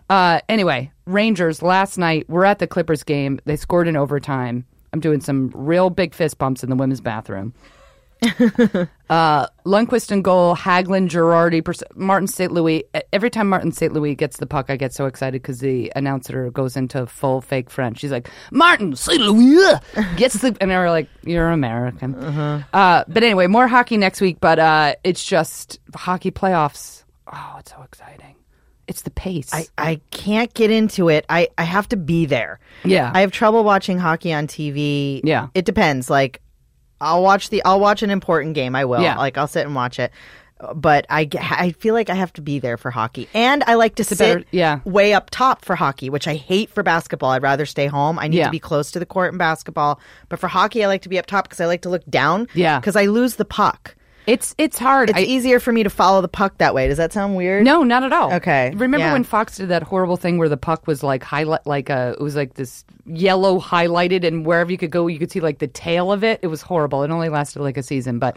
Uh, 0.08 0.40
anyway 0.48 0.90
rangers 1.06 1.62
last 1.62 1.96
night 1.96 2.28
we're 2.28 2.44
at 2.44 2.58
the 2.58 2.66
clippers 2.66 3.02
game. 3.04 3.38
They 3.44 3.56
scored 3.56 3.86
in 3.86 3.96
overtime 3.96 4.64
i'm 4.92 5.00
doing 5.00 5.20
some 5.20 5.50
real 5.54 5.90
big 5.90 6.14
fist 6.14 6.38
bumps 6.38 6.62
in 6.62 6.70
the 6.70 6.76
women's 6.76 7.00
bathroom 7.00 7.52
uh, 9.08 9.46
Lundqvist 9.64 10.10
and 10.10 10.22
goal, 10.22 10.54
Hagelin, 10.54 11.08
Girardi, 11.08 11.64
Pers- 11.64 11.82
Martin 11.94 12.26
St. 12.26 12.52
Louis. 12.52 12.84
Every 13.12 13.30
time 13.30 13.48
Martin 13.48 13.72
St. 13.72 13.92
Louis 13.92 14.14
gets 14.14 14.36
the 14.36 14.46
puck, 14.46 14.66
I 14.68 14.76
get 14.76 14.92
so 14.92 15.06
excited 15.06 15.40
because 15.40 15.60
the 15.60 15.90
announcer 15.96 16.50
goes 16.50 16.76
into 16.76 17.06
full 17.06 17.40
fake 17.40 17.70
French. 17.70 17.98
She's 17.98 18.10
like, 18.10 18.28
Martin 18.50 18.94
St. 18.94 19.20
Louis 19.20 19.64
uh," 19.64 19.80
gets 20.16 20.34
the, 20.40 20.54
and 20.60 20.70
they're 20.70 20.90
like, 20.90 21.08
you're 21.24 21.48
American. 21.48 22.14
Uh, 22.14 23.04
but 23.08 23.22
anyway, 23.22 23.46
more 23.46 23.66
hockey 23.68 23.96
next 23.96 24.20
week, 24.20 24.38
but 24.40 24.58
uh, 24.58 24.94
it's 25.02 25.24
just 25.24 25.80
hockey 25.94 26.30
playoffs. 26.30 27.04
Oh, 27.32 27.56
it's 27.58 27.70
so 27.70 27.82
exciting. 27.82 28.36
It's 28.90 29.02
the 29.02 29.10
pace. 29.10 29.48
I, 29.54 29.66
I 29.78 30.00
can't 30.10 30.52
get 30.52 30.70
into 30.70 31.08
it. 31.08 31.24
I, 31.30 31.48
I 31.56 31.62
have 31.62 31.88
to 31.90 31.96
be 31.96 32.26
there. 32.26 32.58
Yeah. 32.84 33.10
I 33.14 33.20
have 33.20 33.30
trouble 33.30 33.62
watching 33.64 33.98
hockey 33.98 34.32
on 34.32 34.46
TV. 34.48 35.20
Yeah. 35.24 35.46
It 35.54 35.64
depends. 35.64 36.10
Like 36.10 36.42
I'll 37.00 37.22
watch 37.22 37.48
the 37.50 37.64
I'll 37.64 37.80
watch 37.80 38.02
an 38.02 38.10
important 38.10 38.54
game. 38.54 38.74
I 38.74 38.84
will. 38.84 39.00
Yeah. 39.00 39.16
Like 39.16 39.38
I'll 39.38 39.46
sit 39.46 39.64
and 39.64 39.74
watch 39.74 39.98
it. 39.98 40.10
But 40.74 41.06
I, 41.08 41.26
I 41.40 41.70
feel 41.70 41.94
like 41.94 42.10
I 42.10 42.14
have 42.14 42.34
to 42.34 42.42
be 42.42 42.58
there 42.58 42.76
for 42.76 42.90
hockey. 42.90 43.30
And 43.32 43.64
I 43.66 43.74
like 43.76 43.94
to 43.94 44.04
sit 44.04 44.18
better- 44.18 44.44
yeah. 44.50 44.80
way 44.84 45.14
up 45.14 45.30
top 45.30 45.64
for 45.64 45.74
hockey, 45.74 46.10
which 46.10 46.28
I 46.28 46.34
hate 46.34 46.68
for 46.68 46.82
basketball. 46.82 47.30
I'd 47.30 47.42
rather 47.42 47.64
stay 47.64 47.86
home. 47.86 48.18
I 48.18 48.28
need 48.28 48.36
Yeah. 48.36 48.44
to 48.46 48.50
be 48.50 48.58
close 48.58 48.90
to 48.90 48.98
the 48.98 49.06
court 49.06 49.32
in 49.32 49.38
basketball. 49.38 50.00
But 50.28 50.38
for 50.38 50.48
hockey, 50.48 50.84
I 50.84 50.88
like 50.88 51.00
to 51.02 51.08
be 51.08 51.18
up 51.18 51.24
top 51.24 51.44
because 51.44 51.60
I 51.62 51.66
like 51.66 51.80
to 51.82 51.88
look 51.88 52.04
down. 52.10 52.46
Yeah. 52.52 52.78
Because 52.78 52.94
I 52.94 53.06
lose 53.06 53.36
the 53.36 53.46
puck. 53.46 53.94
It's 54.30 54.54
it's 54.58 54.78
hard. 54.78 55.10
It's 55.10 55.18
I- 55.18 55.22
easier 55.22 55.58
for 55.60 55.72
me 55.72 55.82
to 55.82 55.90
follow 55.90 56.20
the 56.22 56.28
puck 56.28 56.58
that 56.58 56.74
way. 56.74 56.88
Does 56.88 56.98
that 56.98 57.12
sound 57.12 57.36
weird? 57.36 57.64
No, 57.64 57.82
not 57.82 58.02
at 58.04 58.12
all. 58.12 58.32
Okay, 58.34 58.70
Remember 58.76 59.06
yeah. 59.06 59.12
when 59.12 59.24
Fox 59.24 59.56
did 59.56 59.68
that 59.68 59.82
horrible 59.82 60.16
thing 60.16 60.38
where 60.38 60.48
the 60.48 60.56
puck 60.56 60.86
was 60.86 61.02
like 61.02 61.22
highlight, 61.22 61.66
like 61.66 61.90
a, 61.90 62.12
it 62.18 62.20
was 62.22 62.36
like 62.36 62.54
this 62.54 62.84
yellow 63.06 63.58
highlighted, 63.60 64.24
and 64.26 64.46
wherever 64.46 64.70
you 64.70 64.78
could 64.78 64.90
go, 64.90 65.06
you 65.06 65.18
could 65.18 65.30
see 65.30 65.40
like 65.40 65.58
the 65.58 65.66
tail 65.68 66.12
of 66.12 66.22
it. 66.24 66.40
It 66.42 66.46
was 66.46 66.62
horrible. 66.62 67.02
It 67.02 67.10
only 67.10 67.28
lasted 67.28 67.60
like 67.60 67.76
a 67.76 67.82
season, 67.82 68.18
but, 68.18 68.36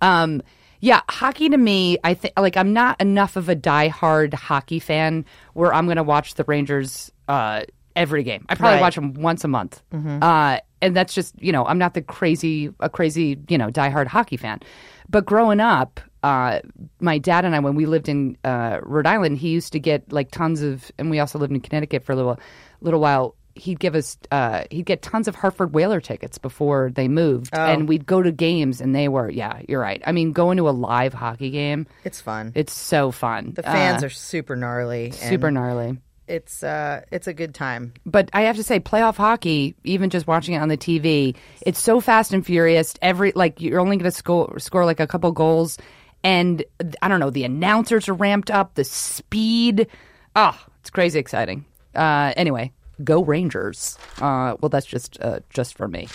um, 0.00 0.42
yeah, 0.80 1.00
hockey 1.08 1.48
to 1.48 1.56
me, 1.56 1.96
I 2.04 2.14
think 2.14 2.34
like 2.38 2.56
I'm 2.56 2.72
not 2.74 3.00
enough 3.00 3.36
of 3.36 3.48
a 3.48 3.56
diehard 3.56 4.34
hockey 4.34 4.78
fan 4.78 5.24
where 5.54 5.72
I'm 5.72 5.86
going 5.86 5.96
to 5.96 6.02
watch 6.02 6.34
the 6.34 6.44
Rangers 6.44 7.10
uh, 7.26 7.62
every 7.96 8.22
game. 8.22 8.44
I 8.48 8.54
probably 8.54 8.74
Right. 8.74 8.80
watch 8.82 8.94
them 8.96 9.14
once 9.14 9.44
a 9.44 9.48
month, 9.48 9.82
uh, 9.92 10.58
and 10.82 10.94
that's 10.94 11.14
just 11.14 11.34
you 11.42 11.52
know 11.52 11.64
I'm 11.64 11.78
not 11.78 11.94
the 11.94 12.02
crazy 12.02 12.70
a 12.80 12.90
crazy 12.90 13.38
you 13.48 13.56
know 13.56 13.68
diehard 13.68 14.06
hockey 14.08 14.36
fan. 14.36 14.60
But 15.08 15.26
growing 15.26 15.60
up, 15.60 16.00
uh, 16.22 16.60
my 17.00 17.18
dad 17.18 17.44
and 17.44 17.54
I, 17.54 17.60
when 17.60 17.74
we 17.74 17.86
lived 17.86 18.08
in 18.08 18.36
uh, 18.44 18.80
Rhode 18.82 19.06
Island, 19.06 19.38
he 19.38 19.50
used 19.50 19.72
to 19.74 19.78
get 19.80 20.12
like 20.12 20.30
tons 20.30 20.62
of, 20.62 20.90
and 20.98 21.10
we 21.10 21.18
also 21.18 21.38
lived 21.38 21.52
in 21.52 21.60
Connecticut 21.60 22.04
for 22.04 22.12
a 22.12 22.16
little 22.16 22.38
little 22.80 23.00
while. 23.00 23.36
He'd 23.56 23.78
give 23.78 23.94
us, 23.94 24.18
uh, 24.32 24.64
he'd 24.72 24.84
get 24.86 25.00
tons 25.00 25.28
of 25.28 25.36
Hartford 25.36 25.72
Whaler 25.72 26.00
tickets 26.00 26.38
before 26.38 26.90
they 26.92 27.06
moved, 27.06 27.50
Oh. 27.56 27.64
and 27.64 27.86
we'd 27.88 28.04
go 28.04 28.20
to 28.20 28.32
games, 28.32 28.80
and 28.80 28.92
they 28.92 29.06
were, 29.06 29.30
yeah, 29.30 29.60
you're 29.68 29.80
right. 29.80 30.02
I 30.04 30.10
mean, 30.10 30.32
going 30.32 30.56
to 30.56 30.68
a 30.68 30.72
live 30.72 31.14
hockey 31.14 31.50
game, 31.50 31.86
It's 32.02 32.20
fun. 32.20 32.50
it's 32.56 32.72
so 32.72 33.12
fun. 33.12 33.52
the 33.54 33.62
fans 33.62 34.02
Uh, 34.02 34.06
are 34.06 34.10
super 34.10 34.56
gnarly. 34.56 35.12
super 35.12 35.46
and 35.46 35.54
gnarly. 35.54 35.98
It's 36.26 36.62
uh, 36.62 37.02
it's 37.12 37.26
a 37.26 37.34
good 37.34 37.54
time. 37.54 37.92
but 38.06 38.30
I 38.32 38.42
have 38.42 38.56
to 38.56 38.62
say, 38.62 38.80
playoff 38.80 39.16
hockey, 39.16 39.74
even 39.84 40.10
just 40.10 40.26
watching 40.26 40.54
it 40.54 40.58
on 40.58 40.68
the 40.68 40.76
TV, 40.76 41.36
it's 41.62 41.78
so 41.78 42.00
fast 42.00 42.32
and 42.32 42.44
furious. 42.44 42.94
Every 43.02 43.32
like 43.34 43.60
you're 43.60 43.80
only 43.80 43.96
going 43.96 44.10
to 44.10 44.16
score 44.16 44.58
score 44.58 44.84
like 44.84 45.00
a 45.00 45.06
couple 45.06 45.32
goals, 45.32 45.78
and 46.22 46.64
I 47.02 47.08
don't 47.08 47.20
know. 47.20 47.30
The 47.30 47.44
announcers 47.44 48.08
are 48.08 48.14
ramped 48.14 48.50
up. 48.50 48.74
The 48.74 48.84
speed, 48.84 49.86
oh, 50.34 50.58
it's 50.80 50.90
crazy 50.90 51.18
exciting. 51.18 51.66
Uh, 51.94 52.32
anyway, 52.36 52.72
Go 53.02 53.24
Rangers. 53.24 53.98
Uh, 54.20 54.56
well, 54.60 54.68
that's 54.68 54.86
just 54.86 55.20
uh, 55.20 55.40
just 55.50 55.76
for 55.76 55.88
me. 55.88 56.08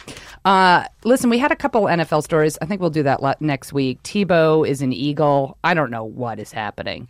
Uh, 0.46 0.86
listen, 1.04 1.30
we 1.30 1.38
had 1.38 1.52
a 1.52 1.56
couple 1.56 1.84
NFL 1.84 2.24
stories. 2.24 2.58
I 2.62 2.66
think 2.66 2.80
we'll 2.80 2.90
do 2.90 3.04
that 3.04 3.22
next 3.42 3.74
week. 3.74 4.02
Tebow 4.04 4.68
is 4.68 4.82
an 4.82 4.94
Eagle. 4.94 5.58
I 5.64 5.74
don't 5.74 5.92
know 5.92 6.04
what 6.04 6.40
is 6.40 6.52
happening. 6.52 7.10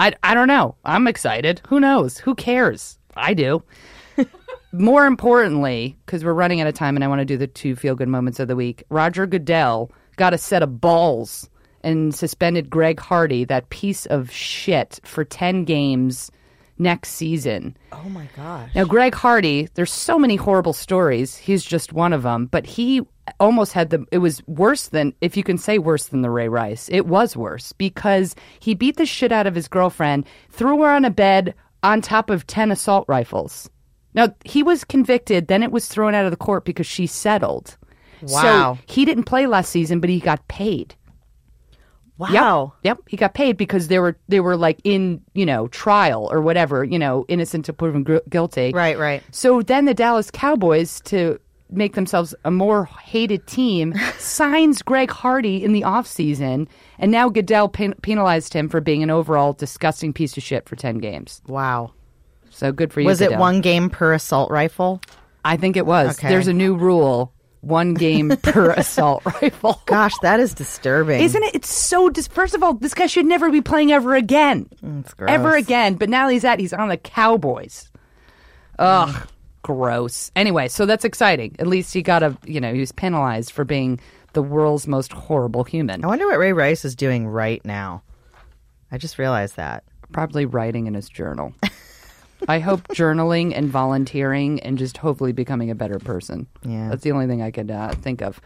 I, 0.00 0.14
I 0.22 0.32
don't 0.32 0.48
know. 0.48 0.76
I'm 0.82 1.06
excited. 1.06 1.60
Who 1.68 1.78
knows? 1.78 2.16
Who 2.16 2.34
cares? 2.34 2.98
I 3.16 3.34
do. 3.34 3.62
More 4.72 5.04
importantly, 5.04 5.98
because 6.06 6.24
we're 6.24 6.32
running 6.32 6.58
out 6.62 6.66
of 6.66 6.72
time 6.72 6.96
and 6.96 7.04
I 7.04 7.08
want 7.08 7.18
to 7.18 7.26
do 7.26 7.36
the 7.36 7.46
two 7.46 7.76
feel 7.76 7.94
good 7.94 8.08
moments 8.08 8.40
of 8.40 8.48
the 8.48 8.56
week, 8.56 8.82
Roger 8.88 9.26
Goodell 9.26 9.92
got 10.16 10.32
a 10.32 10.38
set 10.38 10.62
of 10.62 10.80
balls 10.80 11.50
and 11.82 12.14
suspended 12.14 12.70
Greg 12.70 12.98
Hardy, 12.98 13.44
that 13.44 13.68
piece 13.68 14.06
of 14.06 14.30
shit, 14.30 15.00
for 15.04 15.22
10 15.22 15.64
games 15.64 16.30
next 16.80 17.10
season. 17.10 17.76
Oh 17.92 18.08
my 18.08 18.28
gosh. 18.34 18.70
Now, 18.74 18.84
Greg 18.84 19.14
Hardy, 19.14 19.68
there's 19.74 19.92
so 19.92 20.18
many 20.18 20.36
horrible 20.36 20.72
stories. 20.72 21.36
He's 21.36 21.64
just 21.64 21.92
one 21.92 22.12
of 22.12 22.22
them, 22.22 22.46
but 22.46 22.66
he 22.66 23.02
almost 23.38 23.72
had 23.72 23.90
the, 23.90 24.04
it 24.10 24.18
was 24.18 24.44
worse 24.48 24.88
than, 24.88 25.14
if 25.20 25.36
you 25.36 25.44
can 25.44 25.58
say 25.58 25.78
worse 25.78 26.06
than 26.06 26.22
the 26.22 26.30
Ray 26.30 26.48
Rice, 26.48 26.88
it 26.90 27.06
was 27.06 27.36
worse 27.36 27.72
because 27.72 28.34
he 28.58 28.74
beat 28.74 28.96
the 28.96 29.06
shit 29.06 29.30
out 29.30 29.46
of 29.46 29.54
his 29.54 29.68
girlfriend, 29.68 30.26
threw 30.50 30.80
her 30.82 30.90
on 30.90 31.04
a 31.04 31.10
bed 31.10 31.54
on 31.82 32.00
top 32.00 32.30
of 32.30 32.46
10 32.46 32.72
assault 32.72 33.04
rifles. 33.06 33.70
Now, 34.14 34.34
he 34.44 34.62
was 34.62 34.82
convicted, 34.82 35.46
then 35.46 35.62
it 35.62 35.70
was 35.70 35.86
thrown 35.86 36.14
out 36.14 36.24
of 36.24 36.32
the 36.32 36.36
court 36.36 36.64
because 36.64 36.86
she 36.86 37.06
settled. 37.06 37.76
Wow. 38.22 38.74
So 38.74 38.92
he 38.92 39.04
didn't 39.04 39.24
play 39.24 39.46
last 39.46 39.70
season, 39.70 40.00
but 40.00 40.10
he 40.10 40.18
got 40.18 40.46
paid. 40.48 40.94
Wow. 42.20 42.74
Yep. 42.82 42.98
Yep. 42.98 43.08
He 43.08 43.16
got 43.16 43.32
paid 43.34 43.56
because 43.56 43.88
they 43.88 43.98
were 43.98 44.16
they 44.28 44.40
were 44.40 44.56
like 44.56 44.78
in 44.84 45.22
you 45.32 45.46
know 45.46 45.68
trial 45.68 46.28
or 46.30 46.42
whatever 46.42 46.84
you 46.84 46.98
know 46.98 47.24
innocent 47.28 47.64
to 47.64 47.72
proven 47.72 48.04
gu- 48.04 48.20
guilty. 48.28 48.72
Right, 48.72 48.98
right. 48.98 49.22
So 49.30 49.62
then 49.62 49.86
the 49.86 49.94
Dallas 49.94 50.30
Cowboys 50.30 51.00
to 51.06 51.40
make 51.70 51.94
themselves 51.94 52.34
a 52.44 52.50
more 52.50 52.84
hated 52.84 53.46
team 53.46 53.94
signs 54.18 54.82
Greg 54.82 55.10
Hardy 55.10 55.64
in 55.64 55.72
the 55.72 55.82
offseason 55.82 56.68
and 56.98 57.10
now 57.10 57.28
Goodell 57.28 57.68
pen- 57.68 57.94
penalized 58.02 58.52
him 58.52 58.68
for 58.68 58.80
being 58.80 59.02
an 59.02 59.10
overall 59.10 59.52
disgusting 59.54 60.12
piece 60.12 60.36
of 60.36 60.42
shit 60.42 60.68
for 60.68 60.76
10 60.76 60.98
games. 60.98 61.40
Wow. 61.46 61.92
So 62.50 62.72
good 62.72 62.92
for 62.92 63.00
you. 63.00 63.06
Was 63.06 63.20
it 63.20 63.38
one 63.38 63.60
game 63.60 63.88
per 63.88 64.12
assault 64.12 64.50
rifle? 64.50 65.00
I 65.44 65.56
think 65.56 65.76
it 65.76 65.86
was. 65.86 66.18
Okay. 66.18 66.28
There's 66.28 66.48
a 66.48 66.52
new 66.52 66.74
rule. 66.76 67.32
One 67.62 67.92
game 67.94 68.30
per 68.42 68.70
assault 68.76 69.24
rifle. 69.26 69.82
Gosh, 69.86 70.14
that 70.22 70.40
is 70.40 70.54
disturbing. 70.54 71.20
Isn't 71.20 71.42
it? 71.42 71.54
It's 71.54 71.70
so. 71.72 72.08
Dis- 72.08 72.26
First 72.26 72.54
of 72.54 72.62
all, 72.62 72.74
this 72.74 72.94
guy 72.94 73.06
should 73.06 73.26
never 73.26 73.50
be 73.50 73.60
playing 73.60 73.92
ever 73.92 74.14
again. 74.14 74.66
It's 75.00 75.12
gross. 75.12 75.30
Ever 75.30 75.54
again. 75.56 75.94
But 75.96 76.08
now 76.08 76.28
he's 76.28 76.44
at. 76.44 76.58
He's 76.58 76.72
on 76.72 76.88
the 76.88 76.96
Cowboys. 76.96 77.90
Ugh, 78.78 79.28
gross. 79.62 80.30
Anyway, 80.34 80.68
so 80.68 80.86
that's 80.86 81.04
exciting. 81.04 81.54
At 81.58 81.66
least 81.66 81.92
he 81.92 82.00
got 82.00 82.22
a. 82.22 82.36
You 82.46 82.60
know, 82.60 82.72
he 82.72 82.80
was 82.80 82.92
penalized 82.92 83.52
for 83.52 83.64
being 83.64 84.00
the 84.32 84.42
world's 84.42 84.86
most 84.86 85.12
horrible 85.12 85.64
human. 85.64 86.02
I 86.02 86.06
wonder 86.08 86.26
what 86.26 86.38
Ray 86.38 86.52
Rice 86.54 86.84
is 86.86 86.94
doing 86.96 87.26
right 87.28 87.62
now. 87.64 88.02
I 88.90 88.96
just 88.96 89.18
realized 89.18 89.56
that. 89.56 89.84
Probably 90.12 90.46
writing 90.46 90.86
in 90.86 90.94
his 90.94 91.08
journal. 91.08 91.52
I 92.48 92.58
hope 92.58 92.86
journaling 92.88 93.52
and 93.56 93.68
volunteering 93.68 94.60
and 94.60 94.78
just 94.78 94.96
hopefully 94.98 95.32
becoming 95.32 95.70
a 95.70 95.74
better 95.74 95.98
person. 95.98 96.46
Yeah. 96.64 96.88
That's 96.88 97.02
the 97.02 97.12
only 97.12 97.26
thing 97.26 97.42
I 97.42 97.50
could 97.50 97.70
uh, 97.70 97.90
think 97.92 98.22
of. 98.22 98.40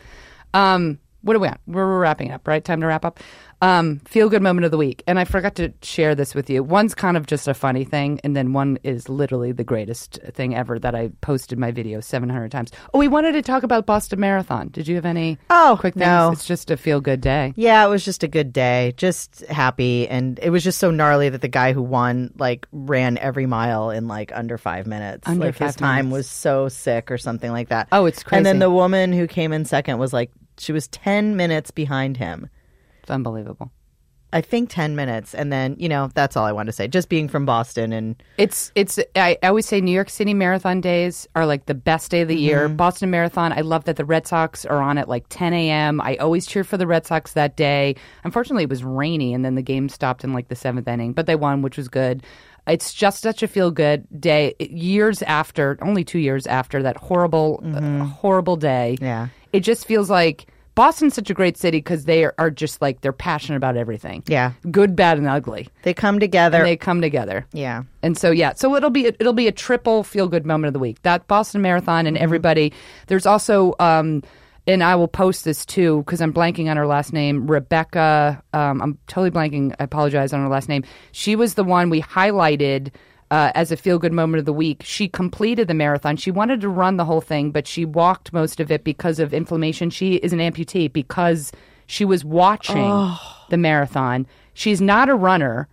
Um, 0.52 0.98
what 1.24 1.34
are 1.36 1.38
we 1.40 1.48
at? 1.48 1.60
We're, 1.66 1.98
wrapping 1.98 2.30
up, 2.32 2.46
right? 2.46 2.62
Time 2.64 2.80
to 2.82 2.86
wrap 2.86 3.04
up. 3.04 3.18
Um, 3.62 4.00
feel 4.00 4.28
good 4.28 4.42
moment 4.42 4.66
of 4.66 4.70
the 4.70 4.76
week. 4.76 5.02
And 5.06 5.18
I 5.18 5.24
forgot 5.24 5.54
to 5.54 5.72
share 5.80 6.14
this 6.14 6.34
with 6.34 6.50
you. 6.50 6.62
One's 6.62 6.94
kind 6.94 7.16
of 7.16 7.26
just 7.26 7.48
a 7.48 7.54
funny 7.54 7.84
thing, 7.84 8.20
and 8.22 8.36
then 8.36 8.52
one 8.52 8.78
is 8.84 9.08
literally 9.08 9.52
the 9.52 9.64
greatest 9.64 10.18
thing 10.34 10.54
ever 10.54 10.78
that 10.80 10.94
I 10.94 11.10
posted 11.22 11.58
my 11.58 11.70
video 11.70 12.00
700 12.00 12.50
times. 12.50 12.72
Oh, 12.92 12.98
we 12.98 13.08
wanted 13.08 13.32
to 13.32 13.42
talk 13.42 13.62
about 13.62 13.86
Boston 13.86 14.20
Marathon. 14.20 14.68
Did 14.68 14.86
you 14.86 14.96
have 14.96 15.06
any 15.06 15.38
Oh, 15.48 15.78
quick 15.80 15.94
things? 15.94 16.04
no. 16.04 16.30
It's 16.32 16.44
just 16.46 16.70
a 16.70 16.76
feel 16.76 17.00
good 17.00 17.22
day. 17.22 17.54
Yeah, 17.56 17.86
it 17.86 17.88
was 17.88 18.04
just 18.04 18.22
a 18.22 18.28
good 18.28 18.52
day. 18.52 18.92
Just 18.98 19.46
happy. 19.46 20.06
And 20.08 20.38
it 20.42 20.50
was 20.50 20.62
just 20.62 20.78
so 20.78 20.90
gnarly 20.90 21.30
that 21.30 21.40
the 21.40 21.48
guy 21.48 21.72
who 21.72 21.82
won, 21.82 22.32
like, 22.36 22.66
ran 22.70 23.16
every 23.16 23.46
mile 23.46 23.88
in, 23.90 24.08
like, 24.08 24.30
under 24.34 24.58
five 24.58 24.86
minutes. 24.86 25.26
Under 25.26 25.46
like, 25.46 25.54
his 25.56 25.68
five 25.68 25.76
time 25.76 26.10
was 26.10 26.28
so 26.28 26.68
sick 26.68 27.10
or 27.10 27.16
something 27.16 27.50
like 27.50 27.68
that. 27.70 27.88
Oh, 27.92 28.04
it's 28.04 28.22
crazy. 28.22 28.38
And 28.38 28.44
then 28.46 28.58
the 28.58 28.70
woman 28.70 29.12
who 29.14 29.26
came 29.26 29.52
in 29.54 29.64
second 29.64 29.98
was, 29.98 30.12
like, 30.12 30.30
she 30.58 30.72
was 30.72 30.88
10 30.88 31.36
minutes 31.36 31.70
behind 31.70 32.16
him. 32.16 32.48
It's 33.02 33.10
unbelievable. 33.10 33.70
I 34.34 34.40
think 34.40 34.68
10 34.68 34.96
minutes. 34.96 35.32
And 35.32 35.52
then, 35.52 35.76
you 35.78 35.88
know, 35.88 36.10
that's 36.12 36.36
all 36.36 36.44
I 36.44 36.50
wanted 36.50 36.66
to 36.66 36.72
say. 36.72 36.88
Just 36.88 37.08
being 37.08 37.28
from 37.28 37.46
Boston 37.46 37.92
and 37.92 38.20
It's 38.36 38.72
it's 38.74 38.98
I, 39.14 39.38
I 39.40 39.46
always 39.46 39.64
say 39.64 39.80
New 39.80 39.92
York 39.92 40.10
City 40.10 40.34
marathon 40.34 40.80
days 40.80 41.28
are 41.36 41.46
like 41.46 41.66
the 41.66 41.74
best 41.74 42.10
day 42.10 42.22
of 42.22 42.28
the 42.28 42.36
year. 42.36 42.66
Mm-hmm. 42.66 42.74
Boston 42.74 43.10
Marathon, 43.10 43.52
I 43.52 43.60
love 43.60 43.84
that 43.84 43.94
the 43.94 44.04
Red 44.04 44.26
Sox 44.26 44.64
are 44.64 44.82
on 44.82 44.98
at 44.98 45.08
like 45.08 45.26
10 45.28 45.54
a.m. 45.54 46.00
I 46.00 46.16
always 46.16 46.46
cheer 46.46 46.64
for 46.64 46.76
the 46.76 46.86
Red 46.86 47.06
Sox 47.06 47.34
that 47.34 47.56
day. 47.56 47.94
Unfortunately, 48.24 48.64
it 48.64 48.70
was 48.70 48.82
rainy 48.82 49.34
and 49.34 49.44
then 49.44 49.54
the 49.54 49.62
game 49.62 49.88
stopped 49.88 50.24
in 50.24 50.32
like 50.32 50.48
the 50.48 50.56
seventh 50.56 50.88
inning, 50.88 51.12
but 51.12 51.26
they 51.26 51.36
won, 51.36 51.62
which 51.62 51.76
was 51.76 51.86
good. 51.86 52.24
It's 52.66 52.94
just 52.94 53.20
such 53.20 53.42
a 53.42 53.48
feel 53.48 53.70
good 53.70 54.06
day. 54.18 54.54
Years 54.58 55.22
after, 55.22 55.78
only 55.82 56.04
two 56.04 56.18
years 56.18 56.46
after 56.46 56.82
that 56.82 56.96
horrible, 56.96 57.62
uh, 57.64 58.04
horrible 58.04 58.56
day. 58.56 58.94
Mm-hmm. 58.96 59.04
Yeah. 59.04 59.28
It 59.52 59.60
just 59.60 59.86
feels 59.86 60.08
like 60.08 60.46
Boston's 60.74 61.14
such 61.14 61.30
a 61.30 61.34
great 61.34 61.56
city 61.56 61.78
because 61.78 62.04
they 62.04 62.24
are, 62.24 62.34
are 62.38 62.50
just 62.50 62.82
like 62.82 63.00
they're 63.00 63.12
passionate 63.12 63.56
about 63.56 63.76
everything. 63.76 64.22
Yeah. 64.26 64.52
good, 64.70 64.96
bad, 64.96 65.18
and 65.18 65.28
ugly. 65.28 65.68
they 65.82 65.94
come 65.94 66.18
together. 66.18 66.58
And 66.58 66.66
they 66.66 66.76
come 66.76 67.00
together. 67.00 67.46
yeah. 67.52 67.84
And 68.02 68.18
so 68.18 68.30
yeah, 68.30 68.54
so 68.54 68.74
it'll 68.74 68.90
be 68.90 69.06
it'll 69.06 69.32
be 69.32 69.46
a 69.46 69.52
triple 69.52 70.02
feel 70.02 70.26
good 70.26 70.44
moment 70.44 70.68
of 70.68 70.72
the 70.72 70.78
week. 70.80 71.00
That 71.02 71.26
Boston 71.28 71.62
Marathon 71.62 72.06
and 72.06 72.18
everybody. 72.18 72.72
There's 73.06 73.26
also 73.26 73.74
um 73.78 74.22
and 74.66 74.82
I 74.82 74.96
will 74.96 75.08
post 75.08 75.44
this 75.44 75.64
too 75.66 75.98
because 75.98 76.20
I'm 76.20 76.32
blanking 76.32 76.70
on 76.70 76.76
her 76.76 76.86
last 76.86 77.12
name, 77.12 77.46
Rebecca. 77.46 78.42
Um, 78.52 78.80
I'm 78.80 78.98
totally 79.06 79.30
blanking. 79.30 79.74
I 79.78 79.84
apologize 79.84 80.32
on 80.32 80.40
her 80.40 80.48
last 80.48 80.68
name. 80.68 80.84
She 81.12 81.36
was 81.36 81.54
the 81.54 81.64
one 81.64 81.90
we 81.90 82.00
highlighted 82.00 82.92
uh, 83.30 83.52
as 83.54 83.72
a 83.72 83.76
feel 83.76 83.98
good 83.98 84.12
moment 84.12 84.38
of 84.38 84.44
the 84.44 84.52
week. 84.52 84.82
She 84.84 85.08
completed 85.08 85.68
the 85.68 85.74
marathon. 85.74 86.16
She 86.16 86.30
wanted 86.30 86.60
to 86.62 86.68
run 86.68 86.96
the 86.96 87.04
whole 87.04 87.20
thing, 87.20 87.50
but 87.50 87.66
she 87.66 87.84
walked 87.84 88.32
most 88.32 88.60
of 88.60 88.70
it 88.70 88.84
because 88.84 89.18
of 89.18 89.34
inflammation. 89.34 89.90
She 89.90 90.14
is 90.16 90.32
an 90.32 90.38
amputee 90.38 90.92
because 90.92 91.52
she 91.86 92.04
was 92.04 92.24
watching 92.24 93.16
the 93.50 93.56
marathon. 93.56 94.26
She's 94.54 94.80
not 94.80 95.08
a 95.08 95.14
runner 95.14 95.68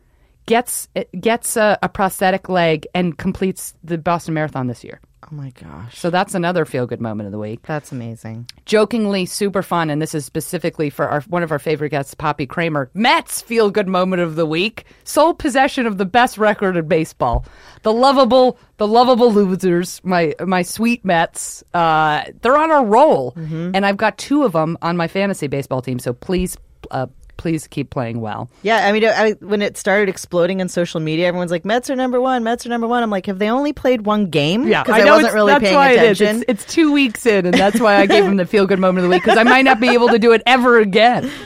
gets 0.46 0.88
gets 1.20 1.56
a, 1.56 1.78
a 1.82 1.89
prosthetic 1.89 2.50
leg 2.50 2.88
and 2.94 3.18
completes 3.18 3.74
the 3.84 3.98
Boston 3.98 4.34
Marathon 4.34 4.68
this 4.68 4.84
year. 4.84 5.00
Oh 5.32 5.36
my 5.36 5.52
gosh. 5.52 5.98
So 5.98 6.10
that's 6.10 6.36
another 6.36 6.66
feel 6.66 6.86
good 6.86 7.00
moment 7.00 7.28
of 7.28 7.32
the 7.32 7.38
week. 7.40 7.62
That's 7.66 7.94
amazing. 7.94 8.48
Jokingly 8.66 9.26
super 9.26 9.64
fun, 9.64 9.90
and 9.90 10.02
this 10.02 10.14
is 10.14 10.26
specifically 10.26 10.90
for 10.90 11.08
our 11.08 11.22
one 11.22 11.42
of 11.42 11.52
our 11.54 11.60
favorite 11.60 11.90
guests, 11.92 12.14
Poppy 12.14 12.46
Kramer. 12.46 12.90
Mets 12.94 13.42
feel 13.42 13.72
good 13.72 13.88
moment 13.88 14.22
of 14.22 14.36
the 14.36 14.46
week. 14.46 14.84
Sole 15.06 15.34
possession 15.34 15.86
of 15.86 15.98
the 15.98 16.06
best 16.06 16.38
record 16.38 16.76
in 16.76 16.88
baseball. 16.88 17.46
The 17.84 17.94
lovable, 17.94 18.60
the 18.76 18.88
lovable 18.88 19.32
losers. 19.32 20.02
My 20.04 20.36
my 20.46 20.64
sweet 20.64 21.06
Mets. 21.06 21.64
Uh, 21.74 22.24
they're 22.42 22.58
on 22.58 22.72
a 22.72 22.84
roll, 22.84 23.34
and 23.74 23.86
I've 23.86 23.98
got 23.98 24.18
two 24.18 24.44
of 24.44 24.52
them 24.52 24.78
on 24.82 24.98
my 24.98 25.08
fantasy 25.08 25.48
baseball 25.48 25.82
team. 25.82 26.00
So 26.00 26.12
please, 26.12 26.58
uh, 26.92 27.08
please 27.42 27.66
keep 27.66 27.89
playing 27.89 28.22
well. 28.22 28.52
Yeah, 28.62 28.88
I 28.88 28.92
mean, 28.92 29.04
I, 29.04 29.32
when 29.39 29.64
it 29.64 29.76
started 29.76 30.10
exploding 30.10 30.60
in 30.60 30.70
social 30.70 31.00
media, 31.00 31.28
everyone's 31.28 31.50
like, 31.50 31.66
"Mets 31.66 31.89
are 31.89 31.96
number 31.96 32.22
one. 32.22 32.44
Mets 32.44 32.68
are 32.68 32.70
number 32.70 32.88
one." 32.88 33.02
I'm 33.02 33.10
like, 33.10 33.26
have 33.26 33.39
they 33.39 33.50
only 33.50 33.74
played 33.74 34.06
one 34.06 34.28
game? 34.28 34.66
because 34.66 34.89
I, 34.89 35.04
know 35.04 35.16
wasn't 35.16 35.34
really 35.34 35.54
that's 35.54 35.64
paying 35.64 35.76
why 35.76 35.89
it 35.94 36.04
is. 36.04 36.22
attention. 36.22 36.46
It's, 36.48 36.64
it's 36.64 36.74
two 36.74 36.92
weeks 36.92 37.26
in, 37.26 37.48
and 37.48 37.56
that's 37.56 37.80
why 37.80 37.96
I 37.96 38.06
gave 38.06 38.26
them 38.26 38.38
the 38.38 38.46
feel 38.52 38.68
good 38.68 38.78
moment 38.78 39.00
of 39.00 39.10
the 39.10 39.16
week 39.16 39.24
because 39.24 39.39
I 39.39 39.44
might 39.44 39.64
not 39.64 39.80
be 39.80 39.89
able 39.89 40.10
to 40.10 40.20
do 40.20 40.34
it 40.34 40.44
ever 40.46 40.80
again. 40.80 41.32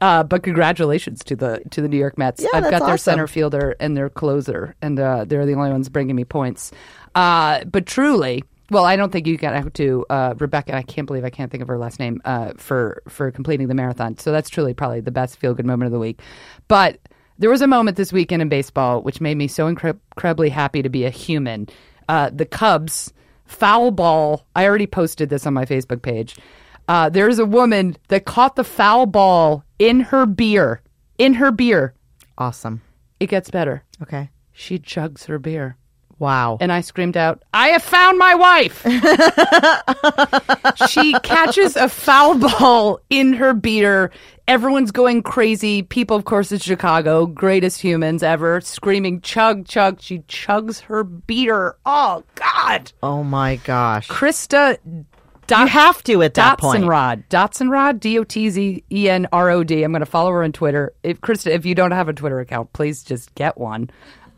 Uh, 0.00 0.22
but 0.22 0.42
congratulations 0.42 1.22
to 1.22 1.36
the 1.36 1.60
to 1.72 1.82
the 1.82 1.88
New 1.88 1.98
York 1.98 2.16
Mets. 2.16 2.42
Yeah, 2.42 2.48
I've 2.54 2.70
got 2.70 2.78
their 2.78 2.94
awesome. 2.94 2.98
center 2.98 3.26
fielder 3.26 3.76
and 3.78 3.94
their 3.94 4.08
closer, 4.08 4.74
and 4.80 4.98
uh, 4.98 5.26
they're 5.26 5.44
the 5.44 5.52
only 5.52 5.70
ones 5.70 5.90
bringing 5.90 6.16
me 6.16 6.24
points. 6.24 6.72
Uh, 7.14 7.64
but 7.64 7.84
truly, 7.84 8.42
well, 8.70 8.84
I 8.84 8.96
don't 8.96 9.10
think 9.10 9.26
you 9.26 9.36
got 9.36 9.74
to 9.74 10.06
uh, 10.08 10.34
Rebecca. 10.38 10.74
I 10.74 10.82
can't 10.82 11.06
believe 11.06 11.24
I 11.24 11.30
can't 11.30 11.50
think 11.50 11.62
of 11.62 11.68
her 11.68 11.78
last 11.78 11.98
name 11.98 12.20
uh, 12.24 12.52
for 12.56 13.02
for 13.08 13.30
completing 13.30 13.68
the 13.68 13.74
marathon. 13.74 14.16
So 14.18 14.32
that's 14.32 14.48
truly 14.48 14.74
probably 14.74 15.00
the 15.00 15.10
best 15.10 15.38
feel 15.38 15.54
good 15.54 15.66
moment 15.66 15.86
of 15.86 15.92
the 15.92 15.98
week. 15.98 16.20
But 16.68 16.98
there 17.38 17.50
was 17.50 17.62
a 17.62 17.66
moment 17.66 17.96
this 17.96 18.12
weekend 18.12 18.42
in 18.42 18.48
baseball 18.48 19.02
which 19.02 19.20
made 19.20 19.36
me 19.36 19.48
so 19.48 19.72
incre- 19.72 19.98
incredibly 20.12 20.50
happy 20.50 20.82
to 20.82 20.88
be 20.88 21.04
a 21.04 21.10
human. 21.10 21.68
Uh, 22.08 22.30
the 22.32 22.46
Cubs 22.46 23.12
foul 23.46 23.90
ball. 23.90 24.46
I 24.54 24.64
already 24.66 24.86
posted 24.86 25.28
this 25.28 25.46
on 25.46 25.54
my 25.54 25.64
Facebook 25.64 26.02
page. 26.02 26.36
Uh, 26.86 27.08
there's 27.08 27.38
a 27.38 27.46
woman 27.46 27.96
that 28.08 28.24
caught 28.24 28.56
the 28.56 28.64
foul 28.64 29.06
ball 29.06 29.64
in 29.78 30.00
her 30.00 30.26
beer. 30.26 30.82
In 31.18 31.34
her 31.34 31.50
beer. 31.50 31.94
awesome. 32.38 32.82
It 33.18 33.28
gets 33.28 33.50
better. 33.50 33.84
Okay. 34.02 34.30
She 34.52 34.78
chugs 34.78 35.26
her 35.26 35.38
beer. 35.38 35.76
Wow. 36.20 36.58
And 36.60 36.70
I 36.70 36.82
screamed 36.82 37.16
out, 37.16 37.42
I 37.54 37.68
have 37.68 37.82
found 37.82 38.18
my 38.18 38.34
wife. 38.34 38.82
she 40.90 41.14
catches 41.20 41.76
a 41.76 41.88
foul 41.88 42.38
ball 42.38 43.00
in 43.08 43.32
her 43.32 43.54
beater. 43.54 44.10
Everyone's 44.46 44.90
going 44.90 45.22
crazy. 45.22 45.82
People, 45.82 46.16
of 46.16 46.26
course, 46.26 46.52
in 46.52 46.58
Chicago, 46.58 47.24
greatest 47.24 47.80
humans 47.80 48.22
ever, 48.22 48.60
screaming, 48.60 49.22
chug, 49.22 49.66
chug. 49.66 50.02
She 50.02 50.18
chugs 50.20 50.80
her 50.82 51.04
beater. 51.04 51.76
Oh, 51.86 52.22
God. 52.34 52.92
oh 53.02 53.24
my 53.24 53.56
gosh. 53.56 54.06
Krista 54.08 54.76
Dot- 55.50 55.62
You 55.62 55.66
have 55.66 56.04
to 56.04 56.22
at 56.22 56.34
that 56.34 56.58
point. 56.58 56.84
Dotson 56.84 57.24
Dotzenrod, 57.28 57.98
D 57.98 58.20
O 58.20 58.24
T 58.24 58.50
Z 58.50 58.84
E 58.92 59.08
N 59.08 59.26
R 59.32 59.50
O 59.50 59.64
D. 59.64 59.82
I'm 59.82 59.90
going 59.90 59.98
to 59.98 60.06
follow 60.06 60.30
her 60.30 60.44
on 60.44 60.52
Twitter. 60.52 60.92
If 61.02 61.20
Krista, 61.20 61.50
if 61.50 61.66
you 61.66 61.74
don't 61.74 61.90
have 61.90 62.08
a 62.08 62.12
Twitter 62.12 62.38
account, 62.38 62.72
please 62.72 63.02
just 63.02 63.34
get 63.34 63.58
one. 63.58 63.90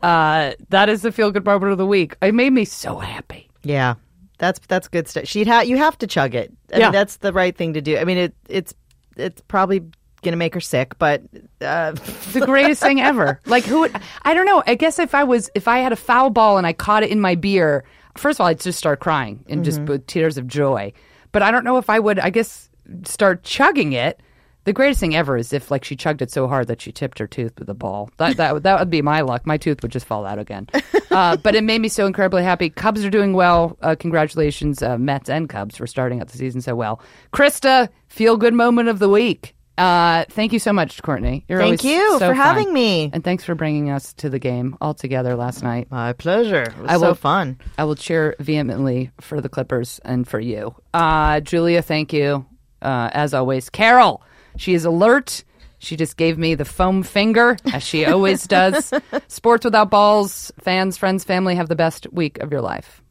Uh, 0.03 0.53
that 0.69 0.89
is 0.89 1.01
the 1.01 1.11
feel 1.11 1.31
good 1.31 1.45
moment 1.45 1.71
of 1.71 1.77
the 1.77 1.85
week. 1.85 2.15
It 2.21 2.33
made 2.35 2.51
me 2.53 2.65
so 2.65 2.97
happy. 2.99 3.49
Yeah. 3.63 3.95
That's 4.37 4.59
that's 4.67 4.87
good 4.89 5.07
stuff. 5.07 5.25
She'd 5.25 5.47
ha- 5.47 5.61
you 5.61 5.77
have 5.77 5.97
to 5.99 6.07
chug 6.07 6.35
it. 6.35 6.51
I 6.73 6.77
Yeah. 6.77 6.85
mean, 6.87 6.91
that's 6.91 7.17
the 7.17 7.31
right 7.31 7.55
thing 7.55 7.73
to 7.73 7.81
do. 7.81 7.97
I 7.97 8.03
mean, 8.03 8.17
it 8.17 8.35
it's 8.49 8.73
it's 9.15 9.41
probably 9.47 9.79
going 9.79 10.31
to 10.31 10.37
make 10.37 10.53
her 10.53 10.59
sick, 10.61 10.97
but 10.99 11.21
uh, 11.61 11.91
the 12.33 12.41
greatest 12.45 12.81
thing 12.81 12.99
ever. 12.99 13.39
Like 13.45 13.63
who? 13.63 13.81
Would, 13.81 13.95
I 14.23 14.33
don't 14.33 14.45
know. 14.45 14.61
I 14.67 14.75
guess 14.75 14.99
if 14.99 15.15
I 15.15 15.23
was, 15.23 15.49
if 15.55 15.67
I 15.67 15.79
had 15.79 15.91
a 15.93 15.97
foul 15.97 16.29
ball 16.29 16.57
and 16.57 16.65
I 16.67 16.73
caught 16.73 17.03
it 17.03 17.09
in 17.11 17.21
my 17.21 17.35
beer, 17.35 17.83
first 18.17 18.37
of 18.37 18.41
all, 18.41 18.47
I'd 18.47 18.59
just 18.59 18.77
start 18.79 18.99
crying 18.99 19.45
and 19.47 19.63
just 19.63 19.81
with 19.83 20.05
tears 20.07 20.37
of 20.37 20.47
joy. 20.47 20.91
But 21.31 21.43
I 21.43 21.51
don't 21.51 21.63
know 21.63 21.77
if 21.77 21.89
I 21.89 21.99
would. 21.99 22.19
I 22.19 22.29
guess 22.29 22.69
start 23.05 23.43
chugging 23.43 23.93
it. 23.93 24.19
The 24.65 24.73
greatest 24.73 24.99
thing 25.01 25.13
ever 25.15 25.35
is 25.37 25.51
if 25.51 25.69
like 25.71 25.83
she 25.83 25.95
chugged 25.95 26.21
it 26.21 26.31
so 26.31 26.47
hard 26.47 26.67
that 26.67 26.81
she 26.81 26.91
tipped 26.91 27.19
her 27.19 27.27
tooth 27.27 27.53
with 27.59 27.67
the 27.67 27.73
ball. 27.73 28.09
That 28.17 28.37
that 28.37 28.53
would- 28.53 28.63
that 28.63 28.79
would 28.79 28.89
be 28.89 29.01
my 29.01 29.21
luck. 29.21 29.45
My 29.45 29.57
tooth 29.57 29.81
would 29.81 29.91
just 29.91 30.05
fall 30.05 30.25
out 30.25 30.39
again. 30.39 30.67
Uh, 31.13 31.37
but 31.37 31.53
it 31.53 31.63
made 31.63 31.79
me 31.79 31.87
so 31.89 32.07
incredibly 32.07 32.41
happy. 32.41 32.71
Cubs 32.71 33.05
are 33.05 33.09
doing 33.11 33.33
well. 33.33 33.77
Uh, 33.83 33.95
congratulations, 33.99 34.81
uh, 34.81 34.97
Mets 34.97 35.29
and 35.29 35.47
Cubs 35.47 35.77
for 35.77 35.85
starting 35.85 36.19
out 36.19 36.27
the 36.29 36.37
season 36.39 36.59
so 36.59 36.73
well. 36.75 36.99
Krista, 37.31 37.87
feel 38.07 38.35
good 38.35 38.55
moment 38.55 38.89
of 38.89 38.97
the 38.97 39.07
week. 39.07 39.53
Uh, 39.77 40.25
thank 40.29 40.53
you 40.53 40.57
so 40.57 40.73
much, 40.73 41.03
Courtney. 41.03 41.45
You're 41.47 41.59
Thank 41.59 41.83
you 41.83 42.13
so 42.13 42.17
for 42.19 42.25
fun. 42.25 42.35
having 42.35 42.73
me. 42.73 43.11
and 43.13 43.23
thanks 43.23 43.43
for 43.43 43.53
bringing 43.53 43.91
us 43.91 44.13
to 44.13 44.29
the 44.31 44.39
game 44.39 44.75
all 44.81 44.95
together 44.95 45.35
last 45.35 45.61
night. 45.61 45.87
my 45.91 46.13
pleasure. 46.13 46.63
It 46.63 46.77
was 46.79 46.89
I 46.89 46.93
so 46.95 47.07
will- 47.09 47.13
fun. 47.15 47.59
I 47.77 47.83
will 47.83 47.95
cheer 47.95 48.35
vehemently 48.39 49.11
for 49.21 49.39
the 49.39 49.49
Clippers 49.49 49.99
and 50.03 50.27
for 50.27 50.39
you. 50.39 50.73
Uh, 50.95 51.41
Julia, 51.41 51.83
thank 51.83 52.11
you. 52.11 52.43
Uh, 52.81 53.09
as 53.13 53.35
always, 53.35 53.69
Carol, 53.69 54.23
she 54.57 54.73
is 54.73 54.85
alert. 54.85 55.43
She 55.79 55.97
just 55.97 56.15
gave 56.15 56.37
me 56.37 56.55
the 56.55 56.63
foam 56.63 57.03
finger, 57.03 57.57
as 57.73 57.83
she 57.83 58.05
always 58.05 58.47
does. 58.47 58.93
Sports 59.27 59.65
without 59.65 59.89
balls, 59.89 60.49
fans, 60.61 60.97
friends, 60.97 61.25
family, 61.25 61.55
have 61.55 61.67
the 61.67 61.75
best 61.75 62.07
week 62.13 62.39
of 62.39 62.51
your 62.53 62.61
life. 62.61 63.02